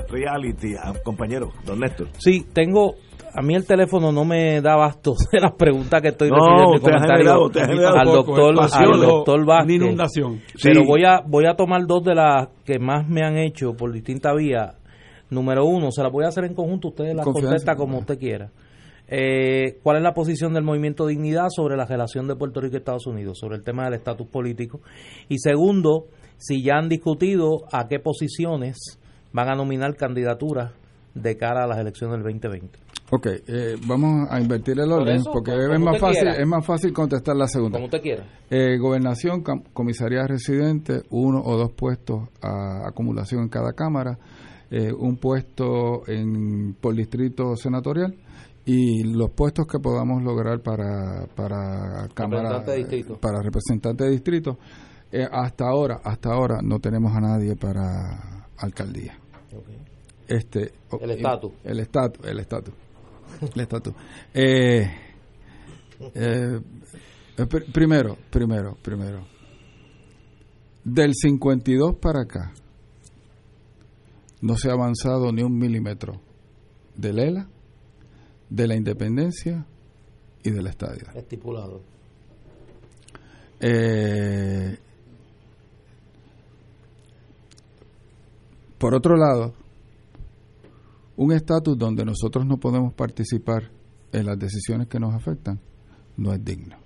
reality, 0.08 0.74
ah, 0.80 0.94
compañero, 1.04 1.52
don 1.66 1.80
Néstor. 1.80 2.08
Sí, 2.18 2.46
tengo 2.52 2.94
a 3.32 3.42
mí 3.42 3.54
el 3.54 3.66
teléfono 3.66 4.12
no 4.12 4.24
me 4.24 4.60
da 4.60 4.74
abasto 4.74 5.14
de 5.32 5.40
las 5.40 5.52
preguntas 5.52 6.00
que 6.02 6.08
estoy 6.08 6.30
recibiendo 6.30 6.74
en 6.74 6.80
comentarios 6.80 7.34
al 7.94 8.06
doctor, 8.06 8.54
al 8.58 9.00
doctor 9.00 9.46
Vázquez. 9.46 9.76
Inundación. 9.76 10.40
Pero 10.62 10.84
voy 10.84 11.04
a 11.04 11.20
voy 11.26 11.46
a 11.46 11.54
tomar 11.54 11.86
dos 11.86 12.04
de 12.04 12.14
las 12.14 12.48
que 12.64 12.78
más 12.78 13.08
me 13.08 13.22
han 13.22 13.36
hecho 13.36 13.74
por 13.74 13.92
distintas 13.92 14.34
vías. 14.36 14.74
Número 15.30 15.66
uno, 15.66 15.90
se 15.90 16.02
las 16.02 16.10
voy 16.10 16.24
a 16.24 16.28
hacer 16.28 16.44
en 16.44 16.54
conjunto, 16.54 16.88
ustedes 16.88 17.14
las 17.14 17.26
contestan 17.26 17.76
como 17.76 17.98
usted 17.98 18.18
quiera. 18.18 18.50
Eh, 19.10 19.78
¿Cuál 19.82 19.98
es 19.98 20.02
la 20.02 20.12
posición 20.12 20.52
del 20.52 20.64
movimiento 20.64 21.06
Dignidad 21.06 21.48
sobre 21.48 21.76
la 21.76 21.86
relación 21.86 22.28
de 22.28 22.36
Puerto 22.36 22.60
Rico 22.60 22.76
y 22.76 22.78
Estados 22.78 23.06
Unidos, 23.06 23.38
sobre 23.38 23.56
el 23.56 23.62
tema 23.62 23.84
del 23.84 23.94
estatus 23.94 24.26
político? 24.28 24.80
Y 25.28 25.38
segundo, 25.38 26.06
si 26.36 26.62
ya 26.62 26.76
han 26.76 26.88
discutido 26.88 27.64
a 27.72 27.88
qué 27.88 27.98
posiciones 27.98 28.98
van 29.32 29.50
a 29.50 29.54
nominar 29.54 29.96
candidaturas 29.96 30.72
de 31.14 31.36
cara 31.36 31.64
a 31.64 31.66
las 31.66 31.78
elecciones 31.78 32.16
del 32.16 32.32
2020. 32.32 32.78
Ok, 33.10 33.26
eh, 33.26 33.76
vamos 33.86 34.28
a 34.30 34.38
invertir 34.38 34.78
el 34.78 34.92
orden 34.92 35.22
porque 35.32 35.52
es 35.52 35.80
más 35.80 35.98
fácil 35.98 36.28
es 36.28 36.46
más 36.46 36.64
fácil 36.64 36.92
contestar 36.92 37.36
la 37.36 37.46
segunda. 37.46 37.78
Como 37.78 37.86
usted 37.86 38.02
quiera. 38.02 38.24
Eh, 38.50 38.76
gobernación, 38.76 39.42
comisaría 39.72 40.26
residente, 40.26 41.02
uno 41.08 41.40
o 41.42 41.56
dos 41.56 41.72
puestos 41.72 42.28
a 42.42 42.86
acumulación 42.86 43.44
en 43.44 43.48
cada 43.48 43.72
cámara, 43.72 44.18
eh, 44.70 44.92
un 44.92 45.16
puesto 45.16 46.06
en 46.06 46.74
por 46.74 46.94
distrito 46.94 47.56
senatorial 47.56 48.14
y 48.66 49.04
los 49.04 49.30
puestos 49.30 49.66
que 49.66 49.78
podamos 49.78 50.22
lograr 50.22 50.60
para 50.60 51.26
para 51.34 52.08
cámara 52.12 52.62
para 53.20 53.40
representante 53.40 54.04
de 54.04 54.10
distrito. 54.10 54.58
hasta 55.32 55.64
ahora, 55.66 56.00
hasta 56.04 56.28
ahora 56.30 56.58
no 56.62 56.78
tenemos 56.78 57.16
a 57.16 57.20
nadie 57.20 57.56
para 57.56 58.44
alcaldía. 58.58 59.18
Este, 60.28 60.72
el 61.00 61.10
estatus. 61.12 61.52
El 61.64 61.80
estatus, 61.80 62.26
el 62.26 62.38
estatus. 62.38 62.74
El 63.54 63.60
estatus. 63.60 63.94
Eh, 64.34 64.90
eh, 66.14 66.60
primero, 67.72 68.16
primero, 68.30 68.76
primero. 68.82 69.26
Del 70.84 71.12
52 71.14 71.96
para 71.96 72.22
acá, 72.22 72.52
no 74.40 74.56
se 74.56 74.70
ha 74.70 74.72
avanzado 74.72 75.32
ni 75.32 75.42
un 75.42 75.58
milímetro 75.58 76.20
de 76.94 77.12
Lela, 77.12 77.48
de 78.48 78.66
la 78.66 78.74
independencia 78.74 79.66
y 80.42 80.50
del 80.50 80.66
estadio. 80.66 81.08
Estipulado. 81.14 81.82
Eh, 83.60 84.78
Por 88.78 88.94
otro 88.94 89.16
lado, 89.16 89.54
un 91.18 91.32
estatus 91.32 91.76
donde 91.76 92.04
nosotros 92.04 92.46
no 92.46 92.58
podemos 92.58 92.94
participar 92.94 93.70
en 94.12 94.24
las 94.24 94.38
decisiones 94.38 94.86
que 94.86 95.00
nos 95.00 95.14
afectan 95.14 95.58
no 96.16 96.32
es 96.32 96.44
digno. 96.44 96.76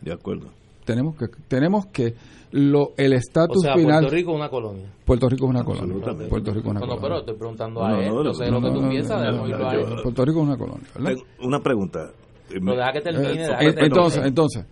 De 0.00 0.12
acuerdo. 0.12 0.48
Tenemos 0.86 1.14
que 1.16 1.26
tenemos 1.46 1.86
que 1.86 2.14
lo 2.52 2.92
el 2.96 3.12
estatus 3.12 3.66
o 3.66 3.74
final 3.74 4.00
Puerto 4.00 4.16
Rico 4.16 4.30
es 4.30 4.36
una 4.36 4.48
colonia. 4.48 4.92
Puerto 5.04 5.28
Rico 5.28 5.44
es 5.44 5.50
una 5.50 5.64
colonia. 5.64 6.28
Puerto 6.28 6.54
Rico 6.54 6.68
es 6.68 6.70
una 6.70 6.80
colonia. 6.80 6.96
No, 6.96 7.02
pero 7.02 7.18
estoy 7.18 7.34
preguntando 7.34 7.84
a 7.84 8.02
él, 8.02 8.14
no, 8.14 8.32
sé 8.32 8.50
lo 8.50 8.62
que 8.62 8.70
tú 8.70 8.88
piensas, 8.88 9.20
de 9.20 10.02
Puerto 10.02 10.24
Rico 10.24 10.38
es 10.40 10.46
una 10.46 10.56
colonia, 10.56 10.88
¿verdad? 10.94 11.22
Una 11.42 11.60
pregunta. 11.60 12.12
deja 12.48 12.92
que 12.92 13.00
termine, 13.02 13.44
eh, 13.44 13.74
que 13.74 13.84
entonces, 13.84 14.24
entonces, 14.24 14.64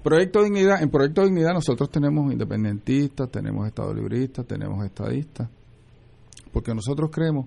Proyecto 0.00 0.44
Dignidad, 0.44 0.80
en 0.80 0.90
Proyecto 0.90 1.24
Dignidad 1.24 1.54
nosotros 1.54 1.90
tenemos 1.90 2.30
independentistas, 2.30 3.30
tenemos 3.30 3.66
estado 3.66 3.92
libristas, 3.92 4.46
tenemos 4.46 4.84
estadistas, 4.84 5.48
porque 6.52 6.72
nosotros 6.72 7.10
creemos 7.10 7.46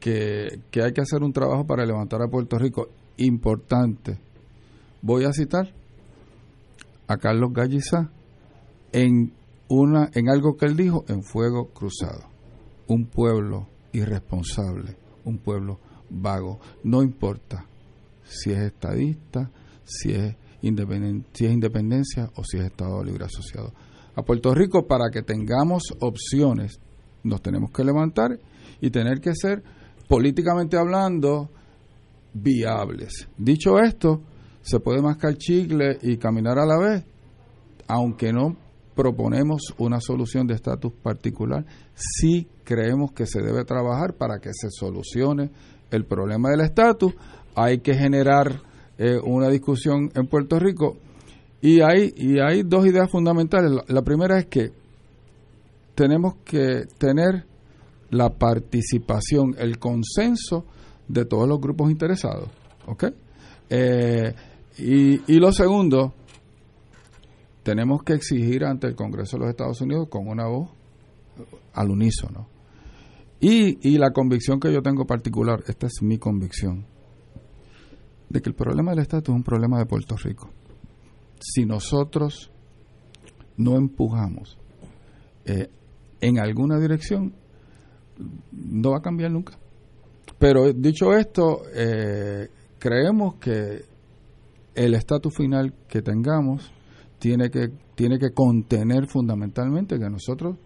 que, 0.00 0.60
que 0.70 0.82
hay 0.82 0.92
que 0.92 1.00
hacer 1.00 1.22
un 1.22 1.32
trabajo 1.32 1.66
para 1.66 1.84
levantar 1.84 2.22
a 2.22 2.28
Puerto 2.28 2.58
Rico 2.58 2.88
importante. 3.16 4.18
Voy 5.02 5.24
a 5.24 5.32
citar 5.32 5.72
a 7.06 7.16
Carlos 7.16 7.52
Gallizá 7.52 8.10
en 8.92 9.32
una 9.68 10.10
en 10.14 10.28
algo 10.28 10.56
que 10.56 10.66
él 10.66 10.76
dijo 10.76 11.04
en 11.08 11.22
Fuego 11.22 11.68
Cruzado. 11.68 12.24
Un 12.86 13.06
pueblo 13.06 13.68
irresponsable, 13.92 14.96
un 15.24 15.38
pueblo 15.38 15.78
vago, 16.08 16.58
no 16.84 17.02
importa 17.02 17.66
si 18.24 18.50
es 18.50 18.58
estadista, 18.58 19.50
si 19.84 20.12
es 20.12 20.36
si 20.60 21.46
es 21.46 21.52
independencia 21.52 22.30
o 22.34 22.44
si 22.44 22.58
es 22.58 22.64
Estado 22.64 23.02
Libre 23.04 23.26
Asociado. 23.26 23.72
A 24.16 24.22
Puerto 24.22 24.52
Rico, 24.54 24.86
para 24.86 25.10
que 25.12 25.22
tengamos 25.22 25.94
opciones, 26.00 26.80
nos 27.22 27.40
tenemos 27.40 27.70
que 27.70 27.84
levantar 27.84 28.38
y 28.80 28.90
tener 28.90 29.20
que 29.20 29.34
ser, 29.34 29.62
políticamente 30.08 30.76
hablando, 30.76 31.50
viables. 32.32 33.28
Dicho 33.36 33.78
esto, 33.78 34.22
se 34.62 34.80
puede 34.80 35.00
mascar 35.02 35.36
chicle 35.36 35.98
y 36.02 36.16
caminar 36.16 36.58
a 36.58 36.66
la 36.66 36.78
vez, 36.78 37.04
aunque 37.86 38.32
no 38.32 38.56
proponemos 38.94 39.74
una 39.78 40.00
solución 40.00 40.48
de 40.48 40.54
estatus 40.54 40.92
particular, 40.92 41.64
sí 41.94 42.48
creemos 42.64 43.12
que 43.12 43.26
se 43.26 43.40
debe 43.40 43.64
trabajar 43.64 44.14
para 44.14 44.40
que 44.40 44.50
se 44.52 44.70
solucione 44.70 45.50
el 45.92 46.04
problema 46.04 46.50
del 46.50 46.62
estatus. 46.62 47.14
Hay 47.54 47.78
que 47.78 47.94
generar 47.94 48.60
eh, 48.98 49.18
una 49.22 49.48
discusión 49.48 50.10
en 50.14 50.26
Puerto 50.26 50.58
Rico 50.58 50.96
y 51.60 51.80
hay, 51.80 52.12
y 52.16 52.40
hay 52.40 52.62
dos 52.62 52.86
ideas 52.86 53.10
fundamentales. 53.10 53.70
La, 53.88 54.02
primera 54.02 54.38
es 54.38 54.46
que 54.46 54.72
tenemos 55.94 56.34
que 56.44 56.86
tener 56.98 57.46
la 58.10 58.30
participación, 58.30 59.54
el 59.58 59.78
consenso 59.78 60.64
de 61.08 61.24
todos 61.24 61.48
los 61.48 61.60
grupos 61.60 61.90
interesados. 61.90 62.48
¿Ok? 62.86 63.04
Eh, 63.70 64.34
y, 64.78 65.32
y 65.32 65.38
lo 65.38 65.52
segundo, 65.52 66.14
tenemos 67.62 68.02
que 68.02 68.14
exigir 68.14 68.64
ante 68.64 68.86
el 68.86 68.94
Congreso 68.94 69.36
de 69.36 69.40
los 69.40 69.50
Estados 69.50 69.80
Unidos 69.80 70.08
con 70.08 70.26
una 70.26 70.46
voz 70.46 70.70
al 71.74 71.90
unísono. 71.90 72.48
Y, 73.40 73.88
y 73.88 73.98
la 73.98 74.10
convicción 74.10 74.58
que 74.58 74.72
yo 74.72 74.82
tengo 74.82 75.06
particular, 75.06 75.62
esta 75.66 75.86
es 75.86 76.02
mi 76.02 76.18
convicción, 76.18 76.86
de 78.28 78.40
que 78.40 78.50
el 78.50 78.54
problema 78.54 78.90
del 78.90 79.00
estatus 79.00 79.32
es 79.32 79.36
un 79.36 79.44
problema 79.44 79.78
de 79.78 79.86
Puerto 79.86 80.16
Rico. 80.16 80.50
Si 81.40 81.64
nosotros 81.64 82.50
no 83.56 83.76
empujamos 83.76 84.58
eh, 85.44 85.68
en 86.20 86.38
alguna 86.38 86.78
dirección, 86.78 87.34
no 88.52 88.90
va 88.90 88.98
a 88.98 89.02
cambiar 89.02 89.30
nunca. 89.30 89.58
Pero 90.38 90.72
dicho 90.72 91.12
esto, 91.12 91.62
eh, 91.74 92.48
creemos 92.78 93.36
que 93.36 93.82
el 94.74 94.94
estatus 94.94 95.34
final 95.34 95.74
que 95.88 96.02
tengamos 96.02 96.72
tiene 97.18 97.50
que, 97.50 97.68
tiene 97.94 98.18
que 98.18 98.30
contener 98.32 99.06
fundamentalmente 99.08 99.98
que 99.98 100.08
nosotros 100.08 100.56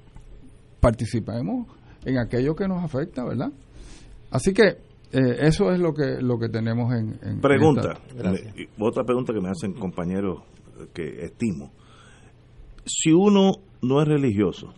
participemos 0.81 1.67
en 2.05 2.19
aquello 2.19 2.55
que 2.55 2.69
nos 2.69 2.83
afecta, 2.83 3.25
¿verdad? 3.25 3.53
Así 4.31 4.53
que 4.53 4.79
eh, 5.13 5.37
eso 5.41 5.71
es 5.71 5.79
lo 5.79 5.93
que 5.93 6.23
lo 6.23 6.39
que 6.39 6.49
tenemos 6.49 6.91
en, 6.95 7.41
pregunta 7.43 8.01
otra 8.79 9.05
pregunta 9.05 9.35
que 9.35 9.41
me 9.43 9.51
hacen 9.51 9.75
compañeros 9.75 10.43
que 10.95 11.27
estimo 11.27 11.71
si 12.87 13.13
uno 13.13 13.53
no 13.83 14.01
es 14.01 14.09
religioso 14.09 14.73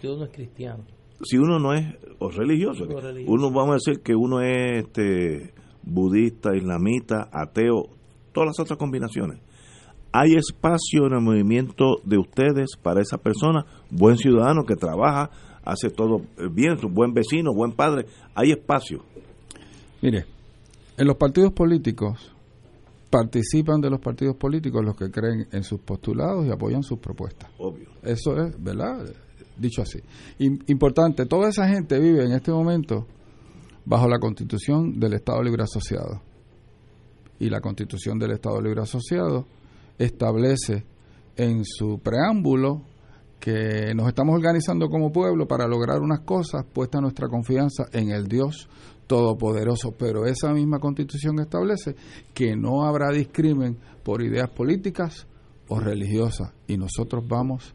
si 0.00 0.08
uno 0.08 0.24
es 0.24 0.32
cristiano 0.32 0.82
si 1.22 1.36
uno 1.36 1.58
no 1.58 1.74
es 1.74 1.84
o 2.18 2.30
religioso, 2.30 2.84
uno 3.26 3.50
vamos 3.50 3.70
a 3.70 3.74
decir 3.74 4.02
que 4.02 4.14
uno 4.14 4.40
es 4.40 4.86
este 4.86 5.52
budista 5.82 6.56
islamita 6.56 7.28
ateo 7.32 7.88
todas 8.32 8.48
las 8.48 8.60
otras 8.60 8.78
combinaciones 8.78 9.38
hay 10.16 10.34
espacio 10.34 11.06
en 11.06 11.14
el 11.14 11.20
movimiento 11.20 11.96
de 12.04 12.18
ustedes 12.18 12.76
para 12.80 13.02
esa 13.02 13.18
persona 13.18 13.66
buen 13.90 14.16
ciudadano 14.16 14.64
que 14.64 14.76
trabaja 14.76 15.30
hace 15.64 15.90
todo 15.90 16.20
bien, 16.52 16.78
su 16.78 16.88
buen 16.88 17.12
vecino, 17.12 17.52
buen 17.52 17.72
padre, 17.72 18.06
hay 18.34 18.52
espacio. 18.52 19.02
Mire, 20.02 20.24
en 20.96 21.06
los 21.08 21.16
partidos 21.16 21.52
políticos 21.52 22.32
participan 23.10 23.80
de 23.80 23.90
los 23.90 24.00
partidos 24.00 24.36
políticos 24.36 24.84
los 24.84 24.96
que 24.96 25.10
creen 25.10 25.48
en 25.50 25.64
sus 25.64 25.80
postulados 25.80 26.46
y 26.46 26.50
apoyan 26.50 26.84
sus 26.84 27.00
propuestas. 27.00 27.50
Obvio. 27.58 27.88
Eso 28.02 28.36
es, 28.36 28.62
¿verdad? 28.62 29.06
Dicho 29.56 29.82
así. 29.82 30.00
Importante, 30.38 31.26
toda 31.26 31.48
esa 31.48 31.68
gente 31.68 31.98
vive 31.98 32.24
en 32.24 32.32
este 32.32 32.50
momento 32.50 33.06
bajo 33.84 34.08
la 34.08 34.18
constitución 34.18 34.98
del 34.98 35.14
Estado 35.14 35.42
Libre 35.42 35.62
Asociado. 35.62 36.22
Y 37.38 37.50
la 37.50 37.60
constitución 37.60 38.18
del 38.18 38.32
Estado 38.32 38.60
Libre 38.60 38.82
Asociado 38.82 39.46
establece 39.98 40.84
en 41.36 41.64
su 41.64 41.98
preámbulo 41.98 42.82
que 43.38 43.92
nos 43.94 44.08
estamos 44.08 44.34
organizando 44.34 44.88
como 44.88 45.12
pueblo 45.12 45.46
para 45.46 45.66
lograr 45.66 46.00
unas 46.00 46.20
cosas, 46.20 46.64
puesta 46.64 47.00
nuestra 47.00 47.28
confianza 47.28 47.84
en 47.92 48.10
el 48.10 48.26
Dios 48.26 48.68
Todopoderoso. 49.06 49.92
Pero 49.98 50.24
esa 50.24 50.52
misma 50.52 50.78
constitución 50.78 51.38
establece 51.38 51.94
que 52.32 52.56
no 52.56 52.84
habrá 52.86 53.10
discrimen 53.10 53.76
por 54.02 54.22
ideas 54.22 54.48
políticas 54.48 55.26
o 55.68 55.78
religiosas 55.78 56.52
y 56.66 56.76
nosotros 56.76 57.24
vamos 57.28 57.74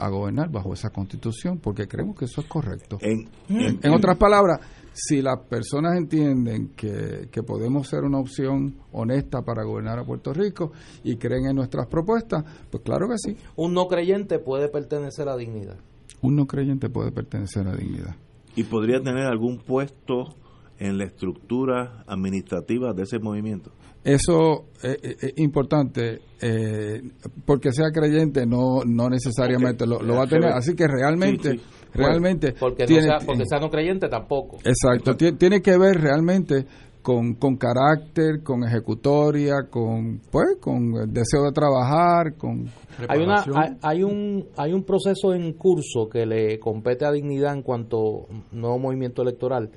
a 0.00 0.08
gobernar 0.08 0.50
bajo 0.50 0.72
esa 0.72 0.90
constitución 0.90 1.58
porque 1.58 1.86
creemos 1.86 2.16
que 2.16 2.24
eso 2.24 2.40
es 2.40 2.46
correcto. 2.46 2.98
en 3.00 3.92
otras 3.92 4.16
palabras, 4.16 4.60
si 4.92 5.22
las 5.22 5.38
personas 5.40 5.96
entienden 5.96 6.68
que, 6.76 7.28
podemos 7.46 7.88
ser 7.88 8.04
una 8.04 8.18
opción 8.18 8.76
honesta 8.92 9.42
para 9.42 9.64
gobernar 9.64 9.98
a 9.98 10.04
Puerto 10.04 10.32
Rico 10.32 10.72
y 11.04 11.16
creen 11.16 11.46
en 11.46 11.56
nuestras 11.56 11.86
propuestas, 11.86 12.44
pues 12.70 12.82
claro 12.82 13.08
que 13.08 13.16
sí. 13.18 13.36
Un 13.56 13.74
no 13.74 13.86
creyente 13.86 14.38
puede 14.38 14.68
pertenecer 14.68 15.28
a 15.28 15.36
dignidad. 15.36 15.76
Un 16.22 16.36
no 16.36 16.46
creyente 16.46 16.90
puede 16.90 17.12
pertenecer 17.12 17.66
a 17.66 17.74
dignidad. 17.74 18.16
¿Y 18.56 18.64
podría 18.64 19.00
tener 19.00 19.26
algún 19.26 19.58
puesto 19.58 20.34
en 20.78 20.98
la 20.98 21.04
estructura 21.04 22.04
administrativa 22.06 22.92
de 22.92 23.04
ese 23.04 23.18
movimiento? 23.18 23.72
Eso 24.02 24.66
es, 24.82 25.34
importante, 25.36 26.20
eh, 26.40 27.02
porque 27.44 27.70
sea 27.70 27.90
creyente 27.92 28.46
no 28.46 28.82
no 28.86 29.10
necesariamente 29.10 29.86
lo, 29.86 29.98
va 29.98 30.24
a 30.24 30.26
tener, 30.26 30.52
así 30.52 30.74
que 30.74 30.86
realmente 30.88 31.60
realmente 31.92 32.54
porque 32.58 32.86
sea, 32.86 33.18
porque 33.24 33.44
sea 33.44 33.58
no 33.58 33.68
creyente 33.68 34.08
tampoco. 34.08 34.56
Exacto, 34.64 35.16
tiene 35.16 35.60
que 35.60 35.76
ver 35.76 36.00
realmente 36.00 36.64
con, 37.02 37.34
con 37.34 37.56
carácter, 37.56 38.42
con 38.42 38.64
ejecutoria, 38.64 39.68
con 39.70 40.20
pues 40.30 40.56
con 40.60 40.94
el 41.02 41.12
deseo 41.12 41.44
de 41.44 41.52
trabajar, 41.52 42.36
con 42.36 42.70
hay 43.08 43.20
una 43.20 43.44
hay, 43.82 44.02
un 44.02 44.46
hay 44.56 44.72
un 44.72 44.84
proceso 44.84 45.34
en 45.34 45.52
curso 45.54 46.08
que 46.08 46.26
le 46.26 46.58
compete 46.58 47.04
a 47.04 47.12
dignidad 47.12 47.54
en 47.54 47.62
cuanto 47.62 48.26
nuevo 48.52 48.78
movimiento 48.78 49.22
electoral 49.22 49.70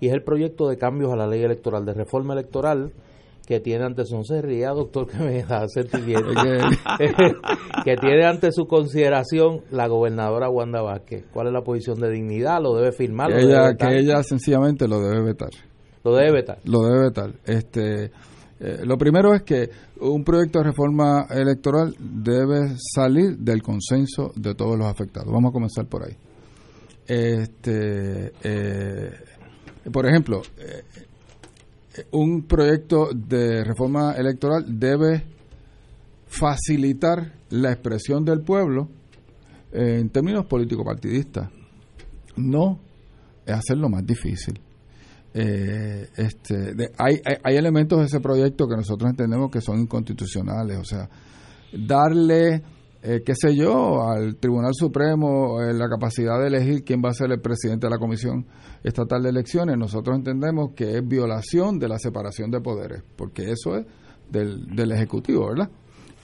y 0.00 0.08
es 0.08 0.12
el 0.12 0.22
proyecto 0.22 0.68
de 0.68 0.78
cambios 0.78 1.12
a 1.12 1.16
la 1.16 1.26
ley 1.26 1.42
electoral 1.42 1.84
de 1.84 1.94
reforma 1.94 2.32
electoral 2.32 2.92
que 3.46 3.60
tiene 3.60 3.84
ante 3.84 4.04
su, 4.04 4.22
ría 4.42 4.70
doctor 4.70 5.08
que 5.08 5.18
me 5.18 5.42
da 5.42 5.66
sentimiento 5.68 6.30
que 7.84 7.96
tiene 7.96 8.24
ante 8.24 8.52
su 8.52 8.66
consideración 8.66 9.62
la 9.70 9.88
gobernadora 9.88 10.48
Wanda 10.48 10.82
Vázquez. 10.82 11.24
Cuál 11.32 11.48
es 11.48 11.52
la 11.52 11.62
posición 11.62 12.00
de 12.00 12.10
dignidad 12.10 12.60
lo 12.62 12.74
debe 12.76 12.92
firmar 12.92 13.32
que, 13.32 13.40
ella, 13.40 13.74
que 13.74 13.98
ella 13.98 14.22
sencillamente 14.22 14.86
lo 14.86 15.00
debe 15.00 15.22
vetar. 15.22 15.50
Lo 16.04 16.14
debe 16.14 16.32
vetar 16.32 16.58
lo 16.64 16.82
debe 16.82 17.04
vetar. 17.04 17.32
Este 17.44 18.04
eh, 18.62 18.84
lo 18.84 18.96
primero 18.98 19.34
es 19.34 19.42
que 19.42 19.70
un 20.00 20.22
proyecto 20.22 20.58
de 20.58 20.66
reforma 20.66 21.26
electoral 21.30 21.94
debe 21.98 22.76
salir 22.94 23.38
del 23.38 23.62
consenso 23.62 24.32
de 24.36 24.54
todos 24.54 24.78
los 24.78 24.86
afectados. 24.86 25.32
Vamos 25.32 25.50
a 25.50 25.52
comenzar 25.52 25.86
por 25.86 26.04
ahí. 26.04 26.16
Este 27.06 28.32
eh, 28.42 29.10
por 29.90 30.06
ejemplo 30.06 30.42
eh, 30.58 30.82
un 32.12 32.42
proyecto 32.42 33.08
de 33.12 33.64
reforma 33.64 34.12
electoral 34.12 34.64
debe 34.68 35.24
facilitar 36.26 37.32
la 37.50 37.72
expresión 37.72 38.24
del 38.24 38.40
pueblo 38.42 38.88
en 39.72 40.08
términos 40.10 40.46
político-partidistas, 40.46 41.50
no 42.36 42.78
hacerlo 43.46 43.88
más 43.88 44.06
difícil. 44.06 44.60
Eh, 45.32 46.08
este, 46.16 46.90
hay, 46.98 47.20
hay, 47.44 47.56
elementos 47.56 48.00
de 48.00 48.06
ese 48.06 48.20
proyecto 48.20 48.66
que 48.66 48.76
nosotros 48.76 49.10
entendemos 49.10 49.50
que 49.50 49.60
son 49.60 49.78
inconstitucionales, 49.80 50.78
o 50.78 50.84
sea, 50.84 51.08
darle, 51.72 52.62
eh, 53.02 53.22
qué 53.24 53.34
sé 53.34 53.54
yo, 53.56 54.02
al 54.08 54.36
Tribunal 54.36 54.72
Supremo 54.74 55.60
eh, 55.60 55.72
la 55.72 55.88
capacidad 55.88 56.38
de 56.40 56.48
elegir 56.48 56.84
quién 56.84 57.00
va 57.04 57.10
a 57.10 57.14
ser 57.14 57.30
el 57.32 57.40
presidente 57.40 57.86
de 57.86 57.90
la 57.90 57.98
Comisión 57.98 58.46
estatal 58.82 59.22
de 59.22 59.30
elecciones, 59.30 59.76
nosotros 59.78 60.16
entendemos 60.16 60.72
que 60.74 60.98
es 60.98 61.06
violación 61.06 61.78
de 61.78 61.88
la 61.88 61.98
separación 61.98 62.50
de 62.50 62.60
poderes, 62.60 63.02
porque 63.16 63.50
eso 63.50 63.76
es 63.76 63.86
del, 64.30 64.66
del 64.74 64.92
Ejecutivo, 64.92 65.48
¿verdad? 65.48 65.70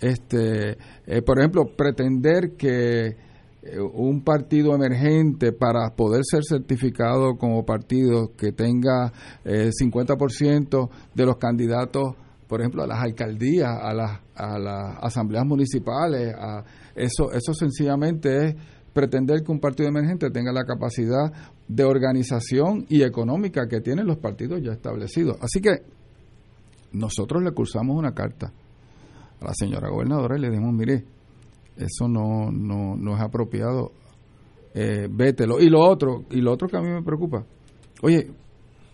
Este, 0.00 0.76
eh, 1.06 1.22
por 1.22 1.38
ejemplo, 1.38 1.64
pretender 1.74 2.56
que 2.56 3.06
eh, 3.06 3.80
un 3.80 4.22
partido 4.22 4.74
emergente 4.74 5.52
para 5.52 5.90
poder 5.96 6.22
ser 6.24 6.44
certificado 6.44 7.36
como 7.36 7.64
partido 7.64 8.32
que 8.36 8.52
tenga 8.52 9.12
eh, 9.44 9.70
50% 9.70 10.90
de 11.14 11.26
los 11.26 11.36
candidatos, 11.38 12.14
por 12.46 12.60
ejemplo, 12.60 12.82
a 12.82 12.86
las 12.86 13.02
alcaldías, 13.02 13.70
a 13.70 13.92
las, 13.92 14.20
a 14.34 14.58
las 14.58 14.98
asambleas 15.02 15.44
municipales, 15.44 16.34
a 16.38 16.64
eso, 16.94 17.32
eso 17.32 17.52
sencillamente 17.54 18.46
es 18.46 18.54
pretender 18.92 19.42
que 19.42 19.52
un 19.52 19.60
partido 19.60 19.88
emergente 19.88 20.30
tenga 20.30 20.52
la 20.52 20.64
capacidad 20.64 21.32
de 21.68 21.84
organización 21.84 22.86
y 22.88 23.02
económica 23.02 23.68
que 23.68 23.80
tienen 23.80 24.06
los 24.06 24.18
partidos 24.18 24.62
ya 24.62 24.72
establecidos. 24.72 25.36
Así 25.40 25.60
que 25.60 25.82
nosotros 26.92 27.42
le 27.42 27.50
cursamos 27.50 27.96
una 27.96 28.12
carta 28.12 28.52
a 29.40 29.44
la 29.44 29.52
señora 29.54 29.90
gobernadora 29.90 30.38
y 30.38 30.40
le 30.40 30.50
dijimos, 30.50 30.72
mire, 30.72 31.04
eso 31.76 32.08
no, 32.08 32.50
no, 32.50 32.96
no 32.96 33.16
es 33.16 33.20
apropiado, 33.20 33.92
eh, 34.72 35.08
vételo. 35.10 35.60
Y 35.60 35.68
lo 35.68 35.80
otro, 35.80 36.24
y 36.30 36.40
lo 36.40 36.52
otro 36.52 36.68
que 36.68 36.76
a 36.76 36.80
mí 36.80 36.88
me 36.88 37.02
preocupa, 37.02 37.44
oye, 38.02 38.30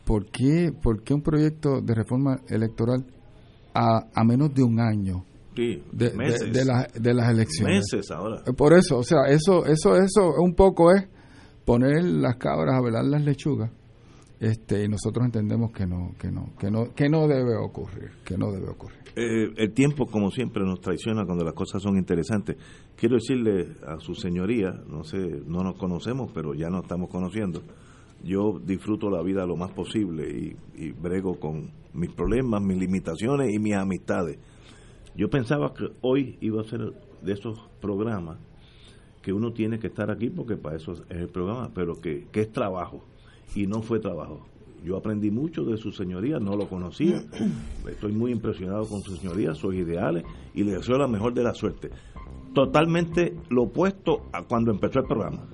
¿por 0.05 0.27
qué, 0.27 0.73
por 0.73 1.03
qué 1.03 1.15
un 1.15 1.23
proyecto 1.23 1.81
de 1.81 1.95
reforma 1.95 2.41
electoral 2.49 3.05
a, 3.75 4.07
a 4.15 4.25
menos 4.25 4.55
de 4.55 4.63
un 4.63 4.81
año 4.81 5.25
de, 5.55 5.83
de, 5.93 7.15
las 7.15 7.31
elecciones. 7.31 7.93
Meses 7.93 8.11
ahora. 8.11 8.43
Eh, 8.47 8.53
por 8.53 8.73
eso, 8.73 8.99
o 8.99 9.03
sea, 9.03 9.27
eso, 9.29 9.67
eso, 9.67 9.97
eso 9.97 10.35
un 10.39 10.55
poco 10.55 10.93
es 10.93 11.09
poner 11.65 12.05
las 12.05 12.37
cabras 12.37 12.77
a 12.77 12.81
velar 12.81 13.05
las 13.05 13.23
lechugas. 13.23 13.71
Este, 14.41 14.85
y 14.85 14.89
nosotros 14.89 15.25
entendemos 15.25 15.71
que 15.71 15.87
no, 15.87 16.15
que 16.19 16.29
no, 16.33 16.53
que 16.59 16.69
no, 16.69 16.93
que 16.95 17.09
no 17.09 17.29
debe 17.29 17.57
ocurrir, 17.57 18.11
que 18.25 18.37
no 18.37 18.51
debe 18.51 18.71
ocurrir. 18.71 18.99
Eh, 19.15 19.53
el 19.57 19.73
tiempo, 19.73 20.07
como 20.07 20.31
siempre, 20.31 20.65
nos 20.65 20.81
traiciona 20.81 21.25
cuando 21.25 21.45
las 21.45 21.55
cosas 21.55 21.81
son 21.81 21.97
interesantes. 21.97 22.57
Quiero 22.97 23.17
decirle 23.17 23.77
a 23.87 24.01
su 24.01 24.15
señoría, 24.15 24.73
no 24.89 25.05
sé, 25.05 25.19
no 25.47 25.63
nos 25.63 25.77
conocemos, 25.77 26.33
pero 26.35 26.55
ya 26.55 26.71
nos 26.71 26.83
estamos 26.83 27.09
conociendo. 27.09 27.63
Yo 28.25 28.59
disfruto 28.59 29.11
la 29.11 29.23
vida 29.23 29.47
lo 29.47 29.57
más 29.57 29.71
posible 29.73 30.29
y, 30.29 30.57
y 30.83 30.91
brego 30.91 31.39
con 31.39 31.71
mis 31.93 32.11
problemas, 32.11 32.63
mis 32.63 32.79
limitaciones 32.79 33.53
y 33.53 33.59
mis 33.59 33.75
amistades 33.75 34.39
yo 35.15 35.29
pensaba 35.29 35.75
que 35.75 35.91
hoy 36.01 36.39
iba 36.41 36.61
a 36.61 36.65
ser 36.65 36.93
de 37.23 37.33
esos 37.33 37.59
programas 37.81 38.39
que 39.21 39.33
uno 39.33 39.53
tiene 39.53 39.79
que 39.79 39.89
estar 39.89 40.11
aquí 40.11 40.31
porque 40.31 40.57
para 40.57 40.77
eso 40.77 40.93
es 40.93 41.03
el 41.11 41.29
programa, 41.29 41.71
pero 41.75 42.01
que, 42.01 42.27
es 42.33 42.53
trabajo 42.53 43.05
y 43.55 43.67
no 43.67 43.83
fue 43.83 44.01
trabajo. 44.01 44.47
yo 44.85 44.97
aprendí 44.97 45.31
mucho 45.31 45.65
de 45.65 45.77
su 45.77 45.93
señoría, 45.93 46.41
no 46.41 46.57
lo 46.57 46.69
conocía, 46.69 47.23
estoy 47.87 48.13
muy 48.13 48.33
impresionado 48.33 48.87
con 48.87 49.03
su 49.03 49.17
señoría, 49.17 49.55
sus 49.55 49.75
ideales 49.75 50.25
y 50.55 50.65
le 50.65 50.73
deseo 50.73 50.99
la 50.99 51.07
mejor 51.07 51.35
de 51.35 51.45
la 51.45 51.55
suerte. 51.55 51.91
Totalmente 52.55 53.37
lo 53.49 53.65
opuesto 53.65 54.27
a 54.33 54.43
cuando 54.43 54.71
empezó 54.71 55.01
el 55.01 55.07
programa. 55.07 55.47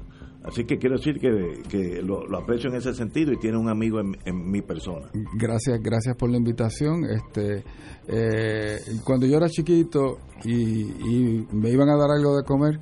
Así 0.45 0.65
que 0.65 0.79
quiero 0.79 0.97
decir 0.97 1.19
que, 1.19 1.63
que 1.69 2.01
lo, 2.03 2.25
aprecio 2.39 2.71
en 2.71 2.77
ese 2.77 2.95
sentido 2.95 3.33
y 3.33 3.39
tiene 3.39 3.59
un 3.59 3.69
amigo 3.69 4.01
en, 4.01 4.51
mi 4.51 4.63
persona. 4.63 5.11
Gracias, 5.37 5.81
gracias 5.83 6.17
por 6.17 6.31
la 6.31 6.39
invitación. 6.39 7.05
Este, 7.05 7.65
eh, 8.07 8.79
cuando 9.05 9.27
yo 9.27 9.37
era 9.37 9.49
chiquito 9.49 10.19
y, 10.45 10.83
y 10.83 11.47
me 11.53 11.71
iban 11.71 11.89
a 11.89 11.97
dar 11.97 12.11
algo 12.11 12.37
de 12.37 12.45
comer, 12.45 12.79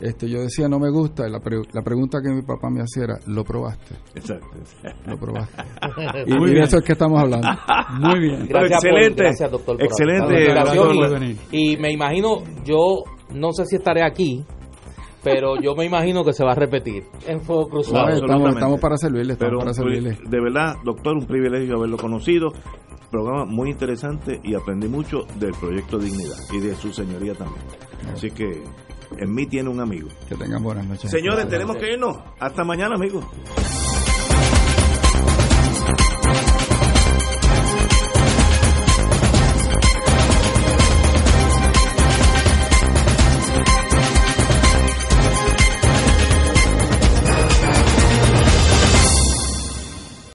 este, 0.00 0.28
yo 0.28 0.42
decía 0.42 0.68
no 0.68 0.78
me 0.78 0.90
gusta, 0.90 1.26
la, 1.26 1.40
la 1.72 1.82
pregunta 1.82 2.18
que 2.22 2.30
mi 2.30 2.42
papá 2.42 2.68
me 2.68 2.82
hacía 2.82 3.04
era, 3.04 3.14
¿lo 3.26 3.44
probaste? 3.44 3.94
Exacto. 4.14 4.46
Lo 5.06 5.16
probaste. 5.18 5.62
y, 6.26 6.54
de 6.54 6.60
eso 6.60 6.78
es 6.78 6.84
que 6.84 6.92
estamos 6.92 7.18
hablando. 7.18 7.48
Muy 8.00 8.20
bien. 8.20 8.46
Gracias, 8.46 8.84
excelente. 8.84 9.22
gracias 9.22 9.50
doctor. 9.50 9.82
excelente. 9.82 11.34
y, 11.50 11.78
me 11.78 11.92
imagino, 11.92 12.42
yo 12.62 13.04
no 13.34 13.52
sé 13.52 13.64
si 13.64 13.76
estaré 13.76 14.04
aquí, 14.04 14.44
pero 15.26 15.60
yo 15.60 15.74
me 15.74 15.84
imagino 15.84 16.24
que 16.24 16.32
se 16.32 16.44
va 16.44 16.52
a 16.52 16.54
repetir 16.54 17.04
en 17.26 17.40
Fuego 17.40 17.68
Cruzado. 17.68 18.08
estamos, 18.10 18.80
para 18.80 18.96
servirle, 18.96 19.32
estamos 19.32 19.58
para 19.58 19.74
servirle. 19.74 20.16
De 20.24 20.40
verdad, 20.40 20.76
doctor, 20.84 21.16
un 21.16 21.26
privilegio 21.26 21.76
haberlo 21.76 21.96
conocido. 21.96 22.52
Programa 23.10 23.44
muy 23.44 23.70
interesante 23.70 24.40
y 24.44 24.54
aprendí 24.54 24.88
mucho 24.88 25.26
del 25.38 25.52
proyecto 25.52 25.98
Dignidad 25.98 26.36
y 26.52 26.60
de 26.60 26.76
su 26.76 26.92
señoría 26.92 27.34
también. 27.34 27.64
Así 28.12 28.30
que 28.30 28.62
en 29.18 29.34
mí 29.34 29.46
tiene 29.46 29.68
un 29.68 29.80
amigo. 29.80 30.08
Que 30.28 30.36
tengan 30.36 30.62
buenas 30.62 30.86
noches. 30.86 31.10
Señores, 31.10 31.48
tenemos 31.48 31.76
que 31.76 31.92
irnos. 31.92 32.18
Hasta 32.38 32.62
mañana, 32.62 32.94
amigos. 32.94 33.24